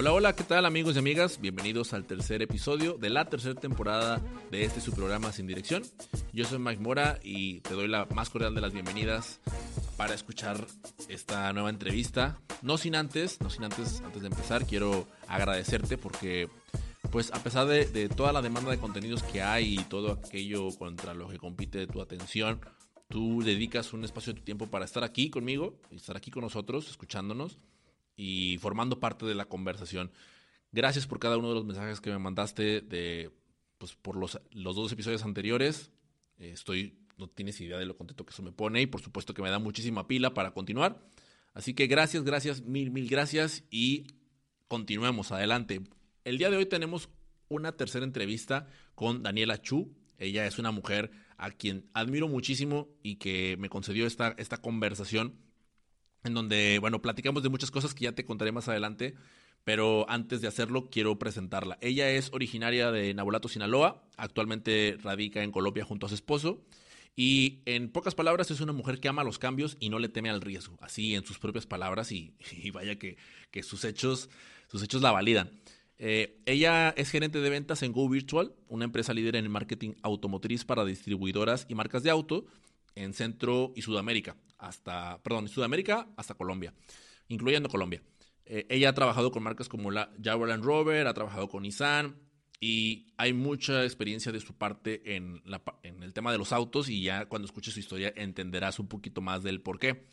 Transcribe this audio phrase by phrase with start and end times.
[0.00, 1.38] Hola, hola, ¿qué tal amigos y amigas?
[1.42, 4.18] Bienvenidos al tercer episodio de la tercera temporada
[4.50, 5.82] de este su programa Sin Dirección.
[6.32, 9.40] Yo soy Mike Mora y te doy la más cordial de las bienvenidas
[9.98, 10.66] para escuchar
[11.10, 12.40] esta nueva entrevista.
[12.62, 16.48] No sin antes, no sin antes, antes de empezar, quiero agradecerte porque
[17.10, 21.12] pues a pesar de, toda la demanda de contenidos que hay y todo aquello contra
[21.12, 22.58] lo que compite tu atención,
[23.10, 26.42] tú dedicas un espacio de tu tiempo para estar aquí conmigo, y estar aquí con
[26.42, 27.58] nosotros, escuchándonos
[28.20, 30.12] y formando parte de la conversación.
[30.72, 33.30] Gracias por cada uno de los mensajes que me mandaste de,
[33.78, 35.90] pues, por los, los dos episodios anteriores.
[36.38, 39.32] Eh, estoy, no tienes idea de lo contento que eso me pone y por supuesto
[39.32, 41.02] que me da muchísima pila para continuar.
[41.54, 44.04] Así que gracias, gracias, mil, mil gracias y
[44.68, 45.80] continuemos adelante.
[46.24, 47.08] El día de hoy tenemos
[47.48, 49.96] una tercera entrevista con Daniela Chu.
[50.18, 55.38] Ella es una mujer a quien admiro muchísimo y que me concedió esta, esta conversación
[56.24, 59.14] en donde, bueno, platicamos de muchas cosas que ya te contaré más adelante,
[59.64, 61.78] pero antes de hacerlo quiero presentarla.
[61.80, 66.64] Ella es originaria de Nabolato, Sinaloa, actualmente radica en Colombia junto a su esposo.
[67.16, 70.30] Y en pocas palabras es una mujer que ama los cambios y no le teme
[70.30, 72.34] al riesgo, así en sus propias palabras y,
[72.72, 73.16] vaya que,
[73.62, 74.30] sus, hechos,
[74.68, 75.50] sus hechos la validan.
[75.98, 80.64] Eh, ella es gerente de ventas en Go Virtual, una empresa líder en marketing automotriz
[80.64, 82.46] para distribuidoras y marcas de auto
[82.94, 86.74] en Centro y Sudamérica, hasta, perdón, Sudamérica hasta Colombia,
[87.28, 88.02] incluyendo Colombia.
[88.44, 92.16] Eh, ella ha trabajado con marcas como la Jaguar Land Rover, ha trabajado con Nissan
[92.60, 96.88] y hay mucha experiencia de su parte en, la, en el tema de los autos
[96.88, 100.06] y ya cuando escuches su historia entenderás un poquito más del por qué.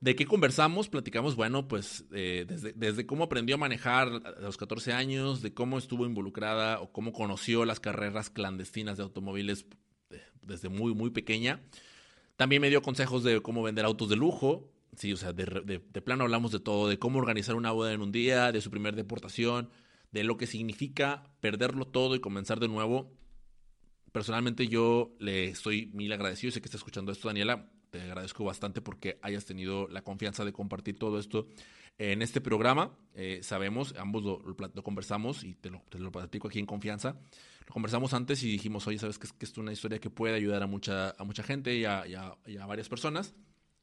[0.00, 0.88] ¿De qué conversamos?
[0.88, 5.54] Platicamos, bueno, pues eh, desde, desde, cómo aprendió a manejar a los 14 años, de
[5.54, 9.64] cómo estuvo involucrada o cómo conoció las carreras clandestinas de automóviles
[10.42, 11.62] desde muy, muy pequeña.
[12.36, 14.70] También me dio consejos de cómo vender autos de lujo.
[14.96, 15.46] Sí, o sea, de,
[16.04, 18.94] plano hablamos de todo, de cómo organizar una boda en un día, de su primer
[18.96, 19.70] deportación,
[20.12, 23.12] de lo que significa perderlo todo y comenzar de nuevo.
[24.12, 28.80] Personalmente yo le estoy mil agradecido, sé que está escuchando esto, Daniela, te agradezco bastante
[28.80, 31.48] porque hayas tenido la confianza de compartir todo esto
[31.98, 32.96] en este programa.
[33.14, 36.66] Eh, sabemos, ambos lo, lo, lo, conversamos y te lo, te lo platico aquí en
[36.66, 37.16] confianza
[37.66, 40.34] lo conversamos antes y dijimos, oye, sabes que es, que es una historia que puede
[40.34, 42.36] ayudar a mucha, a mucha gente y a,
[42.66, 43.34] varias personas.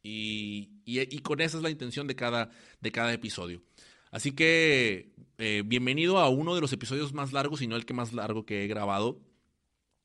[0.03, 2.49] Y, y, con esa es la intención de cada,
[2.79, 3.61] de cada episodio.
[4.09, 7.93] Así que eh, bienvenido a uno de los episodios más largos y no el que
[7.93, 9.21] más largo que he grabado.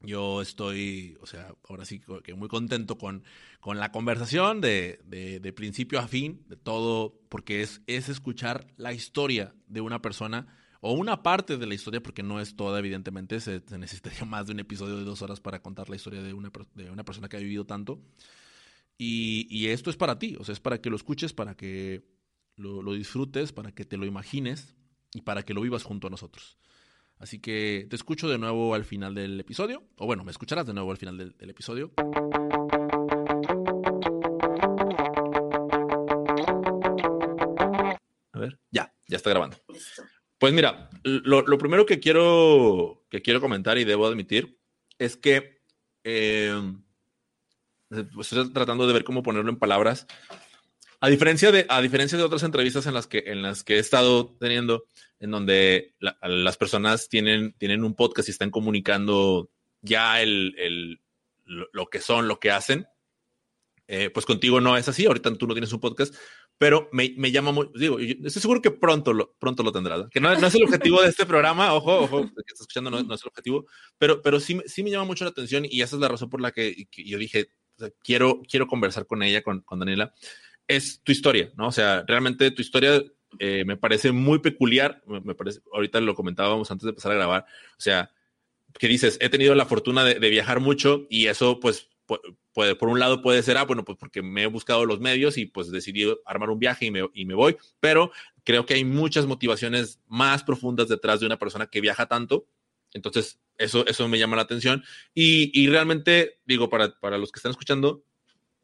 [0.00, 3.25] Yo estoy, o sea, ahora sí que muy contento con,
[3.60, 8.66] con la conversación de, de, de principio a fin, de todo, porque es, es escuchar
[8.76, 10.47] la historia de una persona
[10.81, 14.47] o una parte de la historia, porque no es toda, evidentemente, se, se, necesitaría más
[14.47, 17.28] de un episodio de dos horas para contar la historia de una, de una persona
[17.28, 18.00] que ha vivido tanto.
[18.98, 22.03] Y, y, esto es para ti, o sea, es para que lo escuches, para que
[22.56, 24.75] lo, lo, disfrutes, para que te lo imagines
[25.12, 26.56] y para que lo vivas junto a nosotros.
[27.19, 30.75] Así que te escucho de nuevo al final del episodio, o bueno, me escucharás de
[30.75, 31.93] nuevo al final del, del episodio.
[38.32, 39.56] A ver, ya, ya está grabando.
[39.69, 40.03] Listo.
[40.39, 44.59] Pues mira, lo, lo, primero que quiero, que quiero comentar y debo admitir
[44.99, 45.63] es que
[46.05, 46.55] eh,
[48.21, 50.07] estoy tratando de ver cómo ponerlo en palabras.
[51.01, 53.79] A diferencia de, a diferencia de otras entrevistas en las que, en las que he
[53.79, 54.85] estado teniendo,
[55.21, 61.01] en donde la, las personas tienen, tienen un podcast y están comunicando ya el, el,
[61.45, 62.87] lo que son, lo que hacen,
[63.89, 65.07] eh, pues contigo no es así.
[65.07, 66.15] Ahorita tú no tienes un podcast,
[66.59, 70.09] pero me, me llama muy, digo, estoy seguro que pronto lo, pronto lo tendrás.
[70.11, 73.03] Que no, no, es el objetivo de este programa, ojo, ojo, que estás escuchando no,
[73.03, 73.67] no, es el objetivo,
[73.99, 76.41] pero, pero sí, sí me llama mucho la atención y esa es la razón por
[76.41, 80.15] la que, que yo dije, o sea, quiero, quiero conversar con ella, con, con, Daniela,
[80.67, 81.69] es tu historia, ¿no?
[81.69, 83.05] O sea, realmente tu historia
[83.38, 87.17] eh, me parece muy peculiar, me, me, parece, ahorita lo comentábamos antes de empezar a
[87.17, 88.11] grabar, o sea,
[88.78, 91.91] que dices, he tenido la fortuna de, de viajar mucho y eso pues
[92.53, 95.37] puede, por un lado puede ser, ah, bueno, pues porque me he buscado los medios
[95.38, 98.11] y pues decidí armar un viaje y me, y me voy, pero
[98.44, 102.47] creo que hay muchas motivaciones más profundas detrás de una persona que viaja tanto.
[102.93, 104.85] Entonces, eso, eso me llama la atención.
[105.12, 108.05] Y, y realmente, digo, para, para los que están escuchando,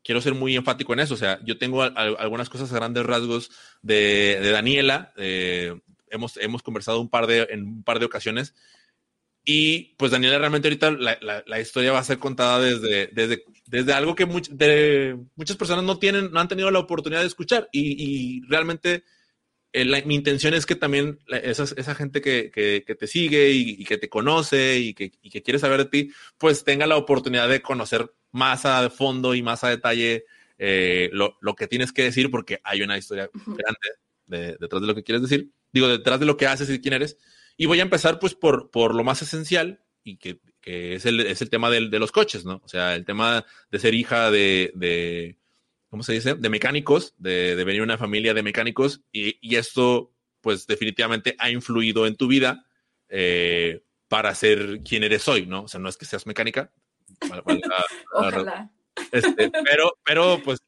[0.03, 1.15] quiero ser muy enfático en eso.
[1.15, 3.51] O sea, yo tengo algunas cosas a grandes rasgos
[3.83, 5.13] de, de Daniela.
[5.17, 5.79] Eh,
[6.11, 8.55] hemos, hemos conversado un par de, en un par de ocasiones
[9.45, 13.45] y pues Daniela, realmente ahorita la, la, la, historia va a ser contada desde, desde,
[13.67, 17.27] desde algo que much, de, muchas personas no tienen, no han tenido la oportunidad de
[17.27, 17.69] escuchar.
[17.73, 19.03] Y, y realmente
[19.73, 23.09] eh, la, mi intención es que también la, esa, esa gente que, que, que te
[23.09, 26.63] sigue y, y, que te conoce y que, y que quiere saber de ti, pues
[26.63, 30.25] tenga la oportunidad de conocer más a fondo y más a detalle
[30.59, 33.89] eh, lo, lo, que tienes que decir, porque hay una historia grande
[34.27, 35.51] de, detrás de lo que quieres decir.
[35.73, 37.19] digo, detrás de lo que haces y quién eres.
[37.57, 41.21] Y voy a empezar pues por, por lo más esencial y que, que es, el,
[41.21, 42.61] es el tema del, de los coches, ¿no?
[42.65, 45.37] O sea, el tema de ser hija de, de
[45.89, 46.35] ¿cómo se dice?
[46.35, 51.37] De mecánicos, de, de venir de una familia de mecánicos y, y, esto pues definitivamente
[51.39, 52.67] ha influido en tu vida
[53.09, 55.65] eh, para ser quien eres hoy, ¿no?
[55.65, 56.73] O sea, no es que seas mecánica.
[58.13, 58.71] Ojalá.
[59.11, 60.61] Este, pero, pero pues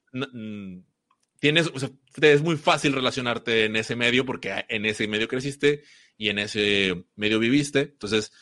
[1.41, 1.91] tienes, o sea,
[2.23, 5.83] es muy fácil relacionarte en ese medio porque en ese medio creciste
[6.17, 7.81] y en ese medio viviste.
[7.81, 8.33] Entonces,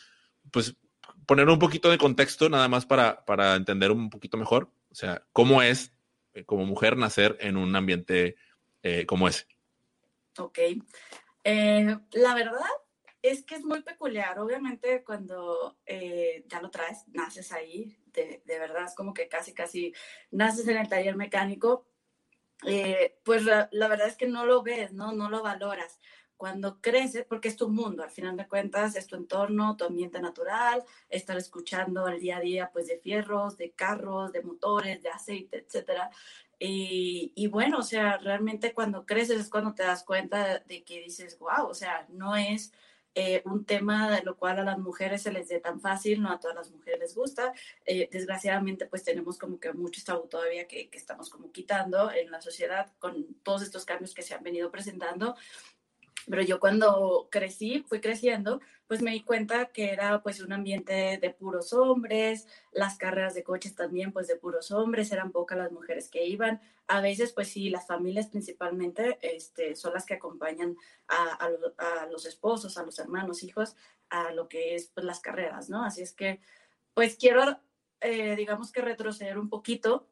[0.51, 0.75] pues
[1.25, 5.25] poner un poquito de contexto nada más para, para entender un poquito mejor, o sea,
[5.31, 5.93] cómo es
[6.33, 8.35] eh, como mujer nacer en un ambiente
[8.81, 9.47] eh, como ese.
[10.37, 10.59] Ok.
[11.43, 12.59] Eh, la verdad
[13.21, 14.37] es que es muy peculiar.
[14.39, 19.53] Obviamente cuando eh, ya lo traes, naces ahí, de, de, verdad es como que casi,
[19.53, 19.93] casi
[20.31, 21.87] naces en el taller mecánico,
[22.65, 25.13] eh, pues la, la, verdad es que no lo ves, ¿no?
[25.13, 25.99] No lo valoras.
[26.43, 30.19] Cuando creces, porque es tu mundo, al final de cuentas, es tu entorno, tu ambiente
[30.19, 35.07] natural, estar escuchando el día a día, pues, de fierros, de carros, de motores, de
[35.07, 36.09] aceite, etcétera.
[36.59, 40.99] Y, y, bueno, o sea, realmente cuando creces es cuando te das cuenta de que
[40.99, 42.73] dices, wow, o sea, no es
[43.15, 46.31] eh, un tema de lo cual a las mujeres se les dé tan fácil, no
[46.31, 47.53] a todas las mujeres les gusta.
[47.85, 52.31] Eh, desgraciadamente, pues tenemos como que mucho tabú todavía que, que, estamos como quitando en
[52.31, 55.35] la sociedad con todos estos cambios que se han venido presentando.
[56.27, 61.17] Pero yo cuando crecí, fui creciendo, pues me di cuenta que era pues un ambiente
[61.17, 65.71] de puros hombres, las carreras de coches también pues de puros hombres, eran pocas las
[65.71, 66.61] mujeres que iban.
[66.87, 70.77] A veces pues sí, las familias principalmente este, son las que acompañan
[71.07, 73.75] a, a, a los esposos, a los hermanos, hijos,
[74.09, 75.83] a lo que es pues las carreras, ¿no?
[75.83, 76.39] Así es que
[76.93, 77.59] pues quiero,
[78.01, 80.07] eh, digamos que retroceder un poquito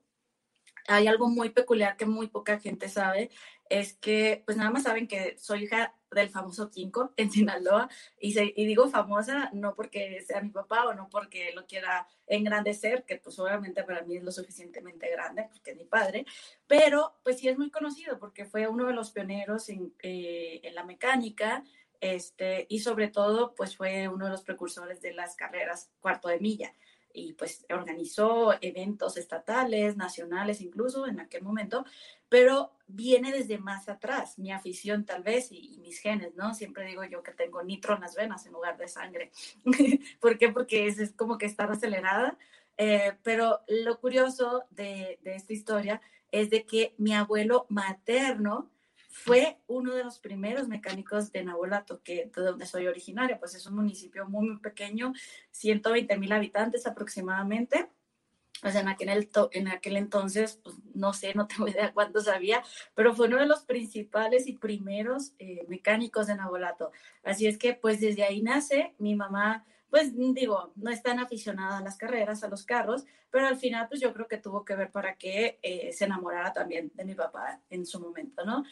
[0.88, 3.30] hay algo muy peculiar que muy poca gente sabe,
[3.70, 8.34] es que pues nada más saben que soy hija del famoso Quinco en Sinaloa y,
[8.66, 13.38] digo famosa no porque sea mi papá o no porque lo quiera engrandecer, que pues
[13.40, 16.26] obviamente para mí es lo suficientemente grande porque es mi padre,
[16.68, 20.76] pero pues sí es muy conocido porque fue uno de los pioneros en, eh, en
[20.76, 21.64] la mecánica
[22.00, 26.40] este, y sobre todo pues fue uno de los precursores de las carreras cuarto de
[26.40, 26.74] milla
[27.14, 31.86] y pues organizó eventos estatales, nacionales incluso en aquel momento,
[32.30, 36.54] pero viene desde más atrás, mi afición tal vez y, mis genes, ¿no?
[36.54, 39.32] Siempre digo yo que tengo nitro en las venas en lugar de sangre.
[40.20, 40.50] ¿Por qué?
[40.50, 42.38] Porque es, es como que estar acelerada.
[42.78, 48.72] Eh, pero lo curioso de esta historia es de que mi abuelo materno,
[49.12, 53.66] fue uno de los primeros mecánicos de Nabolato, que de donde soy originaria, pues es
[53.66, 55.14] un municipio muy, muy pequeño,
[55.52, 57.90] 120 mil habitantes aproximadamente.
[58.64, 62.64] O sea, en aquel, en aquel entonces, pues, no sé, no tengo idea cuántos había,
[62.96, 66.92] pero fue uno de los principales y primeros eh, mecánicos de Nabolato.
[67.24, 71.80] Así es que, pues desde ahí nace mi mamá, pues digo, no es tan aficionada
[71.80, 74.76] a las carreras, a los carros, pero al final, pues yo creo que tuvo que
[74.76, 78.64] ver para que eh, se enamorara también de mi papá en su momento, ¿no?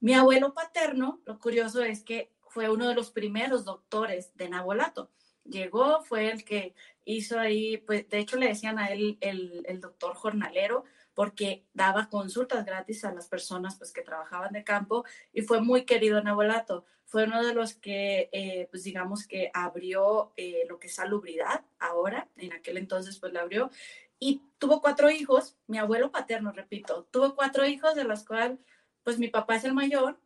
[0.00, 5.10] Mi abuelo paterno, lo curioso es que fue uno de los primeros doctores de Nabolato.
[5.44, 6.74] Llegó, fue el que
[7.04, 12.64] hizo ahí, pues de hecho le decían a él el, doctor jornalero, porque daba consultas
[12.64, 15.04] gratis a las personas pues, que trabajaban de campo
[15.34, 16.86] y fue muy querido en Nabolato.
[17.04, 21.62] Fue uno de los que, eh, pues digamos que abrió eh, lo que es salubridad
[21.78, 23.70] ahora, en aquel entonces pues la abrió,
[24.18, 28.60] y tuvo cuatro hijos, mi abuelo paterno, repito, tuvo cuatro hijos de los cuales
[29.02, 30.20] pues mi papá es el mayor,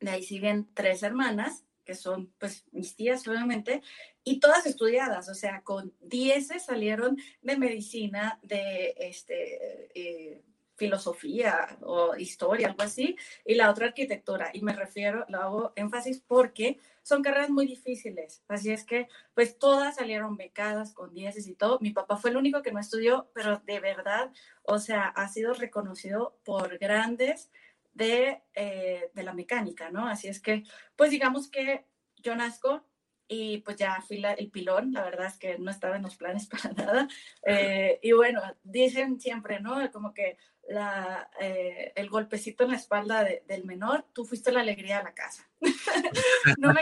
[0.00, 3.82] de ahí siguen tres hermanas, que son pues mis tías obviamente,
[4.22, 10.42] y todas estudiadas, o sea, con 10 salieron de medicina, de este, eh,
[10.80, 13.14] filosofía o historia, algo así,
[13.44, 14.50] y la otra arquitectura.
[14.54, 18.42] Y me refiero, lo hago énfasis porque son carreras muy difíciles.
[18.48, 21.78] Así es que, pues todas salieron becadas con dieces y todo.
[21.80, 25.52] Mi papá fue el único que no estudió, pero de verdad, o sea, ha sido
[25.52, 27.50] reconocido por grandes
[27.92, 30.06] de, eh, de, la mecánica, ¿no?
[30.06, 30.64] Así es que,
[30.96, 32.86] pues digamos que yo nazco
[33.32, 36.46] y pues ya fui el pilón, la verdad es que no estaba en los planes
[36.48, 37.08] para nada.
[37.46, 39.90] Eh, y bueno, dicen siempre, ¿no?
[39.92, 40.36] Como que
[40.68, 45.04] la, eh, el golpecito en la espalda de, del menor, tú fuiste la alegría de
[45.04, 45.48] la casa.
[46.58, 46.72] no,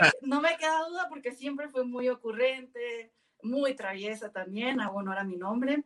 [0.41, 3.11] me, queda duda porque siempre fue muy ocurrente,
[3.43, 5.83] muy traviesa también, aún no era mi nombre.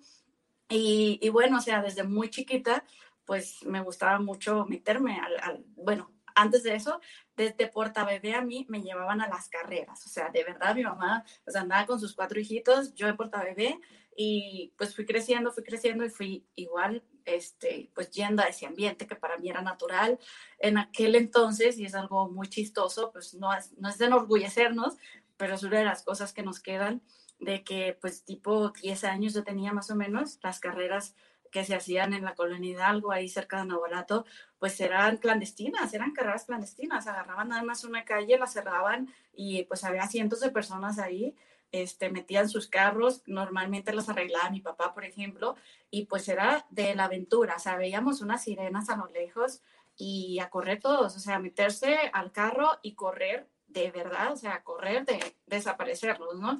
[0.69, 2.85] Y, y, bueno, o sea, desde muy chiquita,
[3.25, 6.99] pues me gustaba mucho meterme al, al, bueno, antes de eso,
[7.35, 10.83] desde Porta Bebé a mí me llevaban a las carreras, o sea, de verdad mi
[10.83, 13.79] mamá pues andaba con sus cuatro hijitos, yo de Porta Bebé
[14.15, 19.07] y pues fui creciendo, fui creciendo y fui igual este, pues yendo a ese ambiente
[19.07, 20.19] que para mí era natural
[20.59, 24.97] en aquel entonces, y es algo muy chistoso, pues no es, no es de enorgullecernos,
[25.37, 27.01] pero es una de las cosas que nos quedan
[27.39, 31.15] de que pues tipo 10 años yo tenía más o menos, las carreras
[31.53, 34.25] que se hacían en la colonia Hidalgo, ahí cerca de Navolato,
[34.57, 39.83] pues eran clandestinas, eran carreras clandestinas, agarraban nada más una calle, la cerraban y pues
[39.83, 41.35] había cientos de personas ahí,
[41.71, 45.55] este, metían sus carros, normalmente los arreglaba mi papá, por ejemplo,
[45.91, 49.61] y pues era de la aventura, o sea, veíamos unas sirenas a lo lejos
[49.95, 54.63] y a correr todos, o sea, meterse al carro y correr de verdad, o sea,
[54.63, 56.57] correr de desaparecerlos, ¿no?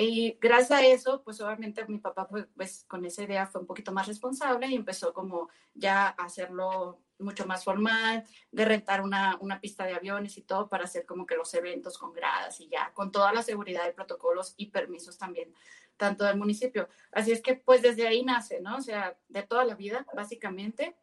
[0.00, 3.66] Y gracias a eso, pues obviamente mi papá pues, pues, con esa idea fue un
[3.66, 9.36] poquito más responsable y empezó como ya a hacerlo mucho más formal, de rentar una,
[9.40, 12.68] una pista de aviones y todo para hacer como que los eventos con gradas y
[12.68, 15.52] ya, con toda la seguridad y protocolos y permisos también,
[15.96, 16.88] tanto del municipio.
[17.10, 18.76] Así es que pues desde ahí nace, ¿no?
[18.76, 20.94] O sea, de toda la vida, básicamente.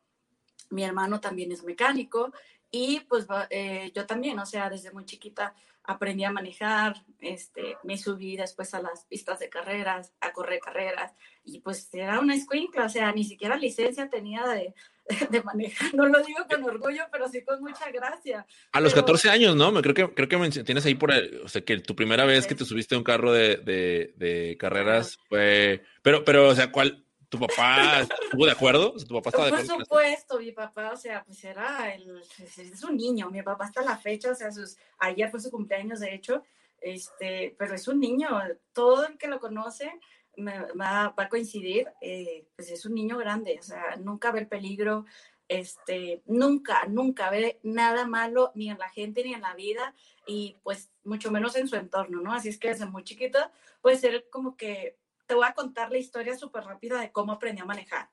[0.69, 2.31] Mi hermano también es mecánico
[2.71, 5.53] y pues eh, yo también, o sea, desde muy chiquita
[5.87, 11.13] aprendí a manejar, este, me subí después a las pistas de carreras, a correr carreras,
[11.43, 14.73] y pues era una escuincla, o sea, ni siquiera licencia tenía de,
[15.29, 18.45] de manejar, no lo digo con orgullo, pero sí con mucha gracia.
[18.71, 19.71] A los 14 años, ¿no?
[19.81, 22.55] Creo que, creo que tienes ahí por, el, o sea, que tu primera vez que
[22.55, 27.04] te subiste a un carro de, de, de carreras fue, pero, pero, o sea, ¿cuál,
[27.29, 28.93] ¿Tu papá estuvo de acuerdo?
[28.93, 29.75] ¿Tu papá estaba de acuerdo?
[29.75, 33.81] Por supuesto, mi papá, o sea, pues era el, es un niño, mi papá hasta
[33.81, 36.43] la fecha, o sea, sus, ayer fue su cumpleaños, de hecho,
[36.81, 38.29] este, pero es un niño,
[38.73, 39.91] todo el que lo conoce
[40.37, 44.47] me, va, a coincidir, eh, pues es un niño grande, o sea, nunca ve el
[44.47, 45.05] peligro,
[45.47, 49.93] este, nunca, nunca ve nada malo ni en la gente ni en la vida
[50.25, 52.33] y pues mucho menos en su entorno, ¿no?
[52.33, 53.51] Así es que desde muy chiquita,
[53.81, 57.61] puede ser como que te voy a contar la historia súper rápida de cómo aprendí
[57.61, 58.09] a manejar.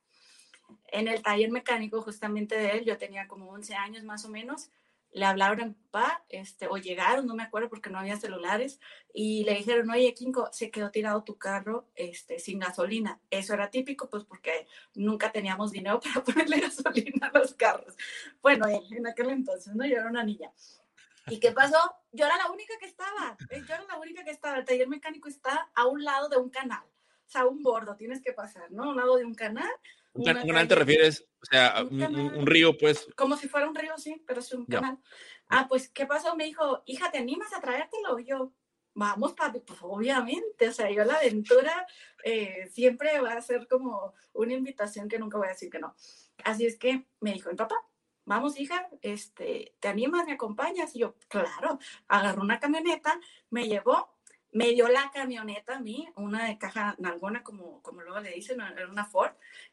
[0.89, 4.71] En el taller mecánico justamente de él, yo tenía como 11 años más o menos,
[5.13, 8.81] le hablaron a papá, este, o llegaron, no me acuerdo porque no había celulares,
[9.13, 13.21] y le dijeron, oye, Kinko, se quedó tirado tu carro este, sin gasolina.
[13.31, 17.95] Eso era típico, pues porque nunca teníamos dinero para ponerle gasolina a los carros.
[18.41, 19.85] Bueno, en aquel entonces, ¿no?
[19.85, 20.51] Yo era una niña.
[21.29, 21.79] ¿Y qué pasó?
[22.11, 24.59] Yo era la única que estaba, yo era la única que estaba.
[24.59, 26.83] El taller mecánico está a un lado de un canal
[27.33, 28.91] sea, un bordo tienes que pasar, ¿no?
[28.91, 29.71] un lado de un canal.
[30.15, 31.27] ¿Un canal te refieres?
[31.41, 33.09] O sea, un, río, pues.
[33.17, 34.99] Como si fuera un río, sí, pero es un canal.
[35.49, 36.37] Ah, pues, ¿qué pasó?
[36.37, 38.19] Me dijo, hija, ¿te animas a traértelo?
[38.19, 38.53] yo,
[38.95, 41.87] vamos, papi, pues obviamente, o sea, yo la aventura
[42.25, 45.95] eh, siempre va a ser como una invitación que nunca voy a decir que no.
[46.45, 47.77] Así es que me dijo mi papá,
[48.25, 50.95] vamos, hija, este, ¿te animas, me acompañas?
[50.95, 53.19] Y yo, claro, agarró una camioneta,
[53.51, 54.13] me llevó
[54.53, 58.61] me dio la camioneta a mí, una de caja nalgona, como, como luego le dicen,
[58.61, 59.33] era una Ford.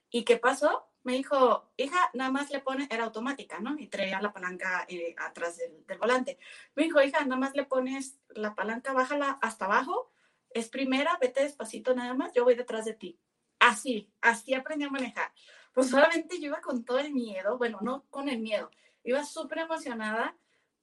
[0.09, 0.87] ¿Y qué pasó?
[1.03, 3.77] Me dijo, hija, nada más le pones, era automática, ¿no?
[3.77, 6.39] Y traía la palanca eh, atrás del, del, volante.
[6.75, 10.11] Me dijo, hija, nada más le pones la palanca, bájala hasta abajo,
[10.51, 13.19] es primera, vete despacito nada más, yo voy detrás de ti.
[13.59, 15.31] Así, así aprendí a manejar.
[15.73, 18.71] Pues solamente yo iba con todo el miedo, bueno, no con el miedo,
[19.03, 20.35] iba súper emocionada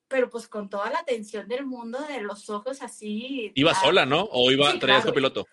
[0.08, 3.52] pero pues con toda la atención del mundo, de los ojos así.
[3.54, 4.28] ¿Iba sola, no?
[4.30, 5.46] ¿O iba, sí, traías copiloto?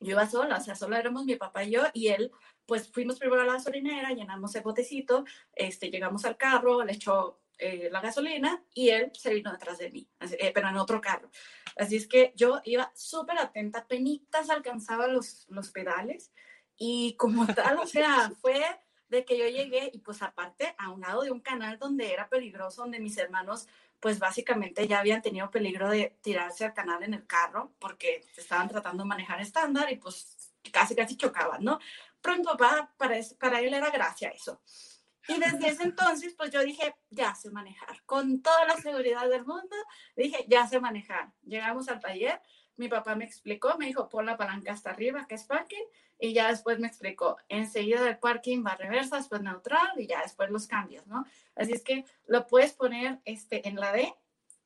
[0.00, 2.30] Yo iba sola, o sea, solo éramos mi papá y yo, y él,
[2.66, 7.40] pues fuimos primero a la gasolinera, llenamos el botecito, este, llegamos al carro, le echó
[7.58, 11.30] eh, la gasolina y él se vino detrás de mí, eh, pero en otro carro.
[11.76, 16.32] Así es que yo iba súper atenta, penitas alcanzaba los, los pedales
[16.76, 18.64] y como tal, o sea, fue
[19.08, 22.28] de que yo llegué y pues aparte a un lado de un canal donde era
[22.28, 23.66] peligroso, donde mis hermanos
[24.00, 28.68] pues básicamente ya habían tenido peligro de tirarse al canal en el carro porque estaban
[28.68, 31.78] tratando de manejar estándar y pues casi casi chocaban, ¿no?
[32.20, 34.60] Pronto para, para, para él era gracia eso.
[35.28, 38.02] Y desde ese entonces, pues yo dije, ya sé manejar.
[38.06, 39.76] Con toda la seguridad del mundo,
[40.16, 41.32] dije, ya sé manejar.
[41.42, 42.40] Llegamos al taller,
[42.78, 45.84] mi papá me explicó, me dijo, pon la palanca hasta arriba, que es parking,
[46.18, 50.50] y ya después me explicó, enseguida del parking va reversa, después neutral, y ya después
[50.50, 51.24] los cambios, ¿no?
[51.54, 54.14] Así es que lo puedes poner este, en la D,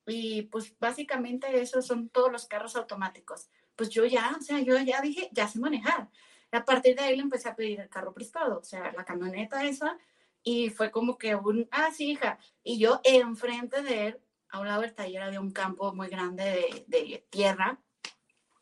[0.07, 3.49] y pues básicamente esos son todos los carros automáticos.
[3.76, 6.09] Pues yo ya, o sea, yo ya dije, ya sé manejar.
[6.52, 9.04] Y a partir de ahí le empecé a pedir el carro prestado, o sea, la
[9.04, 9.97] camioneta esa,
[10.42, 14.66] y fue como que un, ah, sí, hija, y yo enfrente de él, a un
[14.66, 17.78] lado del taller había un campo muy grande de, de tierra,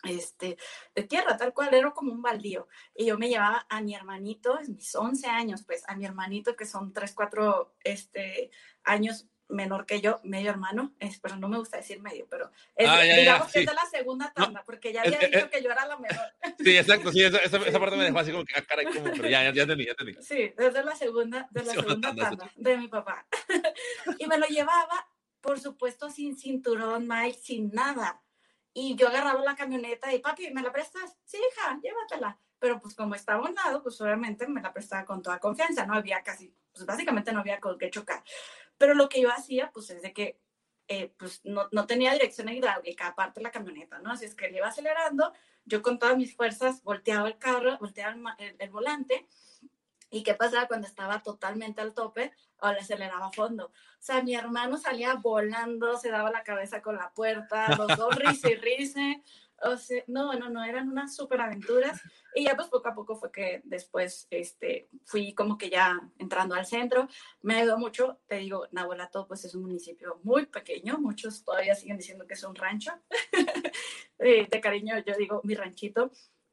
[0.05, 0.57] este,
[0.95, 2.69] de tierra, tal cual, era como un baldío.
[2.95, 6.67] Y yo me llevaba a mi hermanito, mis 11 años, pues, a mi hermanito, que
[6.67, 8.51] son 3, 4 este,
[8.85, 12.51] años menor que yo, medio hermano, es, pero no me gusta decir medio, pero
[12.87, 15.87] ah, digamos que es de la segunda tanda, porque ya había dicho que yo era
[15.87, 16.27] la menor.
[16.59, 19.29] Sí, exacto, sí, esa, esa, parte me dejó así como que, ah, caray, como, pero
[19.29, 20.15] ya, ya, ya entendí, ya entendí.
[20.23, 23.27] Sí, desde la segunda, de la segunda tanda, de mi papá.
[24.19, 25.09] y me lo llevaba,
[25.41, 28.23] por supuesto, sin cinturón, Mike, sin nada.
[28.81, 31.15] Y yo agarraba la camioneta y, papi, ¿me la prestas?
[31.27, 32.39] Sí, hija, llévatela.
[32.59, 35.85] Pero pues como estaba a un lado, pues obviamente me la prestaba con toda confianza,
[35.85, 38.25] no había casi, pues básicamente no había con qué chocar.
[38.79, 40.41] Pero lo que yo hacía, pues es de que
[40.89, 44.13] eh, pues no, no, tenía dirección hidráulica, aparte la camioneta, ¿no?
[44.13, 45.35] Así es que iba acelerando,
[45.67, 49.29] yo con todas mis fuerzas volteaba el carro, volteaba el volante
[50.11, 53.67] ¿Y qué pasaba cuando estaba totalmente al tope o le aceleraba a fondo?
[53.67, 58.17] O sea, mi hermano salía volando, se daba la cabeza con la puerta, los dos
[58.17, 59.01] risa y risa.
[59.63, 62.01] O sea, no, no, no, eran unas súper aventuras.
[62.35, 66.55] Y ya pues poco a poco fue que después este, fui como que ya entrando
[66.55, 67.09] al centro.
[67.43, 71.99] Me ayudó mucho, te digo, Nahuelato pues es un municipio muy pequeño, muchos todavía siguen
[71.99, 72.93] diciendo que es un rancho.
[74.19, 76.11] de cariño yo digo mi ranchito,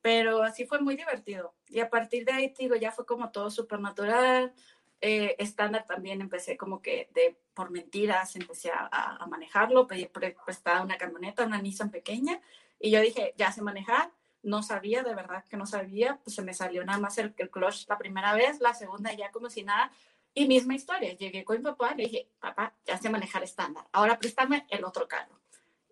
[0.07, 1.53] pero así fue muy divertido.
[1.67, 4.53] Y a partir de ahí, digo, ya fue como todo súper natural.
[5.01, 10.81] Eh, estándar también empecé como que de por mentiras empecé a, a manejarlo, pedí prestada
[10.81, 12.39] una camioneta, una Nissan pequeña,
[12.79, 14.09] y yo dije, ya sé manejar,
[14.43, 17.49] no sabía, de verdad que no sabía, pues se me salió nada más el, el
[17.49, 19.91] clutch la primera vez, la segunda ya como si nada,
[20.33, 24.17] y misma historia, llegué con mi papá, le dije, papá, ya sé manejar estándar, ahora
[24.17, 25.37] préstame el otro carro.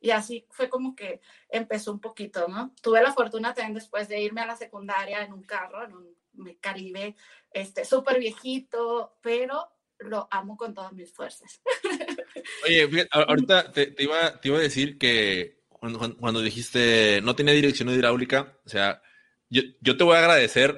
[0.02, 2.74] Y así fue como que empezó un poquito, ¿no?
[2.82, 6.16] Tuve la fortuna también después de irme a la secundaria en un carro, en un
[6.60, 7.16] Caribe,
[7.52, 11.62] este, súper viejito, pero lo amo con todas mis fuerzas.
[12.66, 17.90] Oye, ahorita te, iba, te iba a decir que cuando, cuando dijiste no tenía dirección
[17.90, 19.02] hidráulica, o sea,
[19.50, 20.78] yo, yo, te voy a agradecer.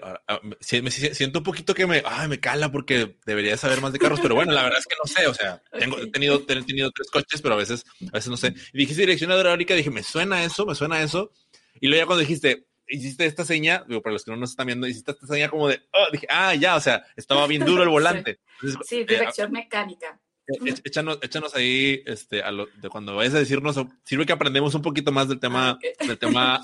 [0.82, 4.20] Me siento un poquito que me, ay, me cala porque debería saber más de carros,
[4.20, 5.28] pero bueno, la verdad es que no sé.
[5.28, 8.38] O sea, tengo, he, tenido, he tenido tres coches, pero a veces, a veces no
[8.38, 8.54] sé.
[8.74, 11.32] Y dijiste dirección hidráulica, dije, me suena eso, me suena eso.
[11.80, 14.68] Y luego ya cuando dijiste, hiciste esta seña, digo, para los que no nos están
[14.68, 17.84] viendo, hiciste esta seña como de, oh, dije, ah, ya, o sea, estaba bien duro
[17.84, 18.40] el volante.
[18.86, 20.20] sí, dirección mecánica.
[20.48, 24.74] Eh, échanos, échanos ahí, este, a lo, de cuando vayas a decirnos, sirve que aprendemos
[24.76, 26.62] un poquito más del tema, ah, del tema,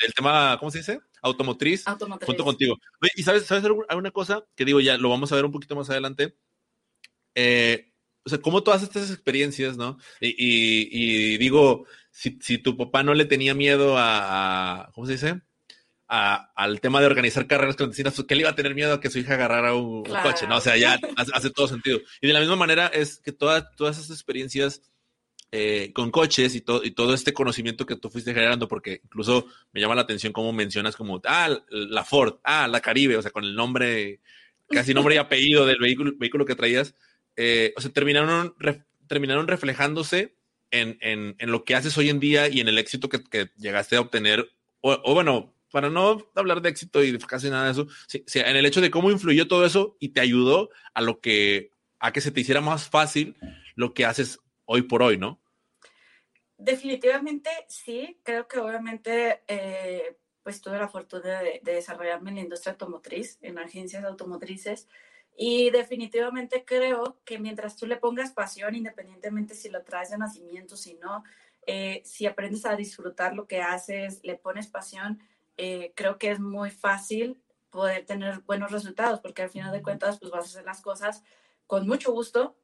[0.00, 1.00] del tema, ¿cómo se dice?
[1.20, 1.84] Automotriz,
[2.24, 2.78] junto contigo.
[3.16, 5.90] y sabes, sabes alguna cosa que digo ya, lo vamos a ver un poquito más
[5.90, 6.36] adelante.
[7.34, 7.90] Eh,
[8.24, 9.98] o sea, como todas estas experiencias, ¿no?
[10.20, 15.42] Y, y, digo, si, si, tu papá no le tenía miedo a, ¿cómo se dice?
[16.06, 19.10] Al tema de organizar carreras clandestinas, pues, que le iba a tener miedo a que
[19.10, 20.58] su hija agarrara un, coche, ¿no?
[20.58, 20.98] O sea, ya
[21.34, 22.00] hace, todo sentido.
[22.20, 24.82] Y de la misma manera es que todas, todas esas experiencias
[25.50, 29.46] eh, con coches y, todo y todo este conocimiento que tú fuiste generando, porque incluso
[29.72, 33.30] me llama la atención cómo mencionas como, ah, la Ford, ah, la Caribe, o sea,
[33.30, 34.20] con el nombre,
[34.68, 36.94] casi nombre y apellido del vehículo, vehículo que traías,
[37.36, 38.54] eh, o sea, terminaron,
[39.06, 40.36] terminaron reflejándose
[40.70, 43.50] en, en, en, lo que haces hoy en día y en el éxito que, que
[43.56, 47.64] llegaste a obtener, o, o bueno, para no hablar de éxito y de casi nada
[47.64, 51.18] de eso, en el hecho de cómo influyó todo eso y te ayudó a lo
[51.18, 53.36] que, a que se te hiciera más fácil
[53.74, 55.42] lo que haces hoy por hoy, ¿no?
[56.56, 62.74] Definitivamente sí, creo que obviamente eh, pues tuve la fortuna de, desarrollarme en la industria
[62.74, 64.86] automotriz, en agencias automotrices,
[65.36, 70.76] y definitivamente creo que mientras tú le pongas pasión, independientemente si lo traes de nacimiento,
[70.76, 71.24] si no,
[71.66, 75.18] eh, si aprendes a disfrutar lo que haces, le pones pasión,
[75.56, 77.40] eh, creo que es muy fácil
[77.70, 81.22] poder tener buenos resultados, porque al final de cuentas, pues vas a hacer las cosas
[81.66, 82.56] con mucho gusto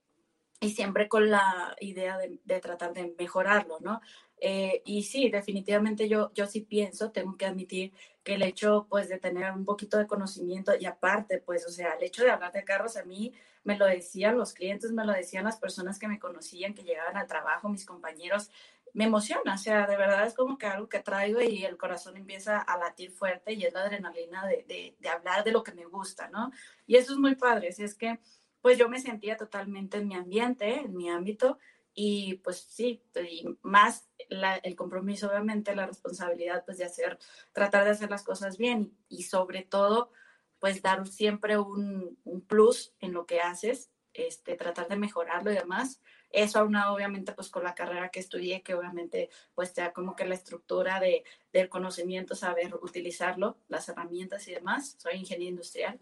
[0.61, 4.01] y siempre con la idea de, tratar de mejorarlo, ¿no?
[4.37, 9.09] Eh, y sí, definitivamente yo, yo sí pienso, tengo que admitir que el hecho, pues,
[9.09, 12.53] de tener un poquito de conocimiento y aparte, pues, o sea, el hecho de hablar
[12.53, 13.33] de carros a mí
[13.65, 17.17] me lo decían los clientes, me lo decían las personas que me conocían, que llegaban
[17.17, 18.51] al trabajo, mis compañeros,
[18.93, 22.17] me emociona, o sea, de verdad es como que algo que traigo y el corazón
[22.17, 25.87] empieza a latir fuerte y es la adrenalina de, de, hablar de lo que me
[25.87, 26.51] gusta, ¿no?
[26.87, 28.21] Y eso es muy padre, si es que
[28.61, 31.59] pues yo me sentía totalmente en mi ambiente, en mi ámbito
[31.95, 37.19] y pues sí, y más el compromiso, obviamente, la responsabilidad pues de hacer,
[37.53, 40.11] tratar de hacer las cosas bien y, sobre todo
[40.59, 45.55] pues dar siempre un, un plus en lo que haces, este, tratar de mejorarlo y
[45.55, 46.01] demás
[46.31, 50.27] eso aunado obviamente pues con la carrera que estudié, que obviamente pues ya como que
[50.27, 54.97] la estructura de, del conocimiento, saber utilizarlo, las herramientas y demás.
[54.99, 55.99] Soy ingeniero industrial.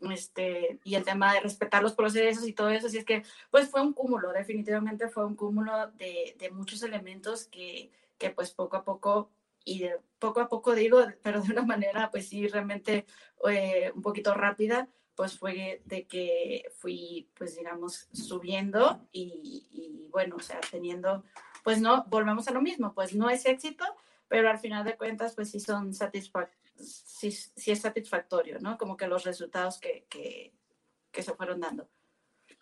[0.00, 3.70] Este, y el tema de respetar los procesos y todo eso, así es que pues
[3.70, 8.76] fue un cúmulo, definitivamente fue un cúmulo de, de muchos elementos que, que pues poco
[8.76, 9.30] a poco
[9.64, 9.86] y
[10.18, 13.06] poco a poco digo, pero de una manera pues sí realmente
[13.48, 20.36] eh, un poquito rápida, pues fue de que fui, pues digamos, subiendo y, y bueno,
[20.36, 21.24] o sea, teniendo,
[21.64, 23.84] pues no, volvemos a lo mismo, pues no es éxito,
[24.28, 28.76] pero al final de cuentas, pues sí son satisfactorios sí, sí, es satisfactorio, ¿no?
[28.78, 30.52] Como que los resultados que, que,
[31.22, 31.88] se fueron dando.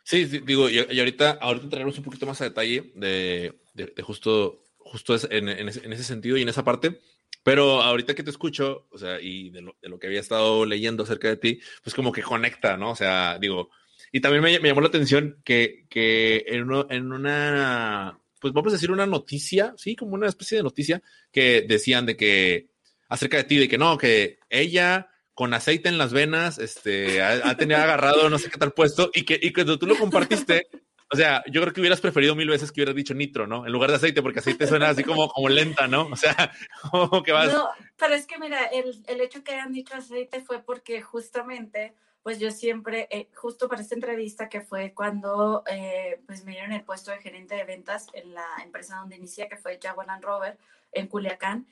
[0.04, 5.16] Sí, digo, y, ahorita, ahorita entraremos un poquito más a detalle de, de, justo, justo
[5.30, 7.00] en, en, ese, en, ese, sentido y en esa parte.
[7.44, 10.64] Pero ahorita que te escucho, o sea, y de lo, de lo, que había estado
[10.64, 12.90] leyendo acerca de ti, pues como que conecta, ¿no?
[12.90, 13.70] O sea, digo,
[14.10, 18.72] y también me, me llamó la atención que, que en, uno, en una, pues vamos
[18.72, 22.70] a decir una noticia, sí, como una especie de noticia, que decían de que
[23.08, 27.56] acerca de ti, de que no, que ella con aceite en las venas, este, ha,
[27.56, 30.68] tenido agarrado no sé qué tal puesto y que, y cuando tú lo compartiste,
[31.14, 33.64] o sea, yo creo que hubieras preferido mil veces que hubieras dicho nitro, ¿no?
[33.64, 36.08] En lugar de aceite, porque aceite suena así como, como lenta, ¿no?
[36.08, 36.52] O sea,
[36.90, 37.52] como que vas...
[37.52, 41.94] No, pero es que mira, el, el hecho que hayan dicho aceite fue porque justamente,
[42.22, 46.72] pues yo siempre, eh, justo para esta entrevista que fue cuando, eh, pues me dieron
[46.72, 50.24] el puesto de gerente de ventas en la empresa donde inicié, que fue Jaguar Land
[50.24, 50.58] Rover,
[50.92, 51.66] en Culiacán,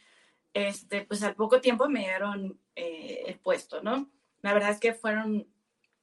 [0.55, 4.11] este, pues al poco tiempo me dieron eh, el puesto, ¿no?
[4.43, 5.47] La verdad es que fueron,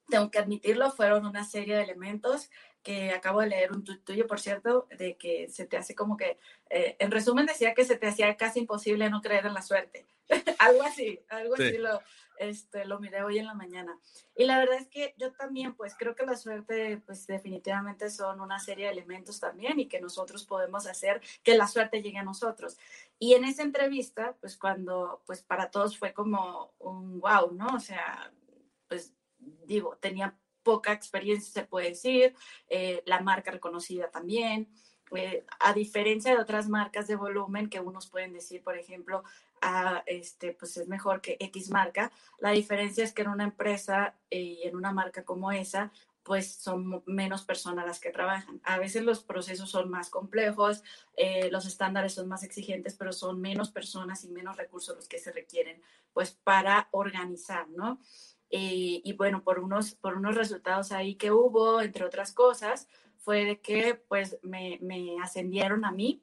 [0.08, 2.50] tengo que admitirlo, fueron una serie de elementos
[2.82, 6.38] que acabo de leer un tuyo, por cierto, de que se te hace como que,
[6.70, 10.06] eh, en resumen decía que se te hacía casi imposible no creer en la suerte.
[10.58, 12.00] algo así, algo así lo,
[12.38, 13.98] este, lo miré hoy en la mañana.
[14.34, 18.40] Y la verdad es que yo también, pues creo que la suerte, pues definitivamente son
[18.40, 22.22] una serie de elementos también y que nosotros podemos hacer que la suerte llegue a
[22.22, 22.78] nosotros.
[23.18, 27.74] Y en esa entrevista, pues cuando, pues para todos fue como un wow, ¿no?
[27.74, 28.32] O sea,
[28.88, 32.34] pues digo, tenía poca experiencia, se puede decir,
[32.68, 34.68] eh, la marca reconocida también.
[35.12, 39.24] Eh, a diferencia de otras marcas de volumen que unos pueden decir, por ejemplo,
[39.60, 44.14] a, este, pues es mejor que X marca, la diferencia es que en una empresa
[44.30, 45.90] y en una marca como esa,
[46.22, 48.60] pues son menos personas las que trabajan.
[48.62, 50.82] A veces los procesos son más complejos,
[51.16, 55.18] eh, los estándares son más exigentes, pero son menos personas y menos recursos los que
[55.18, 57.98] se requieren, pues para organizar, ¿no?
[58.50, 63.44] Y, y bueno, por unos, por unos resultados ahí que hubo, entre otras cosas, fue
[63.44, 66.22] de que pues me, me ascendieron a mí,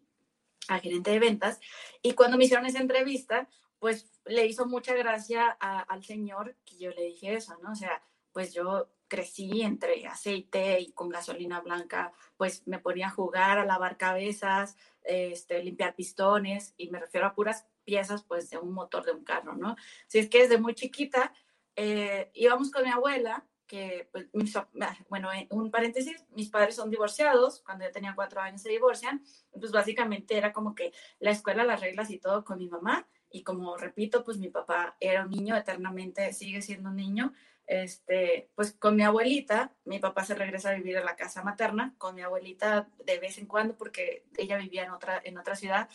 [0.68, 1.60] a gerente de ventas,
[2.02, 3.48] y cuando me hicieron esa entrevista,
[3.80, 7.72] pues le hizo mucha gracia al señor que yo le dije eso, ¿no?
[7.72, 8.02] O sea,
[8.34, 13.66] pues yo crecí entre aceite y con gasolina blanca, pues me ponía a jugar, a
[13.66, 19.06] lavar cabezas, este, limpiar pistones, y me refiero a puras piezas, pues, de un motor
[19.06, 19.78] de un carro, ¿no?
[20.08, 21.34] Si es que desde muy chiquita
[21.78, 26.90] eh, íbamos con mi abuela que, pues, ah, bueno, eh, un paréntesis, mis padres son
[26.90, 31.63] divorciados, cuando yo tenía cuatro años se divorcian, pues básicamente era como que la escuela,
[31.63, 35.30] las reglas y todo con mi mamá, y como repito, pues mi papá era un
[35.30, 37.34] niño, eternamente sigue siendo un niño,
[37.68, 41.94] este, pues con mi abuelita, mi papá se regresa a vivir a la casa materna,
[41.98, 45.90] con mi abuelita de vez en cuando, porque ella vivía en otra, en otra ciudad,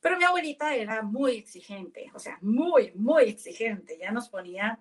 [0.00, 4.80] pero mi abuelita era muy exigente, o sea, muy, muy exigente, ya nos ponía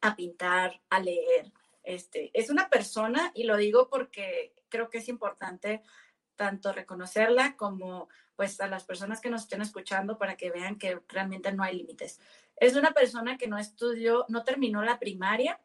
[0.00, 5.08] a pintar, a leer, este, es una persona y lo digo porque creo que es
[5.08, 5.82] importante
[6.36, 11.00] tanto reconocerla como pues a las personas que nos estén escuchando para que vean que
[11.08, 12.20] realmente no hay límites.
[12.56, 15.60] Es una persona que no estudió, no terminó la primaria,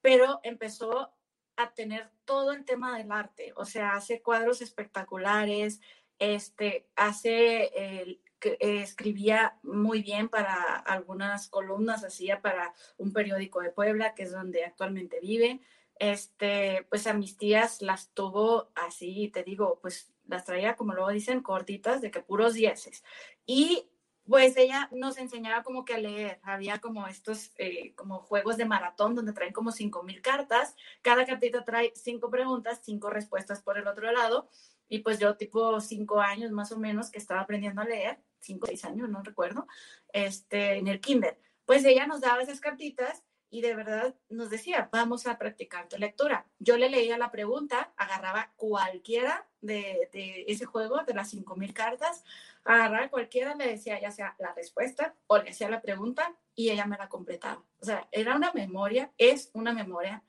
[0.00, 1.12] pero empezó
[1.56, 5.80] a tener todo el tema del arte, o sea, hace cuadros espectaculares,
[6.20, 8.20] este, hace eh,
[8.60, 14.64] escribía muy bien para algunas columnas, hacía para un periódico de Puebla, que es donde
[14.64, 15.60] actualmente vive.
[15.98, 21.10] Este, pues a mis tías las tuvo así, te digo, pues las traía, como luego
[21.10, 23.02] dicen, cortitas, de que puros dieces.
[23.46, 23.88] Y
[24.28, 26.38] pues ella nos enseñaba como que a leer.
[26.42, 30.76] Había como estos, eh, como juegos de maratón donde traen como cinco mil cartas.
[31.00, 34.48] Cada cartita trae cinco preguntas, cinco respuestas por el otro lado.
[34.86, 38.64] Y pues yo tipo cinco años más o menos que estaba aprendiendo a leer, cinco
[38.64, 39.66] o seis años, no recuerdo,
[40.12, 41.38] este, en el kinder.
[41.64, 45.96] Pues ella nos daba esas cartitas y de verdad nos decía, vamos a practicar tu
[45.96, 46.46] lectura.
[46.58, 50.08] Yo le leía la pregunta, agarraba cualquiera de,
[50.46, 52.24] ese juego, de las cinco mil cartas,
[52.64, 56.86] agarraba cualquiera, le decía ya sea la respuesta o le hacía la pregunta y ella
[56.86, 57.64] me la completaba.
[57.80, 60.22] O sea, era una memoria, es una memoria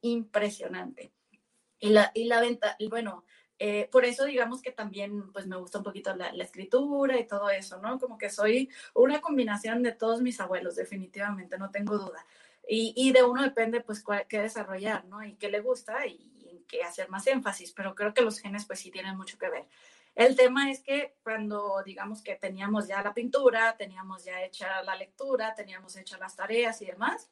[0.00, 1.12] impresionante.
[1.80, 3.24] Y la, y la venta, y bueno,
[3.62, 7.50] eh, por eso digamos que también pues me gusta un poquito la, escritura y todo
[7.50, 7.98] eso, ¿no?
[7.98, 12.24] Como que soy una combinación de todos mis abuelos, definitivamente, no tengo duda.
[12.66, 15.22] Y, y de uno depende pues qué desarrollar, ¿no?
[15.22, 18.64] Y qué le gusta y, en qué hacer más énfasis, pero creo que los genes
[18.64, 19.66] pues sí tienen mucho que ver.
[20.14, 24.96] El tema es que cuando digamos que teníamos ya la pintura, teníamos ya hecha la
[24.96, 27.28] lectura, teníamos hechas las tareas y demás,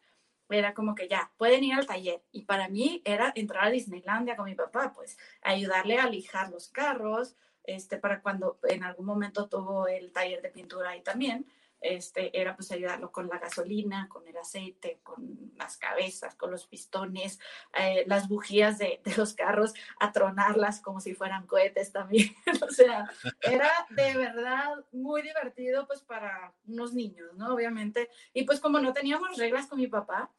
[0.50, 2.22] era como que ya, pueden ir al taller.
[2.32, 6.68] Y para mí era entrar a Disneylandia con mi papá, pues ayudarle a lijar los
[6.68, 11.46] carros, este, para cuando en algún momento tuvo el taller de pintura ahí también,
[11.80, 16.66] este, era pues ayudarlo con la gasolina, con el aceite, con las cabezas, con los
[16.66, 17.38] pistones,
[17.78, 22.34] eh, las bujías de, de, los carros, a tronarlas como si fueran cohetes también.
[22.68, 23.10] o sea,
[23.40, 27.54] era de verdad muy divertido pues para unos niños, ¿no?
[27.54, 28.10] Obviamente.
[28.32, 30.30] Y pues como no teníamos reglas con mi papá,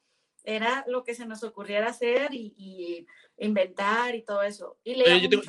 [0.43, 3.05] era lo que se nos ocurriera hacer y,
[3.41, 4.77] inventar y todo eso.
[4.83, 5.43] Y yo tengo,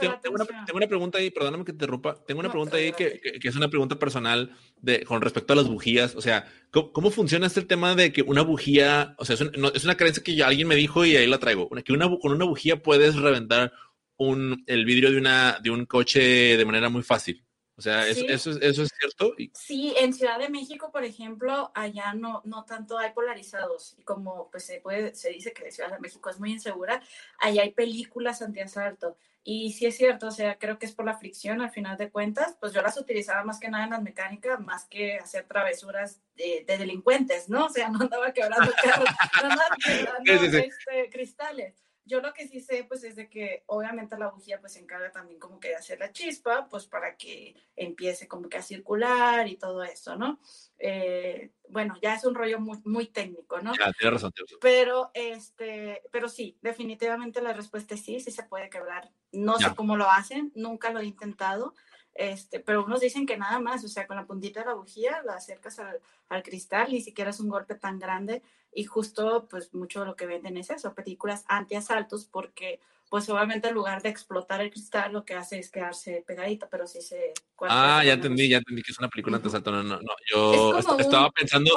[0.72, 3.68] una, pregunta ahí, perdóname que te interrumpa, tengo una pregunta ahí que, que, es una
[3.68, 8.12] pregunta personal de, con respecto a las bujías, o sea, ¿cómo, funciona este tema de
[8.12, 11.16] que una bujía, o sea, es, es una creencia que ya alguien me dijo y
[11.16, 13.72] ahí la traigo, que una, con una bujía puedes reventar
[14.16, 17.44] un, el vidrio de, una, de un coche de manera muy fácil?
[17.80, 19.34] O sea, eso, eso, es cierto.
[19.54, 23.94] Sí, en Ciudad de México, por ejemplo, allá no, no tanto hay polarizados.
[23.96, 27.02] Y como pues se, puede, se dice que Ciudad de México es muy insegura,
[27.38, 29.16] allá hay películas antiasalto.
[29.42, 32.10] Y sí es cierto, o sea, creo que es por la fricción al final de
[32.10, 36.20] cuentas, pues yo las utilizaba más que nada en las mecánicas, más que hacer travesuras
[36.34, 37.64] de, delincuentes, ¿no?
[37.64, 39.08] O sea, no andaba quebrando carros,
[39.42, 41.82] no andaba quebrando este, cristales.
[42.04, 45.10] Yo lo que sí sé, pues, es de que obviamente la bujía, pues, se encarga
[45.12, 49.46] también como que de hacer la chispa, pues, para que empiece como que a circular
[49.46, 50.40] y todo eso, ¿no?
[50.78, 53.74] Eh, bueno, ya es un rollo muy, muy técnico, ¿no?
[53.74, 58.70] Ya, tienes razón, Pero, este, pero sí, definitivamente la respuesta es sí, sí se puede
[58.70, 59.10] quebrar.
[59.32, 61.74] No sé cómo lo hacen, nunca lo he intentado,
[62.14, 65.22] este, pero unos dicen que nada más, o sea, con la puntita de la bujía
[65.22, 69.74] la acercas al, al, cristal, ni siquiera es un golpe tan grande y justo pues
[69.74, 74.08] mucho de lo que venden es eso, películas antiasaltos porque pues obviamente en lugar de
[74.08, 77.32] explotar el cristal lo que hace es quedarse pegadita, pero sí se...
[77.62, 81.30] Ah, ya entendí, ya entendí que es una película antiasalto, no, no, no, yo estaba
[81.30, 81.70] pensando...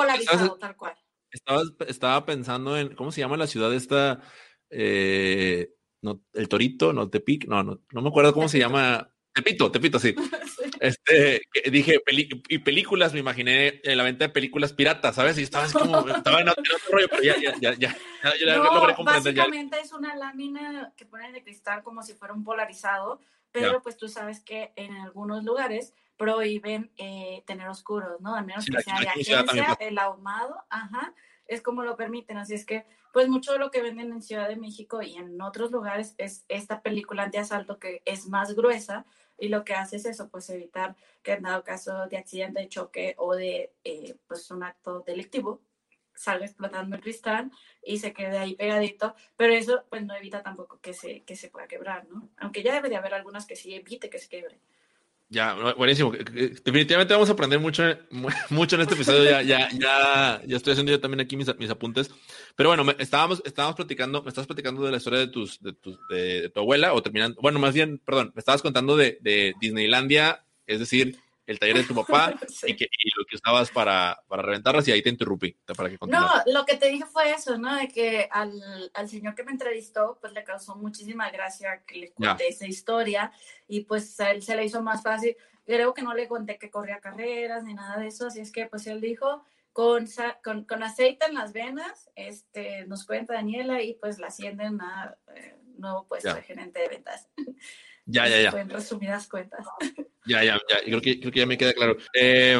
[0.59, 0.93] tal cual.
[1.31, 4.21] Estaba, estaba pensando en, ¿cómo se llama la ciudad esta?
[4.69, 9.71] Eh, no, el Torito, no, Tepic, no, no, no me acuerdo cómo se llama Tepito,
[9.71, 10.15] Tepito, sí.
[10.79, 11.41] Este,
[11.71, 12.01] dije,
[12.49, 15.37] y películas, me imaginé en la venta de películas piratas, ¿sabes?
[15.37, 18.95] Y estaba como, estaba en otro, rollo, pero ya, ya, ya, ya, ya, no, logré
[18.95, 19.33] comprender.
[19.33, 23.97] Básicamente es una lámina que ponen de cristal como si fuera un polarizado, pero pues
[23.97, 28.35] tú sabes que en algunos lugares prohíben eh, tener oscuros, ¿no?
[28.35, 31.13] Al menos que sea de agencia, el ahumado, ajá,
[31.47, 32.37] es como lo permiten.
[32.37, 35.41] Así es que, pues mucho de lo que venden en Ciudad de México y en
[35.41, 39.05] otros lugares es esta película antiasalto que es más gruesa,
[39.37, 42.69] y lo que hace es eso, pues evitar que en dado caso de accidente, de
[42.69, 45.61] choque o de eh, pues un acto delictivo
[46.15, 50.79] salga explotando el cristal y se quede ahí pegadito, pero eso pues no evita tampoco
[50.79, 52.29] que se, que se pueda quebrar, ¿no?
[52.37, 54.59] Aunque ya debe de haber algunas que sí evite que se quiebre.
[55.33, 56.11] Ya, buenísimo.
[56.11, 57.83] Definitivamente vamos a aprender mucho,
[58.51, 59.23] mucho en este episodio.
[59.23, 62.11] Ya, ya, ya, ya estoy haciendo yo también aquí mis, mis apuntes.
[62.55, 65.97] Pero bueno, estábamos, estábamos platicando, me estás platicando de la historia de tus, de, tus,
[66.07, 70.45] de, tu abuela, o terminando, bueno, más bien, perdón, me estabas contando de, de Disneylandia,
[70.67, 74.43] es decir, el taller de tu papá y, que, y, lo que usabas para, para,
[74.43, 77.75] reventarlas y ahí te interrumpí para que No, lo que te dije fue eso, ¿no?
[77.75, 82.11] De que al, al, señor que me entrevistó, pues le causó muchísima gracia que le
[82.13, 83.31] conté esa historia
[83.67, 85.35] y pues a él se le hizo más fácil.
[85.65, 88.65] Creo que no le conté que corría carreras ni nada de eso, así es que
[88.67, 90.07] pues él dijo, con,
[90.43, 95.17] con, con aceite en las venas, este, nos cuenta Daniela y pues la ascienden a
[95.35, 97.27] eh, nuevo puesto de gerente de ventas.
[98.05, 98.61] Ya, ya, ya.
[98.61, 99.65] En resumidas cuentas.
[100.25, 100.83] Ya, ya, ya.
[100.83, 101.95] Creo que, creo que ya me queda claro.
[102.13, 102.59] Eh,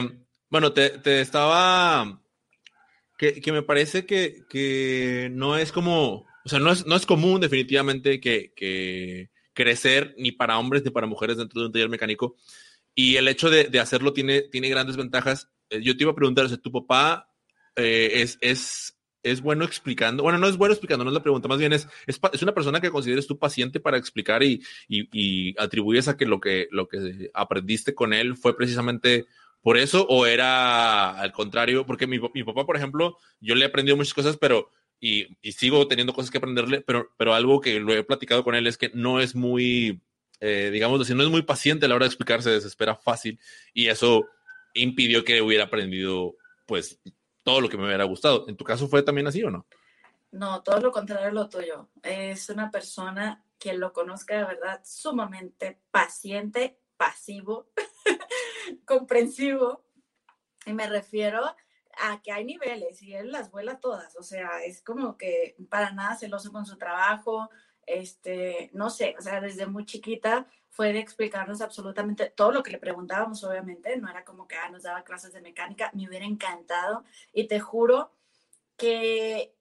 [0.50, 2.22] bueno, te, te estaba.
[3.18, 6.26] Que, que, me parece que, que no es como.
[6.46, 10.92] O sea, no es, no es común, definitivamente, que, que crecer ni para hombres ni
[10.92, 12.36] para mujeres dentro de un taller mecánico.
[12.96, 15.50] Y el hecho de, de hacerlo tiene, tiene grandes ventajas.
[15.70, 17.30] Eh, yo te iba a preguntar, o ¿tu papá
[17.76, 21.48] eh, es, es, es bueno explicando, bueno, no es bueno explicando, no es la pregunta,
[21.48, 25.08] más bien es, es, es una persona que consideres tu paciente para explicar y, y,
[25.12, 29.26] y, atribuyes a que lo, que lo que aprendiste con él fue precisamente
[29.62, 33.68] por eso o era al contrario, porque mi, mi papá, por ejemplo, yo le he
[33.70, 37.80] aprendido muchas cosas, pero y, y, sigo teniendo cosas que aprenderle, pero, pero algo que
[37.80, 40.02] lo he platicado con él es que no es muy,
[40.40, 43.40] eh, digamos así, no es muy paciente a la hora de explicar, se desespera fácil
[43.74, 44.28] y eso
[44.74, 47.00] impidió que hubiera aprendido pues
[47.44, 48.48] todo lo que me hubiera gustado.
[48.48, 49.66] ¿En tu caso fue también así o no?
[50.32, 51.90] No, todo lo contrario lo tuyo.
[52.02, 57.70] Es una persona que lo conozca de verdad sumamente paciente, pasivo,
[58.86, 59.86] comprensivo.
[60.66, 61.44] Y me refiero
[61.98, 64.16] a que hay niveles y él las vuela todas.
[64.16, 67.50] O sea, es como que para nada celoso con su trabajo.
[67.86, 72.72] Este, no sé, o sea, desde muy chiquita fue de explicarnos absolutamente todo lo que
[72.72, 76.26] le preguntábamos, obviamente, no era como que ah, nos daba clases de mecánica, me hubiera
[76.26, 78.12] encantado y te juro
[78.78, 79.54] que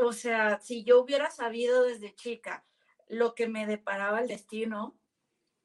[0.00, 2.64] o sea, si yo hubiera sabido desde chica
[3.08, 4.96] lo que me deparaba el destino,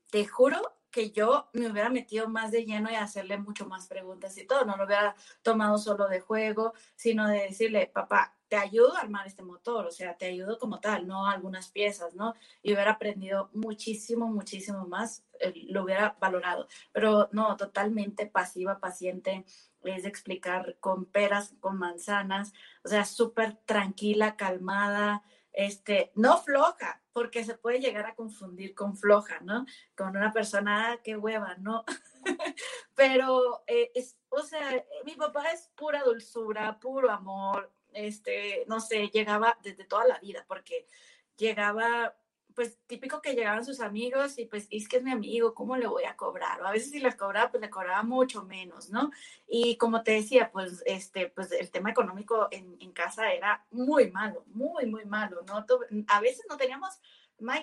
[0.09, 4.37] te juro que yo me hubiera metido más de lleno y hacerle mucho más preguntas
[4.37, 4.65] y todo.
[4.65, 9.25] No lo hubiera tomado solo de juego, sino de decirle, papá, te ayudo a armar
[9.27, 12.35] este motor, o sea, te ayudo como tal, no algunas piezas, ¿no?
[12.61, 16.67] Y hubiera aprendido muchísimo, muchísimo más, eh, lo hubiera valorado.
[16.91, 19.45] Pero no, totalmente pasiva, paciente,
[19.83, 22.51] es explicar con peras, con manzanas,
[22.83, 25.23] o sea, súper tranquila, calmada,
[25.53, 29.65] este, no floja, porque se puede llegar a confundir con floja, ¿no?
[29.95, 31.83] Con una persona, que hueva, ¿no?
[32.95, 39.09] Pero, eh, es, o sea, mi papá es pura dulzura, puro amor, este, no sé,
[39.09, 40.87] llegaba desde toda la vida, porque
[41.35, 42.15] llegaba
[42.55, 45.87] pues típico que llegaban sus amigos y pues es que es mi amigo, ¿cómo le
[45.87, 46.61] voy a cobrar?
[46.61, 49.11] O a veces si les cobraba, pues le cobraba mucho menos, ¿no?
[49.47, 54.11] Y como te decía, pues este, pues el tema económico en, en casa era muy
[54.11, 55.65] malo, muy, muy malo, ¿no?
[56.07, 56.99] A veces no teníamos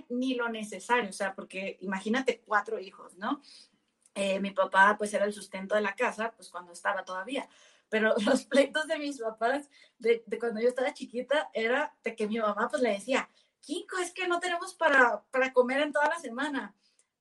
[0.08, 3.40] ni lo necesario, o sea, porque imagínate cuatro hijos, ¿no?
[4.14, 7.48] Eh, mi papá pues era el sustento de la casa, pues cuando estaba todavía,
[7.88, 12.26] pero los pleitos de mis papás de, de, cuando yo estaba chiquita era de que
[12.26, 16.08] mi mamá pues le decía, Kiko, es que no tenemos para, para comer en toda
[16.08, 16.74] la semana.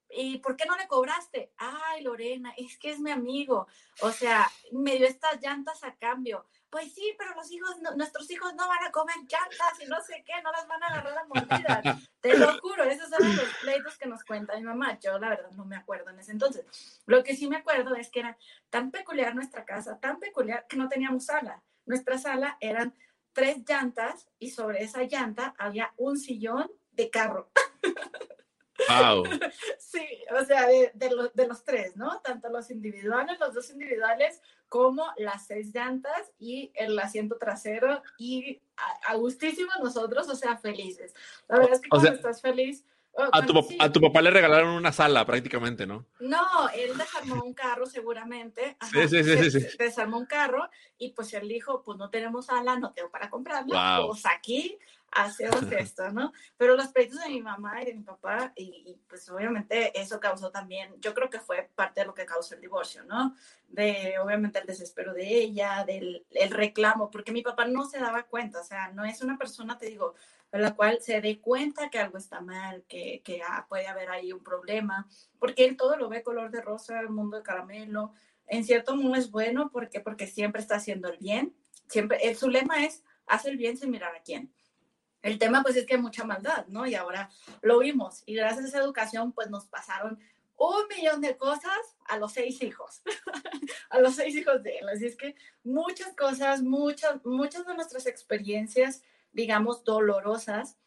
[0.09, 1.51] ¿Y por qué no le cobraste?
[1.57, 3.67] Ay, Lorena, es que es mi amigo.
[4.01, 6.45] O sea, me dio estas llantas a cambio.
[6.69, 10.23] Pues sí, pero los hijos, nuestros hijos no van a comer llantas y no sé
[10.25, 12.09] qué, no las van a agarrar a mordidas.
[12.21, 14.99] Te lo juro, esos son los pleitos que nos cuenta mi mamá.
[14.99, 17.01] Yo, la verdad, no me acuerdo en ese entonces.
[17.05, 18.37] Lo que sí me acuerdo es que era
[18.69, 21.63] tan peculiar nuestra casa, tan peculiar que no teníamos sala.
[21.85, 22.93] Nuestra sala eran
[23.37, 27.51] tres llantas y sobre esa llanta había un sillón de carro.
[28.89, 29.23] Wow.
[29.79, 30.05] Sí,
[30.39, 32.19] o sea, de, de, los tres, ¿no?
[32.21, 38.61] Tanto los individuales, los dos individuales, como las seis llantas y el asiento trasero y
[39.07, 41.13] a, gustísimo nosotros, o sea, felices.
[41.47, 42.85] La verdad es que cuando estás feliz,
[43.17, 46.05] a, tu, a tu papá le regalaron una sala prácticamente, ¿no?
[46.19, 48.77] No, él desarmó un carro seguramente.
[48.91, 52.77] sí, sí, sí, sí, Desarmó un carro y pues él dijo, pues no tenemos sala,
[52.77, 54.77] no tengo para comprarla, pues aquí
[55.11, 56.33] hacemos esto, ¿no?
[56.57, 60.51] Pero los pleitos de mi mamá y de mi papá, y, pues obviamente eso causó
[60.51, 63.35] también, yo creo que fue parte de lo que causó el divorcio, ¿no?
[63.67, 68.23] De obviamente el desespero de ella, del el reclamo, porque mi papá no se daba
[68.23, 70.15] cuenta, o sea, no es una persona, te digo,
[70.51, 74.31] la cual se dé cuenta que algo está mal, que, que ah, puede haber ahí
[74.31, 75.07] un problema,
[75.39, 78.13] porque él todo lo ve color de rosa, el mundo de caramelo.
[78.47, 81.55] En cierto modo es bueno porque, porque siempre está haciendo el bien.
[81.87, 84.53] Siempre, el, su lema es, haz el bien sin mirar a quién.
[85.21, 86.85] El tema pues es que hay mucha maldad, ¿no?
[86.85, 87.29] Y ahora
[87.61, 88.23] lo vimos.
[88.25, 90.19] Y gracias a esa educación pues nos pasaron
[90.57, 93.01] un millón de cosas a los seis hijos,
[93.89, 94.89] a los seis hijos de él.
[94.89, 100.77] Así es que muchas cosas, muchas, muchas de nuestras experiencias digamos, dolorosas,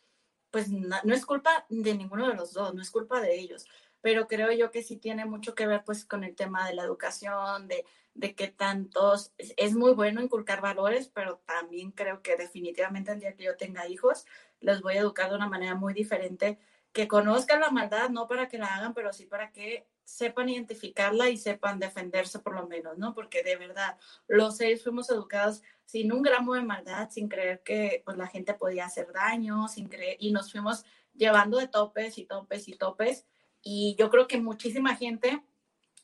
[0.50, 3.66] pues no, es culpa de ninguno de los dos, no es culpa de ellos,
[4.00, 6.82] pero creo yo que sí tiene mucho que ver pues con el tema de la
[6.82, 13.12] educación, de, de que tantos, es, muy bueno inculcar valores, pero también creo que definitivamente
[13.12, 14.26] el día que yo tenga hijos,
[14.60, 16.58] les voy a educar de una manera muy diferente,
[16.92, 21.30] que conozcan la maldad, no para que la hagan, pero sí para que sepan identificarla
[21.30, 23.14] y sepan defenderse por lo menos, ¿no?
[23.14, 23.96] Porque de verdad,
[24.26, 28.54] los seis fuimos educados sin un gramo de maldad, sin creer que pues, la gente
[28.54, 33.26] podía hacer daño, sin creer, y nos fuimos llevando de topes y topes y topes.
[33.62, 35.42] Y yo creo que muchísima gente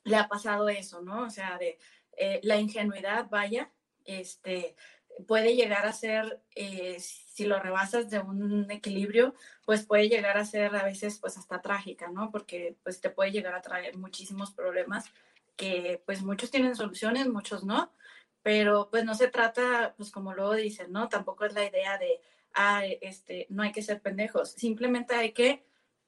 [0.04, 1.22] le ha pasado eso, ¿no?
[1.24, 1.78] O sea, de
[2.16, 3.72] eh, la ingenuidad, vaya,
[4.04, 4.76] este,
[5.26, 6.98] puede llegar a ser, eh,
[7.36, 9.34] si lo rebasas de un equilibrio,
[9.66, 12.30] pues puede llegar a ser a veces pues hasta trágica, ¿no?
[12.30, 15.04] Porque pues te puede llegar a traer muchísimos problemas
[15.54, 17.92] que pues muchos tienen soluciones, muchos no,
[18.42, 21.10] pero pues no se trata, pues como luego dicen, ¿no?
[21.10, 22.22] Tampoco es la idea de,
[22.54, 25.62] ah, este, no hay que ser pendejos, simplemente hay que,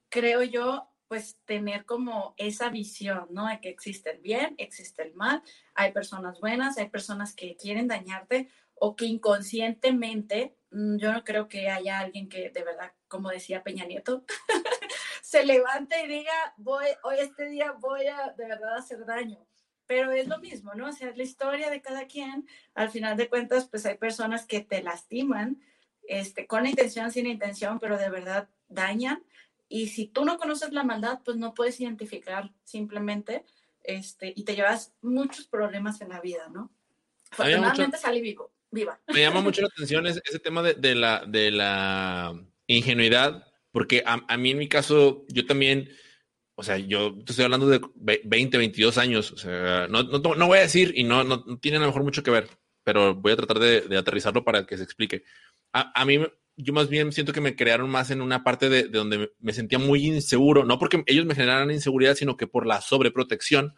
[0.09, 3.47] creo yo, pues tener como esa visión, ¿no?
[3.47, 5.43] De que existe el bien, existe el mal,
[5.75, 11.47] hay personas buenas, hay personas que quieren dañarte o que inconscientemente, mm, yo no creo
[11.47, 14.25] que haya alguien que de verdad, como decía Peña Nieto,
[15.21, 19.45] se levante y diga, voy, hoy este día voy a de verdad hacer daño
[19.89, 20.89] pero es lo mismo, ¿no?
[20.89, 22.47] O sea, es la historia de cada quien.
[22.75, 25.59] Al final de cuentas, pues hay personas que te lastiman,
[26.07, 29.23] este, con intención, sin intención, pero de verdad dañan.
[29.67, 33.43] Y si tú no conoces la maldad, pues no puedes identificar simplemente,
[33.83, 36.69] este, y te llevas muchos problemas en la vida, ¿no?
[37.31, 38.99] Afortunadamente salí vivo, viva.
[39.13, 42.33] Me llama mucho la atención ese, tema de, la, de la
[42.67, 45.89] ingenuidad, porque a, a mí en mi caso, yo también
[46.59, 49.31] o sea, yo estoy hablando de 20, 22 años.
[49.31, 52.03] O sea, no, no, no voy a decir y no, no, tiene a lo mejor
[52.03, 52.49] mucho que ver,
[52.83, 55.23] pero voy a tratar de, de aterrizarlo para que se explique.
[55.71, 56.19] A, a, mí
[56.57, 59.79] yo más bien siento que me crearon más en una parte de, donde me, sentía
[59.79, 63.73] muy inseguro, no porque ellos me generaran inseguridad, sino que por la sobreprotección,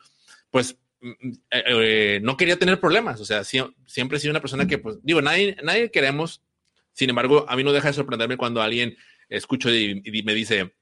[0.50, 3.20] pues eh, eh, no quería tener problemas.
[3.20, 6.44] O sea, siempre he sido una persona que, pues, digo, nadie, nadie queremos.
[6.94, 8.98] Sin embargo, a mí no deja de sorprenderme cuando alguien
[9.30, 10.74] escucho y, me dice,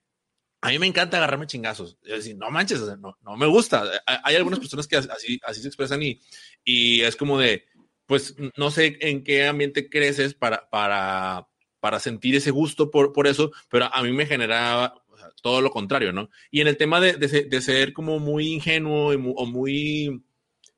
[0.62, 1.98] a mí me encanta agarrarme chingazos.
[2.04, 3.84] Yo decir, no manches, no, no me gusta.
[4.06, 6.20] Hay algunas personas que así, así se expresan y,
[6.64, 7.66] y es como de,
[8.08, 11.48] pues no sé en qué ambiente creces para, para,
[11.80, 14.99] para sentir ese gusto por, por eso, pero a mí me generaba
[15.42, 16.30] todo lo contrario, ¿no?
[16.52, 20.24] Y en el tema de, de, ser como muy ingenuo o muy,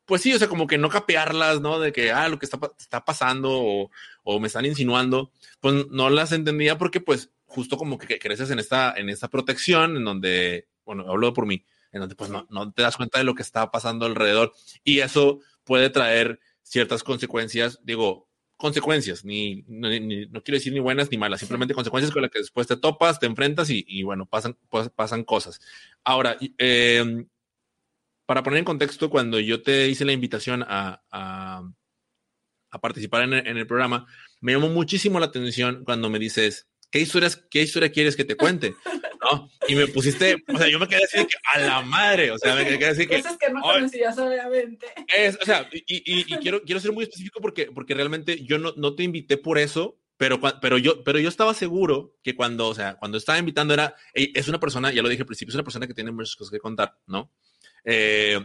[0.06, 1.80] pues sí, o sea, como que no capearlas, ¿no?
[1.80, 3.92] De que, ah, lo que está, está pasando o,
[4.24, 8.60] o, me están insinuando, pues no las entendía porque pues justo como que creces en
[8.60, 12.72] esta, en esta protección en donde, bueno, hablo por mí, en donde pues no, no
[12.72, 14.54] te das cuenta de lo que está pasando alrededor
[14.84, 18.30] y eso puede traer ciertas consecuencias, digo,
[18.62, 19.90] consecuencias, ni, no
[20.44, 23.26] quiero decir ni buenas ni malas, simplemente consecuencias con las que después te topas, te
[23.26, 24.56] enfrentas y, bueno, pasan,
[24.96, 25.60] pasan cosas.
[26.04, 27.28] Ahora, em,
[28.28, 31.64] para poner en contexto, cuando yo te hice la invitación a, a,
[32.80, 34.06] participar en en el, programa,
[34.40, 38.36] me llamó muchísimo la atención cuando me dices, ¿qué, historias, qué historia quieres que te
[38.36, 38.76] cuente?
[39.22, 39.50] ¿no?
[39.68, 42.38] Y me pusiste, o sea, yo me quedé así de que a la madre, o
[42.38, 43.18] sea, me quedé así que...
[43.22, 44.88] Cosas que no conocías, obviamente.
[45.16, 48.58] Es, o sea, y, y, y, quiero, quiero ser muy específico porque, porque realmente yo
[48.58, 52.68] no, no te invité por eso, pero, pero, yo, pero yo estaba seguro que cuando,
[52.68, 55.56] o sea, cuando estaba invitando era, es una persona, ya lo dije al principio, es
[55.56, 57.32] una persona que tiene muchas cosas que contar, ¿no?
[57.84, 58.40] Eh,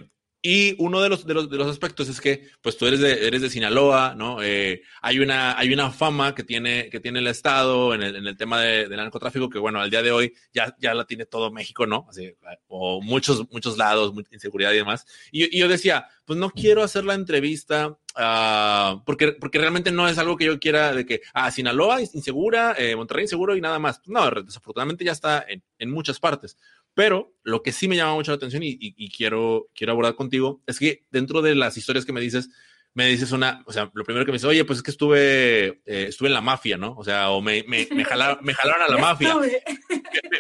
[0.47, 3.27] y uno de los, de los, de los aspectos es que, pues tú eres de,
[3.27, 4.41] eres de Sinaloa, ¿no?
[4.41, 8.29] Eh, hay, una, hay una fama que tiene, que tiene el Estado en el, en
[8.29, 11.27] el tema de, del narcotráfico que, bueno, al día de hoy ya, ya la tiene
[11.27, 12.07] todo México, ¿no?
[12.09, 12.33] Así,
[12.69, 15.05] o muchos, muchos lados, inseguridad y demás.
[15.33, 20.09] Y, y, yo decía, pues no quiero hacer la entrevista uh, porque, porque realmente no
[20.09, 23.81] es algo que yo quiera de que, ah, Sinaloa insegura, eh, Monterrey inseguro y nada
[23.81, 24.01] más.
[24.07, 26.57] No, desafortunadamente ya está en, en muchas partes.
[26.97, 30.79] Pero lo que sí me llama mucho la atención y, quiero, quiero abordar contigo es
[30.79, 32.49] que dentro de las historias que me dices,
[32.95, 35.83] me dices una, o sea, lo primero que me dices, oye, pues es que estuve,
[35.85, 36.95] eh, estuve en la mafia, ¿no?
[36.97, 39.37] O sea, o me, me, me, jalaron, me jalaron a la mafia.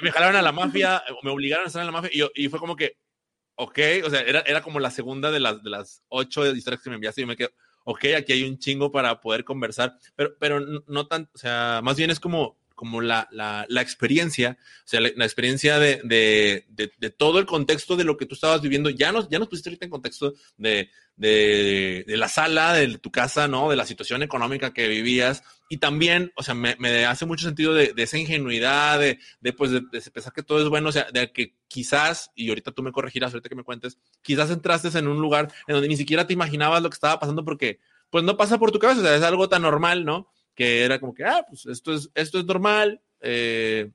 [0.00, 2.48] Me, jalaron a la mafia, o me obligaron a estar en la mafia y, y
[2.48, 2.96] fue como que,
[3.57, 6.88] ok, o sea, era, era como la segunda de las, de las ocho historias que
[6.88, 7.50] me enviaste y yo me quedo,
[7.84, 11.98] ok, aquí hay un chingo para poder conversar, pero, pero no tan, o sea, más
[11.98, 17.10] bien es como, como la, la, la experiencia, o sea, la, experiencia de, de, de,
[17.10, 18.90] todo el contexto de lo que tú estabas viviendo.
[18.90, 23.48] Ya nos, ya nos pusiste ahorita en contexto de, de, la sala, de tu casa,
[23.48, 23.70] ¿no?
[23.70, 25.42] De la situación económica que vivías.
[25.68, 29.70] Y también, o sea, me, me hace mucho sentido de, esa ingenuidad, de, de pues,
[29.72, 32.92] de, pensar que todo es bueno, o sea, de que quizás, y ahorita tú me
[32.92, 36.34] corregirás, ahorita que me cuentes, quizás entraste en un lugar en donde ni siquiera te
[36.34, 39.22] imaginabas lo que estaba pasando porque, pues, no pasa por tu cabeza, o sea, es
[39.22, 40.28] algo tan normal, ¿no?
[40.57, 43.00] Que era como que, ah, pues esto es, esto es normal.
[43.20, 43.92] Eh,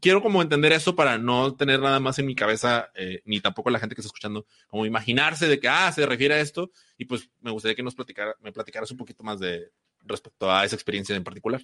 [0.00, 3.70] quiero como entender eso para no tener nada más en mi cabeza, eh, ni tampoco
[3.70, 6.72] la gente que está escuchando, como imaginarse de que, ah, se refiere a esto.
[6.98, 9.70] Y pues me gustaría que nos platicara, me platicaras un poquito más de
[10.00, 11.62] respecto a esa experiencia en particular.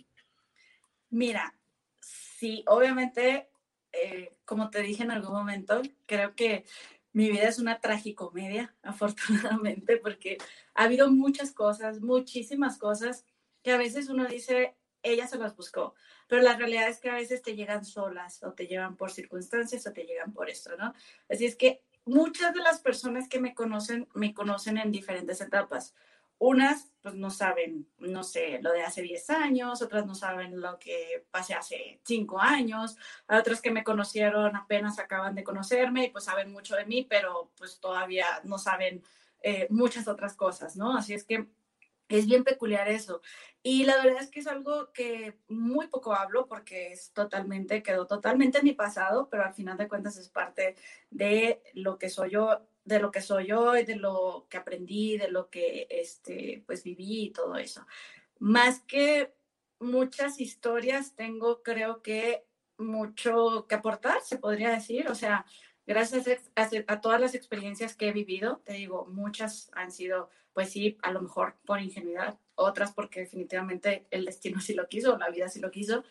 [1.10, 1.52] Mira,
[2.00, 3.48] sí, obviamente,
[3.92, 6.64] eh, como te dije en algún momento, creo que
[7.12, 10.38] mi vida es una tragicomedia, afortunadamente, porque
[10.74, 13.24] ha habido muchas cosas, muchísimas cosas
[13.64, 15.94] que a veces uno dice, ella se las buscó,
[16.28, 19.86] pero la realidad es que a veces te llegan solas o te llegan por circunstancias
[19.86, 20.92] o te llegan por esto, ¿no?
[21.28, 25.94] Así es que muchas de las personas que me conocen, me conocen en diferentes etapas.
[26.36, 30.78] Unas, pues no saben, no sé, lo de hace 10 años, otras no saben lo
[30.78, 32.96] que pasé hace 5 años,
[33.28, 37.50] otras que me conocieron apenas acaban de conocerme y pues saben mucho de mí, pero
[37.56, 39.02] pues todavía no saben
[39.40, 40.96] eh, muchas otras cosas, ¿no?
[40.96, 41.48] Así es que
[42.18, 43.20] es bien peculiar eso.
[43.62, 48.06] Y la verdad es que es algo que muy poco hablo porque es totalmente, quedó
[48.06, 50.76] totalmente en mi pasado, pero al final de cuentas es parte
[51.10, 55.16] de lo que soy yo, de lo que soy yo y de lo que aprendí,
[55.16, 57.86] de lo que este, pues viví y todo eso.
[58.38, 59.32] Más que
[59.80, 62.44] muchas historias, tengo creo que
[62.76, 65.08] mucho que aportar, se podría decir.
[65.08, 65.46] O sea,
[65.86, 66.26] gracias
[66.86, 71.10] a, todas las experiencias que he vivido, te digo, muchas han sido pues sí, a
[71.10, 75.60] lo mejor por ingenuidad, otras porque definitivamente el destino sí lo quiso, la vida sí
[75.60, 76.04] lo quiso,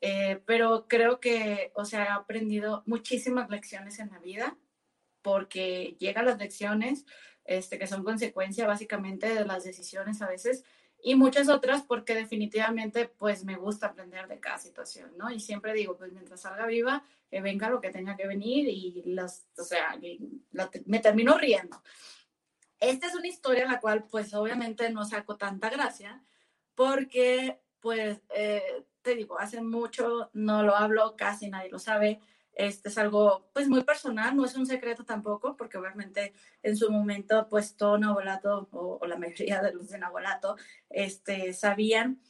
[0.00, 4.58] eh, pero creo que, o sea, he aprendido muchísimas lecciones en la vida
[5.22, 7.06] porque llegan las lecciones
[7.44, 10.64] este, que son consecuencia básicamente de las decisiones a veces
[11.06, 15.30] y muchas otras porque definitivamente pues me gusta aprender de cada situación, ¿no?
[15.30, 19.02] Y siempre digo, pues mientras salga viva, que venga lo que tenga que venir y
[19.04, 19.98] las, o sea,
[20.86, 21.82] me termino riendo.
[22.80, 26.24] Esta es una historia en la cual pues obviamente no saco tanta gracia
[26.74, 32.22] porque pues eh, te digo, hace mucho no lo hablo, casi nadie lo sabe.
[32.54, 36.90] Este es algo pues muy personal, no es un secreto tampoco, porque obviamente en su
[36.90, 40.56] momento pues todo Nabolato o, o la mayoría de los de Nabolato
[40.90, 42.20] este, sabían.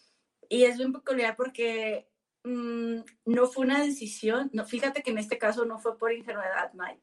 [0.49, 2.09] Y es muy peculiar porque
[2.45, 6.72] mmm, no fue una decisión, no, fíjate que en este caso no fue por enfermedad,
[6.75, 7.01] Mike,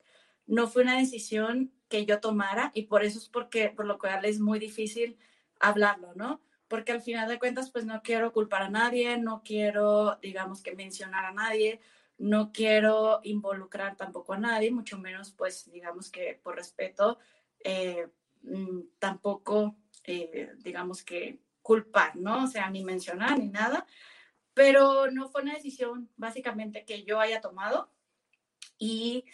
[0.47, 4.24] no fue una decisión que yo tomara y por eso es porque, por lo cual
[4.26, 5.17] es muy difícil
[5.59, 6.41] hablarlo, ¿no?
[6.67, 10.74] Porque al final de cuentas, pues no quiero culpar a nadie, no quiero, digamos que
[10.74, 11.82] mencionar a nadie,
[12.22, 17.17] no quiero involucrar tampoco a nadie, mucho menos, pues, digamos que por respeto,
[17.63, 18.07] eh,
[18.43, 22.43] mm, tampoco, eh, digamos que culpar, ¿no?
[22.43, 23.88] O sea, ni mencionar ni nada,
[24.53, 27.89] pero no fue una decisión básicamente que yo haya tomado
[28.78, 29.26] y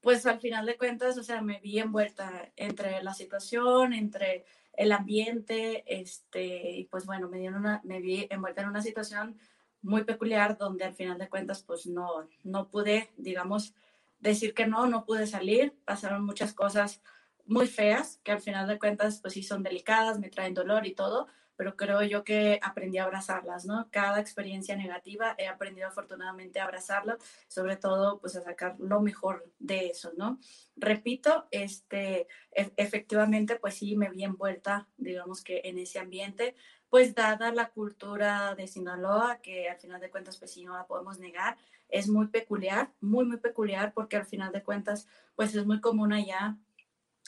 [0.00, 4.90] pues al final de cuentas, o sea, me vi envuelta entre la situación, entre el
[4.90, 7.48] ambiente, este, y pues bueno, me,
[7.84, 9.38] me vi envuelta en una situación
[9.82, 13.74] muy peculiar donde al final de cuentas pues no, no pude, digamos,
[14.20, 17.02] decir que no, no pude salir, pasaron muchas cosas
[17.44, 20.94] muy feas que al final de cuentas pues sí son delicadas, me traen dolor y
[20.94, 21.26] todo,
[21.56, 23.88] pero creo yo que aprendí a abrazarlas, ¿no?
[23.90, 29.50] Cada experiencia negativa he aprendido afortunadamente a abrazarla, sobre todo pues a sacar lo mejor
[29.58, 30.38] de eso, ¿no?
[30.76, 36.54] Repito, este, e-, efectivamente pues sí me vi envuelta, digamos que en ese ambiente,
[36.92, 40.86] pues dada la cultura de Sinaloa, que al final de cuentas pues sí no la
[40.86, 41.56] podemos negar,
[41.88, 46.12] es muy peculiar, muy, muy peculiar, porque al final de cuentas pues es muy común
[46.12, 46.58] allá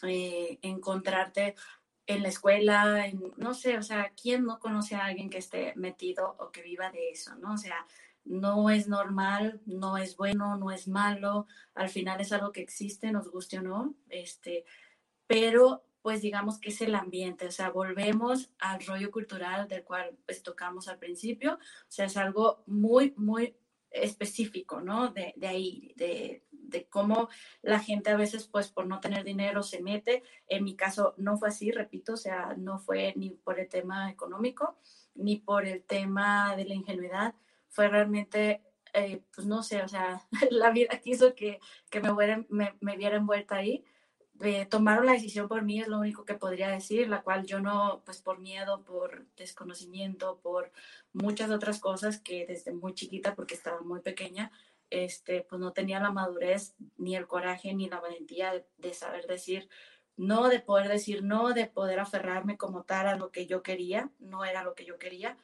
[0.02, 1.54] eh, encontrarte
[2.06, 5.72] en la escuela, en, no sé, o sea, ¿quién no conoce a alguien que esté
[5.76, 7.54] metido o que viva de eso, no?
[7.54, 7.86] O sea,
[8.22, 13.10] no es normal, no es bueno, no es malo, al final es algo que existe,
[13.12, 14.66] nos guste o no, este,
[15.26, 20.14] pero pues digamos que es el ambiente, o sea, volvemos al rollo cultural del cual
[20.26, 23.56] pues tocamos al principio, o sea, es algo muy, muy
[23.90, 25.08] específico, ¿no?
[25.08, 27.30] De, de ahí, de, de cómo
[27.62, 30.22] la gente a veces, pues por no tener dinero, se mete.
[30.46, 34.10] En mi caso no fue así, repito, o sea, no fue ni por el tema
[34.10, 34.76] económico,
[35.14, 37.34] ni por el tema de la ingenuidad,
[37.70, 42.44] fue realmente, eh, pues no sé, o sea, la vida quiso que, que me, hubiera,
[42.50, 43.86] me, me viera envuelta ahí.
[44.40, 47.60] Eh, tomaron la decisión por mí, es lo único que podría decir, la cual yo
[47.60, 50.72] no, pues por miedo, por desconocimiento, por
[51.12, 54.50] muchas otras cosas que desde muy chiquita, porque estaba muy pequeña,
[54.90, 59.68] este, pues no tenía la madurez, ni el coraje, ni la valentía de, saber decir
[60.16, 64.10] no, de poder decir no, de poder aferrarme como tal a lo que yo quería,
[64.18, 65.36] no era lo que yo quería,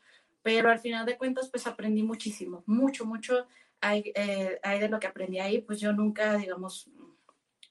[0.43, 3.47] pero al final de cuentas pues aprendí muchísimo, mucho, mucho
[3.81, 6.89] hay, eh, hay de lo que aprendí ahí, pues yo nunca, digamos,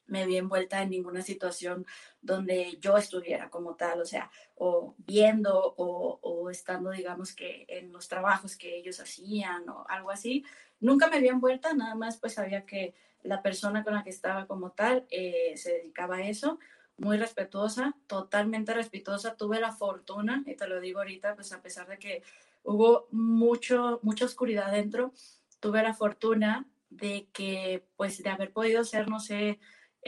[0.09, 1.85] me vi envuelta en ninguna situación
[2.21, 7.91] donde yo estuviera como tal, o sea, o viendo o, o, estando, digamos, que en
[7.91, 10.43] los trabajos que ellos hacían o algo así,
[10.79, 14.47] Nunca me había envuelta, nada más pues sabía que la persona con la que estaba
[14.47, 16.57] como tal eh, se dedicaba a eso,
[16.97, 19.35] muy respetuosa, totalmente respetuosa.
[19.35, 22.23] Tuve la fortuna, y te lo digo ahorita, pues a pesar de que
[22.63, 25.13] hubo mucho, mucha oscuridad dentro,
[25.59, 29.59] tuve la fortuna de que, pues, de haber podido ser, no sé,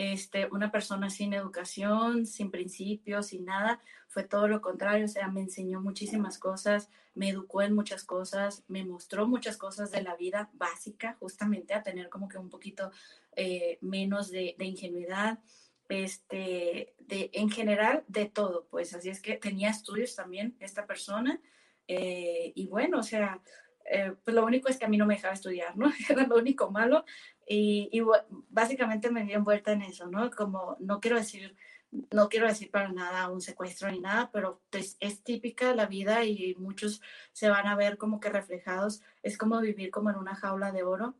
[0.02, 5.28] este, una persona sin educación, sin principios, sin nada, fue todo lo contrario, o sea,
[5.28, 10.16] me enseñó muchísimas cosas, me educó en muchas cosas, me mostró muchas cosas de la
[10.16, 12.92] vida básica, justamente a tener como que un poquito
[13.36, 15.38] eh, menos de, ingenuidad,
[15.88, 21.40] este, de, en general, de todo, pues así es que tenía estudios también esta persona,
[21.88, 23.40] eh, y bueno, o sea,
[23.92, 25.92] eh, pues lo único es que a mí no me dejaba estudiar, ¿no?
[26.10, 27.06] Era lo único malo,
[27.48, 28.02] y, y
[28.50, 30.32] básicamente me di envuelta en eso, ¿no?
[30.32, 31.56] Como no quiero decir
[32.12, 36.24] no quiero decir para nada un secuestro ni nada, pero pues, es típica la vida
[36.24, 37.02] y muchos
[37.34, 39.02] se van a ver como que reflejados.
[39.24, 41.16] Es como vivir como en una jaula de oro,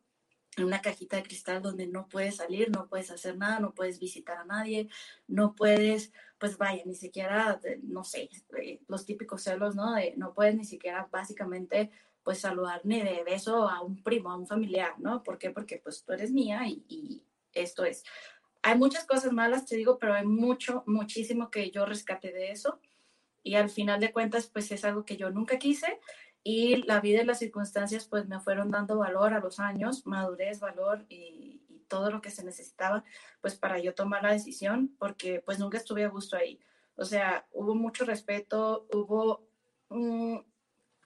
[0.58, 4.00] en una cajita de cristal donde no puedes salir, no puedes hacer nada, no puedes
[4.00, 4.90] visitar a nadie,
[5.28, 8.30] no puedes, pues vaya, ni siquiera, no sé,
[8.62, 9.94] eh, los típicos celos, ¿no?
[9.94, 11.92] De, no puedes ni siquiera básicamente
[12.24, 15.24] pues saludar ni de beso a un primo, a un familiar, ¿no?
[15.24, 15.50] ¿Por qué?
[15.50, 18.04] Porque pues tú eres mía y, y esto es
[18.64, 22.80] hay muchas cosas malas, te digo, pero hay mucho, muchísimo que yo rescate de eso.
[23.44, 26.00] Y al final de cuentas, pues es algo que yo nunca quise.
[26.44, 30.60] Y la vida y las circunstancias, pues me fueron dando valor a los años, madurez,
[30.60, 33.04] valor y, todo lo que se necesitaba,
[33.42, 36.58] pues para yo tomar la decisión, porque pues nunca estuve a gusto ahí.
[36.96, 39.46] O sea, hubo mucho respeto, hubo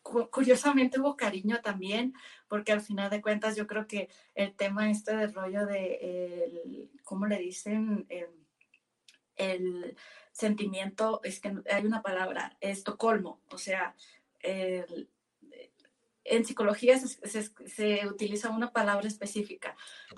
[0.06, 2.14] curiosamente hubo cariño también,
[2.48, 6.92] porque al final de cuentas yo creo que el tema este del rollo de, el,
[7.04, 8.06] ¿cómo le dicen?
[8.10, 8.28] El,
[9.36, 9.98] el,
[10.32, 13.96] sentimiento, es que hay una palabra, Estocolmo, o sea,
[14.42, 15.10] el,
[16.26, 19.78] en psicología se, utiliza una palabra específica,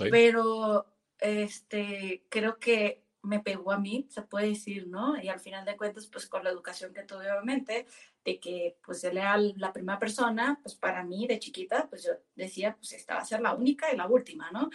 [0.10, 0.88] pero
[1.20, 5.22] este, creo que me pegó a mí, se puede decir, ¿no?
[5.22, 7.86] Y al final de cuentas, pues con la educación que tuve, obviamente,
[8.28, 12.12] de que pues él era la primera persona, pues para mí de chiquita, pues yo
[12.36, 14.70] decía, pues esta va a ser la única y la última, ¿no?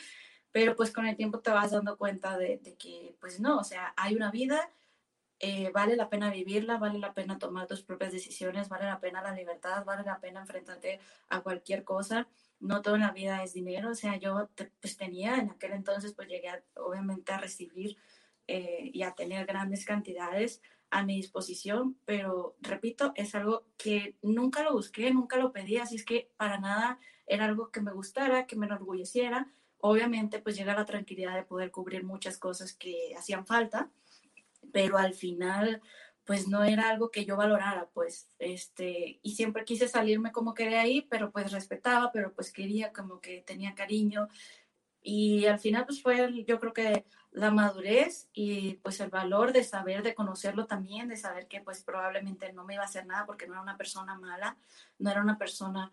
[0.51, 3.65] Pero pues con el tiempo te vas dando cuenta de, de que, pues no, o
[3.65, 4.71] sea, hay una vida,
[5.39, 9.21] eh, vale la pena vivirla, vale la pena tomar tus propias decisiones, vale la pena
[9.21, 10.99] la libertad, vale la pena enfrentarte
[11.29, 12.29] a cualquier cosa.
[12.59, 14.49] No toda la vida es dinero, o sea, yo
[14.81, 17.99] pues tenía en aquel entonces, pues llegué obviamente a recibir
[18.47, 24.62] eh, y a tener grandes cantidades a mi disposición, pero repito, es algo que nunca
[24.62, 28.47] lo busqué, nunca lo pedí, así es que para nada era algo que me gustara,
[28.47, 29.51] que me enorgulleciera.
[29.78, 33.90] Obviamente, pues llega la tranquilidad de poder cubrir muchas cosas que hacían falta,
[34.70, 35.80] pero al final,
[36.26, 40.68] pues no era algo que yo valorara, pues, este, y siempre quise salirme como que
[40.68, 44.28] de ahí, pero pues respetaba, pero pues quería como que tenía cariño,
[45.03, 49.65] y al final, pues fue, yo creo que la madurez y pues el valor de
[49.65, 53.27] saber, de conocerlo también, de saber que pues probablemente no me iba a hacer nada
[53.27, 54.57] porque no era una persona mala,
[54.99, 55.93] no era una persona...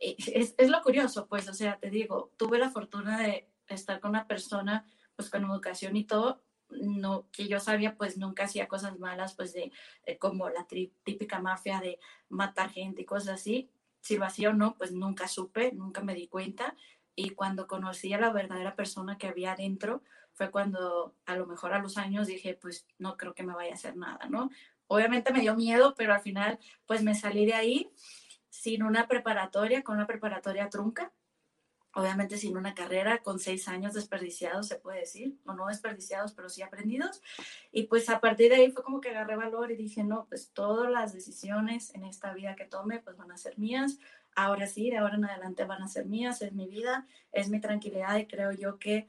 [0.00, 4.00] Eh, es, es lo curioso, pues, o sea, te digo, tuve la fortuna de estar
[4.00, 4.84] con una persona
[5.16, 6.40] pues con educación y todo,
[6.70, 9.72] no, que yo sabía, pues nunca hacía cosas malas, pues de,
[10.18, 11.98] como la típica mafia de
[12.28, 13.68] matar gente y cosas así.
[14.00, 16.74] Si lo hacía o no, pues nunca supe, nunca me di cuenta.
[17.14, 20.02] Y cuando conocí a la verdadera persona que había adentro,
[20.32, 23.72] fue cuando a lo mejor a los años dije, pues no creo que me vaya
[23.72, 24.50] a hacer nada, ¿no?
[24.86, 27.90] Obviamente me dio miedo, pero al final pues me salí de ahí
[28.48, 31.12] sin una preparatoria, con una preparatoria trunca,
[31.94, 36.48] obviamente sin una carrera, con seis años desperdiciados, se puede decir, o no desperdiciados, pero
[36.48, 37.20] sí aprendidos.
[37.72, 40.50] Y pues a partir de ahí fue como que agarré valor y dije, no, pues
[40.52, 43.98] todas las decisiones en esta vida que tome, pues van a ser mías,
[44.34, 47.60] ahora sí, de ahora en adelante van a ser mías, es mi vida, es mi
[47.60, 49.08] tranquilidad y creo yo que,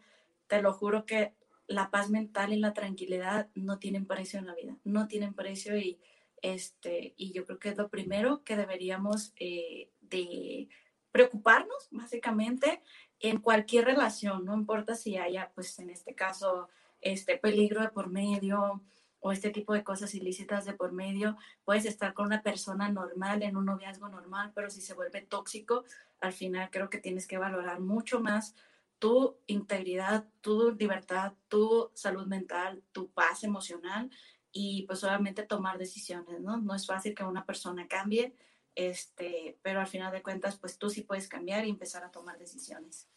[0.51, 1.33] te lo juro que
[1.67, 5.77] la paz mental y la tranquilidad no tienen precio en la vida, no tienen precio
[5.77, 5.97] y,
[6.41, 10.67] este, y yo creo que es lo primero que deberíamos eh, de
[11.13, 12.81] preocuparnos básicamente
[13.21, 16.67] en cualquier relación, no importa si haya, pues en este caso,
[16.99, 18.81] este peligro de por medio,
[19.21, 21.37] o este tipo de cosas ilícitas de por medio.
[21.63, 25.85] Puedes estar con una persona normal, en un noviazgo normal, pero si se vuelve tóxico,
[26.19, 28.55] al final creo que tienes que valorar mucho más
[28.99, 34.11] tu integridad, tu libertad, tu salud mental, tu paz emocional
[34.51, 36.57] y pues obviamente tomar decisiones, ¿no?
[36.57, 38.35] No es fácil que una persona cambie,
[38.75, 42.37] este, pero al final de cuentas, pues tú sí puedes cambiar y empezar a tomar
[42.37, 43.10] decisiones.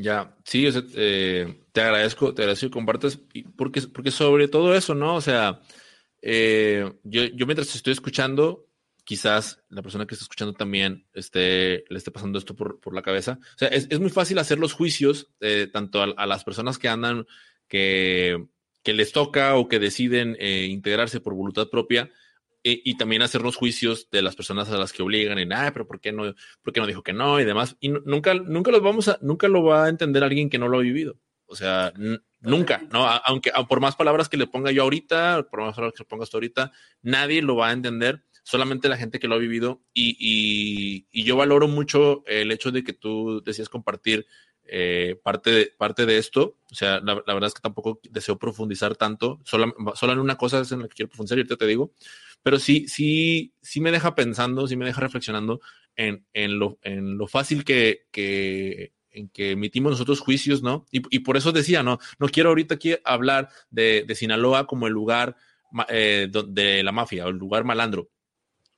[0.00, 3.18] Ya, sí, eh, te agradezco, te agradezco que compartas,
[3.56, 5.16] porque, porque sobre todo eso, ¿no?
[5.16, 5.60] O sea,
[6.22, 8.68] eh, yo, yo mientras estoy escuchando,
[9.02, 13.02] quizás la persona que está escuchando también esté, le esté pasando esto por, por la
[13.02, 13.40] cabeza.
[13.42, 16.86] O sea, es, es, muy fácil hacer los juicios, eh, tanto a, las personas que
[16.86, 17.26] andan,
[17.66, 18.46] que,
[18.84, 22.08] que les toca o que deciden integrarse por voluntad propia,
[22.70, 25.86] y, también hacer los juicios de las personas a las que obligan en, ah, pero
[25.86, 27.40] ¿por qué no, por qué no dijo que no?
[27.40, 27.76] y demás.
[27.80, 30.78] Y nunca, nunca los vamos a, nunca lo va a entender alguien que no lo
[30.78, 31.18] ha vivido.
[31.46, 31.92] O sea,
[32.40, 33.06] nunca, ¿no?
[33.24, 36.28] Aunque por más palabras que le ponga yo ahorita, por más palabras que le pongas
[36.28, 39.82] tú ahorita, nadie lo va a entender, solamente la gente que lo ha vivido.
[39.94, 44.26] Y, y, y yo valoro mucho el hecho de que tú decías compartir
[44.68, 46.56] eh, parte, de, parte de esto.
[46.70, 50.60] O sea, la, verdad es que tampoco deseo profundizar tanto, solo, solo en una cosa
[50.60, 51.92] es en la que quiero profundizar y ahorita te digo
[52.42, 55.60] pero sí, sí, sí me deja pensando, sí me deja reflexionando
[55.96, 60.86] en, en, lo, en lo fácil que, que, en que emitimos nosotros juicios, ¿no?
[60.90, 61.98] Y, y, por eso decía, ¿no?
[62.18, 65.36] No quiero ahorita aquí hablar de, de Sinaloa como el lugar
[65.88, 68.08] eh, de la mafia o el lugar malandro,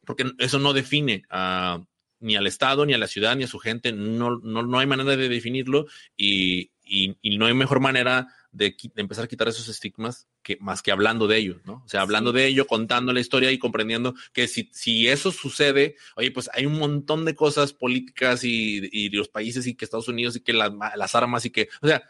[0.05, 1.85] porque eso no define a,
[2.21, 4.87] ni al Estado, ni a la ciudad, ni a su gente, no, no, no hay
[4.87, 9.69] manera de definirlo y, y, y no hay mejor manera de, empezar a quitar esos
[9.69, 11.83] estigmas que, más que hablando de ello, ¿no?
[11.85, 15.97] O sea, hablando de ello, contando la historia y comprendiendo que si, si eso sucede,
[16.17, 20.09] oye, pues hay un montón de cosas políticas y, y los países y que Estados
[20.09, 22.03] Unidos y que las armas y que, o sea,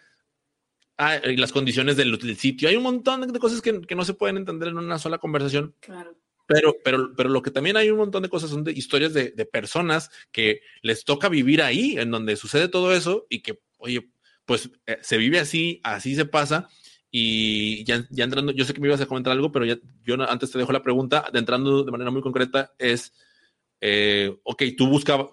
[0.96, 4.14] ah, y las condiciones del, sitio, hay un montón de cosas que, que, no se
[4.14, 5.74] pueden entender en una sola conversación.
[5.80, 6.16] Claro.
[6.52, 9.30] Pero, pero, pero lo que también hay un montón de cosas son de historias de,
[9.30, 14.10] de personas que les toca vivir ahí, en donde sucede todo eso y que, oye,
[14.46, 16.68] pues eh, se vive así, así se pasa.
[17.08, 20.16] Y ya, ya, entrando, yo sé que me ibas a comentar algo, pero ya, yo
[20.28, 23.12] antes te dejo la pregunta, de entrando de manera muy concreta, es,
[23.80, 25.28] eh, ok, tú buscabas,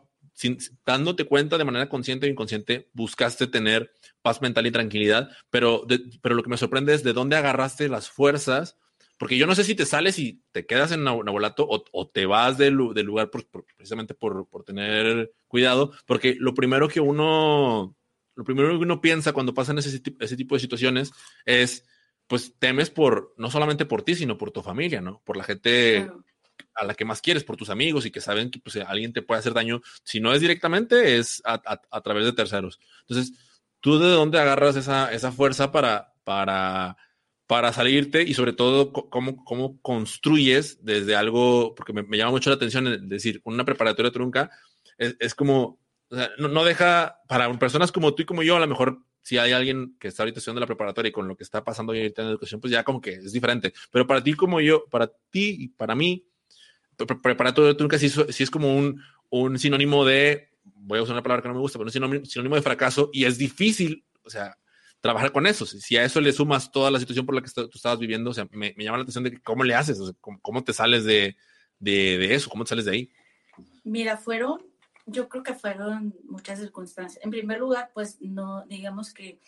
[0.86, 3.91] dándote cuenta de manera consciente o inconsciente, buscaste tener
[4.22, 5.88] paz mental y tranquilidad, pero,
[6.22, 8.78] pero lo que me sorprende es de dónde agarraste las fuerzas
[9.18, 12.26] porque yo no sé si te sales y te quedas en Nabolato o, o te
[12.26, 13.30] vas del, lugar
[13.76, 17.95] precisamente por, por, tener cuidado, porque lo primero que uno,
[18.36, 21.11] lo primero que uno piensa cuando pasan ese, ese tipo de situaciones
[21.45, 21.86] es,
[22.28, 25.22] pues temes por, no solamente por ti, sino por tu familia, ¿no?
[25.26, 26.09] Por la gente
[26.76, 29.24] a la que más quieres, por tus amigos y que saben que pues, alguien te
[29.24, 32.80] puede hacer daño, si no es directamente, es a, a, través de terceros.
[33.01, 33.34] Entonces,
[33.80, 36.97] ¿tú de dónde agarras esa, esa fuerza para, para
[37.47, 42.57] para salirte y sobre todo cómo, cómo construyes desde algo, porque me, llama mucho la
[42.57, 44.51] atención es decir, una preparatoria trunca
[44.97, 45.79] es, es como,
[46.37, 49.53] no, no, deja, para personas como tú y como yo, a lo mejor si hay
[49.53, 52.27] alguien que está ahorita estudiando la preparatoria y con lo que está pasando ahorita en
[52.27, 53.73] la educación, pues ya como que es diferente.
[53.91, 56.25] Pero para ti como yo, para ti y para mí,
[56.95, 61.41] preparatoria trunca sí, sí es como un, un sinónimo de, voy a usar una palabra
[61.41, 64.57] que no me gusta, pero un sinónimo, sinónimo de fracaso y es difícil, o sea,
[65.01, 65.65] trabajar con eso.
[65.65, 68.33] Si a eso le sumas toda la situación por la que tú estabas viviendo, o
[68.33, 71.35] sea, me, llama la atención de cómo le haces, cómo, te sales de,
[71.79, 73.11] de, eso, cómo te sales de ahí.
[73.83, 74.65] Mira, fueron,
[75.05, 77.23] yo creo que fueron muchas circunstancias.
[77.23, 79.39] En primer lugar, pues no, digamos que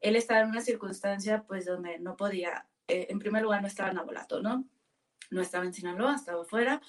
[0.00, 3.90] él estaba en una circunstancia pues donde no podía, eh, en primer lugar no estaba
[3.90, 4.66] en Abolato, ¿no?
[5.30, 6.80] No estaba en Sinaloa, estaba fuera.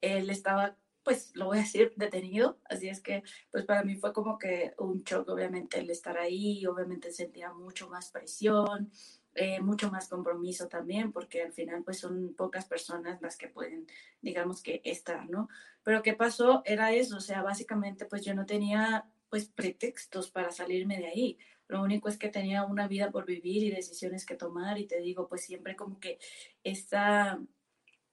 [0.00, 2.58] Él estaba pues lo voy a decir, detenido.
[2.64, 6.66] Así es que, pues para mí fue como que un shock, obviamente, el estar ahí,
[6.66, 8.90] obviamente sentía mucho más presión,
[9.34, 13.86] eh, mucho más compromiso también, porque al final, pues son pocas personas las que pueden,
[14.20, 15.48] digamos que estar, ¿no?
[15.82, 16.62] Pero ¿qué pasó?
[16.64, 21.38] Era eso, o sea, básicamente, pues yo no tenía, pues, pretextos para salirme de ahí.
[21.68, 25.00] Lo único es que tenía una vida por vivir y decisiones que tomar y te
[25.00, 26.18] digo, pues siempre como que
[26.64, 27.40] esta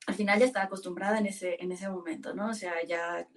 [0.08, 2.50] al final ya estaba acostumbrada en ese, en ese momento, ¿no?
[2.50, 3.28] O sea, ya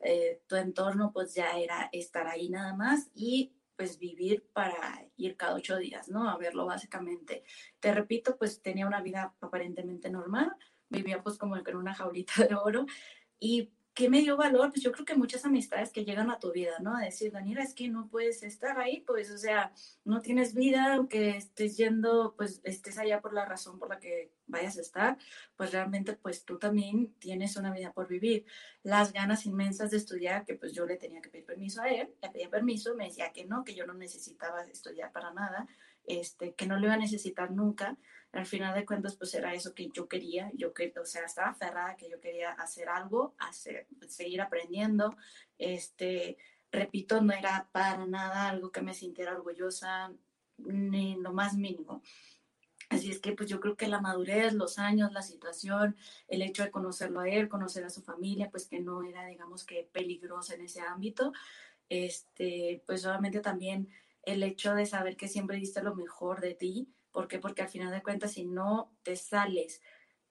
[0.00, 5.36] eh, tu entorno pues ya era estar ahí nada más y pues vivir para ir
[5.36, 6.28] cada ocho días, ¿no?
[6.28, 7.42] A verlo básicamente.
[7.80, 10.54] Te repito, pues tenía una vida aparentemente normal,
[10.90, 12.86] vivía pues como en una jaulita de oro
[13.38, 14.70] y ¿qué me dio valor?
[14.70, 16.94] Pues yo creo que muchas amistades que llegan a tu vida, ¿no?
[16.94, 19.72] A decir, Daniela, es que no puedes estar ahí, pues, o sea,
[20.04, 24.32] no tienes vida, aunque estés yendo, pues, estés allá por la razón por la que
[24.46, 25.18] vayas a estar,
[25.56, 28.44] pues realmente, pues tú también tienes una vida por vivir.
[28.82, 32.14] Las ganas inmensas de estudiar, que pues yo le tenía que pedir permiso a él,
[32.20, 35.66] le pedía permiso, me decía que no, que yo no necesitaba estudiar para nada,
[36.04, 37.96] este, que no lo iba a necesitar nunca,
[38.40, 41.50] al final de cuentas, pues era eso que yo quería, yo que, o sea, estaba
[41.50, 45.16] aferrada que yo quería hacer algo, hacer, seguir aprendiendo,
[45.58, 46.36] este,
[46.70, 50.12] repito, no era para nada algo que me sintiera orgullosa,
[50.58, 52.02] ni lo más mínimo.
[52.88, 55.96] Así es que pues yo creo que la madurez, los años, la situación,
[56.28, 59.64] el hecho de conocerlo a él, conocer a su familia, pues que no era, digamos
[59.64, 61.32] que peligrosa en ese ámbito,
[61.88, 63.88] este, pues obviamente también
[64.22, 67.38] el hecho de saber que siempre diste lo mejor de ti, ¿Por qué?
[67.38, 69.80] Porque al final de cuentas, si no te sales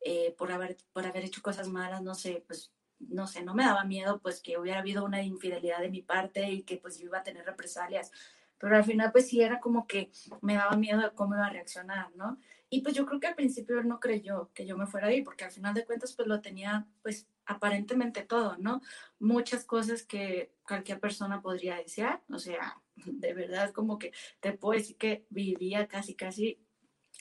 [0.02, 3.66] eh, por, haber, por haber hecho cosas malas, no sé, pues no sé, no me
[3.66, 7.06] daba miedo pues que hubiera habido una infidelidad de mi parte y que pues yo
[7.08, 8.12] iba a tener represalias.
[8.60, 10.12] Pero al final pues sí era como que
[10.42, 12.38] me daba miedo de cómo iba a reaccionar, ¿no?
[12.70, 15.12] Y pues yo creo que al principio él no creyó que yo me fuera a
[15.12, 18.82] ir, porque al final de cuentas pues lo tenía pues aparentemente todo, ¿no?
[19.18, 24.78] Muchas cosas que cualquier persona podría desear, o sea, de verdad como que te puedo
[24.78, 26.65] decir que vivía casi, casi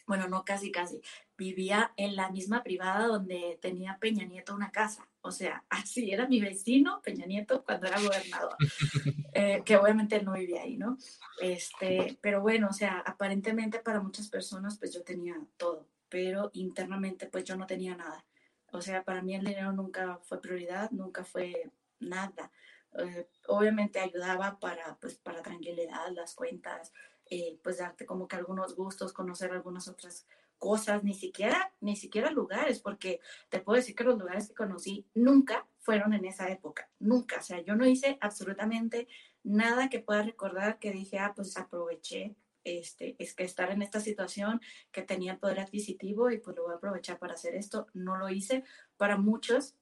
[0.07, 1.00] bueno, no casi, casi,
[1.36, 5.09] vivía en la misma privada donde tenía Peña Nieto una casa.
[5.20, 8.57] O sea, así era mi vecino Peña Nieto cuando era gobernador,
[9.34, 10.98] eh, que obviamente él no vivía ahí, ¿no?
[11.40, 17.26] Este, pero bueno, o sea, aparentemente para muchas personas pues yo tenía todo, pero internamente
[17.26, 18.24] pues yo no tenía nada.
[18.72, 22.50] O sea, para mí el dinero nunca fue prioridad, nunca fue nada.
[22.98, 26.92] Eh, obviamente ayudaba para, pues, para tranquilidad, las cuentas,
[27.37, 30.24] eh, pues darte como que algunos gustos, conocer algunas otras
[30.57, 33.18] cosas, ni siquiera, ni siquiera lugares, porque
[33.49, 37.43] te puedo decir que los lugares que conocí nunca fueron en esa época, nunca, o
[37.43, 39.09] sea, yo no hice absolutamente
[39.43, 43.99] nada que pueda recordar que dije, ah, pues aproveché, este, es que estar en esta
[43.99, 44.61] situación,
[44.93, 48.28] que tenía poder adquisitivo y pues lo voy a aprovechar para hacer esto, no lo
[48.28, 48.62] hice,
[48.97, 49.74] para muchos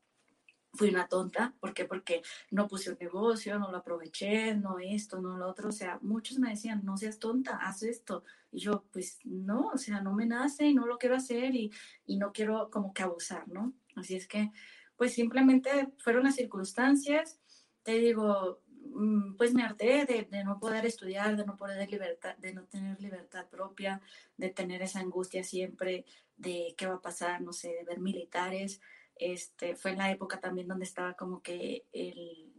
[0.75, 1.55] fui una tonta.
[1.61, 1.85] ¿Por qué?
[1.85, 5.69] Porque no puse un negocio, no lo aproveché, no esto, no lo otro.
[5.69, 8.25] O sea, muchos me decían, no seas tonta, haz esto.
[8.51, 11.73] Y yo, pues no, o sea, no me nace y no lo quiero hacer y,
[12.07, 13.73] y no quiero como que abusar, ¿no?
[13.97, 14.51] Así es que,
[14.97, 17.39] pues simplemente fueron las circunstancias.
[17.83, 18.63] Te digo,
[18.95, 22.65] mm, pues me harté de, de, no poder estudiar, de no poder libertad, de no
[22.65, 24.01] tener libertad propia,
[24.37, 26.05] de tener esa angustia siempre
[26.37, 28.81] de qué va a pasar, no sé, de ver militares.
[29.17, 32.53] Este, fue en la época también donde estaba como que el,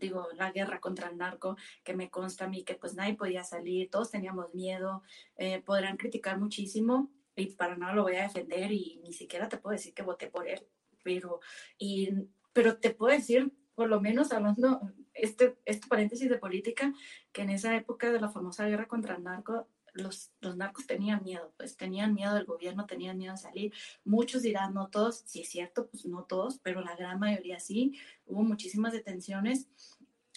[0.00, 3.44] digo, la guerra contra el narco, que me consta a mí que pues nadie podía
[3.44, 5.02] salir, todos teníamos miedo,
[5.36, 9.58] eh, podrán criticar muchísimo, y para nada lo voy a defender y ni siquiera te
[9.58, 10.66] puedo decir que voté por él,
[11.02, 11.40] pero,
[11.78, 12.10] y,
[12.52, 14.80] pero te puedo decir, por lo menos hablando,
[15.14, 16.92] este, este paréntesis de política,
[17.32, 21.22] que en esa época de la famosa guerra contra el narco, los, los, narcos tenían
[21.22, 23.72] miedo, pues tenían miedo del gobierno, tenían miedo de salir.
[24.04, 27.98] Muchos dirán, no todos, si es cierto, pues no todos, pero la gran mayoría sí.
[28.26, 29.68] Hubo muchísimas detenciones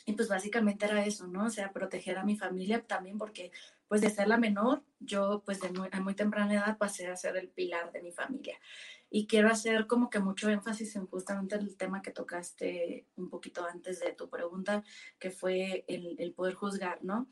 [0.06, 1.46] y pues básicamente era eso, ¿no?
[1.46, 3.52] O sea, proteger a mi familia también porque
[3.88, 7.16] pues de ser la menor, yo pues de muy, a muy temprana edad pasé a
[7.16, 8.58] ser el pilar de mi familia.
[9.10, 13.64] Y quiero hacer como que mucho énfasis en justamente el tema que tocaste un poquito
[13.64, 14.84] antes de tu pregunta,
[15.20, 17.30] que fue el, el poder juzgar, ¿no?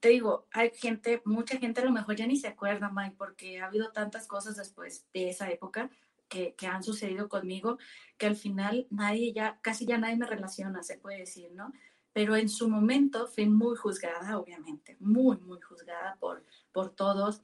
[0.00, 3.60] Te digo, hay gente, mucha gente a lo mejor ya ni se acuerda, Mike, porque
[3.60, 5.90] ha habido tantas cosas después de esa época
[6.28, 7.78] que, que, han sucedido conmigo,
[8.16, 11.72] que al final nadie ya, casi ya nadie me relaciona, se puede decir, ¿no?
[12.12, 17.42] Pero en su momento fui muy juzgada, obviamente, muy, muy juzgada por, por todos.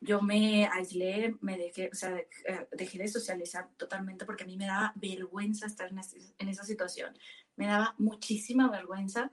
[0.00, 4.56] Yo me aislé, me dejé, o sea, eh, dejé de socializar totalmente porque a mí
[4.56, 5.98] me daba vergüenza estar en,
[6.38, 7.16] en esa situación.
[7.56, 9.32] Me daba muchísima vergüenza,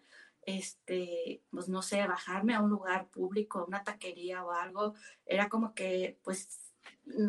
[0.57, 4.93] este, pues no sé, bajarme a un lugar público, a una taquería o algo.
[5.25, 6.73] Era como que, pues,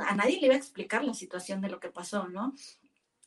[0.07, 2.55] a nadie le iba a explicar la situación de lo que pasó, ¿no?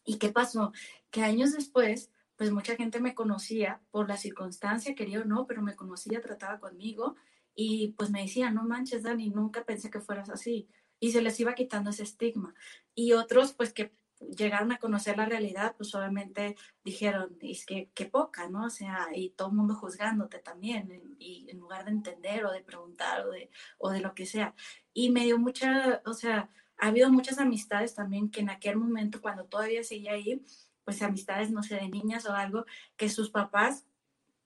[0.05, 0.71] ¿Y qué pasó?
[1.11, 5.61] Que años después, pues mucha gente me conocía por la circunstancia, quería o no, pero
[5.61, 7.15] me conocía, trataba conmigo
[7.55, 10.67] y pues me decía, no manches, Dani, nunca pensé que fueras así.
[10.99, 12.53] Y se les iba quitando ese estigma.
[12.93, 18.05] Y otros, pues que llegaron a conocer la realidad, pues obviamente dijeron, es que qué
[18.05, 18.65] poca, ¿no?
[18.65, 22.61] O sea, y todo el mundo juzgándote también, y en lugar de entender o de
[22.61, 24.55] preguntar o de, o de lo que sea.
[24.93, 29.21] Y me dio mucha, o sea, ha habido muchas amistades también que en aquel momento,
[29.21, 30.43] cuando todavía seguía ahí,
[30.83, 33.85] pues amistades, no sé, de niñas o algo, que sus papás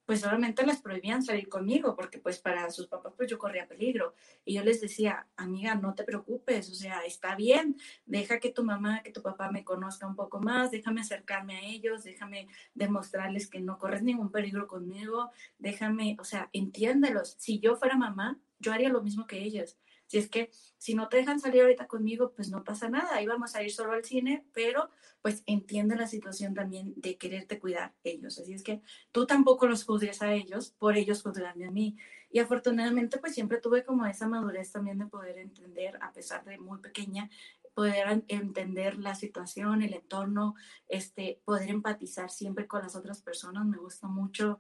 [0.10, 4.16] pues obviamente les prohibían salir conmigo, porque pues para sus papás pues yo corría peligro.
[4.44, 8.64] Y yo les decía, amiga, no te preocupes, o sea, está bien, deja que tu
[8.64, 13.48] mamá, que tu papá me conozca un poco más, déjame acercarme a ellos, déjame demostrarles
[13.52, 15.30] que no corres ningún peligro conmigo,
[15.60, 17.36] déjame, o sea, entiéndelos.
[17.38, 19.78] Si yo fuera mamá, yo haría lo mismo que ellos.
[20.10, 20.50] Si es que
[20.80, 23.72] si no te dejan salir ahorita conmigo, pues no pasa nada, ahí vamos a ir
[23.72, 24.90] solo al cine, pero
[25.22, 28.40] pues entiende la situación también de quererte cuidar ellos.
[28.40, 28.82] Así es que
[29.12, 31.96] tú tampoco los juzgues a ellos por ellos juzgarme a mí.
[32.32, 36.58] Y afortunadamente pues siempre tuve como esa madurez también de poder entender, a pesar de
[36.58, 37.30] muy pequeña,
[37.76, 40.56] poder entender la situación, el entorno,
[40.88, 43.64] este, poder empatizar siempre con las otras personas.
[43.68, 44.60] Me gusta mucho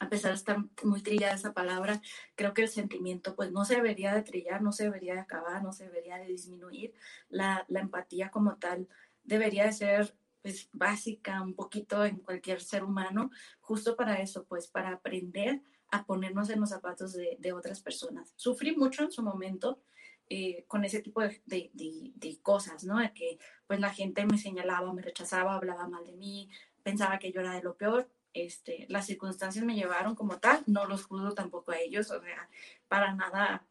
[0.00, 2.00] a pesar de estar muy trillada esa palabra,
[2.36, 5.62] creo que el sentimiento pues no se debería de trillar, no se debería de acabar,
[5.62, 6.94] no se debería de disminuir.
[7.28, 8.88] La, empatía como tal
[9.24, 13.30] debería de ser pues básica un poquito en cualquier ser humano,
[13.60, 18.32] justo para eso, pues para aprender a ponernos en los zapatos de, otras personas.
[18.36, 19.82] Sufrí mucho en su momento
[20.28, 22.98] eh, con ese tipo de, cosas, ¿no?
[22.98, 26.50] De que pues la gente me señalaba, me rechazaba, hablaba mal de mí,
[26.82, 28.08] pensaba que yo era de lo peor,
[28.42, 32.48] este, las circunstancias me llevaron como tal, no los juzgo tampoco a ellos, o sea,
[32.88, 33.66] para nada.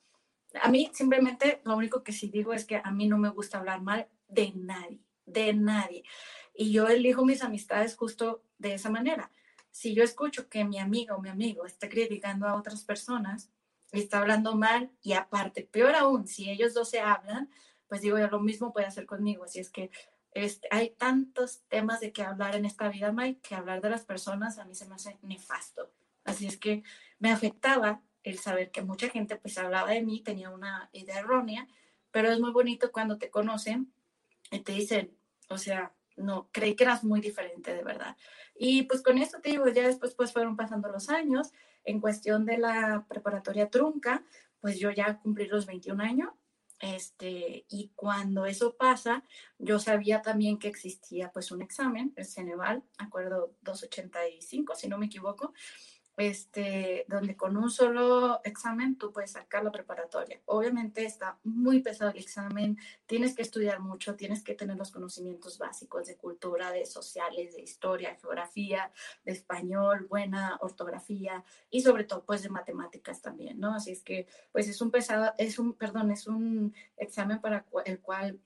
[0.61, 3.57] A mí simplemente lo único que sí digo es que a mí no me gusta
[3.57, 6.03] hablar mal de nadie, de nadie.
[6.53, 9.31] Y yo elijo mis amistades justo de esa manera.
[9.71, 13.51] Si yo escucho que mi amiga o mi amigo está criticando a otras personas,
[13.91, 17.49] está hablando mal y aparte, peor aún, si ellos dos se hablan,
[17.87, 19.43] pues digo, yo lo mismo puede hacer conmigo.
[19.43, 19.91] Así es que
[20.37, 24.05] este, hay tantos temas de que hablar en esta vida, Mike, que hablar de las
[24.05, 25.91] personas a mí se me hace nefasto.
[26.23, 26.83] Así es que
[27.19, 31.67] me afectaba el saber que mucha gente pues hablaba de mí, tenía una idea errónea,
[32.11, 33.93] pero es muy bonito cuando te conocen
[34.51, 35.15] y te dicen,
[35.49, 38.17] o sea, no, creí que eras muy diferente de verdad.
[38.55, 41.51] Y pues con esto te digo, ya después pues fueron pasando los años,
[41.83, 44.23] en cuestión de la preparatoria trunca,
[44.59, 46.29] pues yo ya cumplí los 21 años
[46.79, 49.23] este, y cuando eso pasa,
[49.57, 55.07] yo sabía también que existía pues un examen, el Ceneval, acuerdo 285, si no me
[55.07, 55.53] equivoco,
[56.17, 60.41] este, donde con un solo examen tú puedes sacar la preparatoria.
[60.45, 65.59] Obviamente está muy pesado el examen, tienes que estudiar mucho, tienes que tener los conocimientos
[65.59, 68.91] básicos de cultura, de sociales, de historia, geografía,
[69.23, 73.75] de español, buena ortografía y sobre todo pues de matemáticas también, ¿no?
[73.75, 77.99] Así es que pues es un pesado, es un, perdón, es un examen para el
[77.99, 78.39] cual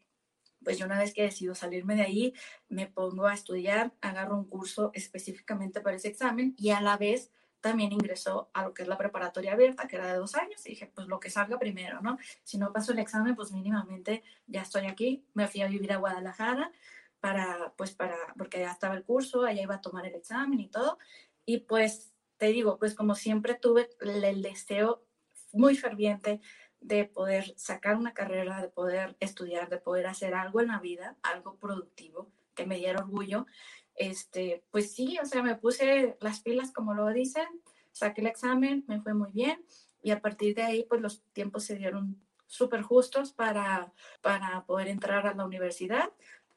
[0.64, 2.34] pues yo una vez que decido salirme de ahí,
[2.70, 7.32] me pongo a estudiar, agarro un curso específicamente para ese examen y a la vez
[7.62, 10.72] también ingresó a lo que es la preparatoria abierta, que era de dos años, y
[10.72, 12.18] dije, pues lo que salga primero, ¿no?
[12.44, 15.98] Si no paso el examen, pues mínimamente ya estoy aquí, me fui a vivir a
[15.98, 16.72] Guadalajara
[17.20, 20.68] para, pues para, porque ya estaba el curso, allá iba a tomar el examen y
[20.68, 20.98] todo,
[21.46, 25.06] y pues te digo, pues como siempre tuve el deseo
[25.54, 26.42] muy ferviente
[26.80, 31.16] de poder sacar una carrera, de poder estudiar, de poder hacer algo en la vida,
[31.22, 33.46] algo productivo, que me diera orgullo,
[34.02, 37.46] este, pues sí, o sea, me puse las pilas como lo dicen,
[37.92, 39.64] saqué el examen, me fue muy bien
[40.02, 44.88] y a partir de ahí, pues los tiempos se dieron súper justos para, para poder
[44.88, 46.10] entrar a la universidad.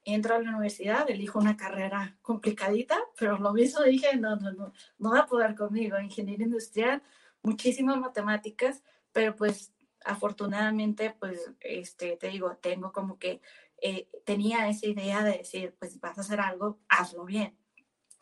[0.06, 4.72] Entro a la universidad, elijo una carrera complicadita, pero lo mismo dije, no, no, no,
[4.98, 7.02] no va a poder conmigo, ingeniería industrial,
[7.42, 8.82] muchísimas matemáticas,
[9.12, 9.74] pero pues
[10.04, 13.40] afortunadamente, pues, este, te digo, tengo como que,
[13.80, 17.56] eh, tenía esa idea de decir, pues, vas a hacer algo, hazlo bien.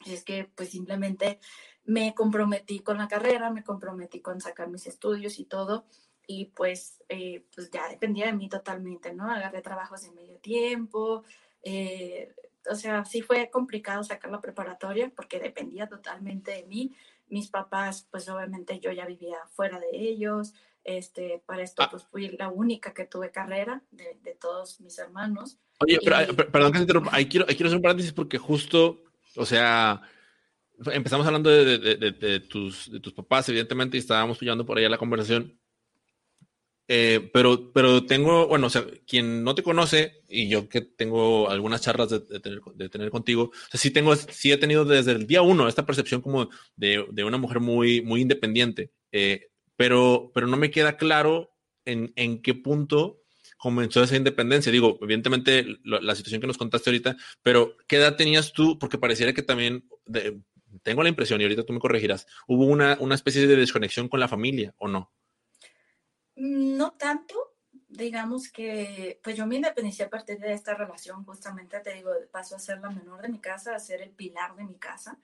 [0.04, 1.38] Y es que, pues, simplemente
[1.84, 5.86] me comprometí con la carrera, me comprometí con sacar mis estudios y todo,
[6.26, 9.30] y pues, eh, pues ya dependía de mí totalmente, ¿no?
[9.30, 11.24] Agarré trabajos de medio tiempo,
[11.62, 12.34] eh,
[12.70, 16.94] o sea, sí fue complicado sacar la preparatoria porque dependía totalmente de mí.
[17.28, 21.90] Mis papás, pues obviamente yo ya vivía fuera de ellos, este, para esto, ah.
[21.90, 25.58] pues fui la única que tuve carrera de, de todos mis hermanos.
[25.78, 29.04] Oye, pero, perdón que se interrumpa, ahí quiero, quiero hacer un paréntesis porque justo,
[29.36, 30.02] o sea,
[30.92, 34.98] empezamos hablando de, de, tus, de tus papás, evidentemente, y estábamos pillando por allá la
[34.98, 35.58] conversación.
[36.88, 41.48] Eh, pero, pero tengo, bueno, o sea, quien no te conoce, y yo que tengo
[41.48, 45.12] algunas charlas de, tener, de tener, contigo, o sea, sí, tengo, sí he tenido desde
[45.12, 48.90] el día uno esta percepción como de, de una mujer muy, muy independiente.
[49.12, 49.51] Eh,
[49.82, 53.24] pero, pero no me queda claro en, en qué punto
[53.58, 54.70] comenzó esa independencia.
[54.70, 58.78] Digo, evidentemente la situación que nos contaste ahorita, pero ¿qué edad tenías tú?
[58.78, 59.88] Porque pareciera que también,
[60.84, 64.20] tengo la impresión, y ahorita tú me corregirás, hubo una, una especie de desconexión con
[64.20, 65.12] la familia, ¿o no?
[66.36, 67.56] No tanto,
[67.88, 72.54] digamos que, pues yo me independicé a partir de esta relación, justamente te digo, paso
[72.54, 75.18] a ser la menor de mi casa, a ser el pilar de mi casa.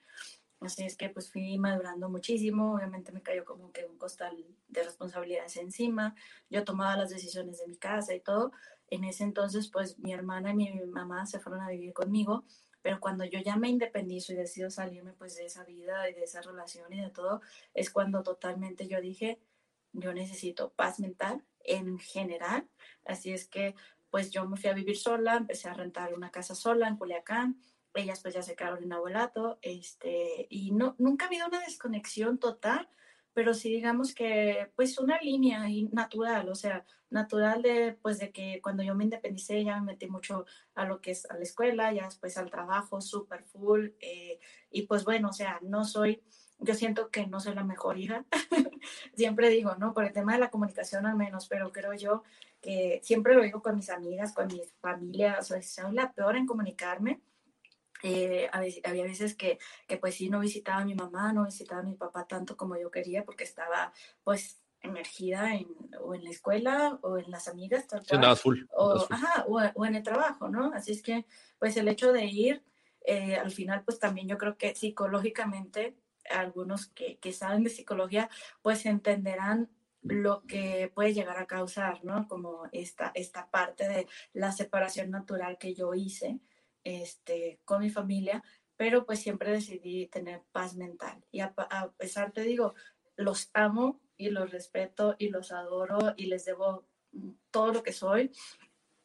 [0.60, 4.82] Así es que pues fui madurando muchísimo, obviamente me cayó como que un costal de
[4.82, 6.16] responsabilidades encima,
[6.50, 8.50] yo tomaba las decisiones de mi casa y todo.
[8.90, 12.44] En ese entonces pues mi hermana y mi mamá se fueron a vivir conmigo,
[12.82, 16.24] pero cuando yo ya me independizo y decido salirme pues de esa vida y de
[16.24, 17.40] esa relación y de todo,
[17.74, 19.38] es cuando totalmente yo dije,
[19.92, 22.68] yo necesito paz mental en general.
[23.04, 23.76] Así es que
[24.10, 27.60] pues yo me fui a vivir sola, empecé a rentar una casa sola en Culiacán
[27.94, 32.38] ellas pues ya se quedaron en abuelato, este, y no, nunca ha habido una desconexión
[32.38, 32.88] total,
[33.34, 38.60] pero sí digamos que pues una línea natural, o sea, natural de pues de que
[38.62, 41.92] cuando yo me independicé ya me metí mucho a lo que es a la escuela,
[41.92, 46.22] ya después al trabajo, súper full, eh, y pues bueno, o sea, no soy,
[46.58, 48.24] yo siento que no soy la mejor hija,
[49.14, 49.94] siempre digo, ¿no?
[49.94, 52.24] Por el tema de la comunicación al menos, pero creo yo
[52.60, 56.36] que siempre lo digo con mis amigas, con mi familia, o sea, soy la peor
[56.36, 57.20] en comunicarme,
[58.02, 61.84] eh, había veces que, que, pues sí no visitaba a mi mamá, no visitaba a
[61.84, 63.92] mi papá tanto como yo quería porque estaba
[64.22, 65.68] pues emergida en,
[66.00, 70.02] o en la escuela o en las amigas, tal full, o, Ajá, o, en el
[70.02, 70.72] trabajo, ¿no?
[70.72, 71.26] Así es que
[71.58, 72.62] pues el hecho de ir,
[73.04, 75.96] eh, al final pues también yo creo que psicológicamente
[76.30, 78.30] algunos que, que saben de psicología
[78.62, 79.70] pues entenderán
[80.02, 82.28] lo que puede llegar a causar, ¿no?
[82.28, 86.38] Como esta, esta parte de la separación natural que yo hice
[86.84, 88.42] este, con mi familia,
[88.76, 91.24] pero pues siempre decidí tener paz mental.
[91.30, 91.52] Y a,
[91.96, 92.74] pesar, te digo,
[93.16, 96.86] los amo y los respeto y los adoro y les debo
[97.50, 98.30] todo lo que soy.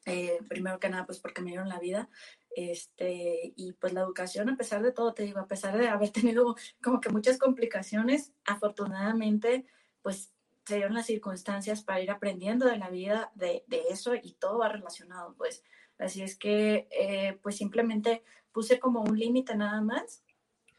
[0.05, 2.09] Eh, primero que nada, pues porque me dieron la vida.
[2.55, 6.09] Este, y pues la educación, a pesar de todo, te digo, a pesar de haber
[6.11, 9.65] tenido como que muchas complicaciones, afortunadamente,
[10.03, 10.33] pues
[10.65, 14.59] se dieron las circunstancias para ir aprendiendo de la vida de, de eso y todo
[14.59, 15.63] va relacionado, pues
[15.97, 20.23] Así es que, eh, pues simplemente puse como un límite nada más,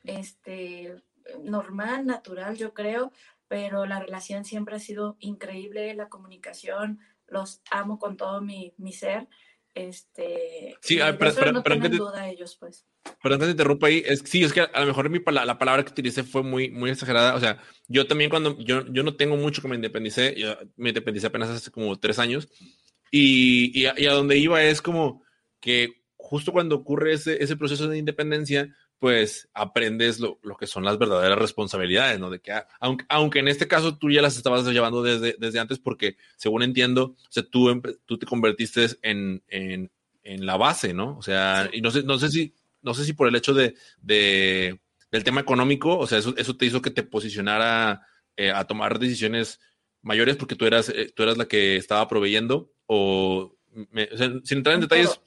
[0.04, 0.96] este,
[1.42, 3.12] normal, natural, yo creo,
[3.48, 8.92] pero la relación siempre ha sido increíble, la comunicación, los amo con todo mi, mi
[8.92, 9.28] ser.
[9.74, 12.86] Este, sí, pero, no pero, duda ellos, pues.
[13.20, 14.04] Perdón que te interrumpa ahí.
[14.06, 16.90] Es, sí, es que a lo mejor mi, la, palabra que utilicé fue muy, muy
[16.90, 17.34] exagerada.
[17.34, 20.90] O sea, yo también cuando, yo, yo no tengo mucho que me independicé, yo me
[20.90, 22.48] independicé apenas hace como tres años
[23.16, 25.22] y, a, donde iba es como
[25.60, 30.84] que justo cuando ocurre ese, ese proceso de independencia, pues aprendes lo, lo, que son
[30.84, 32.28] las verdaderas responsabilidades, ¿no?
[32.30, 35.60] De que, ah, aunque, aunque en este caso tú ya las estabas llevando desde, desde
[35.60, 39.92] antes, porque según entiendo, o sea, tú, tú te convertiste en, en,
[40.24, 41.16] en, la base, ¿no?
[41.16, 42.52] O sea, y no sé, no sé si,
[42.82, 44.80] no sé si por el hecho de, de
[45.12, 48.04] del tema económico, o sea, eso, eso te hizo que te posicionara
[48.36, 49.60] eh, a tomar decisiones
[50.02, 53.50] mayores porque tú eras, eh, tú eras la que estaba proveyendo o
[54.44, 55.20] sin entrar en detalles,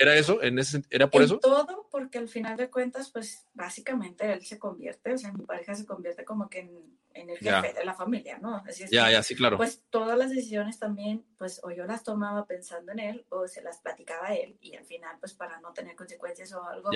[0.00, 0.42] ¿era eso?
[0.42, 1.38] ¿En ese, ¿Era por eso?
[1.38, 5.74] Todo, porque al final de cuentas, pues básicamente él se convierte, o sea, mi pareja
[5.74, 8.62] se convierte como que en, el jefe de la familia, ¿no?
[8.64, 9.56] Así es ya, ya, sí, claro.
[9.56, 13.60] Pues todas las decisiones también, pues o yo las tomaba pensando en él o se
[13.60, 16.90] las platicaba a él y al final, pues para no tener consecuencias o algo,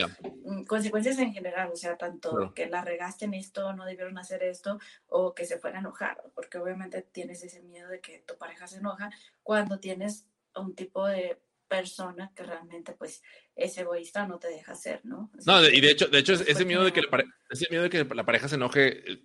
[0.45, 4.45] mm, consecuencias en general, o sea, tanto que la regaste en esto, no debieron hacer
[4.45, 4.79] esto
[5.09, 8.69] o que se fuera a enojar, porque obviamente tienes ese miedo de que tu pareja
[8.69, 9.11] se enoja
[9.43, 10.27] cuando tienes
[10.57, 11.41] un tipo de
[11.73, 13.23] persona que realmente pues
[13.57, 15.31] es egoísta no te deja ser, ¿no?
[15.47, 18.05] no, y de hecho, de hecho ese miedo de que la ese miedo de que
[18.05, 19.21] la pareja se enoje eh,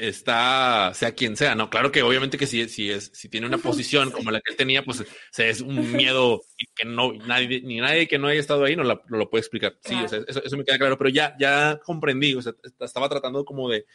[0.00, 1.70] está sea quien sea, ¿no?
[1.70, 4.58] Claro que obviamente que si, si es si tiene una posición como la que él
[4.58, 5.04] tenía, pues
[5.38, 6.42] es un miedo
[6.74, 9.78] que no nadie ni nadie que no haya estado ahí no, lo puede explicar.
[9.82, 13.08] Sí, o sea, eso, eso, me queda claro, pero ya ya comprendí, o sea, estaba
[13.08, 13.86] tratando como de,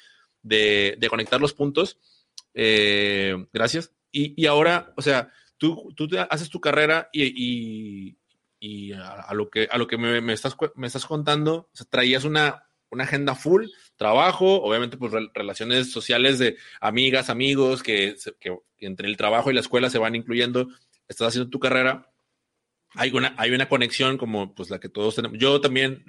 [0.41, 1.99] de, de conectar los puntos.
[2.55, 3.91] Eh, gracias.
[4.11, 8.17] Y, y ahora, o sea, tú, tú haces tu carrera y,
[8.59, 12.67] y, a, lo que, a lo que me, me estás, me estás contando, traías una,
[12.89, 19.17] una agenda full, trabajo, obviamente pues relaciones sociales de amigas, amigos, que, que, entre el
[19.17, 20.67] trabajo y la escuela se van incluyendo,
[21.07, 22.11] estás haciendo tu carrera
[22.95, 25.37] hay una, hay una conexión como pues la que todos tenemos.
[25.37, 26.03] Yo también,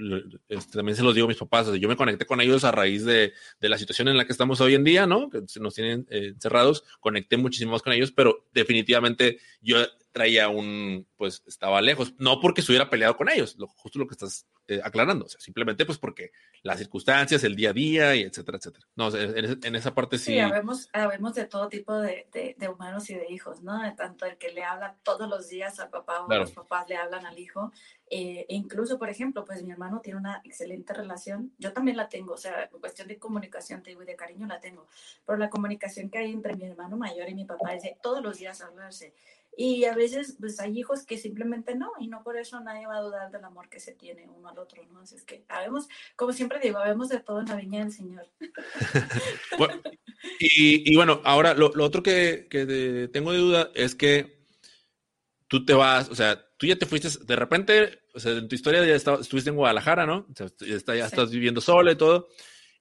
[0.48, 3.04] este, también se los digo a mis papás, yo me conecté con ellos a raíz
[3.04, 5.28] de, de, la situación en la que estamos hoy en día, ¿no?
[5.30, 9.78] Que nos tienen eh, encerrados, conecté muchísimo más con ellos, pero definitivamente yo
[10.16, 14.14] traía un, pues estaba lejos, no porque estuviera peleado con ellos, lo, justo lo que
[14.14, 16.30] estás eh, aclarando, o sea, simplemente pues porque
[16.62, 18.86] las circunstancias, el día a día y etcétera, etcétera.
[18.94, 20.32] No, en, esa parte sí.
[20.32, 23.78] Sí, habemos, habemos de todo tipo de, de, humanos y de hijos, ¿no?
[23.94, 27.26] Tanto el que le habla todos los días al papá o los papás le hablan
[27.26, 27.70] al hijo.
[28.08, 32.08] Eh, e incluso, por ejemplo, pues mi hermano tiene una excelente relación, yo también la
[32.08, 34.86] tengo, o sea, cuestión de comunicación, te digo, y de cariño la tengo,
[35.24, 38.22] pero la comunicación que hay entre mi hermano mayor y mi papá es de todos
[38.22, 39.12] los días hablarse.
[39.58, 42.98] Y a veces, pues hay hijos que simplemente no, y no por eso nadie va
[42.98, 45.00] a dudar del amor que se tiene uno al otro, ¿no?
[45.00, 48.28] Así es que habemos, como siempre digo, habemos de todo en la viña del Señor.
[50.40, 54.35] y, y, bueno, ahora lo, lo otro que, que, tengo de duda es que
[55.48, 58.54] tú te vas, o sea, tú ya te fuiste, de repente, o sea, en tu
[58.54, 60.26] historia ya estuviste en Guadalajara, ¿no?
[60.30, 60.48] O sea,
[60.94, 62.28] ya, estás viviendo sola y todo,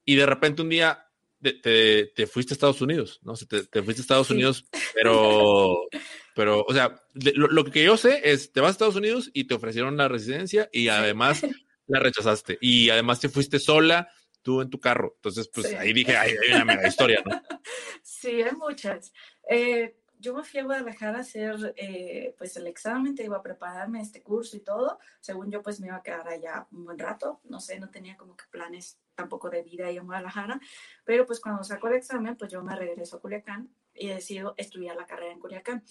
[0.03, 1.05] y de repente un día
[1.41, 3.34] te, te, fuiste a Estados Unidos, ¿no?
[3.34, 5.88] O sea, te, te, fuiste a Estados Unidos, pero
[6.36, 9.53] pero, o sea, lo, que yo sé es, te vas a Estados Unidos y te
[9.53, 11.41] ofrecieron la residencia y además
[11.88, 12.57] la rechazaste.
[12.59, 14.09] Y además te fuiste sola,
[14.41, 15.13] tú en tu carro.
[15.16, 17.41] Entonces, pues ahí dije, hay una mega historia, ¿no?
[18.03, 19.13] Sí, hay muchas.
[19.49, 19.95] Eh,
[20.26, 24.01] yo me fui a Guadalajara a hacer eh, pues el examen, te iba a prepararme
[24.01, 24.97] este curso y todo.
[25.19, 27.41] Según yo, pues me iba a quedar allá un buen rato.
[27.43, 30.59] No sé, no tenía como que planes tampoco de vida ahí en Guadalajara.
[31.03, 34.95] Pero pues cuando saco el examen, pues yo me regreso a Culiacán y decido estudiar
[34.95, 35.84] la carrera en Culiacán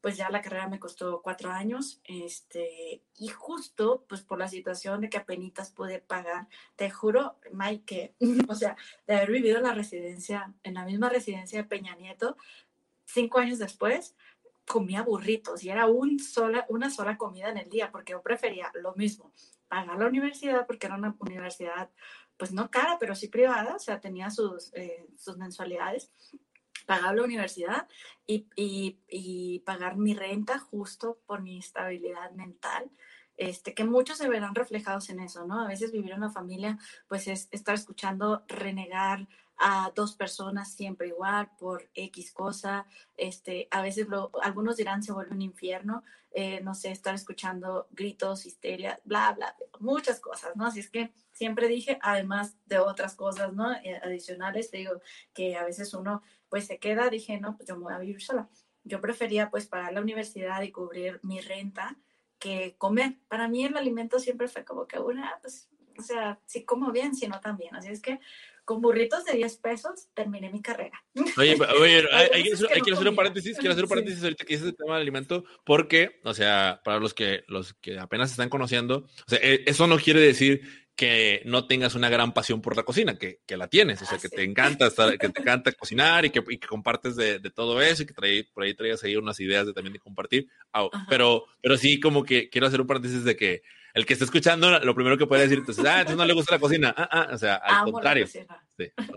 [0.00, 5.02] pues ya la carrera me costó cuatro años, este, y justo, pues por la situación
[5.02, 8.14] de que apenas pude pagar, te juro, Mike,
[8.48, 8.76] o sea,
[9.06, 12.36] de haber vivido la residencia, en la misma residencia de Peña Nieto,
[13.12, 14.14] cinco años después,
[14.66, 18.70] comía burritos y era un sola, una sola comida en el día, porque yo prefería
[18.74, 19.32] lo mismo,
[19.68, 21.90] pagar la universidad, porque era una universidad,
[22.36, 26.10] pues no cara, pero sí privada, o sea, tenía sus, eh, sus mensualidades,
[26.86, 27.88] pagar la universidad
[28.26, 32.90] y, y, y, pagar mi renta justo por mi estabilidad mental.
[33.36, 35.60] Este, que muchos se verán reflejados en eso, ¿no?
[35.60, 39.28] A veces vivir en una familia, pues es estar escuchando renegar
[39.62, 42.86] a dos personas siempre igual por X cosa,
[43.16, 46.02] este, a veces lo, algunos dirán se vuelve un infierno,
[46.32, 50.66] eh, no sé, estar escuchando gritos, histeria, bla, bla, muchas cosas, ¿no?
[50.66, 53.70] Así es que siempre dije, además de otras cosas, ¿no?
[53.72, 55.02] Eh, adicionales, digo
[55.34, 58.22] que a veces uno pues se queda, dije, no, pues yo me voy a vivir
[58.22, 58.48] sola.
[58.82, 61.98] Yo prefería pues pagar la universidad y cubrir mi renta
[62.38, 63.18] que comer.
[63.28, 65.68] Para mí el alimento siempre fue como que una, pues,
[65.98, 67.76] o sea, sí como bien, sino también.
[67.76, 68.20] Así es que
[68.64, 71.02] con burritos de 10 pesos terminé mi carrera.
[71.36, 74.76] Oye, oye hay, que, hacer un paréntesis, quiero hacer un paréntesis ahorita que dices el
[74.76, 79.28] tema del alimento, porque, o sea, para los que, los que apenas están conociendo, o
[79.28, 80.62] sea, e, eso no quiere decir
[81.00, 84.18] que no tengas una gran pasión por la cocina, que, que la tienes, o sea,
[84.18, 87.50] que te encanta estar, que te encanta cocinar y que, y que compartes de, de,
[87.50, 90.48] todo eso y que trae, por ahí traigas ahí unas ideas de también de compartir.
[91.08, 93.62] pero, pero sí, como que quiero hacer un paréntesis de que
[93.94, 96.54] el que está escuchando, lo primero que puede decir, entonces, ah, entonces no le gusta
[96.54, 96.94] la cocina.
[96.96, 98.26] Ah, ah, o sea, al contrario.
[98.26, 98.40] Sí,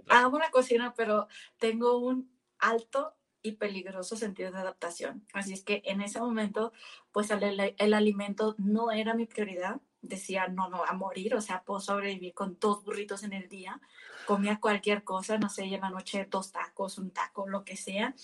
[0.10, 1.28] Amo la cocina, pero
[1.58, 5.26] tengo un alto y peligroso sentido de adaptación.
[5.34, 6.72] Así es que en ese momento,
[7.12, 9.82] pues el, el, alimento no era mi prioridad.
[10.02, 13.80] Decía, no, no, a morir, o sea, puedo sobrevivir con dos burritos en el día.
[14.26, 18.16] Comía cualquier cosa, no sé, en la noche dos tacos, un taco, lo que sea.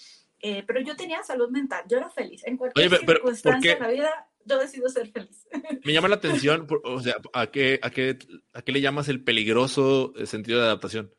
[0.41, 2.41] Eh, pero yo tenía salud mental, yo era feliz.
[2.45, 5.47] En cualquier circunstancia de la vida, yo decido ser feliz.
[5.85, 8.17] Me llama la atención, o sea, ¿a qué, a, qué,
[8.53, 11.13] ¿a qué le llamas el peligroso eh, sentido de adaptación?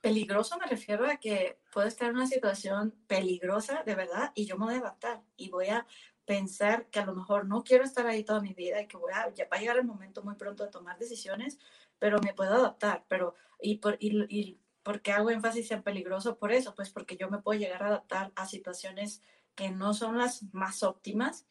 [0.00, 4.56] Peligroso me refiero a que puedo estar en una situación peligrosa, de verdad, y yo
[4.56, 5.86] me voy a adaptar y voy a
[6.24, 9.12] pensar que a lo mejor no quiero estar ahí toda mi vida y que voy
[9.12, 11.58] a, ya va a llegar el momento muy pronto de tomar decisiones,
[11.98, 13.04] pero me puedo adaptar.
[13.08, 16.38] Pero, y, por, y, y ¿por qué hago énfasis en peligroso?
[16.38, 19.22] Por eso, pues porque yo me puedo llegar a adaptar a situaciones
[19.54, 21.46] que no son las más óptimas.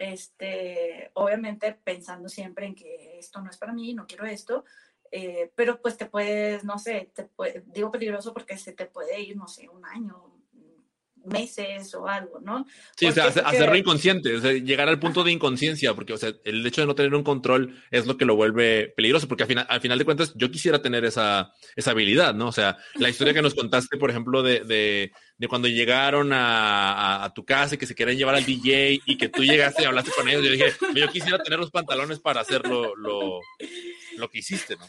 [0.00, 4.64] Este, obviamente pensando siempre en que esto no es para mí, no quiero esto,
[5.10, 7.28] eh, pero pues te puedes, no sé, te
[7.66, 10.29] digo peligroso porque se te puede ir, no sé, un año,
[11.24, 12.66] meses o algo, ¿no?
[12.96, 16.32] Sí, o sea, hacerlo inconsciente, o sea, llegar al punto de inconsciencia, porque, o sea,
[16.44, 19.48] el hecho de no tener un control es lo que lo vuelve peligroso, porque al
[19.48, 22.48] final, al final de cuentas yo quisiera tener esa, esa habilidad, ¿no?
[22.48, 27.24] O sea, la historia que nos contaste, por ejemplo, de, de, de cuando llegaron a,
[27.24, 29.86] a, tu casa y que se querían llevar al DJ y que tú llegaste y
[29.86, 33.40] hablaste con ellos, yo dije, yo quisiera tener los pantalones para hacer lo, lo,
[34.16, 34.86] lo que hiciste, ¿no?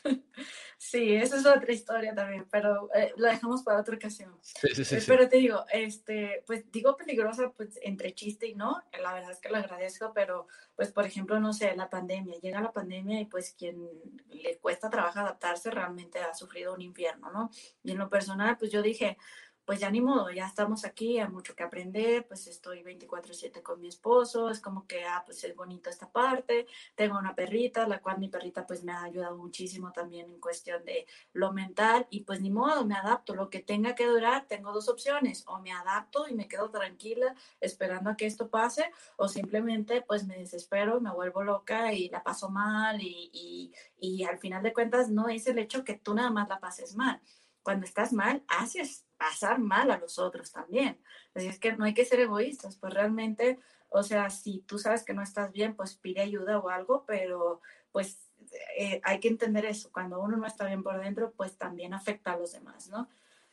[0.84, 4.36] Sí, esa es otra historia también, pero eh, la dejamos para otra ocasión.
[4.42, 8.82] Sí, sí, sí, pero te digo, este, pues digo peligrosa, pues entre chiste y no,
[9.00, 12.62] la verdad es que lo agradezco, pero pues por ejemplo, no sé, la pandemia, llega
[12.62, 13.88] la pandemia y pues quien
[14.32, 17.52] le cuesta trabajo adaptarse realmente ha sufrido un infierno, ¿no?
[17.84, 19.20] Y en lo personal, pues yo dije,
[19.66, 23.80] pues ya ni modo, ya estamos aquí, hay mucho que aprender, pues estoy 24/7 con
[23.80, 28.02] mi esposo, es como que, ah, pues es bonito esta parte, tengo una perrita, la
[28.02, 32.22] cual mi perrita pues me ha ayudado muchísimo también en cuestión de lo mental y
[32.22, 35.72] pues ni modo, me adapto, lo que tenga que durar, tengo dos opciones, o me
[35.72, 41.00] adapto y me quedo tranquila esperando a que esto pase, o simplemente pues me desespero,
[41.02, 45.30] me vuelvo loca y la paso mal y, y, y al final de cuentas no
[45.30, 47.22] es el hecho que tú nada más la pases mal
[47.64, 50.98] cuando estás mal, haces pasar mal a los otros también.
[51.36, 55.04] Así es que no hay que ser egoístas, pues realmente, o sea, si tú sabes
[55.04, 57.62] que no estás bien, pues pide ayuda o algo, pero
[57.92, 58.32] pues
[58.80, 62.32] eh, hay que entender eso, cuando uno no está bien por dentro, pues también afecta
[62.32, 63.10] a los demás, ¿no?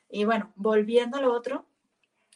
[0.08, 1.66] Y bueno, volviendo a lo otro,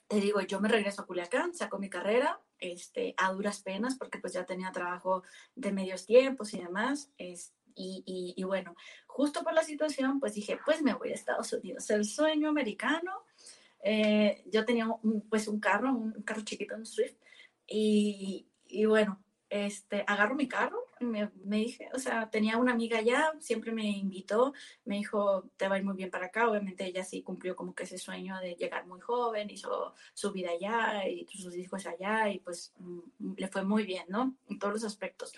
[0.09, 4.19] te digo, yo me regreso a Culiacán, saco mi carrera, este, a duras penas, porque
[4.19, 5.23] pues ya tenía trabajo
[5.55, 8.75] de medios tiempos y demás, este, y, bueno,
[9.07, 11.89] justo por la situación, pues dije, pues me voy a Estados Unidos.
[11.91, 13.25] El sueño americano,
[13.83, 17.17] eh, yo tenía un, pues un carro, un carro chiquito, un Swift,
[17.67, 19.23] y, y bueno,
[19.53, 23.87] este, agarro mi carro, me, me, dije, o sea, tenía una amiga allá, siempre me
[23.87, 24.55] invitó,
[24.87, 27.99] me dijo, te va muy bien para acá, obviamente ella sí cumplió como que ese
[27.99, 32.73] sueño de llegar muy joven, hizo su vida allá y sus hijos allá y pues
[32.79, 34.35] mm, le fue muy bien, ¿no?
[34.49, 35.35] En todos los aspectos.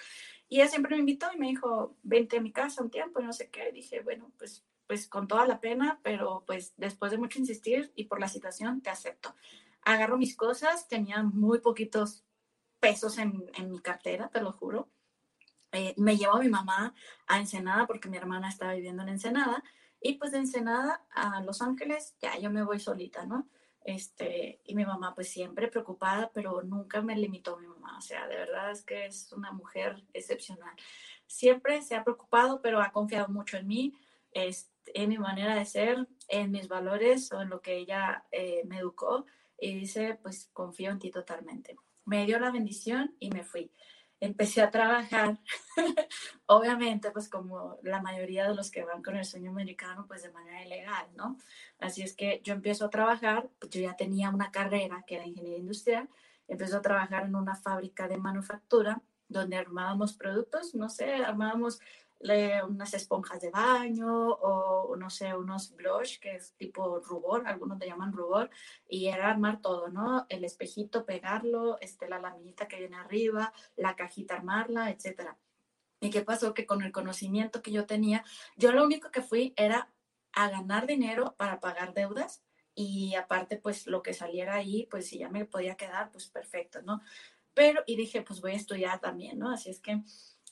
[0.55, 3.25] Y ella siempre me invitó y me dijo, vente a mi casa un tiempo y
[3.25, 3.71] no sé qué.
[3.71, 7.91] Y dije, bueno, pues, pues con toda la pena, pero pues después de mucho insistir
[7.97, 9.35] y por la situación, te acepto.
[9.83, 12.23] Agarro mis cosas, tenía muy poquitos
[12.79, 14.89] pesos en, en mi cartera, te lo juro.
[15.73, 16.95] Eh, me llevo a mi mamá
[17.27, 19.65] a Ensenada porque mi hermana estaba viviendo en Ensenada.
[20.01, 23.49] Y pues de Ensenada a Los Ángeles, ya yo me voy solita, ¿no?
[23.85, 28.27] Este, y mi mamá pues siempre preocupada, pero nunca me limitó mi mamá, o sea,
[28.27, 30.74] de verdad es que es una mujer excepcional.
[31.27, 33.93] Siempre se ha preocupado, pero ha confiado mucho en mí,
[34.32, 38.78] en mi manera de ser, en mis valores o en lo que ella eh, me
[38.78, 39.27] educó
[39.61, 41.77] y dice, pues confío en ti totalmente.
[42.06, 43.70] Me dio la bendición y me fui
[44.25, 45.39] empecé a trabajar,
[46.47, 50.33] obviamente, pues como la mayoría de los que van con el sueño americano, pues de
[50.33, 51.39] manera ilegal, ¿no?
[51.79, 55.27] Así es que yo empiezo a trabajar, pues yo ya tenía una carrera que era
[55.27, 56.09] ingeniería industrial,
[56.49, 61.81] empecé a trabajar en una fábrica de manufactura donde armábamos productos, no sé, armábamos
[62.66, 67.86] unas esponjas de baño o, no sé, unos blush, que es tipo rubor, algunos te
[67.86, 68.51] llaman rubor,
[68.89, 70.27] y era armar todo, ¿no?
[70.28, 75.36] El espejito, pegarlo, este, la laminita que viene arriba, la cajita, armarla, etcétera.
[76.01, 76.55] ¿Y qué pasó?
[76.55, 78.24] Que con el conocimiento que yo tenía,
[78.57, 79.91] yo lo único que fui era
[80.32, 82.43] a ganar dinero para pagar deudas
[82.74, 86.82] y aparte, pues lo que saliera ahí, pues si ya me podía quedar, pues perfecto,
[86.82, 87.01] ¿no?
[87.55, 89.51] Pero, y dije, pues voy a estudiar también, ¿no?
[89.51, 90.03] Así es que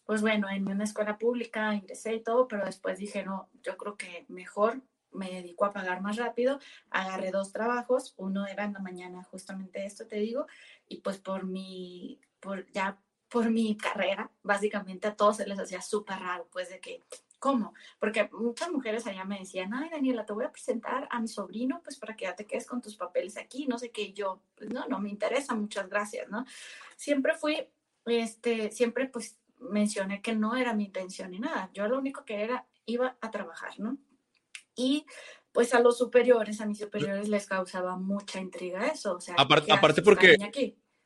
[0.04, 3.96] pues bueno, en una escuela pública ingresé y todo, pero después dije, no, yo creo
[3.96, 6.58] que mejor me dedico a pagar más rápido,
[6.90, 10.46] agarré dos trabajos, uno era en la mañana, justamente esto te digo,
[10.88, 12.98] y pues por mi, por ya
[13.28, 17.02] por mi carrera, básicamente a todos se les hacía súper raro, pues de que,
[17.38, 17.72] ¿cómo?
[17.98, 21.80] Porque muchas mujeres allá me decían, ay Daniela, te voy a presentar a mi sobrino,
[21.82, 24.70] pues para que ya te quedes con tus papeles aquí, no sé qué, yo, pues
[24.70, 26.44] no, no me interesa, muchas gracias, ¿no?
[26.96, 27.66] Siempre fui,
[28.04, 29.38] este, siempre pues
[29.70, 31.70] mencioné que no era mi intención ni nada.
[31.72, 33.98] Yo lo único que era, iba a trabajar, ¿no?
[34.74, 35.06] Y
[35.52, 39.16] pues a los superiores, a mis superiores les causaba mucha intriga eso.
[39.16, 40.36] O sea, aparte, aparte porque...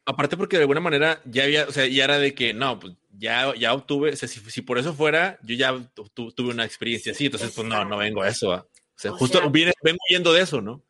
[0.09, 2.95] Aparte porque de alguna manera ya había, o sea, ya era de que, no, pues
[3.11, 5.77] ya, ya obtuve, o sea, si, por eso fuera, yo ya
[6.15, 8.51] tuve una experiencia así, entonces pues no, no vengo a eso.
[8.53, 10.86] O sea, justo vengo yendo de eso, ¿no?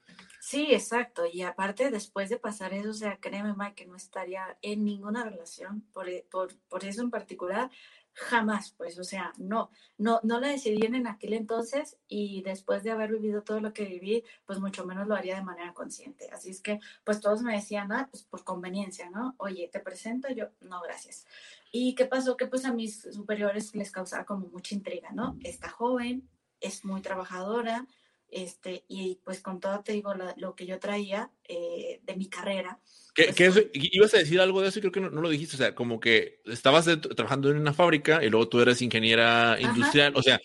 [0.47, 1.25] Sí, exacto.
[1.27, 5.25] Y aparte, después de pasar eso, o sea, créeme, Mike, que no estaría en ninguna
[5.25, 7.69] relación, por, por, por eso en particular,
[8.13, 12.93] jamás, pues, o sea, no, no, no la decidí en aquel entonces y después de
[12.93, 16.31] haber vivido todo lo que viví, pues mucho menos lo haría de manera consciente.
[16.31, 19.35] Así es que, pues todos me decían, ah, pues por conveniencia, ¿no?
[19.39, 21.27] Oye, te presento, yo, no, gracias.
[21.73, 22.37] ¿Y qué pasó?
[22.37, 25.37] Que pues a mis superiores les causaba como mucha intriga, ¿no?
[25.43, 27.85] Está joven, es muy trabajadora,
[28.31, 32.79] este, y pues con todo te digo lo que yo traía eh, de mi carrera.
[33.15, 35.59] ¿Qué, pues, ibas a decir algo de eso y creo que no, lo dijiste, o
[35.59, 36.87] sea, como que estabas
[37.17, 40.39] trabajando en una fábrica y luego tú eres ingeniera industrial, o sea,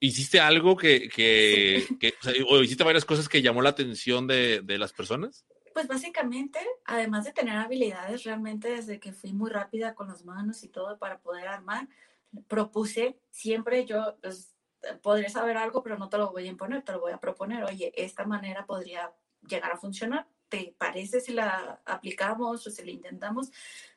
[0.00, 1.86] ¿hiciste algo que, que,
[2.48, 5.44] o, hiciste varias cosas que llamó la atención de, de las personas?
[5.74, 10.64] Pues básicamente, además de tener habilidades, realmente desde que fui muy rápida con las manos
[10.64, 11.88] y todo para poder armar,
[12.48, 14.54] propuse siempre yo, pues,
[15.02, 17.64] podría saber algo, pero no te lo voy a imponer, te lo voy a proponer.
[17.64, 19.12] Oye, esta manera podría
[19.46, 20.26] llegar a funcionar.
[20.48, 23.50] ¿Te parece si la aplicamos o si la intentamos?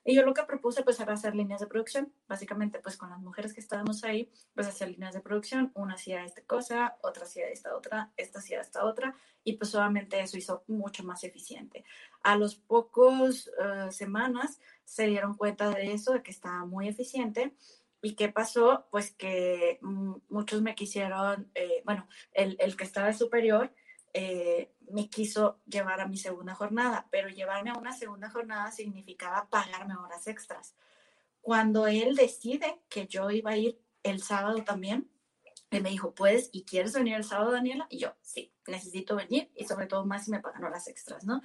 [0.04, 3.20] Y yo lo que propuse pues era hacer líneas de producción, básicamente pues con las
[3.20, 7.48] mujeres que estábamos ahí, pues hacer líneas de producción, una hacía esta cosa, otra hacía
[7.48, 11.86] esta otra, esta hacía esta otra, y pues solamente eso hizo mucho más eficiente.
[12.22, 17.56] A los pocos eh, semanas se dieron cuenta de eso, de que estaba muy eficiente,
[18.02, 18.88] ¿Y qué pasó?
[18.90, 23.72] Pues que muchos me quisieron, eh, bueno, el, el, que estaba superior
[24.14, 29.48] eh, me quiso llevar a mi segunda jornada, pero llevarme a una segunda jornada significaba
[29.50, 30.76] pagarme horas extras.
[31.42, 35.10] Cuando él decide que yo iba a ir el sábado también,
[35.70, 37.88] él me dijo, ¿puedes y quieres venir el sábado, Daniela?
[37.90, 41.42] Y yo, sí, necesito venir y sobre todo más si me pagan horas extras, ¿no?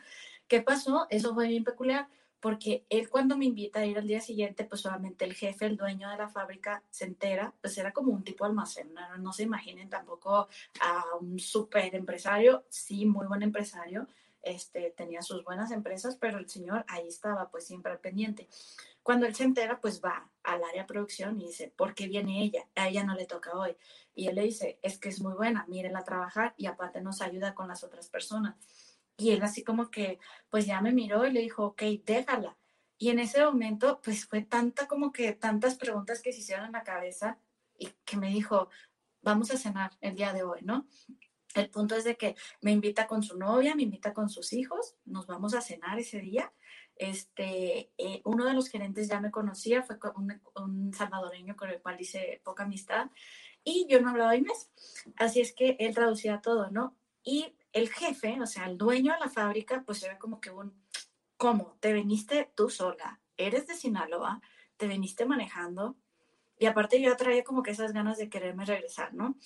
[0.48, 1.06] ¿Qué pasó?
[1.10, 2.08] Eso fue bien peculiar
[2.40, 5.76] porque él cuando me invita a ir al día siguiente, pues solamente el jefe, el
[5.76, 9.88] dueño de la fábrica, se entera, pues era como un tipo almacén, no, se imaginen
[9.88, 10.48] tampoco
[10.80, 14.06] a un súper empresario, sí, muy buen empresario,
[14.42, 18.48] este, tenía sus buenas empresas, pero el señor ahí estaba, pues siempre al pendiente.
[19.02, 22.42] Cuando él se entera, pues va al área de producción y dice, ¿por qué viene
[22.42, 22.66] ella?
[22.74, 23.76] A ella no le toca hoy.
[24.14, 27.54] Y él le dice, es que es muy buena, mírenla trabajar y aparte nos ayuda
[27.54, 28.56] con las otras personas.
[29.16, 30.18] Y él así como que,
[30.50, 32.56] pues ya me miró y le dijo, ok, déjala.
[32.98, 36.72] Y en ese momento, pues fue tanta como que tantas preguntas que se hicieron en
[36.72, 37.38] la cabeza
[37.78, 38.70] y que me dijo,
[39.22, 40.86] vamos a cenar el día de hoy, ¿no?
[41.54, 44.96] El punto es de que me invita con su novia, me invita con sus hijos,
[45.04, 46.52] nos vamos a cenar ese día.
[46.96, 51.80] Este, eh, uno de los gerentes ya me conocía, fue un, un, salvadoreño con el
[51.80, 53.10] cual hice poca amistad
[53.64, 54.70] y yo no hablaba inglés.
[55.16, 56.96] Así es que él traducía todo, ¿no?
[57.22, 60.72] Y el jefe, o sea, el dueño de la fábrica, pues era como que un,
[61.36, 61.76] ¿cómo?
[61.78, 64.40] Te viniste tú sola, eres de Sinaloa,
[64.78, 65.94] te viniste manejando,
[66.58, 69.36] y aparte yo traía como que esas ganas de quererme regresar, ¿no?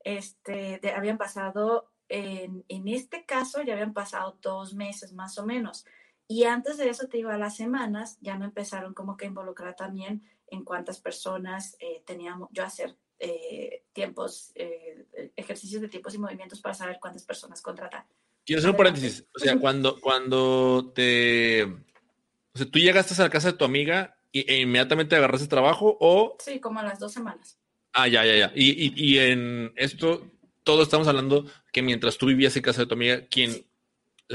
[0.00, 5.86] Este, habían pasado, en, en, este caso ya habían pasado dos meses más o menos,
[6.26, 9.76] y antes de eso te iba a las semanas, ya me empezaron como que involucrar
[9.76, 15.06] también en cuántas personas eh, teníamos yo hacer eh, tiempos, eh,
[15.36, 18.06] ejercicios de tiempos y movimientos para saber cuántas personas contratar.
[18.44, 19.24] Quiero hacer un paréntesis.
[19.34, 21.64] O sea, cuando, cuando te.
[21.64, 26.36] O sea, tú llegaste a la casa de tu amiga e inmediatamente agarraste trabajo o.
[26.38, 27.58] Sí, como a las dos semanas.
[27.92, 28.52] Ah, ya, ya, ya.
[28.54, 30.30] Y, y, en esto,
[30.62, 33.64] todo estamos hablando que mientras tú vivías en casa de tu amiga, ¿quién,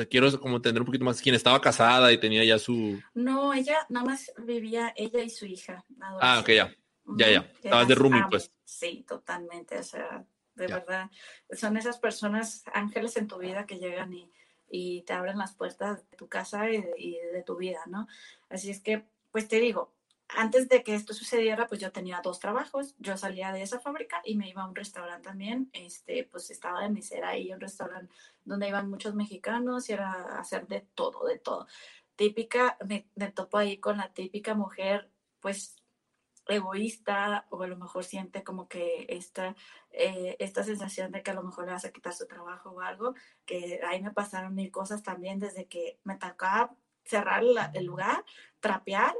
[0.10, 3.00] quiero como entender un poquito más, ¿quién estaba casada y tenía ya su...
[3.14, 5.86] No, ella nada más vivía ella y su hija.
[6.20, 6.76] Ah, ok, ya.
[7.18, 7.52] Ya, ya.
[7.64, 8.52] Estabas de roomie, pues.
[8.64, 9.78] Sí, totalmente.
[9.78, 10.26] O sea,
[10.56, 11.10] de verdad,
[11.52, 14.32] son esas personas, ángeles en tu vida que llegan y,
[14.70, 18.08] y te abren las puertas de tu casa y de, y de, tu vida, ¿no?
[18.50, 19.94] Así es que, pues te digo,
[20.30, 22.96] antes de que esto sucediera, pues yo tenía dos trabajos.
[23.00, 25.70] Yo salía de esa fábrica y me iba a un restaurante también.
[25.74, 28.14] Este, pues estaba de mesera ahí, un restaurante
[28.46, 31.68] donde iban muchos mexicanos y era hacer de todo, de todo.
[32.16, 35.10] Típica, me, me topo ahí con la típica mujer,
[35.42, 35.76] pues
[36.48, 39.56] egoísta o a lo mejor siente como que esta,
[39.92, 42.82] eh, esta sensación de que a lo mejor le vas a quitar su trabajo o
[42.82, 43.14] algo,
[43.46, 47.44] que ahí me pasaron mil cosas también desde que me tocaba cerrar
[47.74, 48.24] el lugar,
[48.60, 49.16] trapear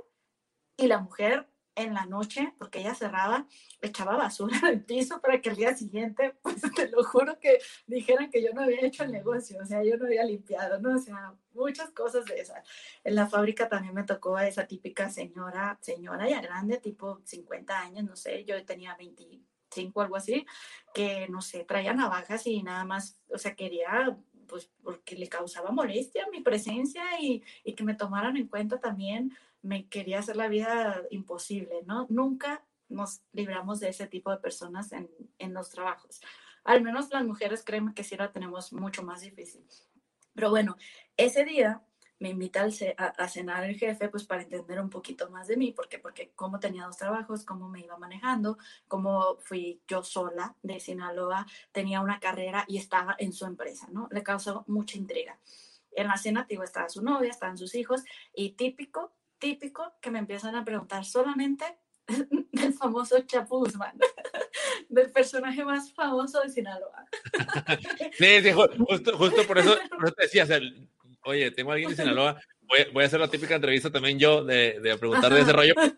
[0.78, 3.48] y la mujer en la noche, porque ella cerraba,
[3.82, 8.30] echaba basura el piso para que el día siguiente, pues te lo juro que dijeran
[8.30, 10.96] que yo no había hecho el negocio, o sea, yo no había limpiado, ¿no?
[10.96, 12.66] O sea, muchas cosas de esas.
[13.04, 17.80] En la fábrica también me tocó a esa típica señora, señora ya grande, tipo 50
[17.80, 20.46] años, no sé, yo tenía 25 algo así,
[20.94, 24.18] que no sé, traía navajas y nada más, o sea, quería
[24.48, 29.32] pues porque le causaba molestia mi presencia y, y que me tomaran en cuenta también,
[29.62, 32.08] me quería hacer la vida imposible, ¿no?
[32.10, 36.22] Nunca nos libramos de ese tipo de personas en, en los trabajos.
[36.64, 39.66] Al menos las mujeres, créeme que sí la tenemos mucho más difícil.
[40.34, 40.78] Pero bueno,
[41.18, 41.82] ese día
[42.22, 42.68] me invita
[42.98, 46.60] a, cenar el jefe, pues para entender un poquito más de mí, porque porque cómo
[46.60, 52.20] tenía dos trabajos, cómo me iba manejando, cómo fui yo sola de Sinaloa, tenía una
[52.20, 54.08] carrera y estaba en su empresa, ¿no?
[54.12, 55.40] Le causó mucha intriga.
[55.94, 58.04] En la cena, digo, estaba su novia, estaban sus hijos,
[58.36, 61.66] y típico, típico que me empiezan a preguntar solamente
[62.52, 63.68] del famoso Chapu
[64.90, 67.06] del personaje más famoso de Sinaloa.
[68.18, 70.60] sí, sí, justo, justo por, eso, por eso te decía, o sea,
[71.26, 72.40] oye, tengo a alguien de Sinaloa,
[72.94, 75.74] voy, a hacer la típica entrevista también yo de, de preguntar de ese rollo.
[75.76, 75.94] Pues,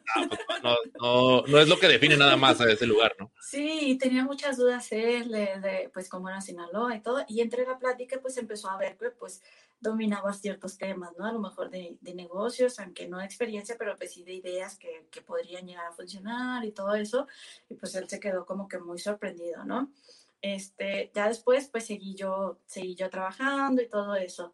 [0.64, 3.32] no, no, no, es lo que define nada más a ese lugar, ¿no?
[3.42, 7.24] Sí, tenía muchas dudas él de, pues, cómo era Sinaloa y todo.
[7.28, 9.42] Y entre la plática, pues, empezó a ver pues,
[9.84, 11.26] dominaba ciertos temas, ¿no?
[11.26, 14.78] A lo mejor de, de, negocios, aunque no de experiencia, pero pues sí de ideas
[14.78, 17.28] que, que podrían llegar a funcionar y todo eso.
[17.70, 19.92] Y pues él se quedó como que muy sorprendido, ¿no?
[20.42, 24.54] Este, ya después, pues seguí yo, seguí yo trabajando y todo eso.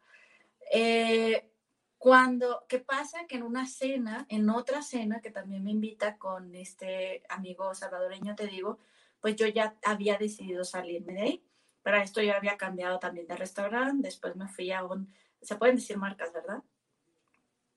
[0.72, 1.50] Eh,
[1.98, 3.26] cuando, ¿qué pasa?
[3.28, 8.36] Que en una cena, en otra cena que también me invita con este amigo salvadoreño,
[8.36, 8.78] te digo,
[9.20, 11.44] pues yo ya había decidido salirme de ahí.
[11.90, 15.12] Para esto yo había cambiado también de restaurante, después me fui a un,
[15.42, 16.62] se pueden decir marcas, ¿verdad?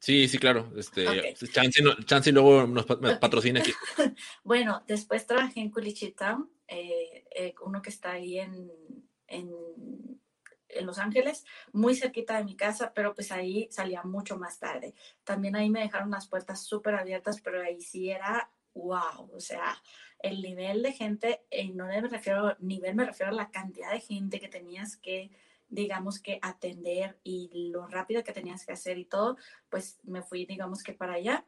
[0.00, 0.70] Sí, sí, claro.
[0.76, 1.34] Este,
[2.04, 2.84] Chance, luego nos
[3.20, 3.72] patrocina aquí.
[4.44, 8.70] bueno, después trabajé en Culichita, eh, eh, uno que está ahí en,
[9.28, 9.50] en
[10.68, 14.94] en Los Ángeles, muy cerquita de mi casa, pero pues ahí salía mucho más tarde.
[15.24, 19.80] También ahí me dejaron las puertas súper abiertas, pero ahí sí era wow, o sea,
[20.20, 24.00] el nivel de gente, y no me refiero, nivel me refiero a la cantidad de
[24.00, 25.30] gente que tenías que,
[25.68, 29.36] digamos que atender y lo rápido que tenías que hacer y todo,
[29.68, 31.44] pues me fui, digamos que para allá.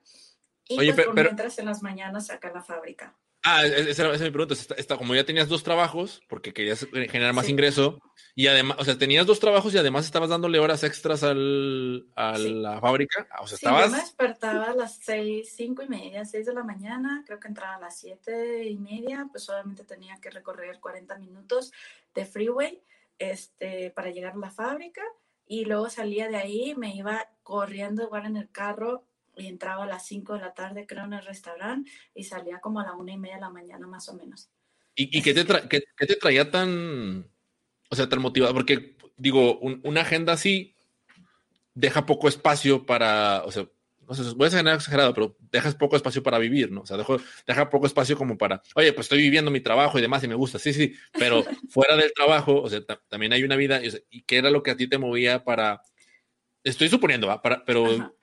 [0.67, 3.17] Y pues por mientras en las mañanas acá en la fábrica.
[3.45, 4.55] Ah, e-, e-, esa, es mi pregunta.
[4.55, 8.01] Está, como ya tenías dos trabajos, porque querías generar más ingreso,
[8.35, 12.39] y además, o sea, tenías dos trabajos y además estabas dándole horas extras al, a
[12.39, 13.29] la fábrica.
[13.31, 13.85] Ah, o sea, estabas.
[13.85, 17.49] yo me despertaba a las seis, cinco y media, seis de la mañana, creo que
[17.49, 21.73] entraba a las siete y media, pues solamente tenía que recorrer 40 minutos
[22.15, 22.83] de freeway
[23.19, 25.03] este, para llegar a la fábrica,
[25.47, 29.05] y luego salía de ahí, me iba corriendo igual en el carro
[29.37, 32.81] y entraba a las 5 de la tarde, creo, en el restaurante y salía como
[32.81, 34.49] a la una y media de la mañana más o menos.
[34.95, 37.27] ¿Y, y qué, te qué, te traía tan,
[37.91, 38.55] o sea, tan motivado?
[38.55, 40.75] Porque, digo, una agenda así
[41.75, 43.67] deja poco espacio para, o sea,
[44.09, 46.83] no sé, voy a ser exagerado, pero dejas poco espacio para vivir, ¿no?
[46.83, 50.03] O sea, dejo, deja poco espacio como para, oye, pues estoy viviendo mi trabajo y
[50.03, 53.57] demás y me gusta, sí, sí, pero fuera del trabajo, o sea, también hay una
[53.57, 53.81] vida,
[54.11, 55.83] y, qué era lo que a ti te movía para,
[56.63, 57.43] estoy suponiendo, ¿va?
[57.43, 58.15] Para, pero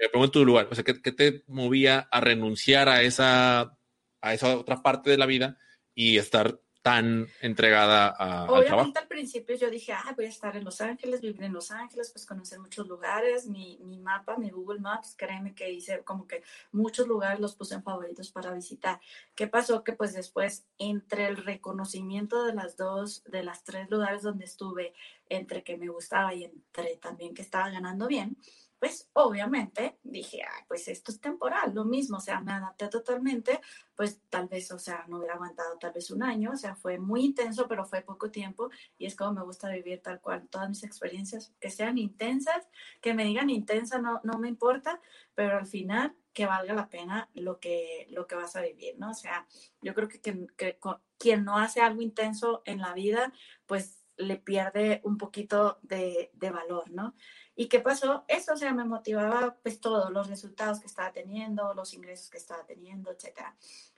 [0.00, 3.76] me pongo en tu lugar, o sea, ¿qué, te movía a renunciar a esa,
[4.20, 5.58] a esa otra parte de la vida
[5.94, 8.92] y estar tan entregada a, al trabajo?
[8.94, 12.10] al principio yo dije, ah, voy a estar en Los Ángeles, vivir en Los Ángeles,
[12.12, 16.42] pues conocer muchos lugares, mi, mi mapa, mi Google Maps, créeme que hice como que
[16.70, 19.00] muchos lugares los puse en favoritos para visitar.
[19.34, 19.82] ¿Qué pasó?
[19.82, 24.94] Que pues después, entre el reconocimiento de las dos, de las tres lugares donde estuve,
[25.28, 28.38] entre que me gustaba y entre también que estaba ganando bien,
[28.78, 33.60] pues obviamente dije, pues esto es temporal, lo mismo, o sea, me adapté totalmente,
[33.96, 36.98] pues tal vez, o sea, no hubiera aguantado tal vez un año, o sea, fue
[36.98, 40.68] muy intenso, pero fue poco tiempo y es como me gusta vivir tal cual, todas
[40.68, 42.68] mis experiencias, que sean intensas,
[43.00, 45.00] que me digan intensa, no, no me importa,
[45.34, 49.10] pero al final que valga la pena lo que, lo que vas a vivir, ¿no?
[49.10, 49.46] O sea,
[49.82, 50.78] yo creo que, que, que
[51.18, 53.32] quien no hace algo intenso en la vida,
[53.66, 57.14] pues le pierde un poquito de, de valor, ¿no?
[57.60, 58.24] ¿Y qué pasó?
[58.28, 62.38] Eso, o sea, me motivaba pues todo, los resultados que estaba teniendo, los ingresos que
[62.38, 63.46] estaba teniendo, etc.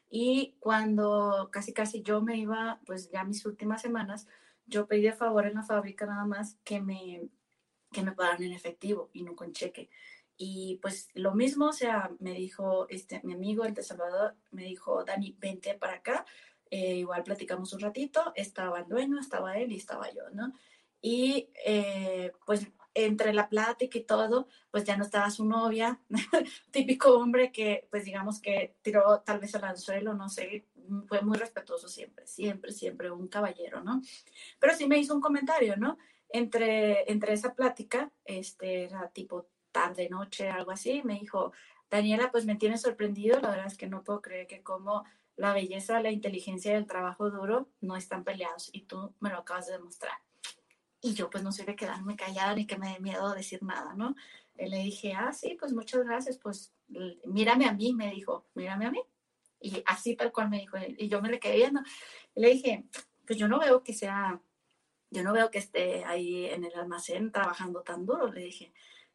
[0.08, 4.26] Y cuando casi casi yo me iba, pues ya mis últimas semanas,
[4.64, 7.28] yo pedí de favor en la fábrica nada más que me,
[7.92, 9.90] que me pagaran en efectivo y no con cheque.
[10.38, 14.62] Y pues lo mismo, o sea, me dijo este, mi amigo, el de Salvador, me
[14.62, 16.24] dijo, Dani, vente para acá.
[16.70, 20.54] Eh, igual platicamos un ratito, estaba el dueño, estaba él y estaba yo, ¿no?
[21.02, 26.00] Y eh, pues entre la plática y todo, pues ya no estaba su novia,
[26.70, 30.66] típico hombre que, pues digamos que tiró tal vez al anzuelo, no sé,
[31.06, 34.02] fue muy respetuoso siempre, siempre, siempre un caballero, ¿no?
[34.58, 35.98] Pero sí me hizo un comentario, ¿no?
[36.28, 41.52] Entre, entre esa plática, este, era tipo tarde, noche, algo así, me dijo,
[41.90, 45.04] Daniela, pues me tiene sorprendido, la verdad es que no puedo creer que como
[45.36, 49.38] la belleza, la inteligencia y el trabajo duro no están peleados y tú me lo
[49.38, 50.18] acabas de demostrar.
[51.00, 53.94] Y yo pues no soy de quedarme callada ni que me dé miedo decir nada,
[53.94, 54.14] ¿no?
[54.56, 56.74] Y le dije, ah, sí, pues muchas gracias, pues
[57.24, 59.00] mírame a mí, me dijo, mírame a mí.
[59.60, 61.80] Y así tal cual me dijo, y yo me le quedé viendo.
[62.34, 62.84] Y le dije,
[63.26, 64.40] pues yo no veo que sea,
[65.10, 68.72] yo no veo que esté ahí en el almacén trabajando tan duro, le dije.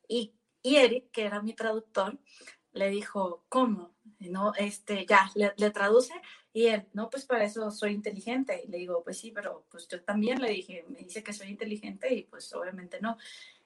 [0.07, 2.19] Y, y Eric, que era mi traductor,
[2.75, 3.95] le dijo, ¿cómo?
[4.19, 6.13] No, este, ya, le, traduce
[6.53, 8.61] y él, no, pues para eso soy inteligente.
[8.63, 11.47] Y le digo, pues sí, pero pues yo también le dije, me dice que soy
[11.47, 13.17] inteligente y pues obviamente no.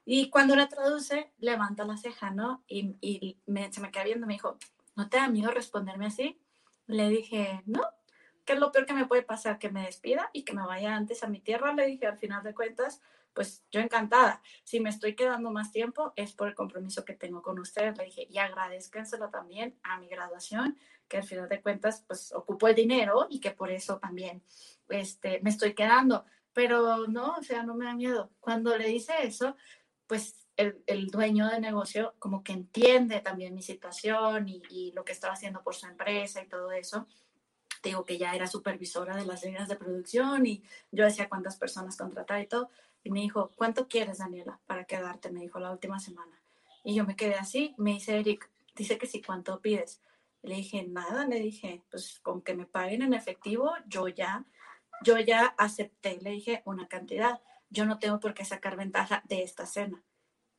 [0.06, 2.64] Y cuando le traduce, levanta la ceja, ¿no?
[2.68, 4.58] Y, y me, se me queda viendo, me dijo,
[4.96, 6.40] ¿no te da miedo responderme así?
[6.86, 7.82] Le dije, no,
[8.46, 9.58] ¿qué es lo peor que me puede pasar?
[9.58, 11.74] Que me despida y que me vaya antes a mi tierra.
[11.74, 13.02] Le dije, al final de cuentas,
[13.40, 14.42] pues yo encantada.
[14.66, 17.98] Si me estoy quedando más tiempo es por el compromiso que tengo con ustedes.
[17.98, 22.68] Le dije, y agradezcanselo también a mi graduación, que al final de cuentas, pues ocupo
[22.68, 24.44] el dinero y que por eso también
[24.90, 26.26] este, me estoy quedando.
[26.52, 28.30] Pero no, o sea, no me da miedo.
[28.42, 29.56] Cuando le dice eso,
[30.06, 35.06] pues el, el dueño de negocio como que entiende también mi situación y, y lo
[35.06, 37.08] que estaba haciendo por su empresa y todo eso
[37.84, 41.96] digo que ya era supervisora de las líneas de producción y yo decía cuántas personas
[41.96, 42.70] contratar y todo.
[43.04, 45.32] Y me dijo, ¿cuánto quieres, Daniela, para quedarte?
[45.32, 46.42] Me dijo la última semana.
[46.84, 47.74] Y yo me quedé así.
[47.78, 50.02] Me dice Eric, dice que sí, ¿cuánto pides?
[50.42, 54.46] Le dije, nada, le dije, pues con que me paguen en efectivo, yo ya,
[55.04, 57.42] yo ya acepté, le dije una cantidad.
[57.70, 60.04] Yo no tengo por qué sacar ventaja de esta cena.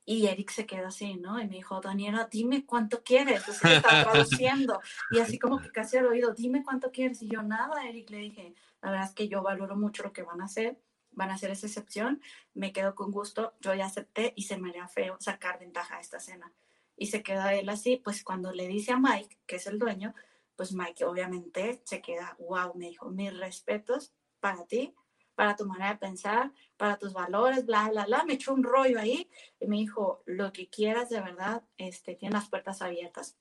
[0.06, 1.40] Y Eric se quedó así, ¿no?
[1.40, 3.46] Y me dijo, Daniela, dime cuánto quieres.
[3.48, 4.80] O sea, está traduciendo.
[5.10, 7.22] Y así como que casi al oído, dime cuánto quieres.
[7.22, 10.22] Y yo, nada, Eric, le dije, la verdad es que yo valoro mucho lo que
[10.22, 10.78] van a hacer
[11.12, 12.22] van a hacer esa excepción,
[12.54, 16.00] me quedo con gusto, yo ya acepté y se me haría feo sacar ventaja a
[16.00, 16.52] esta cena.
[16.96, 20.14] Y se queda él así, pues cuando le dice a Mike, que es el dueño,
[20.56, 24.94] pues Mike obviamente se queda, wow, me dijo, mis respetos para ti,
[25.34, 28.24] para tu manera de pensar, para tus valores, bla, bla, bla.
[28.24, 29.26] Me echó un rollo ahí
[29.58, 33.38] y me dijo, lo que quieras de verdad, este, tiene las puertas abiertas.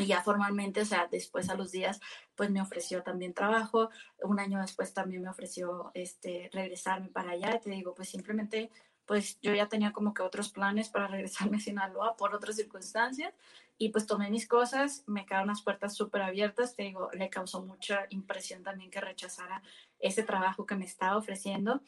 [0.00, 2.00] Y ya formalmente, o sea, después a los días,
[2.34, 3.90] pues me ofreció también trabajo.
[4.22, 7.60] Un año después también me ofreció este, regresarme para allá.
[7.60, 8.70] Te digo, pues simplemente,
[9.04, 13.34] pues yo ya tenía como que otros planes para regresarme a Sinaloa por otras circunstancias.
[13.76, 16.76] Y pues tomé mis cosas, me quedaron las puertas súper abiertas.
[16.76, 19.62] Te digo, le causó mucha impresión también que rechazara
[19.98, 21.82] ese trabajo que me estaba ofreciendo.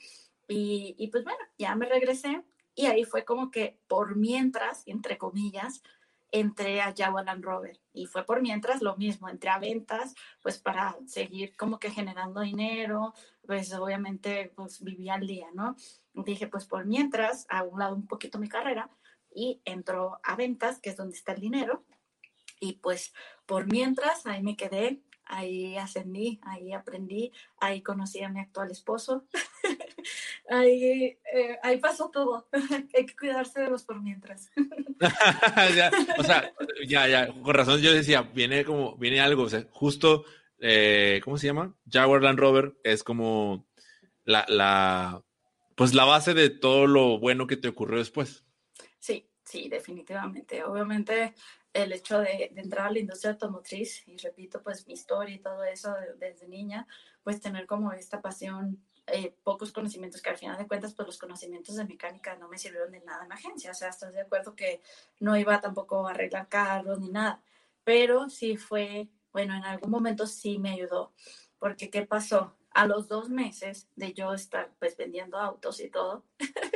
[0.49, 2.45] Y, y pues bueno, ya me regresé.
[2.75, 5.83] Y ahí fue como que por mientras, entre comillas,
[6.33, 10.59] entré a Jaguar Land Rover y fue por mientras lo mismo, entré a ventas, pues
[10.59, 13.13] para seguir como que generando dinero,
[13.47, 15.77] pues obviamente pues vivía al día, ¿no?
[16.15, 18.91] Dije, pues por mientras, a un lado un poquito mi carrera
[19.35, 21.85] y entró a ventas, que es donde está el dinero,
[22.61, 23.13] y pues
[23.47, 29.25] por mientras ahí me quedé ahí ascendí, ahí aprendí, ahí conocí a mi actual esposo,
[30.49, 32.49] ahí, eh, ahí pasó todo,
[32.95, 34.51] hay que cuidarse de los por mientras.
[35.77, 36.53] ya, o sea,
[36.87, 40.25] ya, ya, con razón yo decía, viene como, viene algo, o sea, justo,
[40.59, 41.75] eh, ¿cómo se llama?
[41.91, 43.67] Jaguar Land Rover es como
[44.25, 45.23] la, la,
[45.75, 48.45] pues la base de todo lo bueno que te ocurrió después.
[48.99, 50.63] Sí, sí, definitivamente.
[50.63, 51.35] Obviamente
[51.73, 55.65] el hecho de, entrar a la industria automotriz, y repito, pues mi historia y todo
[55.65, 56.87] eso desde niña,
[57.23, 61.19] pues tener como esta pasión, eh, pocos conocimientos, que al final de cuentas, pues los
[61.19, 64.21] conocimientos de mecánica no me sirvieron de nada en la agencia, o sea, estás de
[64.21, 64.83] acuerdo que
[65.19, 67.43] no iba tampoco a arreglar carros ni nada,
[67.85, 71.13] pero sí fue, bueno, en algún momento sí me ayudó,
[71.59, 72.57] porque ¿qué pasó?
[72.71, 76.25] A los dos meses de yo estar pues vendiendo autos y todo,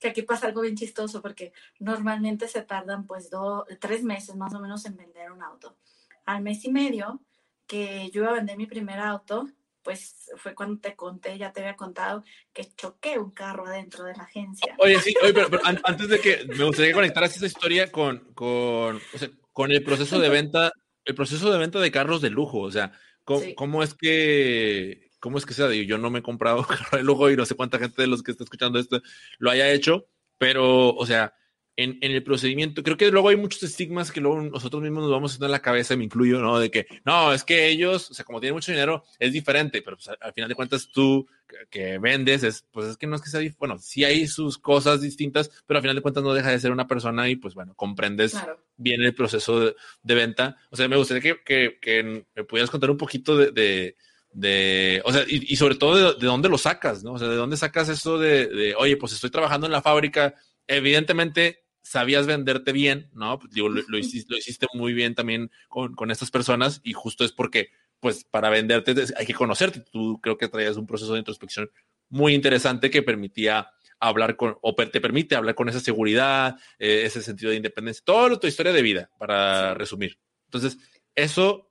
[0.00, 4.54] que aquí pasa algo bien chistoso porque normalmente se tardan pues dos, tres meses más
[4.54, 5.76] o menos en vender un auto.
[6.24, 7.20] Al mes y medio
[7.66, 9.48] que yo iba a vender mi primer auto,
[9.82, 14.14] pues fue cuando te conté, ya te había contado, que choqué un carro adentro de
[14.14, 14.74] la agencia.
[14.78, 19.18] Oye, sí, oye, pero, antes de que me gustaría conectar esa historia con, con, o
[19.18, 20.72] sea, con el proceso de venta,
[21.04, 22.92] el proceso de venta de carros de lujo, o sea,
[23.24, 25.72] cómo es que ¿cómo es que sea?
[25.72, 28.22] Yo no me he comprado carro de lujo y no sé cuánta gente de los
[28.22, 29.00] que está escuchando esto
[29.38, 30.06] lo haya hecho,
[30.38, 31.34] pero, o sea,
[31.76, 35.12] en, en, el procedimiento, creo que luego hay muchos estigmas que luego nosotros mismos nos
[35.12, 36.58] vamos haciendo en la cabeza, me incluyo, ¿no?
[36.58, 39.96] De que, no, es que ellos, o sea, como tienen mucho dinero, es diferente, pero
[39.96, 41.26] pues, al final de cuentas tú
[41.70, 45.00] que, vendes, es, pues es que no es que sea, bueno, sí hay sus cosas
[45.00, 47.74] distintas, pero al final de cuentas no deja de ser una persona y pues bueno,
[47.74, 48.36] comprendes
[48.76, 50.58] bien el proceso de, de, venta.
[50.70, 53.96] O sea, me gustaría que, que, que me pudieras contar un poquito de, de
[54.32, 57.12] de, o sea, y, sobre todo de, dónde lo sacas, ¿no?
[57.12, 60.34] O sea, de dónde sacas eso de, oye, pues estoy trabajando en la fábrica,
[60.66, 63.38] evidentemente sabías venderte bien, ¿no?
[63.38, 67.24] Pues, digo, lo, hiciste, lo, hiciste, muy bien también con, con, estas personas y justo
[67.24, 69.80] es porque, pues, para venderte hay que conocerte.
[69.80, 71.70] Tú creo que traías un proceso de introspección
[72.08, 73.70] muy interesante que permitía
[74.00, 78.38] hablar con, o te permite hablar con esa seguridad, eh, ese sentido de independencia, toda
[78.40, 80.18] tu historia de vida, para resumir.
[80.46, 80.78] Entonces,
[81.14, 81.69] eso,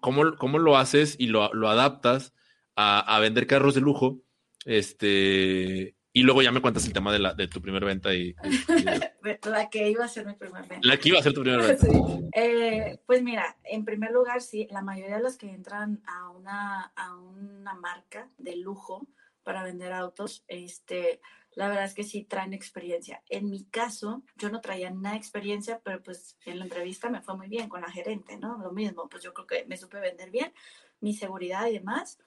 [0.00, 2.34] ¿cómo, cómo lo haces y lo, lo adaptas
[2.76, 4.20] a, a, vender carros de lujo?
[4.64, 8.14] Este, y luego ya me cuentas el tema de, la, de tu primera venta.
[8.14, 8.34] Y,
[9.44, 10.86] la que iba a ser mi primera venta.
[10.86, 11.86] La que iba a ser tu primera venta.
[12.34, 16.92] Eh, pues mira, en primer lugar, sí, la mayoría de los que entran a una,
[16.96, 19.06] a una marca de lujo
[19.42, 21.20] para vender autos, este,
[21.54, 23.22] la verdad es que sí traen experiencia.
[23.28, 27.22] En mi caso, yo no traía nada de experiencia, pero pues en la entrevista me
[27.22, 28.58] fue muy bien con la gerente, ¿no?
[28.58, 30.52] Lo mismo, pues yo creo que me supe vender bien,
[31.00, 32.18] mi seguridad y demás.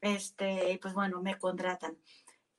[0.00, 1.98] Este, y pues bueno, me contratan.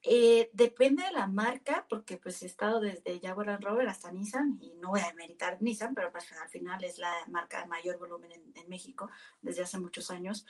[0.02, 4.58] Eh, depende de la marca, porque pues he estado desde Jaguar Land Rover hasta Nissan
[4.62, 7.98] y no voy a demeritar Nissan, pero pues al final es la marca de mayor
[7.98, 9.10] volumen en, en, México
[9.42, 10.46] desde hace muchos años.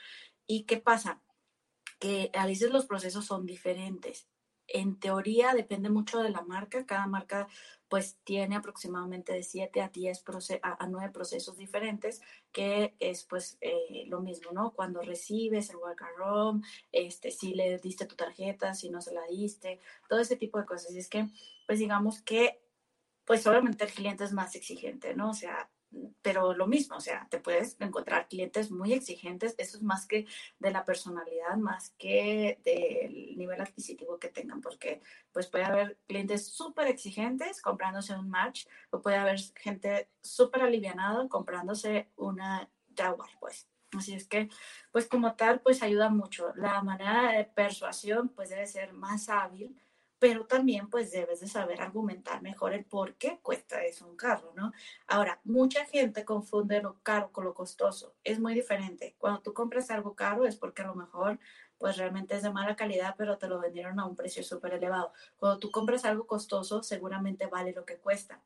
[0.46, 1.20] ¿Y qué pasa?
[1.98, 4.29] Que a veces los procesos son diferentes.
[4.72, 7.48] En teoría depende mucho de la marca, cada marca
[7.88, 10.24] pues tiene aproximadamente de 7 a 10
[10.62, 12.22] a, 9 procesos diferentes,
[12.52, 14.72] que es pues eh, lo mismo, ¿no?
[14.72, 19.80] Cuando recibes el welcome este, si le diste tu tarjeta, si no se la diste,
[20.08, 20.94] todo ese tipo de cosas.
[20.94, 21.26] Y es que,
[21.66, 22.62] pues digamos que,
[23.24, 25.30] pues obviamente el cliente es más exigente, ¿no?
[25.30, 25.68] O sea,
[26.22, 30.26] pero lo mismo, o sea, te puedes encontrar clientes muy exigentes, eso es más que
[30.58, 35.00] de la personalidad, más que del nivel adquisitivo que tengan, porque
[35.32, 41.28] pues puede haber clientes súper exigentes comprándose un match, o puede haber gente súper alivianada
[41.28, 43.68] comprándose una Jaguar, pues.
[43.96, 44.48] Así es que,
[44.92, 46.52] pues como tal, pues ayuda mucho.
[46.54, 49.76] La manera de persuasión, pues debe ser más hábil,
[50.20, 54.52] pero también pues debes de saber argumentar mejor el por qué cuesta eso un carro,
[54.54, 54.72] ¿no?
[55.06, 58.14] Ahora, mucha gente confunde lo caro con lo costoso.
[58.22, 59.16] Es muy diferente.
[59.18, 61.38] Cuando tú compras algo caro es porque a lo mejor
[61.78, 65.14] pues realmente es de mala calidad, pero te lo vendieron a un precio súper elevado.
[65.38, 68.42] Cuando tú compras algo costoso, seguramente vale lo que cuesta.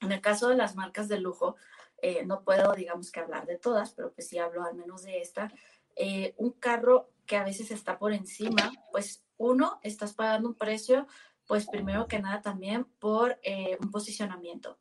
[0.00, 1.54] En el caso de las marcas de lujo,
[2.02, 5.20] eh, no puedo, digamos que hablar de todas, pero pues sí hablo al menos de
[5.20, 5.52] esta.
[5.94, 11.06] Eh, un carro que a veces está por encima, pues uno, estás pagando un precio,
[11.46, 14.78] pues primero que nada también por eh, un posicionamiento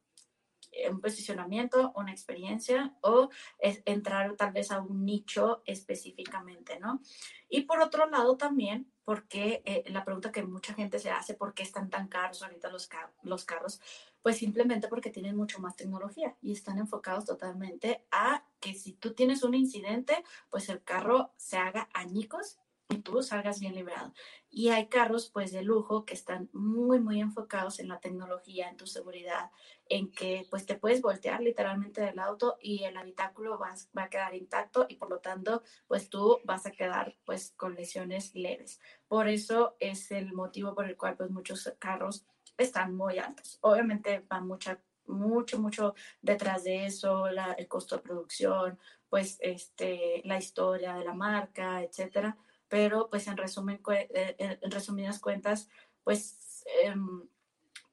[0.90, 3.30] un posicionamiento, una experiencia o
[3.60, 7.02] es entrar tal vez a un nicho específicamente, ¿no?
[7.50, 11.54] Y por otro lado también, porque eh, la pregunta que mucha gente se hace, ¿por
[11.54, 12.90] qué están tan caros ahorita los,
[13.22, 13.80] los carros?
[14.24, 19.14] Pues simplemente porque tienen mucho más tecnología y están enfocados totalmente a que si tú
[19.14, 22.58] tienes un incidente, pues el carro se haga añicos
[22.90, 24.14] y tú salgas bien librado.
[24.50, 28.78] Y hay carros pues de lujo que están muy, muy enfocados en la tecnología, en
[28.78, 29.52] tu seguridad,
[29.90, 34.10] en que pues te puedes voltear literalmente del auto y el habitáculo va, va a
[34.10, 38.80] quedar intacto y por lo tanto pues tú vas a quedar pues con lesiones leves.
[39.08, 42.26] Por eso es el motivo por el cual pues muchos carros
[42.58, 43.58] están muy altos.
[43.62, 50.22] Obviamente va mucha mucho, mucho detrás de eso, la, el costo de producción, pues este,
[50.24, 52.38] la historia de la marca, etcétera
[52.74, 55.70] pero pues en, resumen, eh, en resumidas cuentas,
[56.04, 57.22] pues em,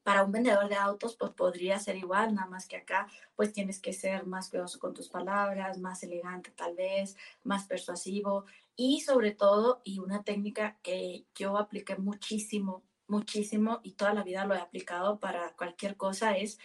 [0.02, 3.06] para un vendedor de autos pues podría ser igual, nada más que acá
[3.36, 7.14] pues tienes que ser más cuidadoso con tus palabras, más elegante tal vez,
[7.44, 14.14] más persuasivo y sobre todo, y una técnica que yo apliqué muchísimo, muchísimo y toda
[14.14, 16.58] la vida lo he aplicado para cualquier cosa es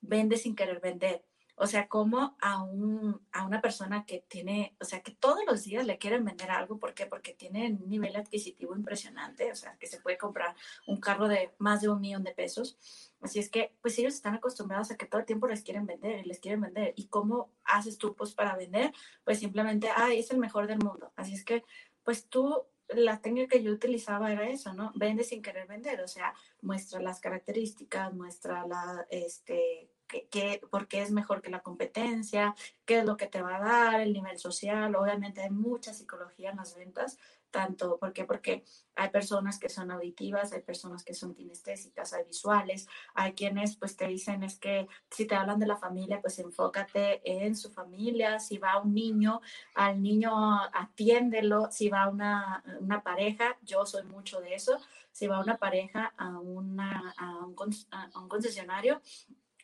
[0.00, 1.24] vende sin querer vender.
[1.60, 5.64] O sea, como a, un, a una persona que tiene, o sea, que todos los
[5.64, 7.06] días le quieren vender algo, ¿por qué?
[7.06, 10.54] Porque tiene un nivel adquisitivo impresionante, o sea, que se puede comprar
[10.86, 12.78] un carro de más de un millón de pesos.
[13.20, 16.20] Así es que, pues ellos están acostumbrados a que todo el tiempo les quieren vender
[16.20, 16.94] y les quieren vender.
[16.94, 18.92] ¿Y cómo haces tú, pues, para vender?
[19.24, 21.12] Pues simplemente, ah, es el mejor del mundo.
[21.16, 21.64] Así es que,
[22.04, 24.92] pues tú la técnica que yo utilizaba era eso, ¿no?
[24.94, 31.02] Vende sin querer vender, o sea, muestra las características, muestra la, este, qué, por qué
[31.02, 32.54] es mejor que la competencia,
[32.84, 34.94] qué es lo que te va a dar, el nivel social.
[34.96, 37.18] Obviamente hay mucha psicología en las ventas,
[37.50, 38.24] tanto, ¿por qué?
[38.24, 38.64] Porque
[38.94, 43.96] hay personas que son auditivas, hay personas que son kinestésicas, hay visuales, hay quienes pues
[43.96, 48.38] te dicen es que si te hablan de la familia, pues enfócate en su familia,
[48.38, 49.40] si va un niño,
[49.74, 50.30] al niño
[50.72, 54.78] atiéndelo, si va una, una pareja, yo soy mucho de eso,
[55.12, 57.56] si va una pareja a, una, a, un,
[57.90, 59.00] a un concesionario,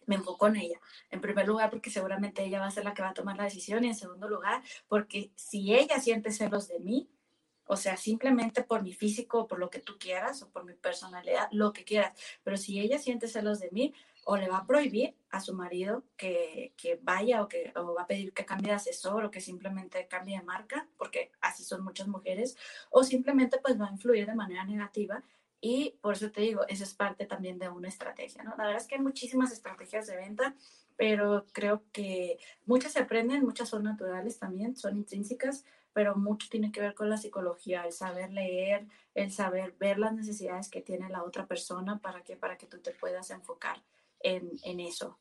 [0.06, 0.80] me enfoco en ella.
[1.10, 3.44] En primer lugar, porque seguramente ella va a ser la que va a tomar la
[3.44, 3.84] decisión.
[3.84, 7.08] Y en segundo lugar, porque si ella siente celos de mí,
[7.66, 11.48] o sea, simplemente por mi físico, por lo que tú quieras, o por mi personalidad,
[11.52, 12.12] lo que quieras.
[12.42, 16.02] Pero si ella siente celos de mí, o le va a prohibir a su marido
[16.16, 19.40] que, que vaya o que o va a pedir que cambie de asesor o que
[19.40, 22.56] simplemente cambie de marca, porque así son muchas mujeres,
[22.90, 25.22] o simplemente pues va a influir de manera negativa
[25.60, 28.50] Y por eso te digo, eso es parte también de una estrategia, ¿no?
[28.56, 30.54] La verdad es que hay muchísimas estrategias de venta,
[30.96, 36.72] pero creo que muchas se aprenden, muchas son naturales también, son intrínsecas, pero mucho tiene
[36.72, 41.08] que ver con la psicología, el saber leer, el saber ver las necesidades que tiene
[41.08, 43.82] la otra persona para que, para que tú te puedas enfocar
[44.20, 45.20] en, en eso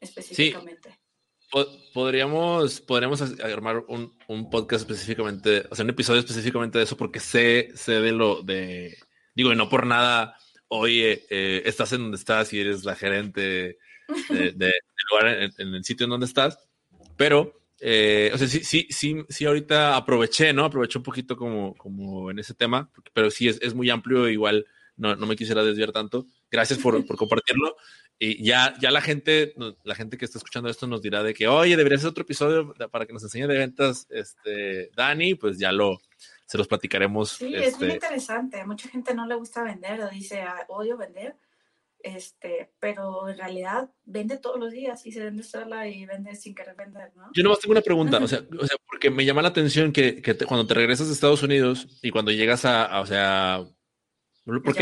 [0.00, 0.98] específicamente.
[1.94, 7.20] podríamos, podríamos armar un, un, podcast específicamente, o sea, un episodio específicamente de eso, porque
[7.20, 8.98] sé, sé de lo de,
[9.34, 10.36] digo, y no por nada,
[10.66, 13.78] oye, eh, estás en donde estás y eres la gerente de,
[14.56, 14.72] del
[15.10, 16.58] lugar en, en, el sitio en donde estás,
[17.16, 20.64] pero eh, o sea, sí, sí, sí, sí, ahorita aproveché, ¿no?
[20.64, 24.66] Aproveché un poquito como, como en ese tema, pero sí es, es muy amplio, igual
[24.96, 26.26] no, no, me quisiera desviar tanto.
[26.50, 27.76] Gracias por, por, compartirlo.
[28.18, 31.46] Y ya, ya la gente, la gente que está escuchando esto nos dirá de que,
[31.46, 35.70] oye, debería ser otro episodio para que nos enseñe de ventas, este, Dani, pues ya
[35.70, 36.00] lo,
[36.46, 37.30] se los platicaremos.
[37.30, 37.68] Sí, este...
[37.68, 38.64] es muy interesante.
[38.66, 41.36] Mucha gente no le gusta vender o dice, ah, odio vender
[42.00, 46.54] este, pero en realidad vende todos los días y se vende sola y vende sin
[46.54, 47.30] querer vender, ¿no?
[47.34, 50.22] Yo nomás tengo una pregunta, o sea, o sea porque me llama la atención que,
[50.22, 53.64] que te, cuando te regresas a Estados Unidos y cuando llegas a, a o sea,
[54.44, 54.72] porque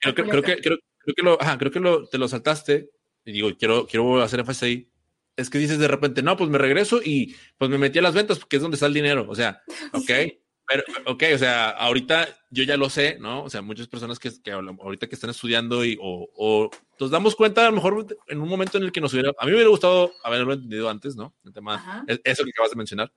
[0.00, 2.90] creo, que, creo, que, creo, creo que lo, ajá, creo que lo, te lo saltaste
[3.24, 4.90] y digo, quiero, quiero hacer énfasis ahí,
[5.36, 8.14] es que dices de repente, no, pues me regreso y pues me metí a las
[8.14, 9.62] ventas porque es donde está el dinero, o sea,
[9.92, 10.06] ok.
[10.06, 10.42] Sí.
[10.68, 13.42] Pero, ok, o sea, ahorita yo ya lo sé, ¿no?
[13.42, 16.70] O sea, muchas personas que, que ahorita que están estudiando y o, o,
[17.00, 19.44] nos damos cuenta a lo mejor en un momento en el que nos hubiera, a
[19.46, 21.34] mí me hubiera gustado haberlo entendido antes, ¿no?
[21.42, 22.04] El tema, Ajá.
[22.22, 23.10] eso que acabas de mencionar.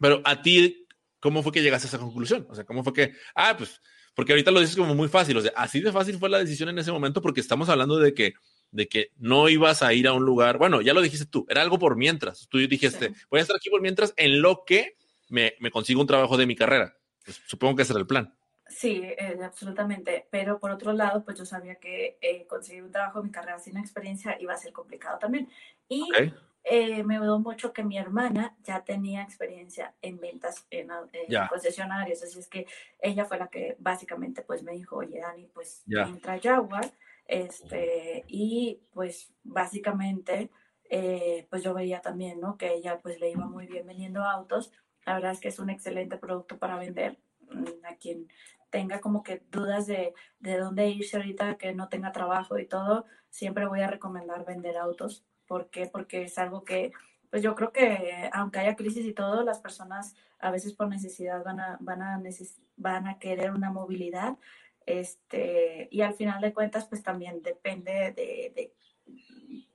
[0.00, 0.84] Pero a ti,
[1.20, 2.44] ¿cómo fue que llegaste a esa conclusión?
[2.50, 3.80] O sea, ¿cómo fue que, ah, pues,
[4.16, 6.70] porque ahorita lo dices como muy fácil, o sea, así de fácil fue la decisión
[6.70, 8.34] en ese momento porque estamos hablando de que
[8.70, 11.62] de que no ibas a ir a un lugar, bueno, ya lo dijiste tú, era
[11.62, 13.14] algo por mientras, tú dijiste, sí.
[13.30, 14.96] voy a estar aquí por mientras en lo que
[15.28, 16.96] me, me consigo un trabajo de mi carrera.
[17.24, 18.34] Pues, supongo que ese era el plan.
[18.68, 20.26] Sí, eh, absolutamente.
[20.30, 23.58] Pero por otro lado, pues yo sabía que eh, conseguir un trabajo de mi carrera
[23.58, 25.48] sin experiencia iba a ser complicado también.
[25.88, 26.34] Y okay.
[26.64, 32.22] eh, me ayudó mucho que mi hermana ya tenía experiencia en ventas en, en concesionarios.
[32.22, 32.66] Así es que
[33.00, 36.02] ella fue la que básicamente pues me dijo, oye, Dani, pues ya.
[36.02, 36.90] entra a Jaguar.
[37.26, 40.50] Este, y pues básicamente,
[40.88, 42.56] eh, pues yo veía también, ¿no?
[42.56, 44.72] Que ella pues le iba muy bien vendiendo autos
[45.08, 47.18] la verdad es que es un excelente producto para vender.
[47.50, 48.28] Mm, a quien
[48.68, 53.06] tenga como que dudas de, de dónde irse ahorita, que no tenga trabajo y todo,
[53.30, 55.24] siempre voy a recomendar vender autos.
[55.46, 55.86] ¿Por qué?
[55.86, 56.92] Porque es algo que,
[57.30, 61.42] pues yo creo que aunque haya crisis y todo, las personas a veces por necesidad
[61.42, 64.36] van a, van a, neces van a querer una movilidad.
[64.84, 68.74] Este, y al final de cuentas, pues también depende de, de,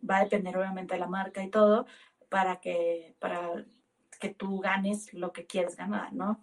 [0.08, 1.88] va a depender obviamente de la marca y todo,
[2.30, 3.66] para que, para
[4.24, 6.42] que tú ganes lo que quieres ganar, ¿no?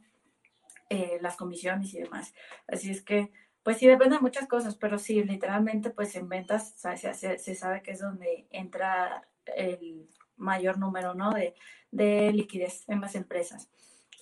[0.91, 2.35] Eh, las comisiones y demás.
[2.69, 3.33] Así es que,
[3.63, 7.55] pues sí, depende de muchas cosas, pero sí, literalmente, pues en ventas se, se, se
[7.55, 9.27] sabe que es donde entra
[9.57, 11.31] el mayor número, ¿no?
[11.31, 11.55] De,
[11.91, 13.71] de liquidez en las empresas.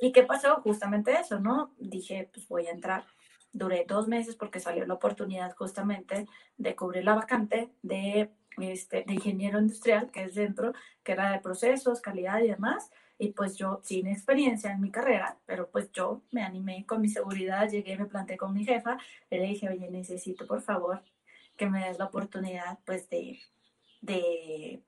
[0.01, 0.61] ¿Y qué pasó?
[0.63, 1.75] Justamente eso, ¿no?
[1.79, 3.07] Dije, pues voy a entrar.
[3.53, 6.29] Duré dos meses porque salió la oportunidad justamente
[6.59, 11.41] de cubrir la vacante de, este, de ingeniero industrial, que es dentro, que era de
[11.41, 12.93] procesos, calidad y demás.
[13.19, 17.09] Y pues yo, sin experiencia en mi carrera, pero pues yo me animé con mi
[17.09, 18.97] seguridad, llegué, me planté con mi jefa,
[19.29, 21.03] y le dije, oye, necesito por favor
[21.57, 23.41] que me des la oportunidad pues de,
[24.01, 24.83] de,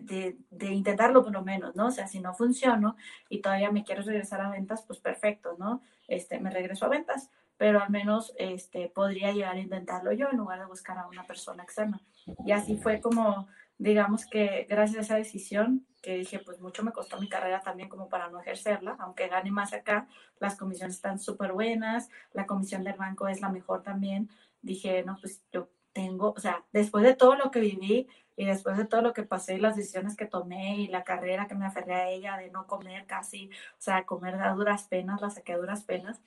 [0.00, 1.86] de, de intentarlo por lo menos, ¿no?
[1.86, 2.96] O sea, si no funciono
[3.28, 5.82] y todavía me quiero regresar a ventas, pues perfecto, ¿no?
[6.06, 10.36] Este, me regreso a ventas, pero al menos este, podría llegar a intentarlo yo en
[10.36, 12.00] lugar de buscar a una persona externa.
[12.44, 13.48] Y así fue como
[13.78, 17.88] digamos que gracias a esa decisión, que dije, pues mucho me costó mi carrera también
[17.88, 20.06] como para no ejercerla, aunque gane más acá,
[20.38, 24.28] las comisiones están súper buenas, la comisión del banco es la mejor también,
[24.60, 28.06] dije, no, pues yo tengo, o sea, después de todo lo que viví
[28.36, 31.46] y después de todo lo que pasé y las decisiones que tomé y la carrera
[31.46, 35.22] que me aferré a ella de no comer casi, o sea, comer a duras penas,
[35.22, 36.20] la saqué a duras penas,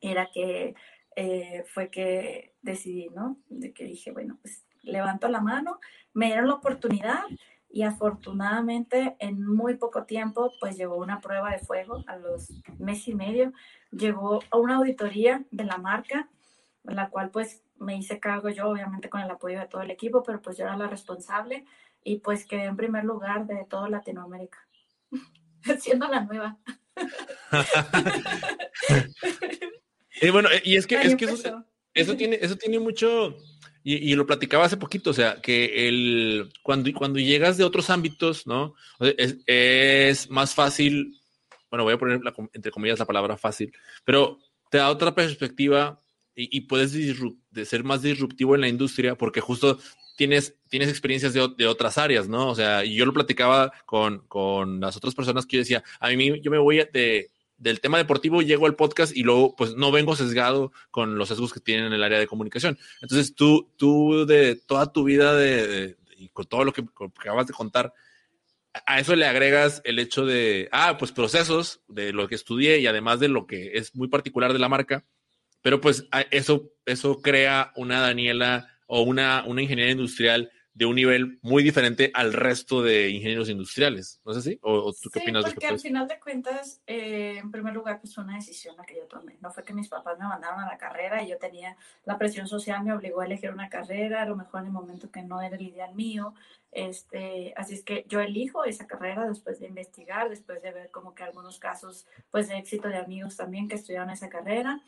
[0.00, 0.76] era que
[1.16, 3.38] eh, fue que decidí, ¿no?
[3.48, 5.80] De que dije, bueno, pues levanto la mano,
[6.12, 7.24] me dieron la oportunidad
[7.72, 13.06] y afortunadamente en muy poco tiempo pues llegó una prueba de fuego a los mes
[13.06, 13.52] y medio,
[13.92, 16.28] llegó a una auditoría de la marca,
[16.84, 19.90] en la cual pues me hice cargo yo obviamente con el apoyo de todo el
[19.90, 21.64] equipo, pero pues yo era la responsable
[22.02, 24.66] y pues quedé en primer lugar de toda Latinoamérica,
[25.80, 26.58] siendo la nueva.
[30.20, 31.64] y bueno, y es que, es que eso,
[31.94, 33.36] eso, tiene, eso tiene mucho,
[33.82, 37.90] y, y, lo platicaba hace poquito, o sea, que el, cuando, cuando llegas de otros
[37.90, 38.74] ámbitos, ¿no?
[39.00, 41.18] Es, es más fácil,
[41.70, 42.20] bueno, voy a poner
[42.52, 43.72] entre comillas la palabra fácil,
[44.04, 44.38] pero
[44.70, 45.98] te da otra perspectiva
[46.34, 46.92] y, puedes
[47.50, 49.78] de ser más disruptivo en la industria porque justo
[50.16, 52.48] tienes, tienes experiencias de, de, otras áreas, ¿no?
[52.48, 56.08] O sea, y yo lo platicaba con, con las otras personas que yo decía, a
[56.08, 57.30] mí yo me voy de,
[57.60, 61.52] del tema deportivo, llego al podcast y luego pues no vengo sesgado con los sesgos
[61.52, 62.78] que tienen en el área de comunicación.
[63.02, 67.46] Entonces tú, tú de toda tu vida de, y con todo lo que, que acabas
[67.46, 67.92] de contar,
[68.86, 72.86] a eso le agregas el hecho de, ah, pues procesos de lo que estudié y
[72.86, 75.04] además de lo que es muy particular de la marca,
[75.60, 80.50] pero pues eso, eso crea una Daniela o una, una ingeniería industrial
[80.80, 84.58] de un nivel muy diferente al resto de ingenieros industriales, ¿no es así?
[84.62, 85.44] ¿O, tú qué sí, opinas?
[85.44, 88.96] porque al final de cuentas, eh, en primer lugar, pues fue una decisión la que
[88.96, 89.36] yo tomé.
[89.42, 91.76] No fue que mis papás me mandaron a la carrera y yo tenía
[92.06, 95.10] la presión social, me obligó a elegir una carrera, a lo mejor en el momento
[95.10, 96.32] que no era el ideal mío.
[96.72, 101.14] Este, así es que yo elijo esa carrera después de investigar, después de ver como
[101.14, 104.80] que algunos casos pues de éxito de amigos también que estudiaron esa carrera.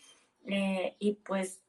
[0.46, 1.60] Eh, y pues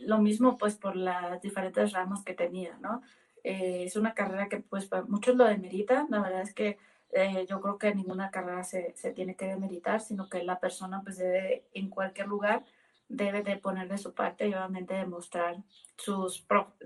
[0.00, 3.00] lo mismo pues por las diferentes ramas que tenía, ¿no?
[3.44, 6.78] Eh, es una carrera que pues muchos lo demeritan, la verdad es que
[7.10, 11.02] eh, yo creo que ninguna carrera se, se, tiene que demeritar, sino que la persona
[11.02, 12.64] pues debe en cualquier lugar
[13.12, 15.56] debe de poner de su parte y obviamente demostrar
[15.96, 16.44] sus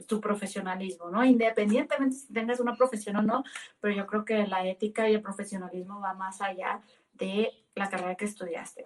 [0.09, 1.25] su profesionalismo, ¿no?
[1.25, 3.45] Independientemente si tengas una profesión o no,
[3.81, 6.83] pero yo creo que la ética y el profesionalismo va más allá
[7.15, 8.85] de la carrera que estudiaste.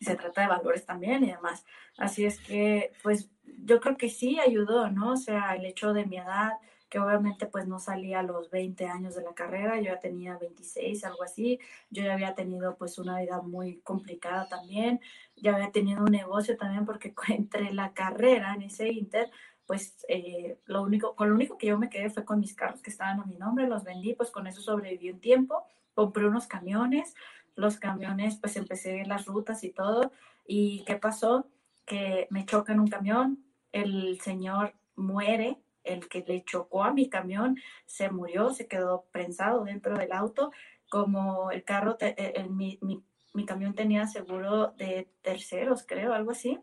[0.00, 1.66] Se trata de valores también y demás.
[1.96, 3.28] Así es que, pues,
[3.64, 5.12] yo creo que sí ayudó, ¿no?
[5.12, 6.52] O sea, el hecho de mi edad,
[6.88, 10.38] que obviamente pues no salía a los 20 años de la carrera, yo ya tenía
[10.38, 11.58] 26, algo así,
[11.90, 15.00] yo ya había tenido pues una vida muy complicada también,
[15.36, 19.30] ya había tenido un negocio también porque entre la carrera en ese inter,
[19.66, 22.80] pues eh, lo único, con lo único que yo me quedé fue con mis carros
[22.80, 26.46] que estaban a mi nombre, los vendí, pues con eso sobreviví un tiempo, compré unos
[26.46, 27.14] camiones,
[27.54, 30.12] los camiones pues empecé las rutas y todo,
[30.46, 31.46] y ¿qué pasó?
[31.84, 35.58] Que me choca en un camión, el señor muere,
[35.88, 37.56] el que le chocó a mi camión
[37.86, 40.52] se murió, se quedó prensado dentro del auto,
[40.88, 42.78] como el carro, eh, mi,
[43.46, 46.58] camión tenía seguro de terceros, creo, algo así,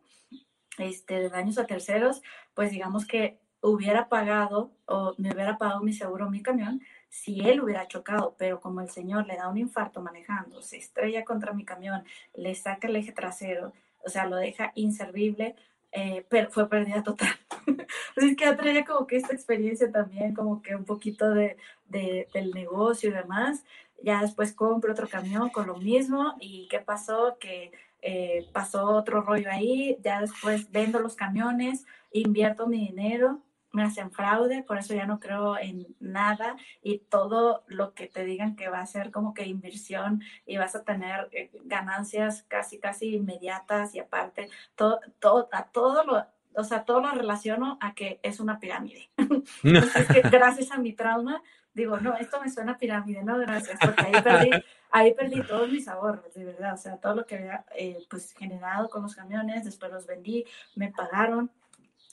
[0.77, 2.22] este, de daños a terceros,
[2.53, 7.61] pues digamos que hubiera pagado o me hubiera pagado mi seguro mi camión si él
[7.61, 11.64] hubiera chocado, pero como el señor le da un infarto manejando, se estrella contra mi
[11.64, 12.03] camión,
[12.34, 13.73] le saca el eje trasero,
[14.06, 15.56] o sea, lo deja inservible,
[15.96, 17.30] eh, pero fue pérdida total.
[18.18, 21.56] Así que traía como que esta experiencia también, como que un poquito de,
[21.88, 23.64] de, del negocio y demás.
[24.04, 27.38] Ya después compro otro camión con lo mismo y ¿qué pasó?
[27.40, 33.40] Que eh, pasó otro rollo ahí, ya después vendo los camiones, invierto mi dinero
[33.76, 38.23] me hacen fraude, por eso ya no creo en nada y todo lo que te
[38.23, 42.80] digan que va a ser como que inversión y vas a tener eh, ganancias casi,
[42.80, 46.26] casi inmediatas y aparte, todo, todo, a todo lo,
[46.56, 49.10] o sea, todo lo relaciono a que es una pirámide.
[49.64, 51.43] Entonces, que gracias a mi trauma,
[51.73, 54.49] digo, no, esto me suena pirámide, no, gracias, porque ahí perdí,
[54.91, 58.31] ahí perdí todos mis ahorros, de verdad, o sea, todo lo que había eh, pues
[58.31, 60.45] generado con los camiones, después los vendí,
[60.76, 61.52] me pagaron,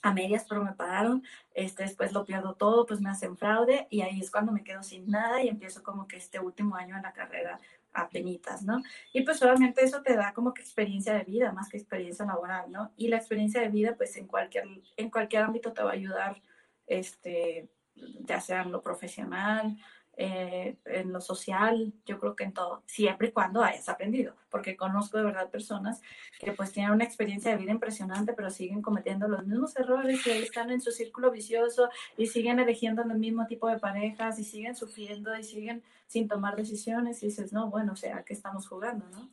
[0.03, 1.23] a medias, pero me pagaron,
[1.53, 4.83] este, después lo pierdo todo, pues me hacen fraude y ahí es cuando me quedo
[4.83, 7.59] sin nada y empiezo como que este último año en la carrera
[7.93, 8.81] a penitas, ¿no?
[9.13, 12.69] Y pues obviamente eso te da como que experiencia de vida, más que experiencia laboral,
[12.69, 12.91] ¿no?
[12.97, 14.65] Y la experiencia de vida, pues en cualquier,
[14.97, 16.41] en cualquier ámbito te va a ayudar,
[16.85, 19.77] este, ya sea en lo profesional,
[20.15, 24.75] eh, en lo social, yo creo que en todo, siempre y cuando hayas aprendido, porque
[24.75, 26.01] conozco de verdad personas
[26.39, 30.29] que pues tienen una experiencia de vida impresionante, pero siguen cometiendo los mismos errores y
[30.29, 34.43] ahí están en su círculo vicioso y siguen eligiendo el mismo tipo de parejas y
[34.43, 38.67] siguen sufriendo y siguen sin tomar decisiones y dices, no, bueno, o sea, ¿qué estamos
[38.67, 39.29] jugando, no?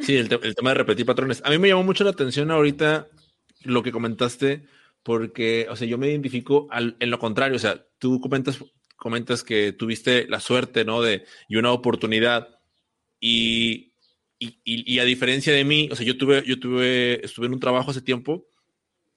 [0.00, 1.42] Sí, el, el tema de repetir patrones.
[1.44, 3.08] A mí me llamó mucho la atención ahorita
[3.62, 4.66] lo que comentaste,
[5.02, 8.62] porque, o sea, yo me identifico al, en lo contrario, o sea, tú comentas
[8.98, 11.00] comentas que tuviste la suerte, ¿no?
[11.00, 12.60] De, y una oportunidad.
[13.20, 13.94] Y,
[14.38, 17.60] y, y, a diferencia de mí, o sea, yo tuve, yo tuve, estuve en un
[17.60, 18.46] trabajo hace tiempo,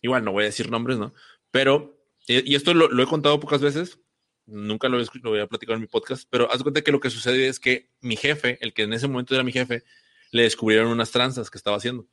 [0.02, 1.14] igual no voy a decir nombres, ¿no?
[1.52, 4.00] Pero, y esto lo, lo he contado pocas veces,
[4.48, 7.10] nunca lo, lo voy a platicar en mi podcast, pero haz cuenta que lo que
[7.10, 9.84] sucede es que mi jefe, el que en ese momento era mi jefe,
[10.32, 12.08] le descubrieron unas tranzas que estaba haciendo.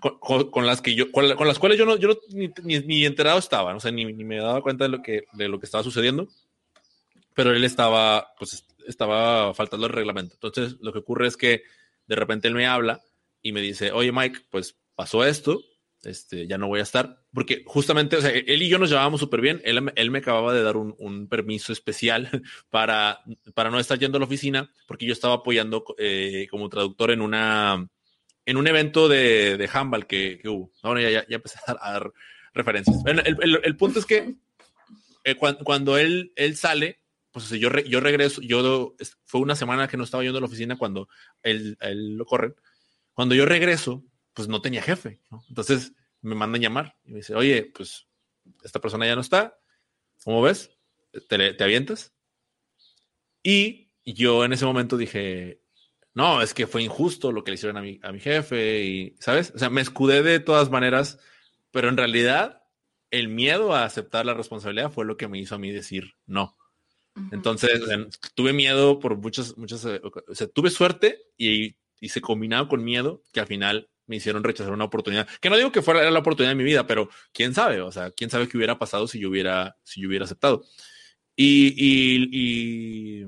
[0.00, 3.74] Con, con, las que yo, con, las cuales yo no, yo ni, ni, enterado estaba,
[3.74, 6.28] o sea, ni, ni, me daba cuenta de lo que, de lo que estaba sucediendo
[7.34, 10.34] pero él estaba, pues, estaba faltando el reglamento.
[10.34, 11.62] Entonces, lo que ocurre es que
[12.06, 13.00] de repente él me habla
[13.42, 15.62] y me dice, oye, Mike, pues pasó esto,
[16.02, 19.20] este, ya no voy a estar, porque justamente, o sea, él y yo nos llevábamos
[19.20, 22.28] súper bien, él, él, me acababa de dar un, un, permiso especial
[22.70, 23.20] para,
[23.54, 27.20] para no estar yendo a la oficina, porque yo estaba apoyando eh, como traductor en
[27.20, 27.86] una,
[28.46, 30.70] en un evento de, de handball que, hubo.
[30.82, 32.12] Ahora ya, ya, ya, empecé a dar
[32.54, 32.96] referencias.
[33.06, 34.36] el, punto es que
[35.24, 36.99] eh, cuando, él, él sale,
[37.32, 38.94] pues yo, yo regreso, yo
[39.24, 41.08] fue una semana que no estaba yendo a la oficina cuando
[41.42, 42.54] él, él lo corren.
[43.12, 45.92] Cuando yo regreso, pues no tenía jefe, Entonces
[46.22, 48.06] me mandan llamar y me dice, oye, pues
[48.62, 49.58] esta persona ya no está,
[50.24, 50.70] ¿cómo ves?
[51.28, 52.12] ¿Te, te avientas?
[53.42, 55.62] Y yo en ese momento dije,
[56.14, 59.16] no, es que fue injusto lo que le hicieron a mi, a mi jefe y,
[59.20, 59.52] ¿sabes?
[59.54, 61.18] O sea, me escudé de todas maneras,
[61.70, 62.62] pero en realidad
[63.10, 66.56] el miedo a aceptar la responsabilidad fue lo que me hizo a mí decir no.
[67.32, 67.80] Entonces,
[68.34, 72.84] tuve miedo por muchas, muchas, eh, o sea, tuve suerte y, y se combinaba con
[72.84, 75.28] miedo que al final me hicieron rechazar una oportunidad.
[75.40, 78.10] Que no digo que fuera la oportunidad de mi vida, pero quién sabe, o sea,
[78.10, 80.64] quién sabe qué hubiera pasado si yo hubiera, si yo hubiera aceptado.
[81.36, 83.26] Y, y, y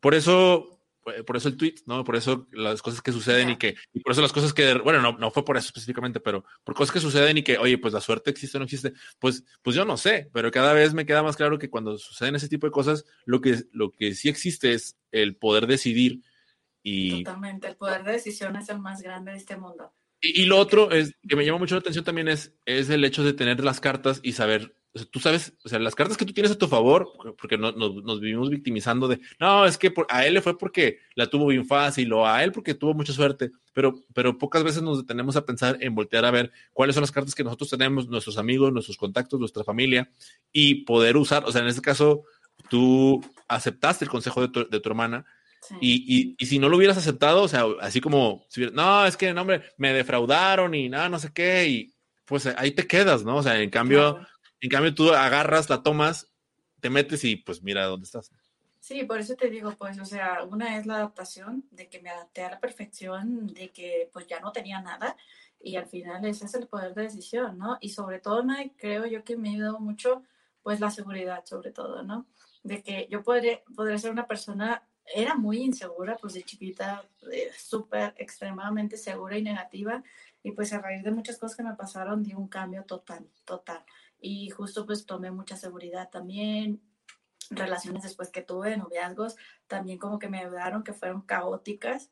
[0.00, 0.79] por eso
[1.26, 2.04] por eso el tweet, ¿no?
[2.04, 5.00] Por eso las cosas que suceden y que, y por eso las cosas que, bueno,
[5.00, 7.94] no, no fue por eso específicamente, pero por cosas que suceden y que, oye, pues
[7.94, 11.06] la suerte existe o no existe, pues, pues yo no sé, pero cada vez me
[11.06, 14.28] queda más claro que cuando suceden ese tipo de cosas, lo que, lo que sí
[14.28, 16.22] existe es el poder decidir
[16.82, 17.24] y...
[17.24, 19.92] Totalmente, el poder de decisión es el más grande de este mundo.
[20.20, 23.04] Y, y lo otro es, que me llama mucho la atención también es, es el
[23.04, 24.76] hecho de tener las cartas y saber
[25.10, 28.20] tú sabes, o sea, las cartas que tú tienes a tu favor, porque no, nos
[28.20, 32.12] vivimos victimizando de, no, es que a él le fue porque la tuvo bien fácil
[32.12, 35.76] o a él porque tuvo mucha suerte, pero, pero pocas veces nos detenemos a pensar
[35.80, 39.38] en voltear a ver cuáles son las cartas que nosotros tenemos, nuestros amigos, nuestros contactos,
[39.38, 40.10] nuestra familia
[40.52, 42.24] y poder usar, o sea, en este caso,
[42.68, 45.24] tú aceptaste el consejo de tu, de tu hermana.
[45.80, 49.32] Y, y, si no lo hubieras aceptado, o sea, así como, si no, es que,
[49.34, 51.94] no, hombre, me defraudaron y nada, no sé qué, y
[52.24, 53.36] pues ahí te quedas, ¿no?
[53.36, 54.26] O sea, en cambio,
[54.60, 56.30] en cambio, tú agarras, la tomas,
[56.80, 58.30] te metes y pues mira dónde estás.
[58.80, 62.10] Sí, por eso te digo, pues, o sea, una es la adaptación, de que me
[62.10, 65.16] adapté a la perfección, de que pues ya no tenía nada,
[65.60, 67.76] y al final ese es el poder de decisión, ¿no?
[67.80, 68.42] Y sobre todo,
[68.78, 70.22] creo yo que me ha ayudado mucho,
[70.62, 72.26] pues, la seguridad, sobre todo, ¿no?
[72.62, 74.82] De que yo podré, podré ser una persona,
[75.14, 80.02] era muy insegura, pues de chiquita, eh, súper, extremadamente segura y negativa,
[80.42, 83.84] y pues a raíz de muchas cosas que me pasaron, di un cambio total, total
[84.20, 86.82] y justo pues tomé mucha seguridad también.
[87.52, 89.34] Relaciones después que tuve, noviazgos,
[89.66, 92.08] también como que me ayudaron, que fueron caóticas,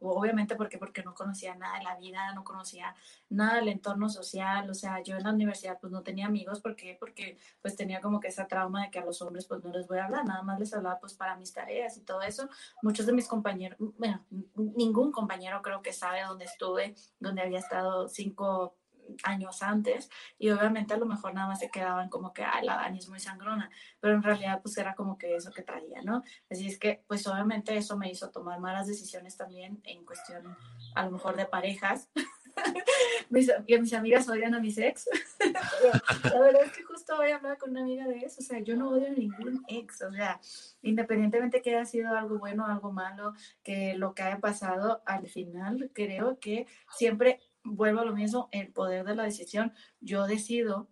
[0.00, 2.94] obviamente porque, porque no conocía nada de la vida, no conocía
[3.28, 6.74] nada del entorno social, o sea, yo en la universidad pues no tenía amigos, ¿por
[6.74, 6.96] qué?
[6.98, 9.86] Porque pues tenía como que esa trauma de que a los hombres pues no les
[9.86, 12.48] voy a hablar, nada más les hablaba pues para mis tareas y todo eso.
[12.80, 14.24] Muchos de mis compañeros, bueno,
[14.54, 18.77] ningún compañero creo que sabe dónde estuve, donde había estado cinco
[19.24, 22.76] años antes y obviamente a lo mejor nada más se quedaban como que, ay, la
[22.76, 23.70] Dani es muy sangrona,
[24.00, 26.22] pero en realidad pues era como que eso que traía, ¿no?
[26.50, 30.56] Así es que pues obviamente eso me hizo tomar malas decisiones también en cuestión
[30.94, 32.08] a lo mejor de parejas.
[33.30, 35.08] mis, que mis amigas odian a mis ex.
[36.24, 38.40] la verdad es que justo voy a hablar con una amiga de eso.
[38.40, 40.02] O sea, yo no odio a ningún ex.
[40.02, 40.40] O sea,
[40.82, 45.28] independientemente que haya sido algo bueno o algo malo, que lo que haya pasado, al
[45.28, 49.72] final creo que siempre vuelvo a lo mismo, el poder de la decisión.
[50.00, 50.88] Yo decido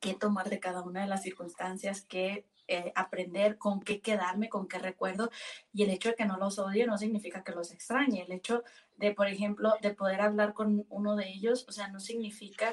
[0.00, 4.68] qué tomar de cada una de las circunstancias, qué eh, aprender, con qué quedarme, con
[4.68, 5.30] qué recuerdo.
[5.72, 8.22] Y el hecho de que no los odie no significa que los extrañe.
[8.22, 8.62] El hecho
[8.96, 12.72] de, por ejemplo, de poder hablar con uno de ellos, o sea, no significa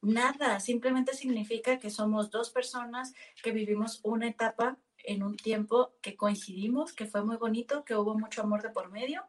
[0.00, 6.16] nada, simplemente significa que somos dos personas que vivimos una etapa en un tiempo que
[6.16, 9.24] coincidimos, que fue muy bonito, que hubo mucho amor de por medio,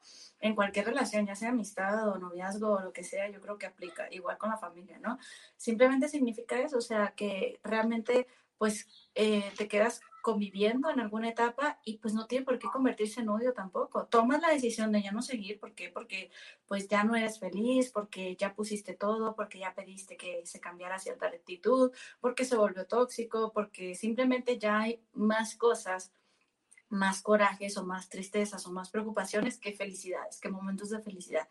[0.45, 3.65] en cualquier relación, ya sea amistad o noviazgo o lo que sea, yo creo que
[3.65, 5.17] aplica, igual con la familia, ¿no?
[5.57, 8.27] Simplemente significa eso, o sea, que realmente
[8.59, 13.21] pues eh, te quedas conviviendo en alguna etapa y pues no tiene por qué convertirse
[13.21, 14.05] en odio tampoco.
[14.05, 15.89] Tomas la decisión de ya no seguir, ¿por qué?
[15.89, 16.29] Porque
[16.67, 20.99] pues ya no eres feliz, porque ya pusiste todo, porque ya pediste que se cambiara
[20.99, 21.91] cierta actitud,
[22.21, 26.11] porque se volvió tóxico, porque simplemente ya hay más cosas,
[26.89, 31.47] más corajes o más tristezas o más preocupaciones que felicidades, que momentos de felicidad.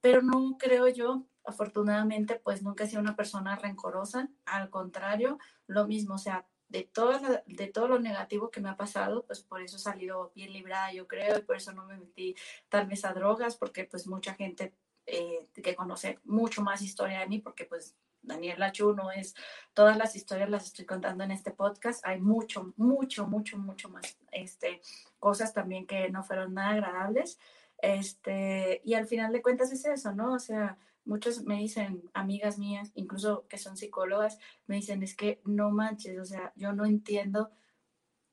[0.00, 5.86] Pero no creo yo, afortunadamente, pues nunca he sido una persona rencorosa, al contrario, lo
[5.86, 9.60] mismo, o sea, de todo, de todo lo negativo que me ha pasado, pues por
[9.60, 12.34] eso he salido bien librada, yo creo, y por eso no me metí
[12.68, 14.74] tal vez a drogas, porque pues mucha gente
[15.06, 19.34] eh, que conoce mucho más historia de mí, porque pues Daniel Lachu no es,
[19.74, 24.16] todas las historias las estoy contando en este podcast, hay mucho, mucho, mucho, mucho más,
[24.30, 24.80] este,
[25.18, 27.38] cosas también que no fueron nada agradables,
[27.78, 30.34] este, y al final de cuentas es eso, ¿no?
[30.34, 35.40] O sea, muchos me dicen, amigas mías, incluso que son psicólogas, me dicen, es que
[35.44, 37.50] no manches, o sea, yo no entiendo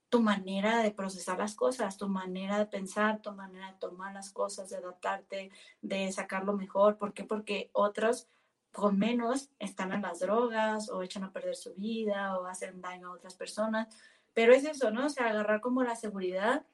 [0.09, 4.31] tu manera de procesar las cosas, tu manera de pensar, tu manera de tomar las
[4.31, 5.51] cosas, de adaptarte,
[5.81, 6.97] de sacarlo mejor.
[6.97, 7.23] ¿Por qué?
[7.23, 8.27] Porque otros
[8.71, 13.09] con menos están en las drogas o echan a perder su vida o hacen daño
[13.09, 13.87] a otras personas.
[14.33, 15.07] Pero es eso, ¿no?
[15.07, 16.65] O sea, agarrar como la seguridad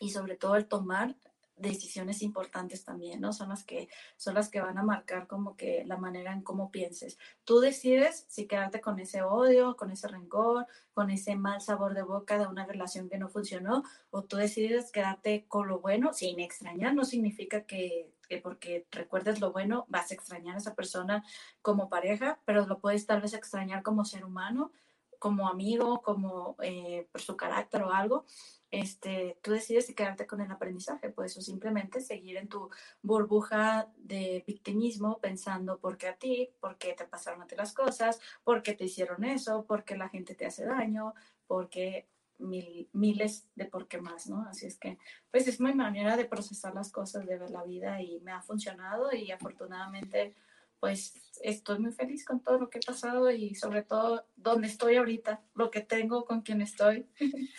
[0.00, 1.16] y sobre todo el tomar
[1.60, 3.32] decisiones importantes también, ¿no?
[3.32, 6.70] Son las que son las que van a marcar como que la manera en cómo
[6.70, 7.18] pienses.
[7.44, 12.02] Tú decides si quedarte con ese odio, con ese rencor, con ese mal sabor de
[12.02, 16.40] boca de una relación que no funcionó, o tú decides quedarte con lo bueno sin
[16.40, 16.94] extrañar.
[16.94, 21.24] No significa que, que porque recuerdes lo bueno vas a extrañar a esa persona
[21.62, 24.70] como pareja, pero lo puedes tal vez extrañar como ser humano,
[25.18, 28.24] como amigo, como eh, por su carácter o algo.
[28.70, 32.70] Este, tú decides si quedarte con el aprendizaje, pues o simplemente seguir en tu
[33.02, 37.74] burbuja de victimismo pensando por qué a ti, por qué te pasaron a ti las
[37.74, 41.14] cosas, por qué te hicieron eso, por qué la gente te hace daño,
[41.48, 42.08] por qué
[42.40, 44.42] mil, miles de por qué más, ¿no?
[44.48, 44.98] Así es que,
[45.30, 48.42] pues es mi manera de procesar las cosas, de ver la vida y me ha
[48.42, 50.34] funcionado y afortunadamente,
[50.78, 54.96] pues estoy muy feliz con todo lo que he pasado y sobre todo donde estoy
[54.96, 57.06] ahorita, lo que tengo, con quien estoy.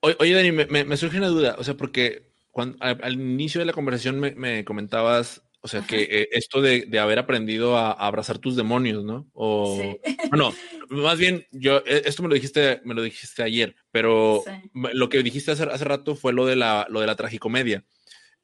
[0.00, 4.20] Oye, Dani, me, surge una duda, o sea, porque cuando, al, inicio de la conversación
[4.20, 9.28] me, comentabas, o sea, que eh, esto de, haber aprendido a, abrazar tus demonios, ¿no?
[9.32, 9.98] O, sí.
[10.30, 10.52] bueno,
[10.88, 15.22] más bien, yo, e, esto me lo dijiste, me lo dijiste ayer, pero lo que
[15.22, 17.84] dijiste hace, hace rato fue lo de la, lo de la tragicomedia.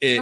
[0.00, 0.20] Eh,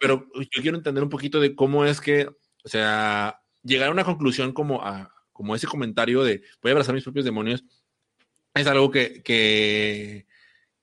[0.00, 2.26] pero yo quiero entender un poquito de cómo es que,
[2.64, 6.94] o sea, llegar a una conclusión como, a, como ese comentario de voy a abrazar
[6.94, 7.64] mis propios demonios,
[8.54, 10.26] es algo que, que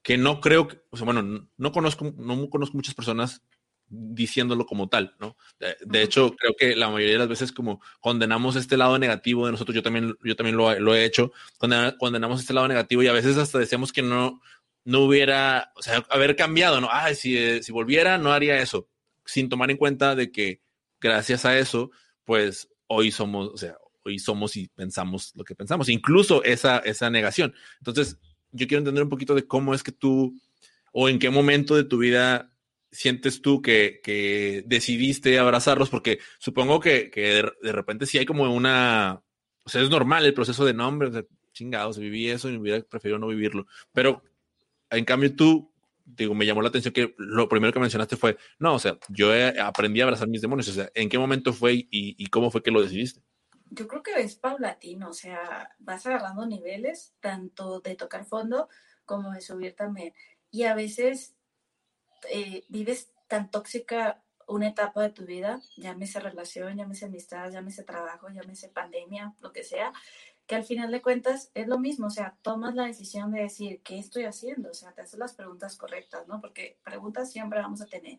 [0.01, 3.43] que no creo, que, o sea, bueno, no conozco, no conozco muchas personas
[3.89, 5.35] diciéndolo como tal, ¿no?
[5.81, 9.51] De, hecho, creo que la mayoría de las veces como condenamos este lado negativo de
[9.51, 13.13] nosotros, yo también, yo también lo, lo he hecho, condenamos este lado negativo y a
[13.13, 14.41] veces hasta decíamos que no,
[14.85, 16.89] no hubiera, o sea, haber cambiado, ¿no?
[16.91, 18.87] Ah, si, eh, si volviera, no haría eso,
[19.25, 20.61] sin tomar en cuenta de que
[20.99, 21.91] gracias a eso,
[22.25, 27.09] pues hoy somos, o sea, hoy somos y pensamos lo que pensamos, incluso esa, esa
[27.09, 27.53] negación.
[27.79, 28.17] Entonces,
[28.51, 30.33] yo quiero entender un poquito de cómo es que tú
[30.91, 32.51] o en qué momento de tu vida
[32.91, 37.11] sientes tú que, decidiste abrazarlos, porque supongo que,
[37.61, 39.23] de, repente sí hay como una,
[39.63, 43.19] o sea, es normal el proceso de nombre, o chingados, viví eso y hubiera preferido
[43.19, 44.23] no vivirlo, pero
[44.89, 45.71] en cambio tú,
[46.05, 49.31] digo, me llamó la atención que lo primero que mencionaste fue, no, o sea, yo
[49.61, 52.63] aprendí a abrazar mis demonios, o sea, ¿en qué momento fue y, y cómo fue
[52.63, 53.21] que lo decidiste?
[53.71, 58.67] yo creo que es paulatino, o sea, vas agarrando niveles tanto de tocar fondo
[59.05, 60.13] como de subir también.
[60.51, 61.35] Y a veces
[62.29, 68.29] eh, vives tan tóxica una etapa de tu vida, llámese relación, llámese amistad, llámese trabajo,
[68.29, 69.93] llámese pandemia, lo que sea,
[70.47, 73.81] que al final de cuentas es lo mismo, o sea, tomas la decisión de decir,
[73.83, 74.71] ¿qué estoy haciendo?
[74.71, 76.41] O sea, te haces las preguntas correctas, ¿no?
[76.41, 78.17] Porque preguntas siempre vamos a tener.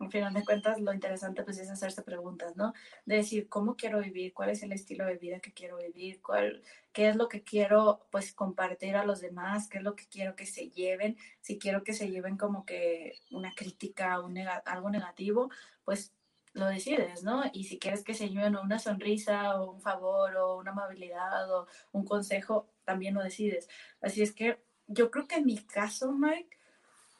[0.00, 2.72] Al final de cuentas, lo interesante pues es hacerse preguntas, ¿no?
[3.04, 4.32] De decir, ¿cómo quiero vivir?
[4.32, 6.22] ¿Cuál es el estilo de vida que quiero vivir?
[6.22, 9.68] ¿Cuál, ¿Qué es lo que quiero pues compartir a los demás?
[9.68, 11.18] ¿Qué es lo que quiero que se lleven?
[11.42, 15.50] Si quiero que se lleven como que una crítica, un algo negativo,
[15.84, 16.14] pues
[16.54, 17.44] lo decides, ¿no?
[17.52, 21.66] Y si quieres que se lleven una sonrisa o un favor o una amabilidad o
[21.92, 23.68] un consejo, también lo decides.
[24.00, 26.58] Así es que yo creo que en mi caso, Mike,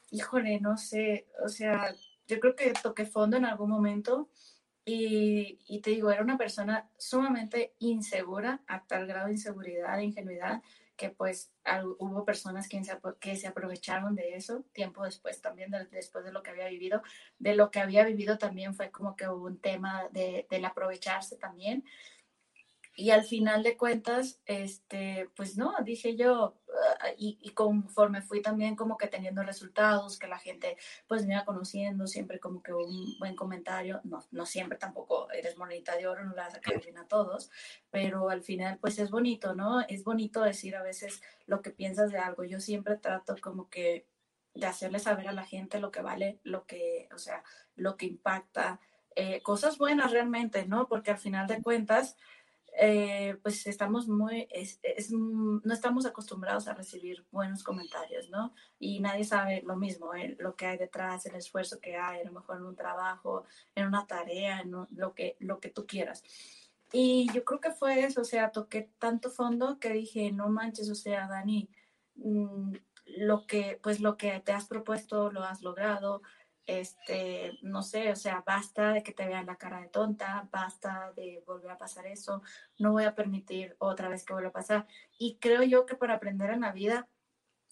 [0.09, 1.93] híjole, no sé, o sea,
[2.31, 4.29] yo creo que toqué fondo en algún momento
[4.85, 10.05] y, y te digo, era una persona sumamente insegura, a tal grado de inseguridad, de
[10.05, 10.61] ingenuidad,
[10.95, 11.51] que pues
[11.97, 16.41] hubo personas que se, que se aprovecharon de eso tiempo después también, después de lo
[16.41, 17.01] que había vivido.
[17.37, 21.35] De lo que había vivido también fue como que hubo un tema de, del aprovecharse
[21.35, 21.83] también.
[22.95, 26.60] Y al final de cuentas, este, pues no, dije yo,
[27.17, 30.77] y, y, conforme fui también como que teniendo resultados, que la gente
[31.07, 35.57] pues me iba conociendo, siempre como que un buen comentario, no, no siempre tampoco eres
[35.57, 37.51] monedita de oro, no la vas a caer bien a todos,
[37.89, 39.81] pero al final pues es bonito, ¿no?
[39.81, 42.43] Es bonito decir a veces lo que piensas de algo.
[42.43, 44.07] Yo siempre trato como que
[44.53, 47.43] de hacerle saber a la gente lo que vale, lo que, o sea,
[47.75, 48.79] lo que impacta,
[49.15, 50.87] eh, cosas buenas realmente, ¿no?
[50.87, 52.17] Porque al final de cuentas,
[52.73, 54.79] eh, pues estamos muy, es,
[55.11, 58.53] no estamos acostumbrados a recibir buenos comentarios, ¿no?
[58.79, 62.25] Y nadie sabe lo mismo, eh, lo que hay detrás, el esfuerzo que hay, a
[62.25, 63.43] lo mejor en un trabajo,
[63.75, 66.23] en una tarea, en lo, que, lo que tú quieras.
[66.93, 70.89] Y yo creo que fue eso, o sea, toqué tanto fondo que dije, no manches,
[70.89, 71.69] o sea, Dani,
[72.15, 72.73] mm,
[73.17, 76.21] lo que, pues lo que te has propuesto lo has logrado,
[76.79, 81.11] este, no sé, o sea, basta de que te vean la cara de tonta, basta
[81.15, 82.41] de volver a pasar eso,
[82.79, 84.87] no voy a permitir otra vez que vuelva a pasar.
[85.17, 87.07] Y creo yo que para aprender en la vida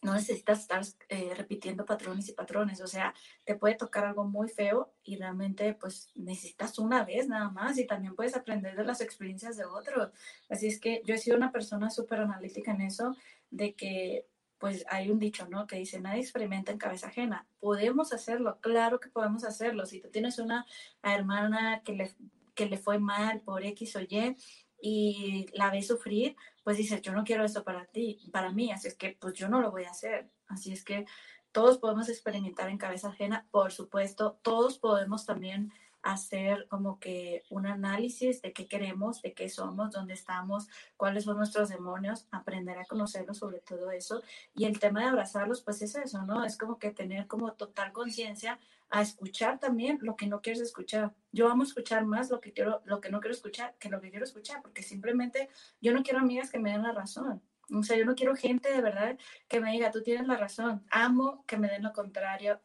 [0.02, 3.14] no necesitas estar eh, repitiendo patrones y patrones, o sea,
[3.44, 7.86] te puede tocar algo muy feo y realmente pues necesitas una vez nada más y
[7.86, 10.12] también puedes aprender de las experiencias de otros.
[10.50, 13.16] Así es que yo he sido una persona súper analítica en eso,
[13.50, 14.26] de que
[14.60, 15.66] pues hay un dicho, ¿no?
[15.66, 17.48] Que dice, nadie experimenta en cabeza ajena.
[17.60, 19.86] Podemos hacerlo, claro que podemos hacerlo.
[19.86, 20.66] Si tú tienes una
[21.02, 22.14] hermana que le,
[22.54, 24.36] que le fue mal por X o Y
[24.82, 28.88] y la ves sufrir, pues dices, yo no quiero eso para ti, para mí, así
[28.90, 30.30] es que pues yo no lo voy a hacer.
[30.48, 31.06] Así es que
[31.52, 35.72] todos podemos experimentar en cabeza ajena, por supuesto, todos podemos también
[36.02, 40.68] hacer como que un análisis de qué queremos, de qué somos, dónde estamos,
[40.98, 44.22] cuáles son nuestros demonios, aprender a conocerlos sobre todo eso.
[44.56, 46.44] Y el tema de abrazarlos, pues es eso, ¿no?
[46.44, 48.60] Es como que tener como total conciencia
[48.90, 51.14] a escuchar también lo que no quieres escuchar.
[51.32, 54.10] Yo amo escuchar más lo que quiero, lo que no quiero escuchar que lo que
[54.10, 55.50] quiero escuchar, porque simplemente
[55.80, 57.42] yo no quiero amigas que me den la razón.
[57.74, 59.18] O sea, yo no quiero gente de verdad
[59.48, 60.86] que me diga, tú tienes la razón.
[60.90, 62.60] Amo que me den lo contrario.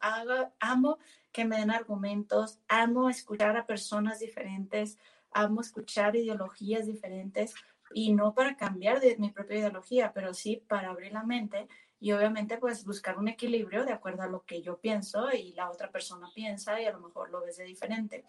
[0.59, 0.97] Amo
[1.31, 2.59] que me den argumentos.
[2.67, 4.97] Amo escuchar a personas diferentes.
[5.31, 7.53] Amo escuchar ideologías diferentes.
[7.93, 11.67] Y no para cambiar de mi propia ideología, pero sí para abrir la mente
[11.99, 15.69] y obviamente pues buscar un equilibrio de acuerdo a lo que yo pienso y la
[15.71, 18.23] otra persona piensa y a lo mejor lo ves de diferente.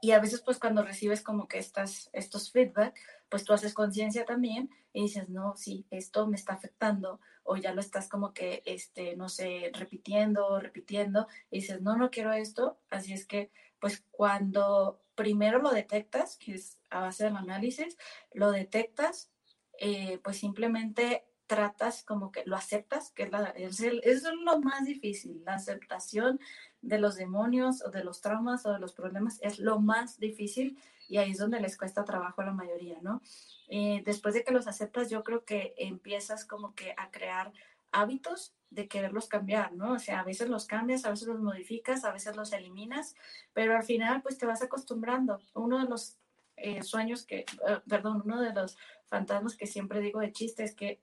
[0.00, 4.24] Y a veces pues cuando recibes como que estas, estos feedback, pues tú haces conciencia
[4.24, 8.62] también y dices, no, sí, esto me está afectando o ya lo estás como que,
[8.66, 12.78] este, no sé, repitiendo, repitiendo y dices, no, no quiero esto.
[12.90, 13.50] Así es que
[13.80, 17.96] pues cuando primero lo detectas, que es a base del análisis,
[18.32, 19.30] lo detectas,
[19.78, 25.54] eh, pues simplemente tratas como que lo aceptas, que es, es, lo más difícil, la
[25.54, 26.40] aceptación
[26.82, 30.78] de los demonios o de los traumas o de los problemas es lo más difícil
[31.08, 33.22] y ahí es donde les cuesta trabajo a la mayoría, ¿no?
[33.68, 37.52] Eh, después de que los aceptas, yo creo que empiezas como que a crear
[37.92, 39.92] hábitos de quererlos cambiar, ¿no?
[39.92, 43.14] O sea, a veces los cambias, a veces los modificas, a veces los eliminas,
[43.52, 45.40] pero al final pues te vas acostumbrando.
[45.54, 46.16] Uno de los
[46.56, 48.76] eh, sueños que, eh, perdón, uno de los
[49.08, 51.00] fantasmas que siempre digo de chiste es que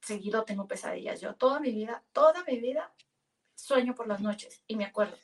[0.00, 1.20] seguido tengo pesadillas.
[1.20, 2.92] Yo toda mi vida, toda mi vida
[3.58, 5.16] sueño por las noches y me acuerdo.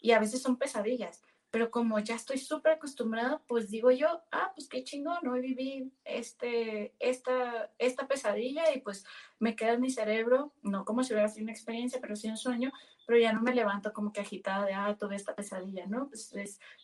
[0.00, 4.52] Y a veces son pesadillas, pero como ya estoy súper acostumbrada, pues digo yo, ah,
[4.54, 9.04] pues qué chingón, hoy viví este, esta, esta pesadilla y pues
[9.38, 12.36] me queda en mi cerebro, no como si hubiera sido una experiencia, pero sí un
[12.36, 12.72] sueño,
[13.06, 16.08] pero ya no me levanto como que agitada de, ah, tuve esta pesadilla, ¿no?
[16.08, 16.30] Pues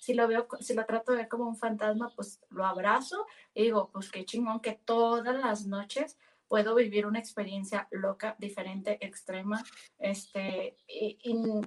[0.01, 3.64] si lo veo, si lo trato de ver como un fantasma, pues lo abrazo y
[3.64, 6.16] digo, pues qué chingón que todas las noches
[6.52, 9.64] puedo vivir una experiencia loca, diferente, extrema,
[9.98, 10.76] este,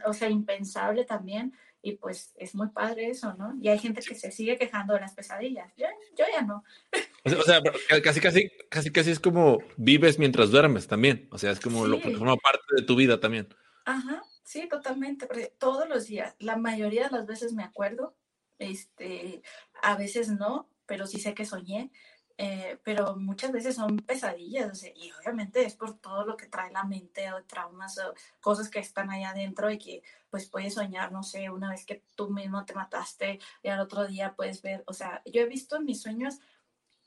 [0.06, 1.54] o sea, impensable también.
[1.82, 3.56] Y pues es muy padre eso, ¿no?
[3.60, 5.74] Y hay gente que se sigue quejando de las pesadillas.
[5.76, 6.64] Yo, ya no.
[7.40, 7.64] O sea,
[8.04, 11.28] casi, casi, casi, casi es como vives mientras duermes también.
[11.32, 13.48] O sea, es como lo que forma parte de tu vida también.
[13.86, 15.26] Ajá, sí, totalmente.
[15.26, 18.16] Porque todos los días, la mayoría de las veces me acuerdo,
[18.60, 19.42] este,
[19.82, 21.92] a veces no, pero sí sé que soñé.
[22.38, 26.84] Eh, pero muchas veces son pesadillas, y obviamente es por todo lo que trae la
[26.84, 31.24] mente o traumas o cosas que están ahí adentro y que pues puedes soñar, no
[31.24, 34.92] sé, una vez que tú mismo te mataste y al otro día puedes ver, o
[34.92, 36.40] sea, yo he visto en mis sueños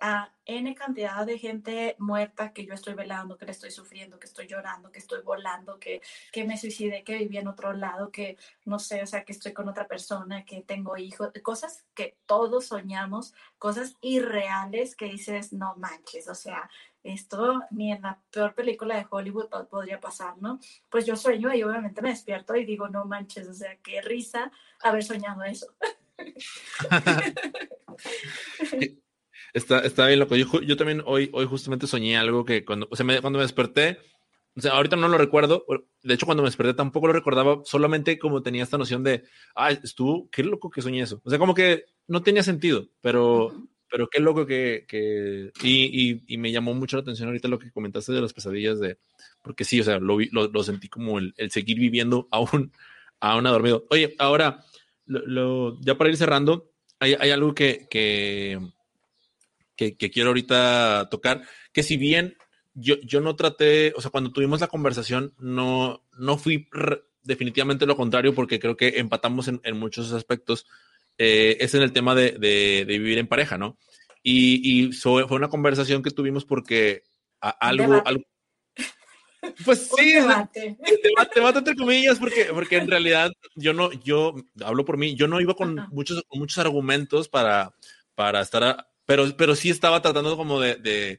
[0.00, 4.26] a N cantidad de gente muerta que yo estoy velando, que le estoy sufriendo, que
[4.26, 6.00] estoy llorando, que estoy volando, que,
[6.32, 9.52] que me suicidé, que viví en otro lado, que no sé, o sea, que estoy
[9.52, 15.74] con otra persona, que tengo hijos, cosas que todos soñamos, cosas irreales que dices, no
[15.76, 16.70] manches, o sea,
[17.02, 20.60] esto ni en la peor película de Hollywood podría pasar, ¿no?
[20.88, 24.50] Pues yo sueño y obviamente me despierto y digo, no manches, o sea, qué risa
[24.80, 25.66] haber soñado eso.
[29.52, 30.36] Está, está bien loco.
[30.36, 33.44] Yo, yo, también hoy, hoy justamente soñé algo que cuando, o sea, me, cuando me
[33.44, 33.98] desperté,
[34.56, 35.64] o sea, ahorita no lo recuerdo.
[36.02, 39.70] De hecho, cuando me desperté tampoco lo recordaba, solamente como tenía esta noción de, ah,
[39.70, 41.20] estuvo, qué loco que soñé eso.
[41.24, 43.52] O sea, como que no tenía sentido, pero,
[43.90, 47.58] pero qué loco que, que y, y, y, me llamó mucho la atención ahorita lo
[47.58, 48.98] que comentaste de las pesadillas de,
[49.42, 52.72] porque sí, o sea, lo, lo, lo sentí como el, el, seguir viviendo aún,
[53.20, 53.86] aún a dormido.
[53.90, 54.64] Oye, ahora,
[55.06, 58.58] lo, ya para ir cerrando, hay, hay algo que, que
[59.78, 61.42] que, quiero ahorita tocar,
[61.72, 62.36] que si bien
[62.74, 66.68] yo, yo no traté, o sea, cuando tuvimos la conversación, no, no fui
[67.22, 70.66] definitivamente lo contrario, porque creo que empatamos en, muchos aspectos,
[71.16, 73.78] eh, es en el tema de, de, vivir en pareja, ¿no?
[74.22, 77.02] Y, y fue una conversación que tuvimos porque
[77.40, 78.24] algo, algo,
[79.64, 80.76] pues sí, debate.
[81.04, 81.58] debate.
[81.58, 84.34] entre comillas, porque, porque en realidad yo no, yo
[84.64, 87.72] hablo por mí, yo no iba con muchos, muchos argumentos para,
[88.14, 91.18] para estar pero, pero sí estaba tratando como de,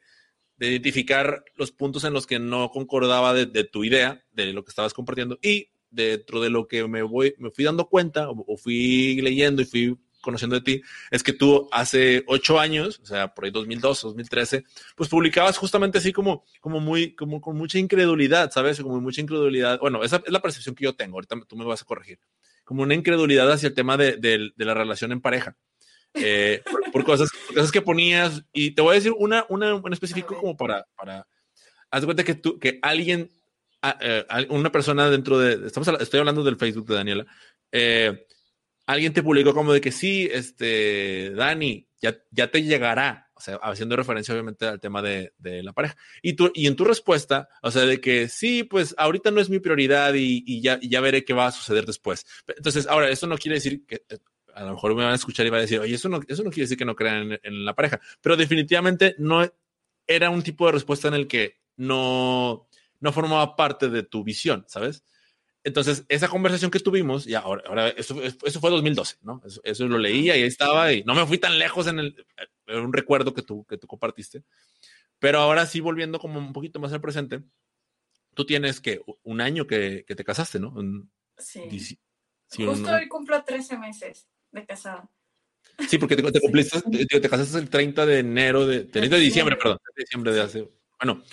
[0.60, 4.94] identificar los puntos en los que no concordaba de, tu idea, de lo que estabas
[4.94, 9.64] compartiendo, y dentro de lo que me, voy, me fui dando cuenta o, fui leyendo
[9.64, 13.52] y fui conociendo de ti, es que tú hace ocho años, o sea, por ahí
[13.52, 18.80] 2002, 2013, pues publicabas justamente así como, como muy, como con mucha incredulidad, ¿sabes?
[18.82, 19.80] Como mucha incredulidad.
[19.80, 22.20] Bueno, esa es la percepción que yo tengo, ahorita tú me vas a corregir.
[22.66, 25.57] Como una incredulidad hacia el tema de, de la relación en pareja.
[26.14, 26.61] Eh,
[26.91, 28.44] por, cosas, cosas que ponías.
[28.53, 31.27] Y te voy a decir una, una en específico como para, para,
[31.91, 33.30] haz de cuenta que tú, que alguien,
[34.02, 37.26] eh, una persona dentro de, estamos, estoy hablando del Facebook de Daniela,
[37.72, 38.26] eh,
[38.86, 43.56] alguien te publicó como de que sí, este, Dani, ya, ya te llegará, o sea,
[43.57, 45.95] haciendo referencia obviamente al tema de, de, la pareja.
[46.22, 49.49] Y, tú, y en tu respuesta, o sea, de que sí, pues ahorita no es
[49.49, 52.26] mi prioridad y, y ya, y ya veré qué va a suceder después.
[52.48, 54.02] Entonces, ahora, eso no quiere decir que
[54.60, 56.44] a lo mejor me van a escuchar y va a decir, oye, eso no, eso
[56.44, 59.49] no quiere decir que no crean en, la pareja, pero definitivamente no
[60.06, 62.68] era un tipo de respuesta en el que no,
[62.99, 65.06] no formaba parte de tu visión, ¿sabes?
[65.64, 69.41] Entonces, esa conversación que tuvimos, y ahora, ahora eso, eso fue 2012, ¿no?
[69.64, 72.26] Eso, lo leía y ahí estaba, y no me fui tan lejos en el,
[72.68, 74.44] en un recuerdo que tú, que tú compartiste.
[75.19, 77.44] Pero ahora sí, volviendo como un poquito más al presente,
[78.34, 80.76] tú tienes que un año que, que te casaste, ¿no?
[81.38, 81.98] sí.
[82.57, 85.10] Justo hoy cumplo 13 meses de casada.
[85.88, 89.56] Sí, porque te, te cumpliste, te, casaste el 30 de enero, de, 30 de diciembre,
[89.56, 90.70] perdón, de diciembre de hace.
[91.00, 91.24] Bueno,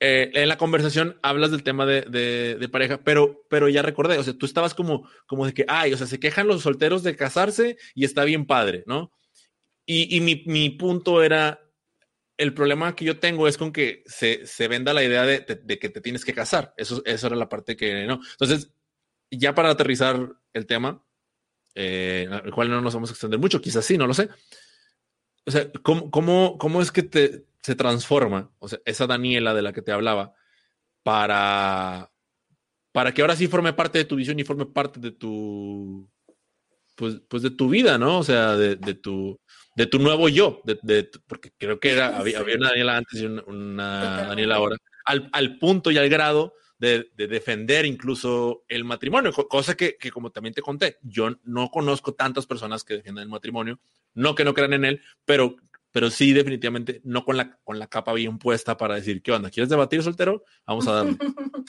[0.00, 4.22] eh, en la conversación hablas del tema de, de, pareja, pero, pero ya recordé, o
[4.22, 7.16] sea, tú estabas como, como de que, ay, o sea, se quejan los solteros de
[7.16, 9.12] casarse y está bien padre, ¿no?
[9.86, 11.60] Y, y mi, mi, punto era,
[12.36, 15.78] el problema que yo tengo es con que se, se venda la idea de, de,
[15.78, 16.74] que te tienes que casar.
[16.76, 18.20] Eso, eso era la parte que, ¿no?
[18.32, 18.72] Entonces,
[19.30, 21.04] ya para aterrizar el tema,
[21.80, 24.28] eh, al cual no nos vamos a extender mucho, quizás sí, no lo sé.
[25.46, 29.62] O sea, ¿cómo, cómo, cómo es que te, se transforma, o sea, esa Daniela de
[29.62, 30.34] la que te hablaba,
[31.04, 32.10] para,
[32.90, 36.10] para que ahora sí forme parte de tu visión y forme parte de tu,
[36.96, 38.18] pues, pues de tu vida, ¿no?
[38.18, 39.40] O sea, de, de tu,
[39.76, 43.26] de tu nuevo yo, de, porque creo que era, había, había, una Daniela antes y
[43.26, 49.32] una, una Daniela ahora, al, al punto y al grado de, defender incluso el matrimonio,
[49.32, 53.28] cosa que, que, como también te conté, yo no conozco tantas personas que defiendan el
[53.28, 53.80] matrimonio,
[54.14, 55.56] no que no crean en él, pero,
[55.90, 59.50] pero sí definitivamente no con la, con la capa bien puesta para decir, ¿qué onda?
[59.50, 60.44] ¿Quieres debatir soltero?
[60.66, 61.16] Vamos a darle.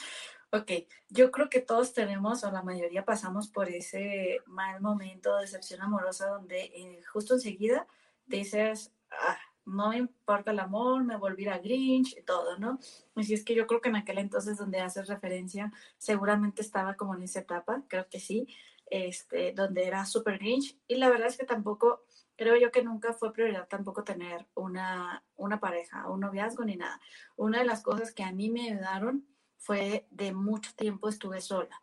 [0.52, 0.72] ok,
[1.08, 5.82] yo creo que todos tenemos, o la mayoría pasamos por ese mal momento, de decepción
[5.82, 7.86] amorosa, donde eh, justo enseguida
[8.26, 9.38] dices, ah,
[9.70, 12.78] no me importa el amor, me volví a Grinch y todo, ¿no?
[13.14, 17.14] Así es que yo creo que en aquel entonces donde haces referencia, seguramente estaba como
[17.14, 18.48] en esa etapa, creo que sí,
[18.86, 20.76] este, donde era super Grinch.
[20.88, 22.04] Y la verdad es que tampoco,
[22.36, 27.00] creo yo que nunca fue prioridad tampoco tener una, una pareja, un noviazgo ni nada.
[27.36, 29.26] Una de las cosas que a mí me ayudaron
[29.56, 31.80] fue de mucho tiempo estuve sola.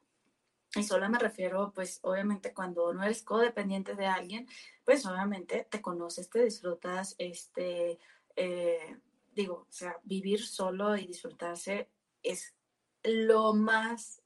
[0.76, 4.47] Y sola me refiero, pues obviamente cuando no eres codependiente de alguien,
[4.88, 7.99] pues obviamente te conoces, te disfrutas, este,
[8.38, 8.97] eh,
[9.35, 11.89] digo, o sea, vivir solo y disfrutarse
[12.23, 12.55] es
[13.03, 14.22] lo más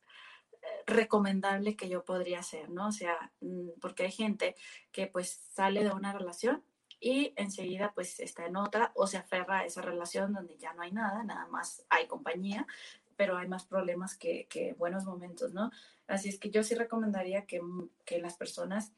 [0.62, 2.90] eh, recomendable que yo podría hacer, ¿no?
[2.90, 4.56] O sea, mm, porque hay gente
[4.92, 6.64] que pues sale de una relación
[7.00, 10.84] y enseguida pues está en otra o se aferra a esa relación donde ya no
[10.84, 12.68] hay nada, nada más hay compañía,
[13.16, 15.72] pero hay más problemas que, que buenos momentos, ¿no?
[16.06, 17.62] Así es que yo sí recomendaría que,
[18.06, 18.94] que las personas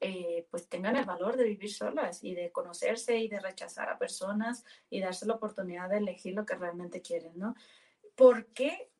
[0.00, 3.98] eh, pues tengan el valor de vivir solas y de conocerse y de rechazar a
[3.98, 7.54] personas y darse la oportunidad de elegir lo que realmente quieren, ¿no?
[8.14, 8.90] ¿Por qué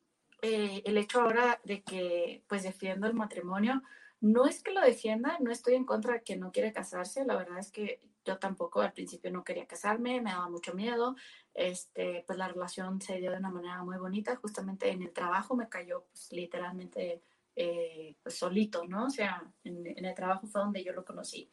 [0.41, 3.81] eh, el hecho ahora de que pues defiendo el matrimonio?
[4.19, 7.35] No es que lo defienda, no estoy en contra de que no quiere casarse, la
[7.35, 11.15] verdad es que yo tampoco al principio no quería casarme, me daba mucho miedo,
[11.53, 15.55] este, pues la relación se dio de una manera muy bonita, justamente en el trabajo
[15.55, 17.21] me cayó pues, literalmente
[17.55, 19.05] eh, pues solito, ¿no?
[19.05, 21.49] O sea, en, el trabajo fue donde yo lo conocí.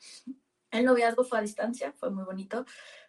[0.71, 2.65] El noviazgo fue a distancia, fue muy bonito,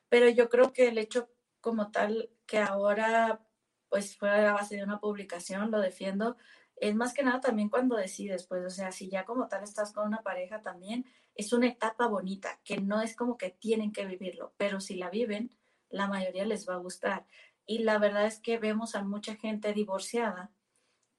[0.10, 3.46] pero yo creo que el hecho como tal que ahora
[3.90, 6.38] pues fue a base de una publicación, lo defiendo,
[6.78, 9.94] es más que nada también cuando decides, pues, o sea, si ya como tal estás
[9.94, 11.06] con una pareja también,
[11.36, 15.10] es una etapa bonita, que no es como que tienen que vivirlo, pero si la
[15.10, 15.52] viven,
[15.90, 17.28] la mayoría les va a gustar.
[17.66, 20.52] Y la verdad es que vemos a mucha gente divorciada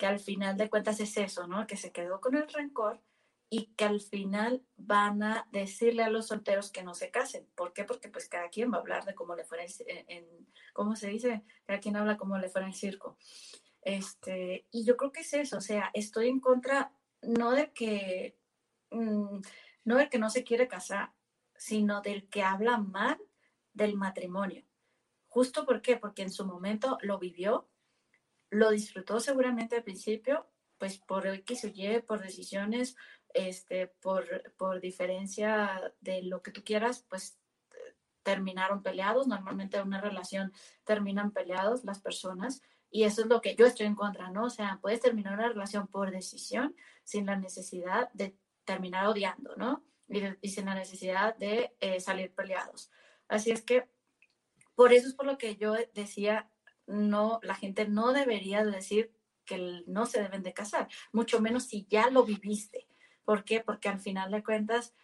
[0.03, 1.65] que al final de cuentas es eso, ¿no?
[1.65, 3.01] Que se quedó con el rencor
[3.49, 7.47] y que al final van a decirle a los solteros que no se casen.
[7.55, 7.85] ¿Por qué?
[7.85, 10.27] Porque pues cada quien va a hablar de cómo le fuera en,
[10.73, 11.45] ¿cómo se dice?
[11.67, 13.17] Cada quien habla cómo le fuera el circo.
[13.81, 18.37] Este, y yo creo que es eso, o sea, estoy en contra no de que,
[18.91, 19.41] mm,
[19.85, 21.13] no del que no se quiere casar,
[21.55, 23.19] sino del que habla mal
[23.73, 24.65] del matrimonio
[25.33, 25.97] Justo por qué?
[25.97, 27.71] Porque en su momento lo vivió,
[28.53, 30.47] lo disfrutó seguramente al principio,
[30.79, 32.97] pues por X o Y, por decisiones,
[33.33, 37.39] este, por, por diferencia de lo que tú quieras, pues
[38.23, 39.27] terminaron peleados.
[39.27, 40.53] Normalmente en una relación
[40.85, 44.45] terminan peleados las personas y eso es lo que yo estoy en contra, ¿no?
[44.45, 49.83] O sea, puedes terminar una relación por decisión sin la necesidad de terminar odiando, ¿no?
[50.09, 52.91] Y, sin la necesidad de eh, salir peleados.
[53.29, 53.89] Así es que
[54.75, 56.51] por eso es por lo que yo decía,
[56.87, 59.13] no, la gente no debería decir
[59.45, 62.87] que no se deben de casar, mucho menos si ya lo viviste.
[63.25, 63.61] ¿Por qué?
[63.61, 64.95] Porque al final de cuentas,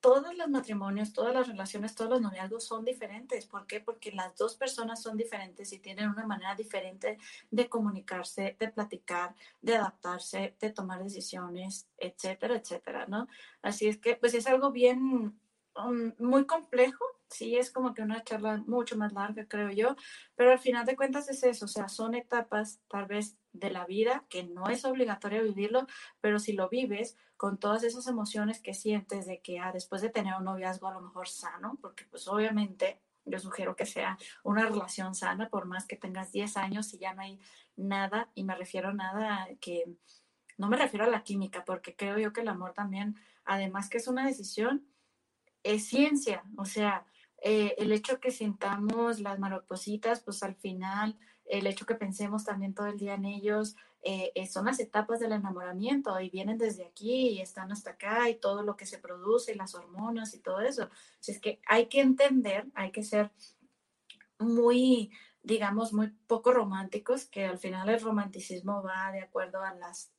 [0.00, 3.46] todos los matrimonios, todas las relaciones, todos los noviazgos son diferentes.
[3.46, 3.80] ¿Por qué?
[3.80, 7.18] Porque las dos personas son diferentes y tienen una manera diferente
[7.50, 13.28] de comunicarse, de platicar, de adaptarse, de tomar decisiones, etcétera, etcétera, ¿no?
[13.62, 15.38] Así es que, pues es algo bien,
[15.76, 17.04] um, muy complejo.
[17.30, 19.94] Sí, es como que una charla mucho más larga, creo yo,
[20.34, 23.86] pero al final de cuentas es eso, o sea, son etapas tal vez de la
[23.86, 25.86] vida que no es obligatorio vivirlo,
[26.20, 30.10] pero si lo vives, con todas esas emociones que sientes de que ah, después de
[30.10, 34.66] tener un noviazgo a lo mejor sano, porque pues obviamente yo sugiero que sea una
[34.66, 37.38] relación sana, por más que tengas 10 años y ya no hay
[37.76, 39.84] nada, y me refiero a nada que,
[40.58, 43.98] no me refiero a la química, porque creo yo que el amor también, además que
[43.98, 44.86] es una decisión,
[45.62, 47.06] es ciencia, o sea,
[47.42, 52.74] eh, el hecho que sintamos las maripositas, pues al final, el hecho que pensemos también
[52.74, 56.86] todo el día en ellos, eh, eh, son las etapas del enamoramiento y vienen desde
[56.86, 60.38] aquí y están hasta acá y todo lo que se produce y las hormonas y
[60.38, 60.88] todo eso.
[61.26, 63.30] es que hay que entender, hay que ser
[64.38, 65.10] muy,
[65.42, 70.12] digamos, muy poco románticos, que al final el romanticismo va de acuerdo a las...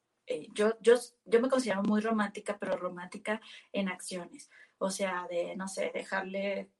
[0.54, 0.96] Yo, yo,
[1.26, 3.42] yo me considero muy romántica, pero romántica
[3.74, 4.50] en acciones.
[4.78, 6.72] O sea, de, no sé, dejarle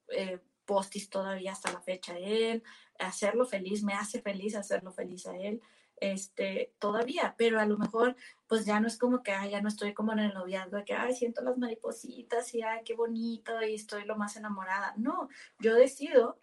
[0.66, 2.64] postis todavía hasta la fecha a él,
[3.00, 5.62] hacerlo feliz, me hace feliz hacerlo feliz a él
[6.02, 8.16] este, todavía, pero a lo mejor
[8.48, 10.84] pues ya no es como que, ay, ya no estoy como en el noviazgo, de
[10.84, 14.94] que, ay, siento las maripositas y, ay, qué bonito y estoy lo más enamorada.
[14.98, 15.30] No,
[15.60, 16.42] yo decido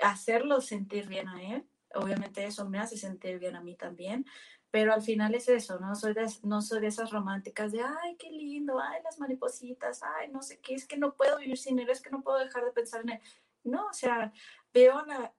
[0.00, 1.68] hacerlo sentir bien a él.
[1.94, 4.26] Obviamente eso me hace sentir bien a mí también,
[4.74, 8.16] pero al final es eso, no soy de, no soy de esas románticas de, ay,
[8.16, 11.78] qué lindo, ay, las maripositas, ay, no sé qué, es que no puedo vivir sin
[11.78, 13.20] él, es que no puedo dejar de pensar en él.
[13.62, 14.32] No, o sea,
[14.72, 15.32] veo la,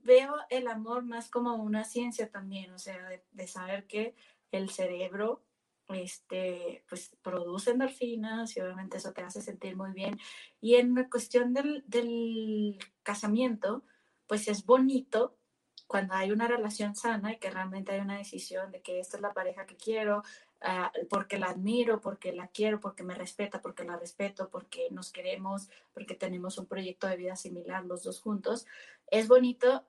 [0.00, 2.98] veo el amor más como una ciencia también, o sea,
[3.32, 4.14] de, saber que
[4.52, 5.42] el cerebro
[5.88, 10.18] este, pues produce endorfinas y obviamente eso te hace sentir muy bien.
[10.60, 13.84] Y en la cuestión del, del casamiento,
[14.26, 15.39] pues es bonito
[15.90, 19.22] cuando hay una relación sana y que realmente hay una decisión de que esta es
[19.22, 20.22] la pareja que quiero,
[20.60, 25.10] ah, porque la admiro, porque la quiero, porque me respeta, porque la respeto, porque nos
[25.10, 28.66] queremos, porque tenemos un proyecto de vida similar los dos juntos.
[29.08, 29.84] Es bonito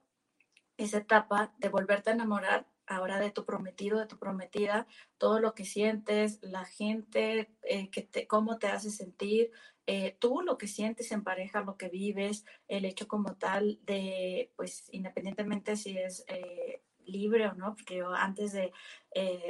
[0.75, 4.87] esa etapa de volverte a enamorar ahora de tu prometido, de tu prometida,
[5.19, 9.51] todo lo que sientes, la gente, eh, que te, cómo te hace sentir,
[9.87, 14.51] eh, tú lo que sientes en pareja, lo que vives, el hecho como tal de,
[14.55, 18.71] pues independientemente si es eh, libre o no, porque yo antes de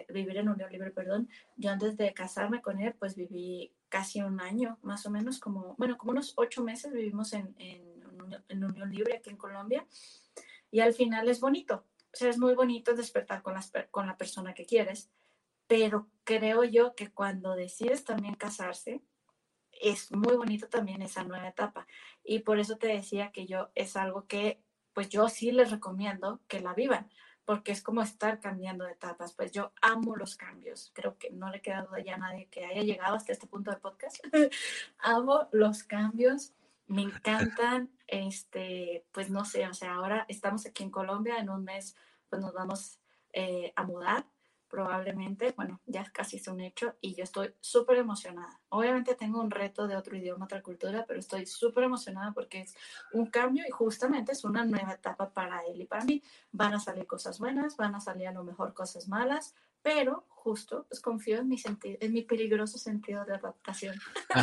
[0.10, 4.40] vivir en unión libre, perdón, yo antes de casarme con él, pues viví casi un
[4.40, 8.02] año, más o menos, como, bueno, como unos ocho meses vivimos en, en,
[8.48, 9.86] en unión libre aquí en Colombia
[10.72, 11.86] y al final es bonito.
[12.14, 15.10] O sea, es muy bonito despertar con, las, con la persona que quieres,
[15.68, 19.02] pero creo yo que cuando decides también casarse,
[19.80, 21.88] es muy bonito también esa nueva etapa.
[22.24, 24.62] Y por eso te decía que yo es algo que,
[24.94, 27.10] pues yo sí les recomiendo que la vivan,
[27.46, 29.34] porque es como estar cambiando de etapas.
[29.34, 30.92] Pues yo amo los cambios.
[30.94, 33.72] Creo que no le queda duda ya a nadie que haya llegado hasta este punto
[33.72, 34.18] del podcast.
[35.00, 36.54] amo los cambios
[36.92, 41.64] me encantan, este, pues no sé, o sea, ahora estamos aquí en Colombia, en un
[41.64, 41.96] mes
[42.30, 43.00] pues nos vamos
[43.34, 44.26] eh, a mudar
[44.72, 48.60] probablemente, bueno, ya casi es un hecho y yo estoy súper emocionada.
[48.70, 52.76] Obviamente tengo un reto de otro idioma, otra cultura, pero estoy súper emocionada porque es
[53.12, 56.24] un cambio y justamente es una nueva etapa para él y para mí.
[56.54, 60.86] Van a salir cosas buenas, van a salir a lo mejor cosas malas, pero justo
[60.88, 63.96] pues confío en mi sentido, en mi peligroso sentido de adaptación.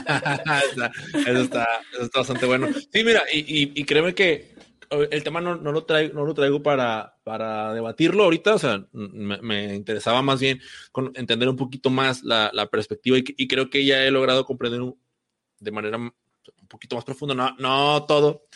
[1.27, 2.69] eso, está, eso, está, bastante bueno.
[2.93, 4.55] Sí, mira, y, y, créeme que
[4.91, 8.85] el tema no, no, lo traigo, no lo traigo para, para debatirlo ahorita, o sea,
[8.93, 10.61] me, interesaba más bien
[10.93, 14.81] con, entender un poquito más la, la perspectiva y, creo que ya he logrado comprender
[15.61, 16.13] de manera un
[16.69, 18.47] poquito más profunda, no, no todo,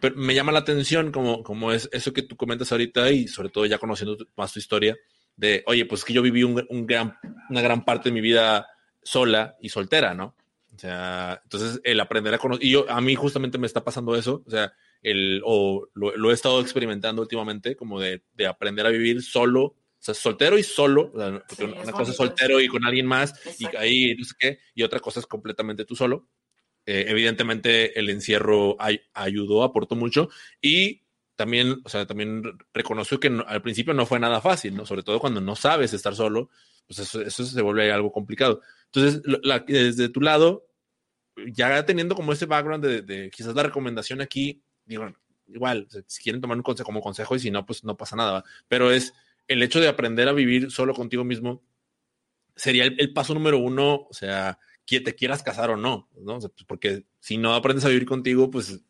[0.00, 3.48] pero me llama la atención como, como es eso que tú comentas ahorita y sobre
[3.48, 4.96] todo ya conociendo más tu historia
[5.36, 7.16] de, oye, pues que yo viví un, un gran,
[7.50, 8.66] una gran parte de mi vida
[9.02, 10.34] sola y soltera, ¿no?
[10.74, 14.14] O sea, entonces el aprender a conocer, y yo, a mí justamente me está pasando
[14.14, 14.72] eso, o sea,
[15.06, 19.76] el, o lo, he estado experimentando últimamente, como de, de, aprender a vivir solo, o
[20.00, 21.12] sea, soltero y solo,
[21.48, 24.82] porque una cosa es soltero y con alguien más, y ahí no sé qué, y
[24.82, 26.28] otra cosa es completamente tú solo.
[26.84, 28.76] Eh, evidentemente el encierro
[29.14, 30.28] ayudó, aportó mucho,
[30.60, 31.02] y
[31.36, 32.42] también, o sea, también
[32.74, 34.86] reconozco que al principio no fue nada fácil, ¿no?
[34.86, 36.50] Sobre todo cuando no sabes estar solo,
[36.84, 38.60] pues eso, eso se vuelve algo complicado.
[38.86, 39.22] Entonces,
[39.68, 40.66] desde tu lado,
[41.52, 45.12] ya teniendo como ese background de, quizás la recomendación aquí, digo,
[45.48, 48.44] igual, si quieren tomar un consejo como consejo y si no, pues no pasa nada,
[48.68, 49.14] pero es
[49.48, 51.62] el hecho de aprender a vivir solo contigo mismo,
[52.54, 56.38] sería el, paso número uno, o sea, que te quieras casar o no, ¿no?
[56.38, 58.80] Pues, porque si no aprendes a vivir contigo, pues,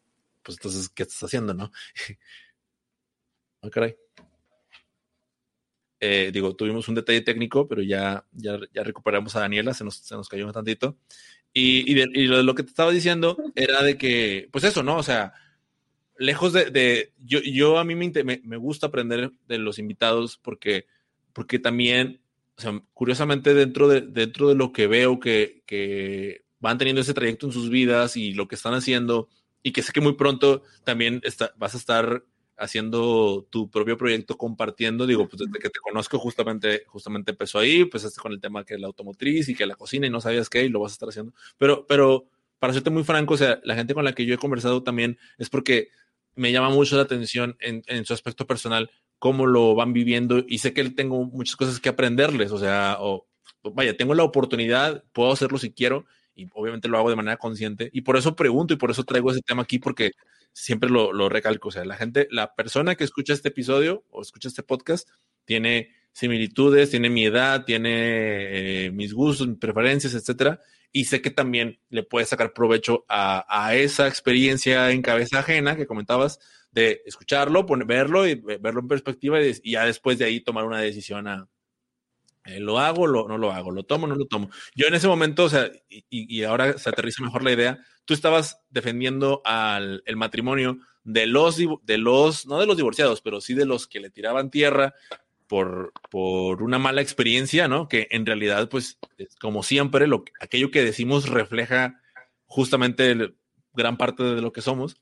[0.42, 1.72] pues entonces, ¿qué estás haciendo, no?
[3.60, 3.96] oh, caray.
[5.98, 9.96] Eh, digo, tuvimos un detalle técnico, pero ya, ya, ya recuperamos a Daniela, se nos,
[9.96, 10.98] se nos cayó un tantito.
[11.52, 14.98] Y, y, lo, que te estaba diciendo era de que, pues eso, ¿no?
[14.98, 15.32] O sea,
[16.18, 18.10] lejos de, de yo, yo a mí me,
[18.42, 20.86] me, gusta aprender de los invitados porque,
[21.32, 22.20] porque también,
[22.56, 27.14] o sea, curiosamente dentro de, dentro de lo que veo que, que van teniendo ese
[27.14, 29.28] trayecto en sus vidas y lo que están haciendo
[29.62, 32.24] y que sé que muy pronto también está, vas a estar
[32.58, 37.84] haciendo tu propio proyecto, compartiendo, digo, pues desde que te conozco justamente, justamente empezó ahí,
[37.84, 40.64] pues con el tema que la automotriz y que la cocina y no sabías qué
[40.64, 41.34] y lo vas a estar haciendo.
[41.58, 42.28] Pero, pero
[42.58, 45.18] para serte muy franco, o sea, la gente con la que yo he conversado también
[45.38, 45.88] es porque
[46.36, 50.72] me llama mucho la atención en, su aspecto personal, cómo lo van viviendo y sé
[50.72, 53.26] que tengo muchas cosas que aprenderles, o sea, o
[53.74, 56.04] vaya, tengo la oportunidad, puedo hacerlo si quiero
[56.34, 59.30] y obviamente lo hago de manera consciente y por eso pregunto y por eso traigo
[59.30, 60.12] ese tema aquí porque
[60.52, 64.22] siempre lo, lo, recalco, o sea, la gente, la persona que escucha este episodio o
[64.22, 65.08] escucha este podcast
[65.44, 71.30] tiene similitudes, tiene mi edad, tiene eh, mis gustos, mis preferencias, etcétera, y sé que
[71.30, 76.38] también le puede sacar provecho a, a, esa experiencia en cabeza ajena que comentabas
[76.70, 81.28] de escucharlo, verlo y verlo en perspectiva y, ya después de ahí tomar una decisión
[81.28, 81.50] a,
[82.46, 83.70] eh, ¿Lo hago o no lo hago?
[83.70, 84.48] ¿Lo tomo no lo tomo?
[84.74, 88.14] Yo en ese momento, o sea, y, y ahora se aterriza mejor la idea, tú
[88.14, 93.52] estabas defendiendo al el matrimonio de los, de los, no de los divorciados, pero sí
[93.52, 94.94] de los que le tiraban tierra
[95.46, 97.88] por, por una mala experiencia, ¿no?
[97.88, 98.98] Que en realidad, pues,
[99.40, 102.00] como siempre, lo, aquello que decimos refleja
[102.46, 103.34] justamente
[103.72, 105.00] gran parte de lo que somos.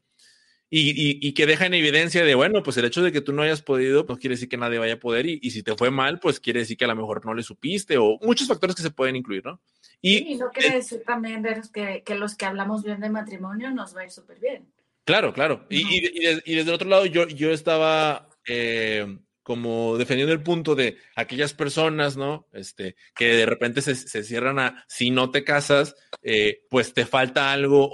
[0.70, 3.42] Y, y, que deja en evidencia de, bueno, pues el hecho de que tú no
[3.42, 5.92] hayas podido, pues quiere decir que nadie vaya a poder, y, y, si te fue
[5.92, 8.82] mal, pues quiere decir que a lo mejor no le supiste, o muchos factores que
[8.82, 9.60] se pueden incluir, ¿no?
[10.02, 14.00] Y, no quiere decir también que, que, los que hablamos bien de matrimonio nos va
[14.00, 14.66] a ir súper bien.
[15.04, 15.64] Claro, claro.
[15.70, 20.96] y, y, desde el otro lado, yo, yo estaba eh, como defendiendo el punto de
[21.14, 22.48] aquellas personas, ¿no?
[22.52, 27.04] Este, que de repente se, se cierran a, si no te casas, eh, pues te
[27.04, 27.90] falta algo, o,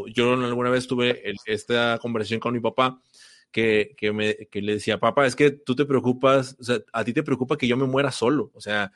[0.00, 3.00] o, yo alguna vez tuve esta conversación con mi papá,
[3.52, 7.04] que, que, me, que le decía, papá, es que tú te preocupas, o sea, a
[7.04, 8.90] ti te preocupa que yo me muera solo, o sea,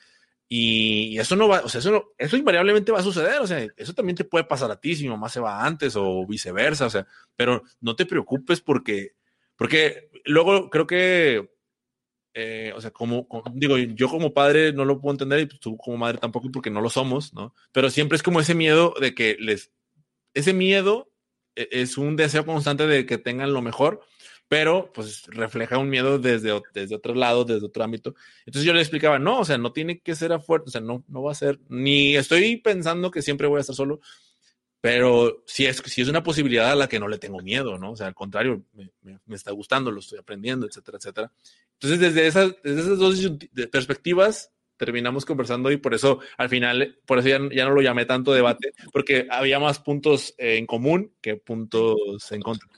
[0.48, 3.66] y eso no va, o sea, eso, no, eso invariablemente va a suceder, o sea,
[3.76, 6.86] eso también te puede pasar a ti si mi mamá se va antes o viceversa,
[6.86, 9.12] o sea, pero no te preocupes porque,
[9.56, 11.55] porque luego creo que,
[12.38, 15.78] eh, o sea, como, como, digo, yo como padre no lo puedo entender y tú
[15.78, 17.54] como madre tampoco porque no lo somos, ¿no?
[17.72, 19.72] Pero siempre es como ese miedo de que les,
[20.34, 21.10] ese miedo
[21.54, 24.02] e, es un deseo constante de que tengan lo mejor,
[24.48, 28.14] pero pues refleja un miedo desde, desde otro lado, desde otro ámbito.
[28.44, 30.82] Entonces yo le explicaba, no, o sea, no tiene que ser a fuerte, o sea,
[30.82, 34.00] no, no va a ser, ni estoy pensando que siempre voy a estar solo,
[34.86, 37.90] pero si es, si es una posibilidad a la que no le tengo miedo, ¿no?
[37.90, 41.32] O sea, al contrario, me, me, está gustando, lo estoy aprendiendo, etcétera, etcétera.
[41.72, 43.20] Entonces, desde esas, desde esas dos
[43.72, 48.04] perspectivas, terminamos conversando y por eso al final, por eso ya, ya, no lo llamé
[48.04, 52.68] tanto debate, porque había más puntos en común que puntos en contra.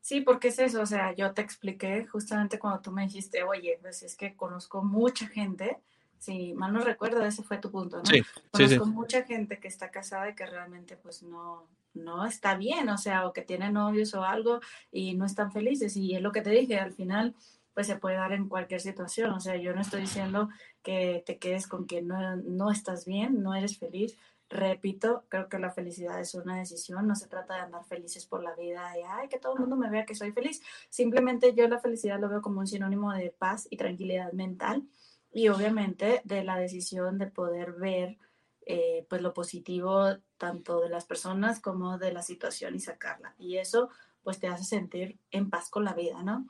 [0.00, 3.78] Sí, porque es eso, o sea, yo te expliqué justamente cuando tú me dijiste, oye,
[3.80, 5.78] pues es que conozco mucha gente,
[6.18, 8.04] si mal no recuerdo, ese fue tu punto, ¿no?
[8.04, 12.56] Sí, conozco sí, mucha gente que está casada y que realmente pues no, no está
[12.56, 15.96] bien, o sea, o que tiene novios o algo y no están felices.
[15.96, 17.34] Y es lo que te dije, al final
[17.74, 20.48] pues se puede dar en cualquier situación, o sea, yo no estoy diciendo
[20.82, 24.16] que te quedes con que no, no estás bien, no eres feliz,
[24.50, 28.42] Repito, creo que la felicidad es una decisión, no se trata de andar felices por
[28.42, 30.62] la vida y ay, que todo el mundo me vea que soy feliz.
[30.88, 34.84] Simplemente yo la felicidad lo veo como un sinónimo de paz y tranquilidad mental
[35.32, 38.18] y obviamente de la decisión de poder ver
[38.66, 43.34] eh, pues lo positivo tanto de las personas como de la situación y sacarla.
[43.38, 43.88] Y eso
[44.22, 46.46] pues te hace sentir en paz con la vida, ¿no?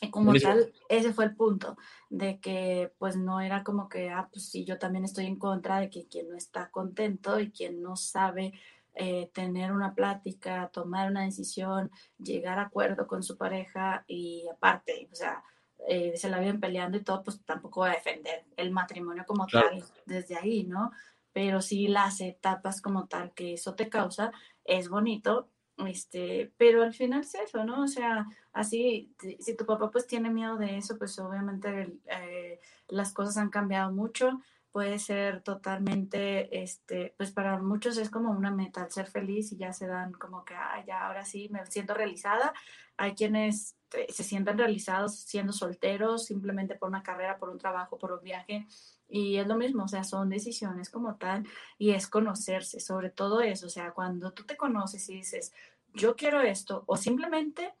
[0.00, 1.76] Y como tal, ese fue el punto,
[2.10, 5.78] de que pues no era como que, ah, pues sí, yo también estoy en contra
[5.78, 8.52] de que quien no está contento y quien no sabe
[8.94, 15.08] eh, tener una plática, tomar una decisión, llegar a acuerdo con su pareja y aparte,
[15.12, 15.44] o sea,
[15.86, 19.46] eh, se la viven peleando y todo, pues tampoco va a defender el matrimonio como
[19.46, 20.92] tal desde ahí, ¿no?
[21.32, 24.32] Pero sí las etapas como tal que eso te causa
[24.64, 27.82] es bonito, este, pero al final es eso, ¿no?
[27.82, 33.12] O sea, así, si tu papá pues tiene miedo de eso, pues obviamente eh, las
[33.12, 34.40] cosas han cambiado mucho,
[34.74, 39.72] puede ser totalmente, este, pues para muchos es como una meta, ser feliz y ya
[39.72, 42.52] se dan como que, ah, ya ahora sí me siento realizada.
[42.96, 47.98] Hay quienes eh, se sienten realizados siendo solteros, simplemente por una carrera, por un trabajo,
[47.98, 48.66] por un viaje.
[49.08, 51.46] Y es lo mismo, o sea, son decisiones como tal
[51.78, 55.52] y es conocerse, sobre todo eso, o sea, cuando tú te conoces y dices,
[55.92, 57.74] yo quiero esto, o simplemente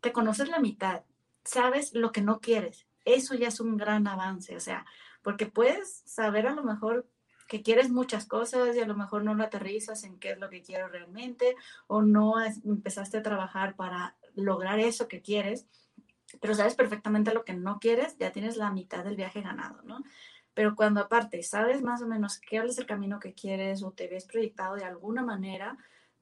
[0.00, 1.02] te conoces la mitad,
[1.44, 4.86] sabes lo que no quieres, eso ya es un gran avance, o sea,
[5.22, 7.06] porque puedes saber a lo mejor
[7.48, 10.48] que quieres muchas cosas y a lo mejor no lo aterrizas en qué es lo
[10.48, 11.56] que quiero realmente
[11.86, 15.66] o no empezaste a trabajar para lograr eso que quieres,
[16.40, 20.02] pero sabes perfectamente lo que no quieres, ya tienes la mitad del viaje ganado, ¿no?
[20.54, 24.08] Pero cuando aparte sabes más o menos qué es el camino que quieres o te
[24.08, 25.76] ves proyectado de alguna manera,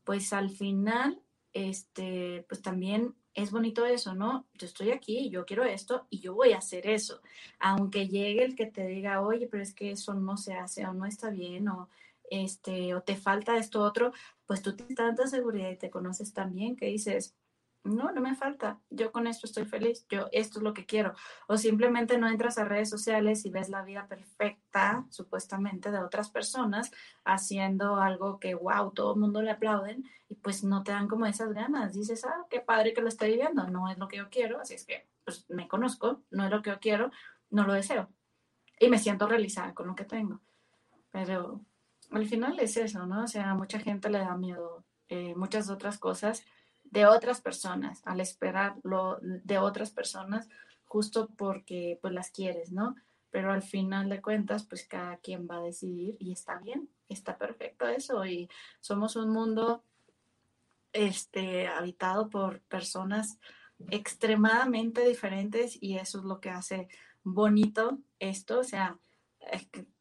[0.05, 1.21] pues al final,
[1.53, 4.47] este, pues también es bonito eso, ¿no?
[4.55, 7.21] Yo estoy aquí, yo quiero esto y yo voy a hacer eso.
[7.59, 10.93] Aunque llegue el que te diga, oye, pero es que eso no se hace o
[10.93, 11.89] no está bien o,
[12.31, 14.13] este, o te falta esto otro,
[14.47, 17.35] pues tú tienes tanta seguridad y te conoces tan bien que dices,
[17.85, 21.15] no, no me falta, yo con esto estoy feliz, yo esto es lo que quiero.
[21.49, 26.31] O simplemente no entras a redes sociales y ves la vida perfecta, supuestamente, de otras
[26.31, 26.93] personas
[27.25, 31.27] haciendo algo que, wow, todo el mundo le aplauden y pues no te dan como
[31.27, 31.95] esas ganas.
[31.95, 34.75] Dices, ah, qué padre que lo estoy viviendo, no es lo que yo quiero, así
[34.75, 37.11] es que pues me conozco, no es lo que yo quiero,
[37.51, 38.09] no lo deseo.
[38.79, 40.41] Y me siento realizada con lo que tengo.
[41.11, 41.61] Pero
[42.11, 43.25] al final es eso, ¿no?
[43.25, 46.45] O sea, a mucha gente le da miedo eh, muchas otras cosas
[46.93, 50.51] de otras personas, al esperar lo de otras personas,
[50.85, 52.97] justo porque pues las quieres, ¿no?
[53.31, 57.39] Pero al final de cuentas, pues cada quien va a decidir y está bien, está
[57.39, 58.27] perfecto eso.
[58.27, 58.47] Y
[58.81, 59.85] somos un mundo
[60.93, 63.39] este, habitado por personas
[63.91, 66.89] extremadamente diferentes y eso es lo que hace
[67.23, 68.59] bonito esto.
[68.59, 68.99] O sea,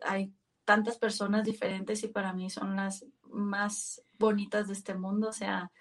[0.01, 0.33] hay
[0.65, 5.29] tantas personas diferentes y para mí son las más bonitas de este mundo.
[5.29, 5.71] O sea,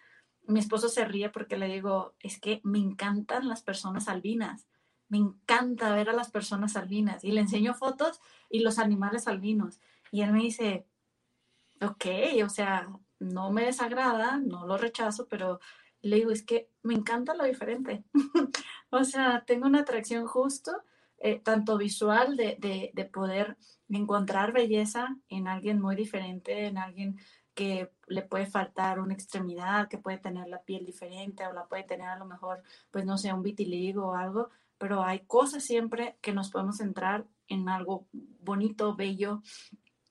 [0.50, 4.66] mi esposo se ríe porque le digo, es que me encantan las personas albinas,
[5.08, 9.80] me encanta ver a las personas albinas y le enseño fotos y los animales albinos.
[10.12, 10.86] Y él me dice,
[11.80, 12.06] ok,
[12.44, 12.88] o sea,
[13.18, 15.60] no me desagrada, no lo rechazo, pero
[16.02, 18.04] le digo, es que me encanta lo diferente.
[18.90, 20.72] o sea, tengo una atracción justo,
[21.18, 23.56] eh, tanto visual de, de, de poder
[23.88, 27.18] encontrar belleza en alguien muy diferente, en alguien
[27.60, 31.82] que le puede faltar una extremidad, que puede tener la piel diferente o la puede
[31.82, 34.48] tener a lo mejor, pues no sé, un vitiligo o algo,
[34.78, 39.42] pero hay cosas siempre que nos podemos centrar en algo bonito, bello.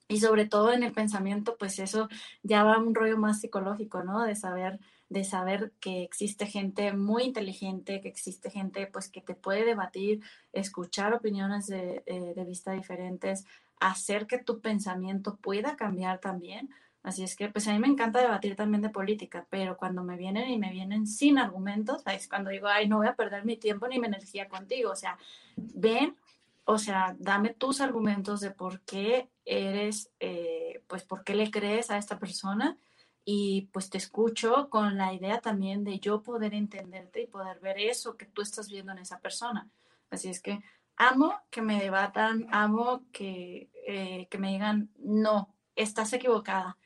[0.06, 2.08] Y sobre todo en el pensamiento, pues eso
[2.44, 4.22] ya va un rollo más psicológico, ¿no?
[4.22, 9.34] De saber, de saber que existe gente muy inteligente, que existe gente pues que te
[9.34, 10.22] puede debatir,
[10.52, 13.44] escuchar opiniones de, eh, de vista diferentes,
[13.80, 16.70] hacer que tu pensamiento pueda cambiar también,
[17.02, 20.18] Así es que, pues a mí me encanta debatir también de política, pero cuando me
[20.18, 23.56] vienen y me vienen sin argumentos, es cuando digo, ay, no voy a perder mi
[23.56, 24.90] tiempo ni mi energía contigo.
[24.90, 25.16] O sea,
[25.56, 26.16] ven,
[26.64, 31.90] o sea, dame tus argumentos de por qué eres, eh, pues, por qué le crees
[31.90, 32.76] a esta persona
[33.24, 37.78] y pues te escucho con la idea también de yo poder entenderte y poder ver
[37.78, 39.68] eso que tú estás viendo en esa persona.
[40.10, 40.60] Así es que
[40.96, 46.76] amo que me debatan, amo que, eh, que me digan, no, estás equivocada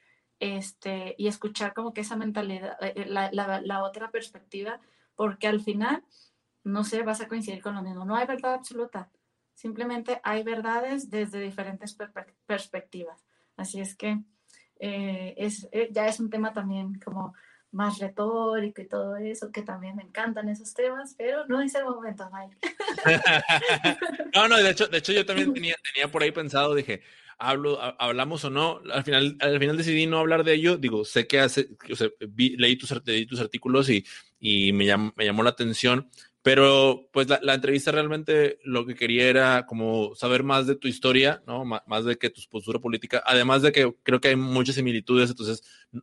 [0.45, 4.79] este, y escuchar como que esa mentalidad, eh, eh, la, la, otra perspectiva,
[5.15, 6.05] porque al final,
[6.65, 8.05] no sé, vas a coincidir con lo mismo.
[8.05, 9.09] No hay verdad absoluta,
[9.55, 11.97] simplemente hay verdades desde diferentes
[12.45, 13.25] perspectivas.
[13.57, 14.21] Así es que
[14.81, 17.33] eh, es, ya es un tema también como
[17.71, 21.87] más retórico y todo eso, que también me encantan esos temas, pero no es el
[21.87, 22.59] momento, Mike.
[24.35, 27.03] no, no, de hecho, de hecho yo también tenía, tenía por ahí pensado, dije,
[27.39, 31.27] hablo, hablamos o no, al final, al final decidí no hablar de ello, digo, sé
[31.27, 34.05] que hace, sea, leí, tus, artículos y,
[34.39, 36.09] y me, llamó, me llamó la atención,
[36.45, 41.43] pero pues la, entrevista realmente lo que quería era como saber más de tu historia,
[41.47, 41.65] ¿no?
[41.65, 45.63] más de que tu postura política, además de que creo que hay muchas similitudes, entonces,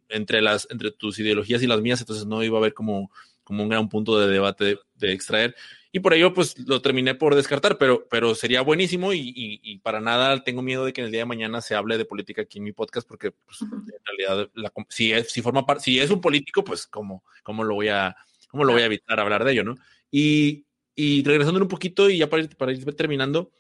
[0.10, 3.12] entre, las, entre tus ideologías y las mías, entonces no iba a haber como,
[3.44, 5.56] como un gran punto de debate de, de extraer.
[5.92, 10.44] Y por ello pues lo terminé por descartar, pero, pero sería buenísimo y, para nada
[10.44, 12.64] tengo miedo de que en el día de mañana se hable de política aquí en
[12.64, 14.50] mi podcast porque pues, en realidad
[14.90, 18.16] si, es, si forma si es un político, pues cómo, cómo lo voy a,
[18.50, 19.76] cómo lo voy a evitar hablar de ello, ¿no?
[20.10, 23.52] Y, y regresando un poquito y ya para ir, para ir terminando,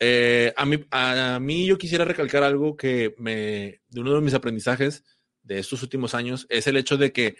[0.00, 4.34] eh, a, mí, a mí yo quisiera recalcar algo que me, de uno de mis
[4.34, 5.04] aprendizajes
[5.42, 7.36] de estos últimos años, es el hecho de que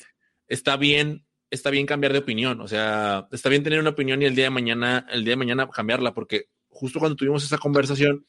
[0.49, 4.27] está bien está bien cambiar de opinión, o sea, está bien tener una opinión y
[4.27, 8.27] el día de mañana, el día de mañana cambiarla, porque justo cuando tuvimos esa conversación,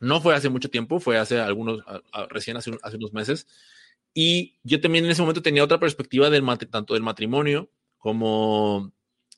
[0.00, 1.82] no fue hace mucho tiempo, fue hace algunos,
[2.28, 3.46] recién hace, hace, unos meses,
[4.12, 8.92] y yo también en ese momento tenía otra perspectiva del tanto del matrimonio como,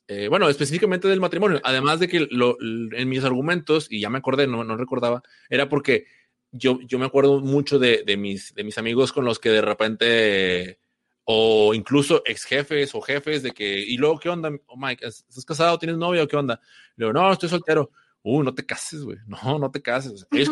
[0.07, 4.17] eh, bueno, específicamente del matrimonio, además de que lo, en mis argumentos, y ya me
[4.17, 6.05] acordé, no, no recordaba, era porque
[6.51, 9.61] yo, yo me acuerdo mucho de, de, mis, de mis amigos con los que de
[9.61, 10.79] repente
[11.29, 14.49] o incluso ex jefes o jefes de que, y luego, ¿qué onda?
[14.67, 15.77] Oh, Mike, ¿estás casado?
[15.77, 16.61] ¿Tienes novia o qué onda?
[16.95, 17.91] Le digo, no, estoy soltero.
[18.23, 19.17] Uh, no te cases, güey.
[19.27, 20.25] No, no te cases.
[20.31, 20.49] Es,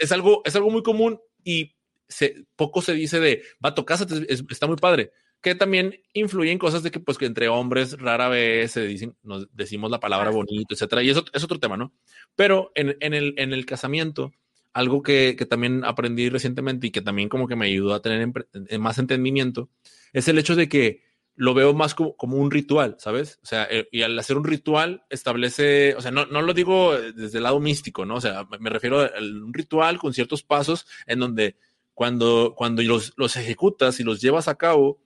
[0.00, 1.76] es, algo, es algo muy común y
[2.08, 5.12] se, poco se dice de, vato, cásate, está muy padre.
[5.40, 9.16] Que también influye en cosas de que, pues, que entre hombres rara vez se dicen,
[9.22, 11.04] nos decimos la palabra bonito, etcétera.
[11.04, 11.92] Y eso es otro tema, ¿no?
[12.34, 14.32] Pero en, en, el, en el casamiento,
[14.72, 18.30] algo que, también aprendí recientemente y que también como que me ayudó a tener
[18.78, 19.70] más entendimiento,
[20.12, 21.02] es el hecho de que
[21.34, 23.38] lo veo más como, un ritual, ¿sabes?
[23.44, 26.98] O sea, eh, y al hacer un ritual establece, o sea, no, no lo digo
[26.98, 28.16] desde el lado místico, ¿no?
[28.16, 31.56] O sea, me refiero a un ritual con ciertos pasos en donde
[31.94, 35.00] cuando, cuando los, los ejecutas y los llevas a cabo,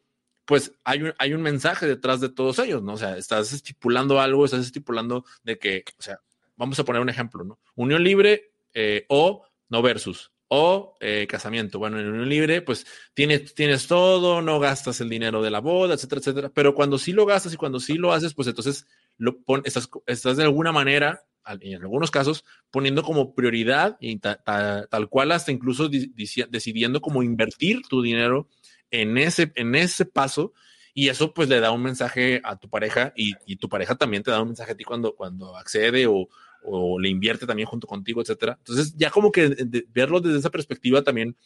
[0.46, 2.94] pues hay un, hay un mensaje detrás de todos ellos, ¿no?
[2.94, 6.20] O sea, estás estipulando algo, estás estipulando de que, o sea,
[6.56, 7.58] vamos a poner un ejemplo, ¿no?
[7.74, 10.30] Unión libre eh, o no versus.
[10.48, 11.78] O eh, casamiento.
[11.78, 15.94] Bueno, en unión libre, pues tienes, tienes todo, no gastas el dinero de la boda,
[15.94, 16.50] etcétera, etcétera.
[16.54, 18.86] Pero cuando sí lo gastas y cuando sí lo haces, pues entonces
[19.16, 25.08] lo pon, estás, estás de alguna manera, en algunos casos, poniendo como prioridad y tal
[25.08, 28.50] cual hasta incluso decidiendo cómo invertir tu dinero
[28.90, 30.52] en ese, en ese paso
[30.92, 34.30] y eso pues le da un mensaje a tu pareja y, tu pareja también te
[34.30, 36.28] da un mensaje a ti cuando, cuando accede o,
[36.64, 38.56] o le invierte también junto contigo, etcétera.
[38.58, 39.54] Entonces, ya como que
[39.88, 41.36] verlo desde esa perspectiva también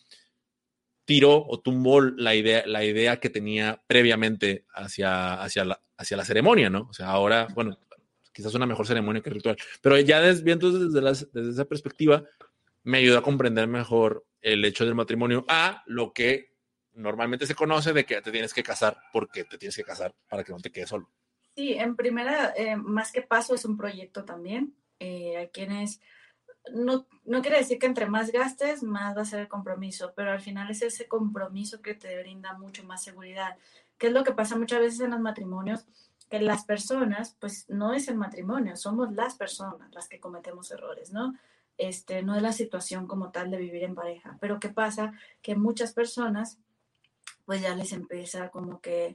[1.04, 6.24] tiró o tumbó la idea, la idea que tenía previamente hacia, hacia, la, hacia la
[6.24, 6.88] ceremonia, ¿no?
[6.90, 7.78] O sea, ahora, bueno,
[8.32, 12.24] quizás una mejor ceremonia que ritual, pero ya viendo desde, desde esa perspectiva,
[12.82, 16.56] me ayudó a comprender mejor el hecho del matrimonio a lo que
[16.92, 20.42] normalmente se conoce de que te tienes que casar porque te tienes que casar para
[20.42, 21.10] que no te quedes solo.
[21.54, 24.74] Sí, en primera, eh, más que paso, es un proyecto también.
[24.98, 26.00] Eh, a quienes
[26.72, 30.32] no, no, quiere decir que entre más gastes, más va a ser el compromiso, pero
[30.32, 33.56] al final es ese compromiso que te brinda mucho más seguridad.
[33.98, 35.86] ¿Qué es lo que pasa muchas veces en los matrimonios?
[36.28, 41.12] Que las personas, pues no es el matrimonio, somos las personas las que cometemos errores,
[41.12, 41.34] ¿no?
[41.78, 44.36] Este, no es la situación como tal de vivir en pareja.
[44.40, 45.12] Pero ¿qué pasa?
[45.42, 46.58] Que muchas personas,
[47.44, 49.14] pues ya les empieza como que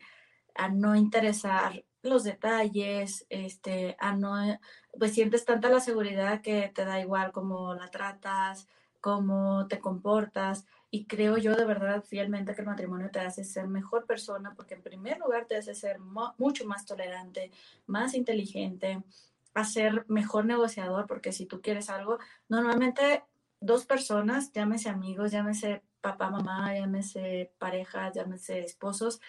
[0.55, 4.59] a no interesar los detalles, este, a no,
[4.97, 8.67] pues sientes tanta la seguridad que te da igual cómo la tratas,
[8.99, 10.65] cómo te comportas.
[10.89, 14.73] Y creo yo de verdad fielmente que el matrimonio te hace ser mejor persona porque
[14.73, 17.51] en primer lugar te hace ser mucho más tolerante,
[17.85, 19.03] más inteligente,
[19.53, 23.23] a ser mejor negociador porque si tú quieres algo, normalmente
[23.59, 29.21] dos personas, llámese amigos, llámese papá, mamá, llámese pareja, llámese esposos,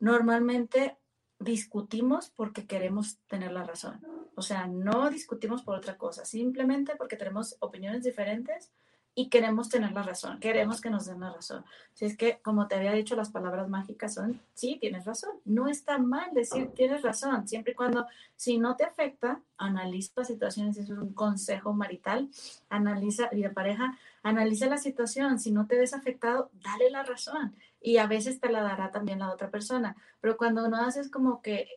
[0.00, 0.96] normalmente
[1.38, 4.00] discutimos porque queremos tener la razón.
[4.34, 8.72] O sea, no discutimos por otra cosa, simplemente porque tenemos opiniones diferentes
[9.14, 11.64] y queremos tener la razón, queremos que nos den la razón.
[11.92, 15.32] Si es que, como te había dicho, las palabras mágicas son, sí, tienes razón.
[15.44, 20.24] No está mal decir tienes razón, siempre y cuando, si no te afecta, analiza la
[20.24, 22.28] situación, si es un consejo marital,
[22.68, 27.56] analiza, y de pareja, analiza la situación, si no te ves afectado, dale la razón
[27.80, 29.96] y a veces te la dará también la otra persona.
[30.20, 31.68] Pero cuando no haces como que eh,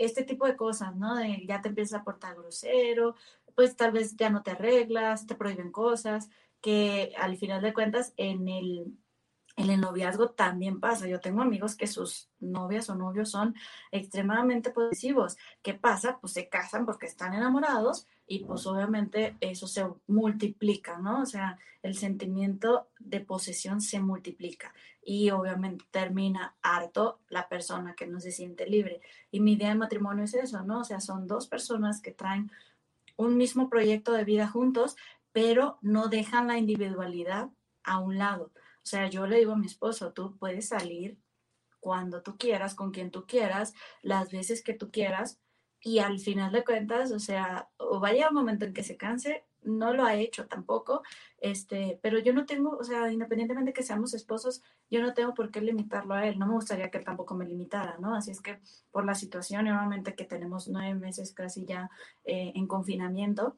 [0.00, 1.16] este tipo de cosas, ¿no?
[1.46, 3.14] Ya te empiezas a portar grosero,
[3.54, 8.14] pues tal vez ya no te arreglas, te prohíben cosas, que al final de cuentas
[8.16, 8.96] en el,
[9.56, 11.06] en el noviazgo también pasa.
[11.06, 13.54] Yo tengo amigos que sus novias o novios son
[13.90, 15.36] extremadamente posesivos.
[15.62, 16.18] ¿Qué pasa?
[16.20, 21.22] Pues se casan porque están enamorados y pues obviamente eso se multiplica, ¿no?
[21.22, 24.72] O sea, el sentimiento de posesión se multiplica
[25.04, 29.00] y obviamente termina harto la persona que no se siente libre.
[29.30, 30.80] Y mi idea de matrimonio es eso, ¿no?
[30.80, 32.50] O sea, son dos personas que traen
[33.16, 34.96] un mismo proyecto de vida juntos,
[35.32, 37.50] pero no dejan la individualidad
[37.84, 38.50] a un lado.
[38.82, 41.18] O sea, yo le digo a mi esposo, tú puedes salir
[41.80, 45.40] cuando tú quieras, con quien tú quieras, las veces que tú quieras,
[45.80, 49.44] y al final de cuentas, o sea, o vaya un momento en que se canse,
[49.62, 51.02] no lo ha hecho tampoco,
[51.38, 55.34] este, pero yo no tengo, o sea, independientemente de que seamos esposos, yo no tengo
[55.34, 58.14] por qué limitarlo a él, no me gustaría que tampoco me limitara, ¿no?
[58.14, 61.90] Así es que por la situación, nuevamente que tenemos nueve meses casi ya
[62.24, 63.56] eh, en confinamiento,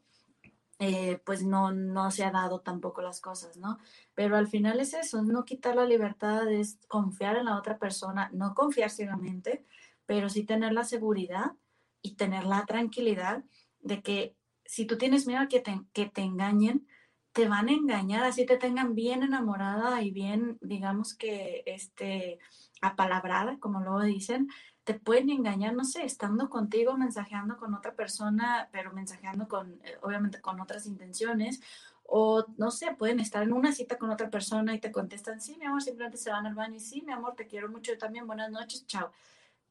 [0.78, 3.78] eh, pues no, no se ha dado tampoco las cosas, ¿no?
[4.14, 8.30] Pero al final es eso, no quitar la libertad, es confiar en la otra persona,
[8.32, 9.64] no confiar ciegamente,
[10.06, 11.52] pero sí tener la seguridad
[12.02, 13.44] y tener la tranquilidad
[13.80, 16.86] de que si tú tienes miedo a que te, que te engañen,
[17.32, 22.38] te van a engañar, así te tengan bien enamorada y bien, digamos que, este,
[22.80, 24.48] apalabrada, como luego dicen,
[24.84, 29.96] te pueden engañar, no sé, estando contigo, mensajeando con otra persona, pero mensajeando con, eh,
[30.02, 31.60] obviamente, con otras intenciones,
[32.04, 35.56] o no sé, pueden estar en una cita con otra persona y te contestan, sí,
[35.58, 37.98] mi amor, simplemente se van al baño y sí, mi amor, te quiero mucho, yo
[37.98, 39.10] también, buenas noches, chao.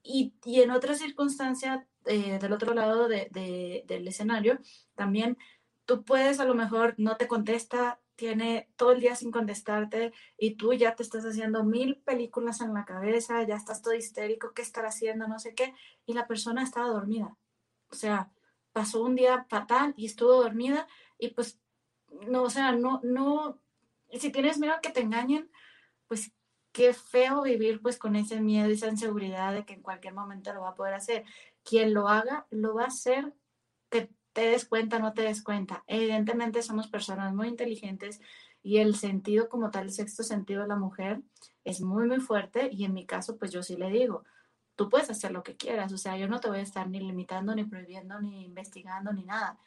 [0.02, 4.60] Y, y en otra circunstancia, eh, del otro lado de, del escenario,
[4.96, 5.38] también
[5.86, 10.56] tú puedes a lo mejor no te contesta, tiene todo el día sin contestarte y
[10.56, 14.62] tú ya te estás haciendo mil películas en la cabeza, ya estás todo histérico, qué
[14.62, 15.74] estar haciendo, no sé qué,
[16.06, 17.36] y la persona estaba dormida.
[17.90, 18.32] O sea,
[18.72, 21.60] pasó un día fatal y estuvo dormida y pues,
[22.28, 23.60] no, o sea, no, no,
[24.12, 25.50] si tienes miedo a que te engañen,
[26.08, 26.32] pues
[26.72, 30.54] qué feo vivir pues con ese miedo y esa inseguridad de que en cualquier momento
[30.54, 31.24] lo va a poder hacer.
[31.64, 33.34] Quien lo haga, lo va a hacer,
[33.90, 35.84] que te des cuenta, no te des cuenta.
[35.88, 38.20] Evidentemente somos personas muy inteligentes
[38.62, 41.22] y el sentido como tal, el sexto sentido de la mujer
[41.64, 44.24] es muy, muy fuerte y en mi caso, pues yo sí le digo,
[44.76, 47.00] tú puedes hacer lo que quieras, o sea, yo no te voy a estar ni
[47.00, 49.60] limitando, ni prohibiendo, ni investigando, ni nada.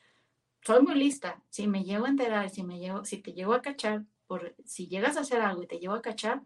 [0.63, 1.41] Soy muy lista.
[1.49, 4.89] Si me llego a enterar, si, me llego, si te llego a cachar, por, si
[4.89, 6.43] llegas a hacer algo y te llego a cachar,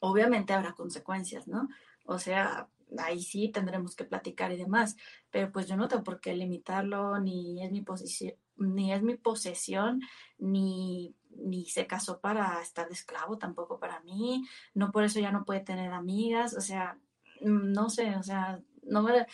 [0.00, 1.68] obviamente habrá consecuencias, ¿no?
[2.04, 4.96] O sea, ahí sí tendremos que platicar y demás,
[5.30, 9.16] pero pues yo no tengo por qué limitarlo, ni es mi posición, ni es mi
[9.16, 10.00] posesión,
[10.38, 15.44] ni, ni se casó para estar esclavo tampoco para mí, no por eso ya no
[15.44, 16.98] puede tener amigas, o sea,
[17.40, 19.26] no sé, o sea, no me,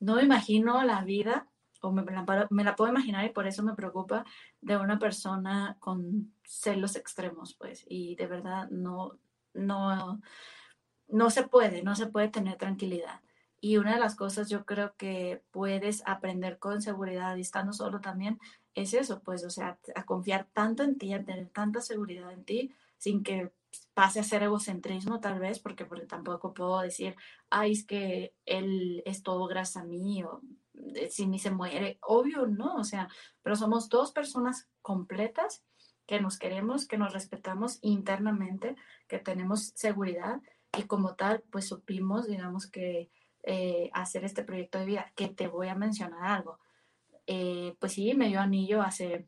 [0.00, 1.48] no me imagino la vida,
[1.80, 4.24] o me la, me la puedo imaginar y por eso me preocupa
[4.60, 9.18] de una persona con celos extremos, pues, y de verdad no,
[9.54, 10.20] no,
[11.08, 13.20] no se puede, no se puede tener tranquilidad.
[13.60, 18.00] Y una de las cosas yo creo que puedes aprender con seguridad y estando solo
[18.00, 18.38] también
[18.74, 22.44] es eso, pues, o sea, a confiar tanto en ti, a tener tanta seguridad en
[22.44, 23.52] ti, sin que
[23.94, 27.16] pase a ser egocentrismo tal vez, porque, porque tampoco puedo decir,
[27.50, 30.40] ay, es que él es todo gracias a mí o
[30.94, 31.98] eh, si ni se muere.
[32.02, 33.08] Obvio, no, o sea,
[33.42, 35.64] pero somos dos personas completas
[36.06, 38.76] que nos queremos, que nos respetamos internamente,
[39.08, 40.40] que tenemos seguridad
[40.76, 43.10] y como tal, pues supimos, digamos que
[43.42, 46.58] eh, hacer este proyecto de vida, que te voy a mencionar algo.
[47.26, 49.26] Eh, pues sí, me dio anillo hace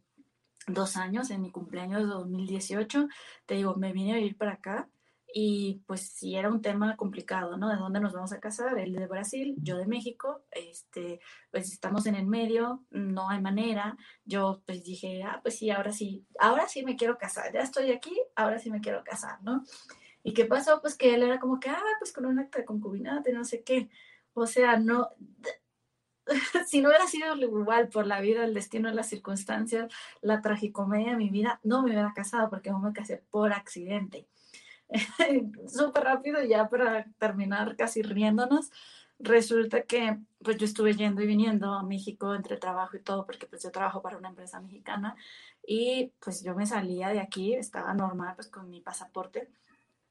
[0.67, 3.09] dos años, en mi cumpleaños de 2018,
[3.47, 4.89] te digo, me vine a vivir para acá
[5.33, 7.69] y pues sí era un tema complicado, ¿no?
[7.69, 8.78] ¿De dónde nos vamos a casar?
[8.78, 11.20] Él de Brasil, yo de México, este,
[11.51, 13.97] pues estamos en el medio, no hay manera.
[14.25, 17.93] Yo pues dije, ah, pues sí, ahora sí, ahora sí me quiero casar, ya estoy
[17.93, 19.65] aquí, ahora sí me quiero casar, ¿no?
[20.23, 20.81] ¿Y qué pasó?
[20.81, 23.44] Pues que él era como que, ah, pues con un acta de concubinato y no
[23.44, 23.89] sé qué.
[24.34, 25.10] O sea, no,
[26.66, 31.16] si no hubiera sido igual por la vida, el destino, las circunstancias, la tragicomedia de
[31.16, 34.26] mi vida, no me hubiera casado porque no me casé por accidente.
[35.68, 38.70] Súper rápido, ya para terminar casi riéndonos,
[39.18, 43.47] resulta que pues yo estuve yendo y viniendo a México entre trabajo y todo, porque
[43.47, 45.16] pues yo trabajo para una empresa mexicana
[45.66, 49.50] y pues yo me salía de aquí, estaba normal pues con mi pasaporte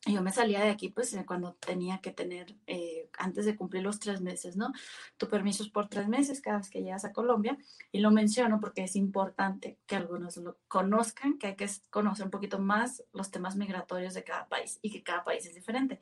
[0.06, 4.00] yo me salía de aquí pues cuando tenía que tener, eh, antes de cumplir los
[4.00, 4.72] tres meses, ¿no?
[5.18, 7.58] Tu permiso es por tres meses cada vez que llegas a Colombia
[7.92, 12.32] y lo menciono porque es importante que algunos lo conozcan, que hay que conocer un
[12.32, 16.00] poquito más los temas migratorios de cada país y que cada país es diferente.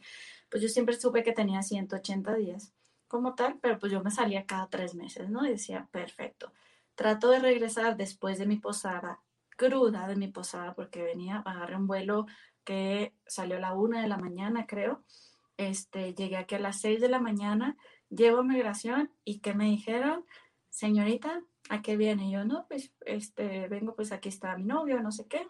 [0.50, 2.74] Pues yo siempre supe que tenía 180 días
[3.08, 5.46] como tal, pero pues yo me salía cada tres meses, ¿no?
[5.46, 6.52] Y decía, perfecto.
[6.94, 11.88] Trato de regresar después de mi posada, cruda de mi posada, porque venía, agarré un
[11.88, 12.28] vuelo
[12.68, 15.02] que salió a la una de la mañana, creo.
[15.56, 17.78] Este, llegué aquí a las seis de la mañana,
[18.10, 20.26] llevo a migración y que me dijeron,
[20.70, 22.30] señorita, ¿a qué viene?
[22.30, 25.48] yo, no, pues, este, vengo, pues aquí está mi novio, no sé qué.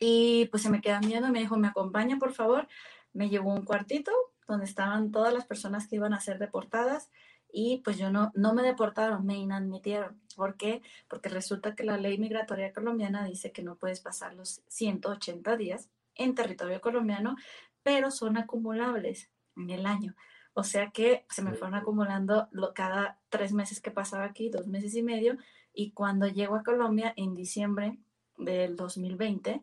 [0.00, 2.66] Y pues se me quedan viendo, me dijo, ¿me acompaña, por favor?
[3.12, 4.10] Me llevó un cuartito
[4.48, 7.10] donde estaban todas las personas que iban a ser deportadas
[7.52, 10.20] y pues yo no, no me deportaron, me inadmitieron.
[10.34, 10.82] ¿Por qué?
[11.08, 15.90] Porque resulta que la ley migratoria colombiana dice que no puedes pasar los 180 días
[16.18, 17.36] en territorio colombiano,
[17.82, 20.14] pero son acumulables en el año.
[20.52, 24.66] O sea que se me fueron acumulando lo, cada tres meses que pasaba aquí, dos
[24.66, 25.36] meses y medio,
[25.72, 27.98] y cuando llego a Colombia en diciembre
[28.36, 29.62] del 2020,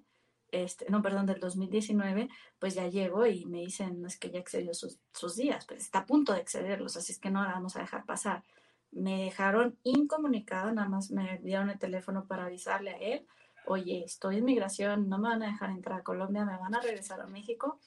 [0.51, 4.39] este, no, perdón, del 2019, pues ya llego y me dicen, no es que ya
[4.39, 7.51] excedió sus, sus días, pues está a punto de excederlos, así es que no la
[7.51, 8.43] vamos a dejar pasar.
[8.91, 13.27] Me dejaron incomunicado, nada más me dieron el teléfono para avisarle a él,
[13.67, 16.81] oye, estoy en migración, no me van a dejar entrar a Colombia, me van a
[16.81, 17.79] regresar a México.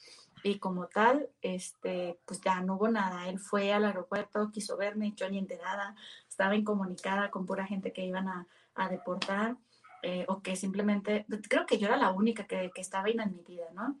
[0.43, 3.27] Y como tal, este, pues ya no hubo nada.
[3.27, 5.95] Él fue al aeropuerto, quiso verme, yo ni enterada,
[6.27, 9.57] estaba incomunicada con pura gente que iban a, a deportar
[10.01, 13.99] eh, o que simplemente, creo que yo era la única que, que estaba inadmitida, ¿no?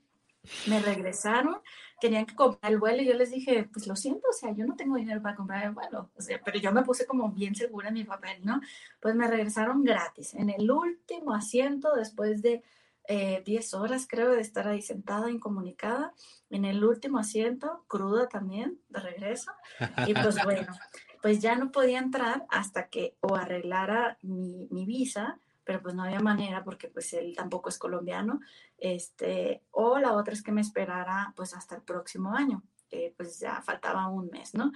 [0.67, 1.57] Me regresaron,
[1.99, 4.65] querían que comprar el vuelo y yo les dije, pues lo siento, o sea, yo
[4.65, 7.55] no tengo dinero para comprar el vuelo, o sea, pero yo me puse como bien
[7.55, 8.61] segura en mi papel, ¿no?
[8.99, 12.63] Pues me regresaron gratis, en el último asiento, después de
[13.07, 16.13] 10 eh, horas creo de estar ahí sentada, incomunicada,
[16.49, 19.51] en el último asiento, cruda también, de regreso,
[20.07, 20.71] y pues bueno,
[21.21, 26.01] pues ya no podía entrar hasta que o arreglara mi, mi visa, pero pues no
[26.01, 28.39] había manera porque pues él tampoco es colombiano,
[28.79, 32.63] este, o la otra es que me esperara pues hasta el próximo año,
[33.15, 34.71] pues ya faltaba un mes, ¿no?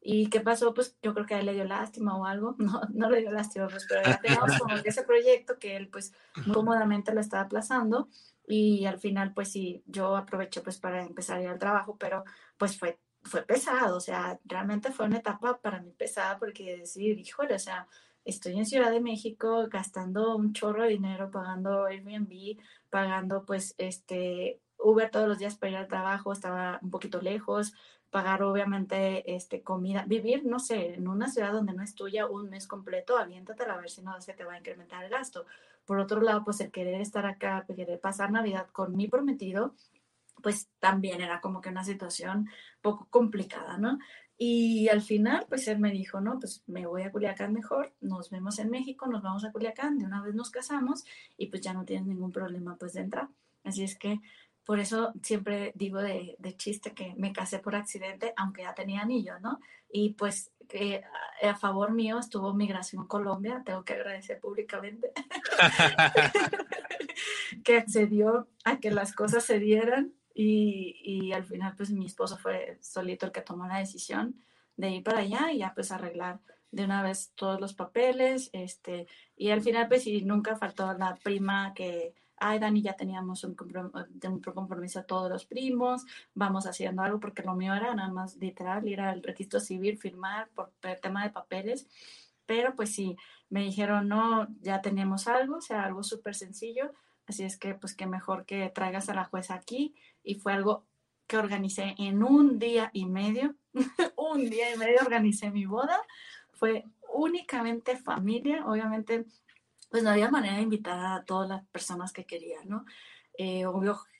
[0.00, 0.72] ¿Y qué pasó?
[0.72, 3.30] Pues yo creo que a él le dio lástima o algo, no, no le dio
[3.30, 6.14] lástima, pues, pero ya teníamos como que ese proyecto que él pues
[6.50, 8.08] cómodamente lo estaba aplazando
[8.46, 12.24] y al final pues sí, yo aproveché pues para empezar a ir al trabajo, pero
[12.56, 17.18] pues fue, fue pesado, o sea, realmente fue una etapa para mí pesada porque decir,
[17.18, 17.86] híjole, o sea,
[18.28, 22.58] estoy en Ciudad de México gastando un chorro de dinero, pagando Airbnb,
[22.90, 27.72] pagando pues este Uber todos los días para ir al trabajo, estaba un poquito lejos,
[28.10, 32.50] pagar obviamente este comida, vivir, no sé, en una ciudad donde no es tuya un
[32.50, 35.46] mes completo, aviéntatela a ver si no se te va a incrementar el gasto.
[35.86, 39.74] Por otro lado, pues el querer estar acá, el querer pasar Navidad con mi prometido,
[40.42, 42.48] pues también era como que una situación
[42.82, 43.98] poco complicada, ¿no?
[44.40, 48.30] Y al final, pues él me dijo, no, pues me voy a Culiacán mejor, nos
[48.30, 51.04] vemos en México, nos vamos a Culiacán, de una vez nos casamos
[51.36, 53.28] y pues ya no tienes ningún problema pues de entrar.
[53.64, 54.20] Así es que
[54.64, 59.00] por eso siempre digo de, de chiste que me casé por accidente, aunque ya tenía
[59.00, 59.58] anillo, ¿no?
[59.90, 61.02] Y pues que
[61.42, 65.10] a favor mío estuvo Migración Colombia, tengo que agradecer públicamente,
[67.64, 72.78] que accedió a que las cosas se dieran y, al final, pues mi esposo fue
[72.80, 74.40] solito el que tomó la decisión
[74.76, 76.38] de ir para allá y ya pues arreglar
[76.70, 81.16] de una vez todos los papeles, este, y al final pues sí, nunca faltó la
[81.16, 83.56] prima que, ay Dani, ya teníamos un,
[84.22, 88.36] un compromiso a todos los primos, vamos haciendo algo porque lo mío era nada más
[88.36, 91.88] literal ir al registro civil, firmar por el tema de papeles,
[92.46, 93.16] pero pues sí,
[93.48, 96.92] me dijeron, no, ya tenemos algo, o sea, algo súper sencillo,
[97.28, 99.94] Así es que, pues, qué mejor que traigas a la jueza aquí.
[100.24, 100.86] Y fue algo
[101.26, 103.54] que organicé en un día y medio.
[104.16, 106.00] un día y medio organicé mi boda.
[106.54, 108.66] Fue únicamente familia.
[108.66, 109.26] Obviamente,
[109.90, 112.84] pues no había manera de invitar a todas las personas que quería, ¿no?
[113.40, 113.64] Eh,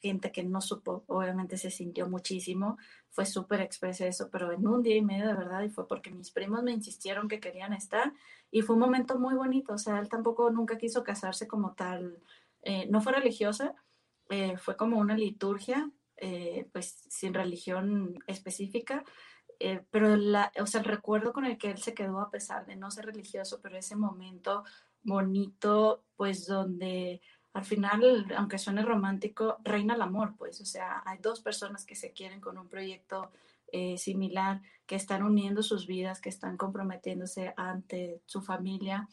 [0.01, 2.78] gente que no supo, obviamente se sintió muchísimo,
[3.11, 6.12] fue súper expreso eso, pero en un día y medio de verdad, y fue porque
[6.12, 8.12] mis primos me insistieron que querían estar,
[8.53, 12.23] y fue un momento muy bonito, o sea, él tampoco nunca quiso casarse como tal,
[12.62, 13.75] eh, no fue religiosa,
[14.31, 19.05] eh, fue como una liturgia, eh, pues sin religión específica,
[19.91, 22.77] pero la, o sea, el recuerdo con el que él se quedó a pesar de
[22.77, 24.62] no ser religioso, pero ese momento
[25.03, 27.20] bonito, pues donde
[27.53, 31.97] al final, aunque suene romántico, reina el amor, pues, o sea, hay dos personas que
[31.97, 33.33] se quieren con un proyecto
[33.97, 39.09] similar, que están uniendo sus vidas, que están comprometiéndose ante su familia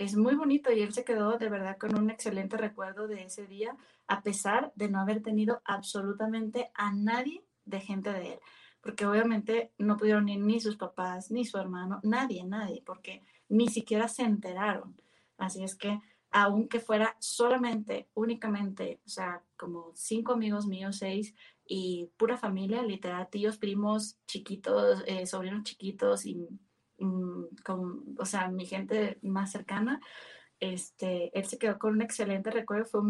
[0.00, 3.46] es muy bonito y él se quedó de verdad con un excelente recuerdo de ese
[3.46, 8.40] día, a pesar de no haber tenido absolutamente a nadie de gente de él,
[8.80, 13.68] porque obviamente no pudieron ir ni sus papás, ni su hermano, nadie, nadie, porque ni
[13.68, 14.96] siquiera se enteraron.
[15.36, 21.34] Así es que, aunque fuera solamente, únicamente, o sea, como cinco amigos míos, seis,
[21.66, 26.48] y pura familia, literal, tíos, primos, chiquitos, eh, sobrinos chiquitos y
[27.64, 30.00] con, o sea, mi gente más cercana,
[30.60, 33.00] este, él se quedó con un excelente recuerdo, fue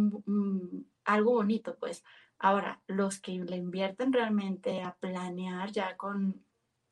[1.05, 2.05] algo bonito, pues.
[2.39, 6.43] Ahora, los que le invierten realmente a planear ya con,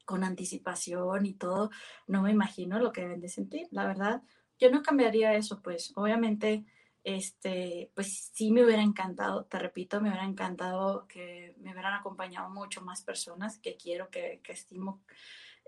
[0.05, 1.71] con anticipación y todo,
[2.07, 4.23] no me imagino lo que deben de sentir, la verdad.
[4.59, 6.67] Yo no cambiaría eso, pues, obviamente,
[7.05, 12.51] este, pues sí me hubiera encantado, te repito, me hubiera encantado que me hubieran acompañado
[12.51, 15.01] mucho más personas que quiero, que, que estimo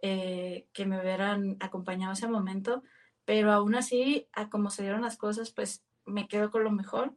[0.02, 2.82] eh, que me hubieran acompañado ese momento,
[3.24, 7.14] pero aún así, a como se dieron las cosas, pues me quedo con lo mejor.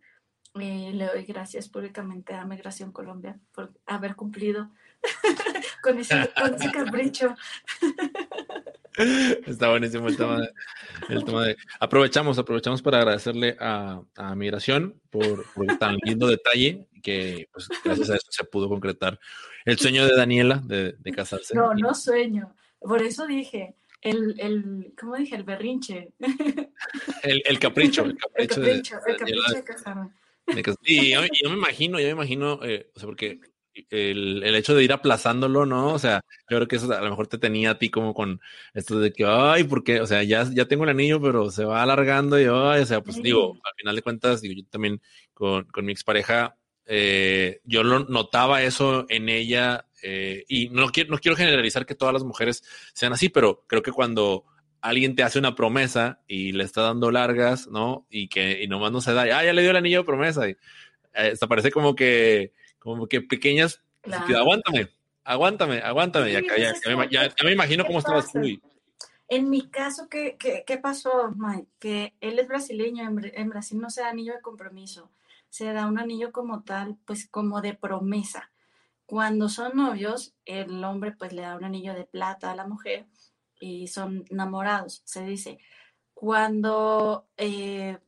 [0.60, 4.70] Eh, le doy gracias públicamente a Migración Colombia por haber cumplido
[5.82, 6.30] con, ese,
[6.72, 7.36] capricho.
[9.48, 14.04] Está buenísimo el tema, de, Aprovechamos, aprovechamos para agradecerle a,
[14.36, 19.20] Migración por, por, tan lindo detalle que pues, gracias a eso se pudo concretar
[19.66, 21.56] el sueño de Daniela de, casarse.
[21.56, 22.54] No, no sueño.
[22.84, 25.36] Por eso dije, el, el ¿cómo dije?
[25.36, 26.12] El berrinche.
[27.24, 28.04] El, capricho.
[28.04, 30.10] El capricho, de, casarme.
[30.84, 33.40] Y yo, me imagino, yo me imagino, eh, o sea, porque
[33.90, 35.94] el, el, hecho de ir aplazándolo, ¿no?
[35.94, 38.42] O sea, yo creo que eso a lo mejor te tenía a ti como con
[38.74, 41.82] esto de que, ay, porque, o sea, ya, ya tengo el anillo, pero se va
[41.82, 45.02] alargando y, ay, o sea, pues digo, al final de cuentas, digo, yo también
[45.34, 51.12] con, con mi expareja, eh, yo lo notaba eso en ella eh, y no quiero,
[51.12, 54.46] no quiero generalizar que todas las mujeres sean así, pero creo que cuando
[54.82, 58.06] alguien te hace una promesa y le está dando largas, ¿no?
[58.10, 60.48] Y que y nomás no se da, ah, ya le dio el anillo de promesa.
[60.50, 60.58] Y,
[61.14, 64.90] eh, parece como que como que pequeñas, aguántame,
[65.24, 66.34] aguántame, aguántame.
[66.34, 66.42] ya,
[67.46, 68.42] me, imagino cómo estabas tú.
[69.30, 71.68] En mi caso, ¿qué, qué, pasó, Mike?
[71.80, 75.10] Que él es brasileño, en, Brasil no se da anillo de compromiso,
[75.50, 78.52] se da un anillo como tal, pues como de promesa.
[79.14, 83.06] Cuando son novios, el hombre pues le da un anillo de plata a la mujer
[83.60, 85.60] y son enamorados, se dice.
[86.16, 88.00] Cuando eh,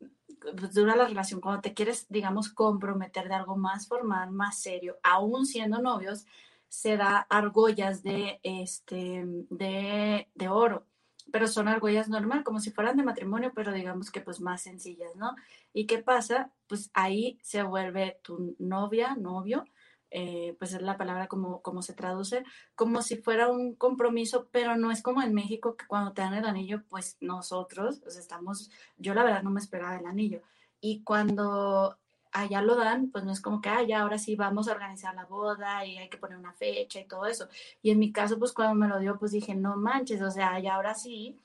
[0.57, 4.97] pues, dura la relación, cuando te quieres, digamos, comprometer de algo más formal, más serio,
[5.03, 6.25] aún siendo novios,
[6.69, 10.87] se da argollas de, este, de, de oro,
[11.31, 15.15] pero son argollas normal, como si fueran de matrimonio, pero digamos que pues más sencillas,
[15.15, 15.35] ¿no?
[15.71, 16.49] ¿Y qué pasa?
[16.65, 19.65] Pues ahí se vuelve tu novia, novio,
[20.11, 22.43] eh, pues es la palabra como, como se traduce,
[22.75, 26.33] como si fuera un compromiso, pero no es como en México que cuando te dan
[26.33, 30.41] el anillo, pues nosotros, pues estamos, yo la verdad no me esperaba el anillo.
[30.79, 31.97] Y cuando
[32.31, 35.25] allá lo dan, pues no es como que, ah, ahora sí vamos a organizar la
[35.25, 37.47] boda y hay que poner una fecha y todo eso.
[37.81, 40.59] Y en mi caso, pues cuando me lo dio, pues dije, no manches, o sea,
[40.59, 41.39] ya ahora sí,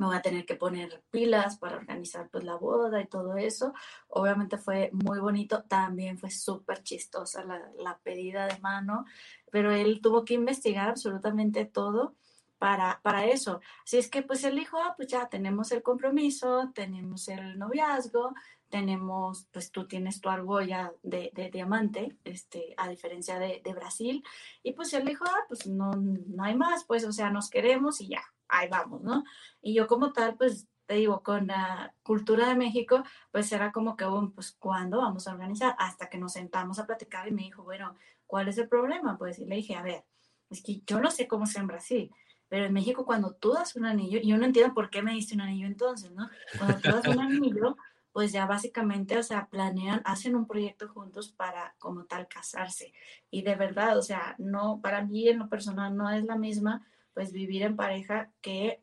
[0.00, 3.74] me voy a tener que poner pilas para organizar pues la boda y todo eso.
[4.08, 9.04] Obviamente fue muy bonito, también fue súper chistosa la, la, pedida de mano,
[9.50, 12.14] pero él tuvo que investigar absolutamente todo
[12.56, 13.60] para, para eso.
[13.84, 18.32] Así es que pues él dijo, ah, pues ya tenemos el compromiso, tenemos el noviazgo,
[18.70, 24.24] tenemos, pues tú tienes tu argolla de, de diamante, este, a diferencia de, de, Brasil,
[24.62, 28.00] y pues él dijo, ah, pues no, no hay más, pues, o sea, nos queremos
[28.00, 29.24] y ya, ahí vamos, ¿no?
[29.60, 33.96] Y yo como tal, pues te digo, con la cultura de México, pues era como
[33.96, 35.76] que, bueno, pues ¿cuándo vamos a organizar?
[35.78, 37.94] Hasta que nos sentamos a platicar y me dijo, bueno,
[38.26, 39.16] ¿cuál es el problema?
[39.16, 40.04] Pues y le dije, a ver,
[40.50, 42.10] es que yo no sé cómo sea en Brasil,
[42.48, 45.36] pero en México cuando tú das un anillo, yo no entiendo por qué me diste
[45.36, 46.28] un anillo entonces, ¿no?
[46.58, 47.76] Cuando tú das un anillo,
[48.12, 52.92] pues ya básicamente, o sea, planean, hacen un proyecto juntos para como tal casarse.
[53.30, 56.86] Y de verdad, o sea, no, para mí en lo personal no es la misma
[57.14, 58.82] pues vivir en pareja que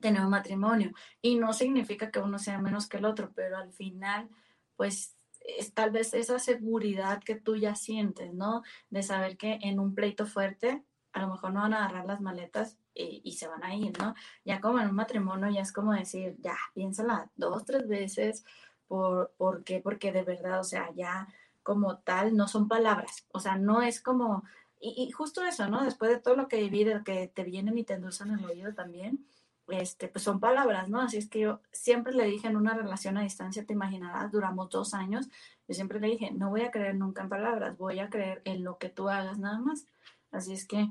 [0.00, 0.92] tener un matrimonio.
[1.22, 4.28] Y no significa que uno sea menos que el otro, pero al final,
[4.76, 8.62] pues es tal vez esa seguridad que tú ya sientes, ¿no?
[8.90, 12.20] De saber que en un pleito fuerte a lo mejor no van a agarrar las
[12.20, 14.14] maletas y, se van a ir, ¿no?
[14.44, 18.44] Ya como en un matrimonio ya es como decir, ya, piénsala dos, tres veces,
[18.88, 19.80] ¿por, ¿por qué?
[19.80, 21.28] Porque de verdad, o sea, ya
[21.62, 24.44] como tal no son palabras, o sea, no es como,
[24.80, 25.84] y, justo eso, ¿no?
[25.84, 28.74] Después de todo lo que viví, de que te vienen y te endulzan el oído
[28.74, 29.26] también,
[29.68, 31.00] este, pues son palabras, ¿no?
[31.00, 34.70] Así es que yo siempre le dije en una relación a distancia, te imaginarás, duramos
[34.70, 35.28] dos años,
[35.68, 38.64] yo siempre le dije, no voy a creer nunca en palabras, voy a creer en
[38.64, 39.86] lo que tú hagas nada más.
[40.32, 40.88] Así es que,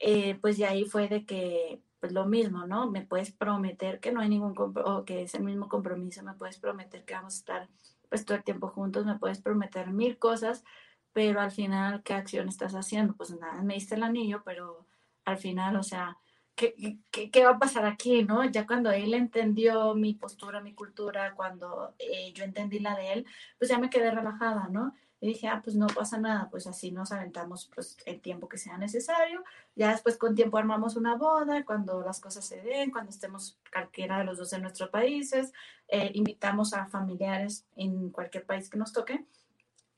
[0.00, 2.90] eh, pues de ahí fue de que, pues lo mismo, ¿no?
[2.90, 6.58] Me puedes prometer que no hay ningún, o que es el mismo compromiso, me puedes
[6.58, 7.68] prometer que vamos a estar,
[8.08, 10.64] pues todo el tiempo juntos, me puedes prometer mil cosas,
[11.12, 13.14] pero al final, ¿qué acción estás haciendo?
[13.14, 14.86] Pues nada, me diste el anillo, pero
[15.26, 16.16] al final, o sea,
[16.54, 18.44] ¿qué, qué, va a pasar aquí, no?
[18.44, 23.26] Ya cuando él entendió mi postura, mi cultura, cuando eh, yo entendí la de él,
[23.58, 24.94] pues ya me quedé relajada, ¿no?
[25.20, 28.56] Y dije, ah, pues no pasa nada, pues así nos aventamos pues el tiempo que
[28.56, 29.44] sea necesario.
[29.76, 34.18] Ya después con tiempo armamos una boda, cuando las cosas se den, cuando estemos cualquiera
[34.18, 35.52] de los dos en nuestros países,
[35.88, 39.24] eh, invitamos a familiares en cualquier país que nos toque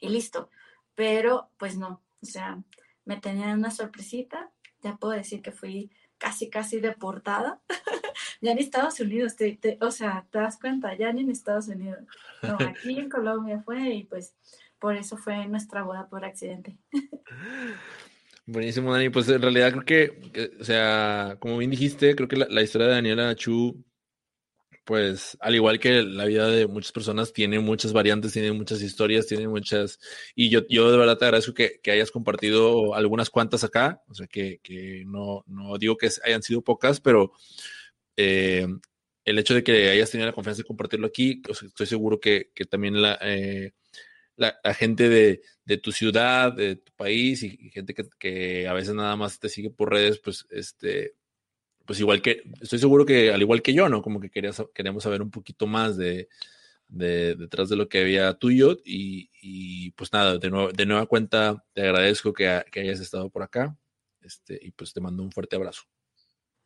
[0.01, 0.51] y listo.
[0.97, 2.61] Pero pues no, o sea,
[3.05, 4.51] me tenían una sorpresita,
[4.83, 7.61] ya puedo decir que fui casi, casi deportada,
[8.41, 9.35] ya en Estados Unidos,
[9.81, 12.01] o sea, te das cuenta, ya ni en Estados Unidos,
[12.43, 14.35] no, aquí en Colombia fue y pues
[14.83, 16.77] por eso fue nuestra boda por accidente.
[18.47, 19.11] Buenísimo, Dani.
[19.11, 22.95] Pues en realidad creo que, o sea, como bien dijiste, creo que la, historia de
[22.95, 23.85] Daniela Chu
[24.85, 29.29] pues al igual que la vida de muchas personas, tiene muchas variantes, tiene muchas historias,
[29.29, 30.01] tiene muchas...
[30.35, 34.15] Y yo, yo de verdad te agradezco que, que hayas compartido algunas cuantas acá, o
[34.15, 37.31] sea, que, que no, no digo que hayan sido pocas, pero
[38.17, 38.67] eh,
[39.25, 42.65] el hecho de que hayas tenido la confianza de compartirlo aquí, estoy seguro que, que
[42.65, 43.75] también la, eh,
[44.37, 49.17] la, gente de, de, tu ciudad, de tu país y, gente que, a veces nada
[49.17, 51.15] más te sigue por redes, pues este
[51.85, 54.03] pues igual que, estoy seguro que al igual que yo, ¿no?
[54.03, 56.29] Como que querías, queríamos saber un poquito más de,
[56.89, 61.07] de detrás de lo que había tuyo y, y pues nada, de, nuevo, de nueva
[61.07, 63.77] cuenta te agradezco que, que, hayas estado por acá
[64.21, 65.83] este, y pues te mando un fuerte abrazo.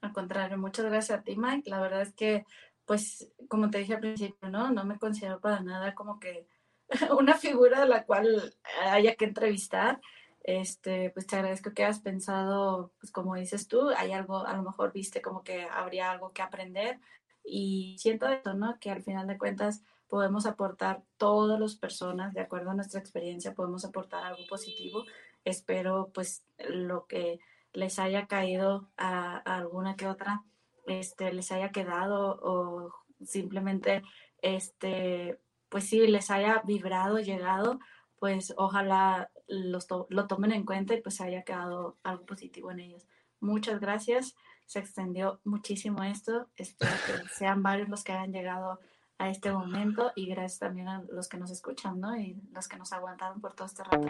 [0.01, 1.71] Al contrario, muchas gracias a ti, Mike.
[1.71, 2.45] La verdad es que,
[2.85, 4.71] pues, como te dije al principio, ¿no?
[4.71, 6.47] No me considero para nada como que
[7.19, 10.01] una figura de la cual haya que entrevistar
[10.47, 14.63] este, pues te agradezco que has pensado, pues como dices tú, hay algo, a lo
[14.63, 17.01] mejor viste como que habría algo que aprender
[17.45, 18.79] y siento esto, ¿no?
[18.79, 23.55] Que al final de cuentas podemos aportar todas las personas, de acuerdo a nuestra experiencia,
[23.55, 25.05] podemos aportar algo positivo.
[25.45, 27.41] Espero pues lo que
[27.73, 30.45] les haya caído a, a alguna que otra,
[30.87, 34.05] este, les haya quedado o simplemente,
[34.43, 35.41] este,
[35.77, 37.81] pues sí, les haya vibrado, llegado,
[38.19, 43.07] pues ojalá los lo tomen en cuenta y pues haya quedado algo positivo en ellos.
[43.41, 44.35] Muchas gracias.
[44.65, 46.49] Se extendió muchísimo esto.
[46.57, 48.81] Espero que sean varios los que hayan llegado
[49.19, 52.17] a este momento y gracias también a los que nos escuchan, ¿no?
[52.19, 54.09] Y los que nos aguantaron por todo este rato.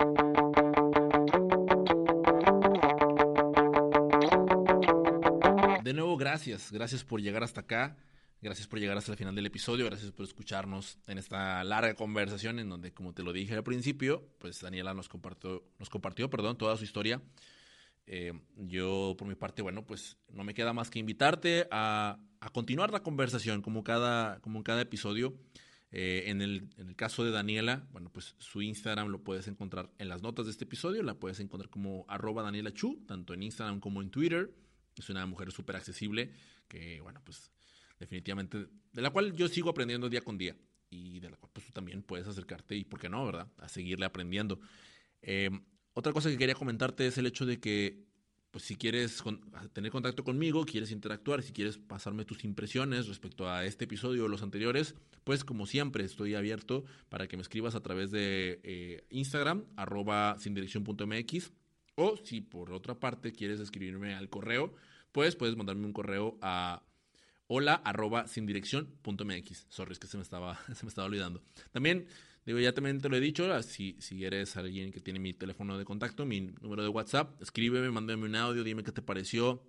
[5.83, 6.71] De nuevo, gracias.
[6.71, 7.97] Gracias por llegar hasta acá.
[8.43, 12.59] Gracias por llegar hasta el final del episodio, gracias por escucharnos en esta larga conversación
[12.59, 16.59] en donde, como te lo dije al principio, pues Daniela nos compartió, nos compartió perdón,
[16.59, 17.23] toda su historia.
[18.07, 22.51] Eh, yo, por mi parte, bueno, pues no me queda más que invitarte a, a
[22.51, 25.35] continuar la conversación como cada, como en cada episodio.
[25.91, 29.91] Eh, en, el, en, el, caso de Daniela, bueno, pues su Instagram lo puedes encontrar
[29.99, 33.43] en las notas de este episodio, la puedes encontrar como arroba Daniela Chu, tanto en
[33.45, 34.53] Instagram como en Twitter.
[34.97, 36.33] Es una mujer súper accesible
[36.69, 37.51] que, bueno, pues
[37.99, 40.57] definitivamente, de la cual yo sigo aprendiendo día con día
[40.91, 43.69] y de la cual pues tú también puedes acercarte y, ¿por qué no, verdad?, a
[43.69, 44.61] seguirle aprendiendo.
[45.23, 45.51] Eh,
[45.95, 48.05] otra cosa que quería comentarte es el hecho de que,
[48.51, 49.23] pues si quieres
[49.73, 54.29] tener contacto conmigo, quieres interactuar, si quieres pasarme tus impresiones respecto a este episodio o
[54.29, 54.95] los anteriores,
[55.25, 60.37] pues como siempre estoy abierto para que me escribas a través de eh, Instagram, arroba
[60.39, 61.53] sin mx
[61.97, 64.75] o si por otra parte quieres escribirme al correo,
[65.13, 66.83] pues puedes mandarme un correo a
[67.49, 69.67] hola arroba sin dirección punto mx.
[69.69, 71.43] Sorry, es que se me estaba, se me estaba olvidando.
[71.73, 72.07] También,
[72.45, 75.33] digo, ya también te lo he dicho, ah, si, si eres alguien que tiene mi
[75.33, 79.63] teléfono de contacto, mi número de WhatsApp, escríbeme, mándame un audio, dime qué te pareció.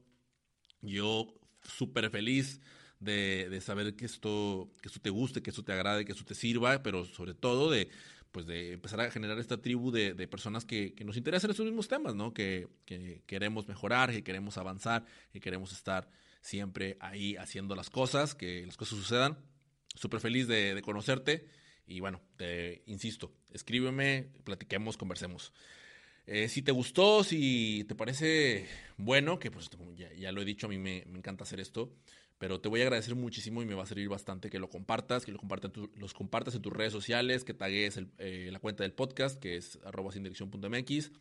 [0.82, 2.62] Yo súper feliz
[3.00, 6.26] de, de, saber que esto, que esto te guste, que esto te agrade, que esto
[6.26, 7.90] te sirva, pero sobre todo de
[8.32, 11.66] pues de empezar a generar esta tribu de, de personas que, que, nos interesan estos
[11.66, 12.34] mismos temas, ¿no?
[12.34, 16.08] Que, que, queremos mejorar, que queremos avanzar, que queremos estar
[16.42, 19.38] siempre ahí haciendo las cosas, que las cosas sucedan.
[19.96, 21.48] Súper feliz de, conocerte
[21.88, 25.54] y bueno, te insisto, escríbeme, platiquemos, conversemos.
[26.26, 28.68] Eh, si te gustó, si te parece
[28.98, 31.96] bueno, que pues ya, ya lo he dicho, a mí me, me, encanta hacer esto,
[32.38, 35.26] pero te voy a agradecer muchísimo y me va a servir bastante que lo compartas,
[35.26, 38.94] que lo compartas, los compartas en tus redes sociales, que tagues eh, la cuenta del
[38.94, 41.12] podcast, que es arroba sin dirección.mx,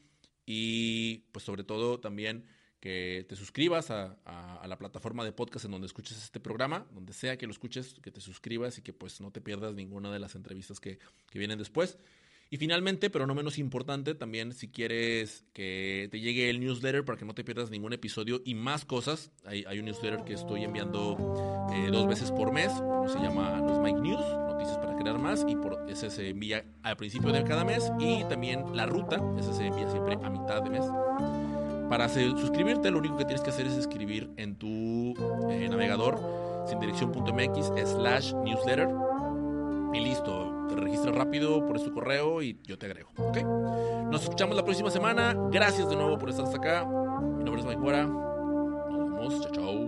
[0.45, 2.45] y pues sobre todo también
[2.87, 4.17] que te suscribas a,
[4.65, 8.13] la plataforma de podcast en donde escuches este programa, donde sea que lo escuches, que
[8.13, 11.59] te suscribas y que pues no te pierdas ninguna de las entrevistas que, que vienen
[11.59, 11.99] después.
[12.49, 17.19] Y finalmente, pero no menos importante, también si quieres que te llegue el newsletter para
[17.19, 20.63] que no te pierdas ningún episodio y más cosas, hay, hay un newsletter que estoy
[20.63, 25.19] enviando eh, dos veces por mes, uno se llama Los Mike News, noticias para crear
[25.19, 29.21] más, y por ese se envía al principio de cada mes, y también la ruta,
[29.37, 31.46] ese se envía siempre a mitad de mes.
[31.89, 35.15] Para suscribirte, lo único que tienes que hacer es escribir en tu
[35.51, 36.21] eh, navegador
[36.67, 38.89] sin dirección.mx slash newsletter
[39.93, 40.67] y listo.
[40.69, 43.11] Te registras rápido por su correo y yo te agrego.
[43.17, 43.39] ¿ok?
[44.11, 45.35] Nos escuchamos la próxima semana.
[45.51, 46.85] Gracias de nuevo por estar hasta acá.
[46.85, 49.41] Mi nombre es Mike Nos vemos.
[49.43, 49.86] Chao, chao.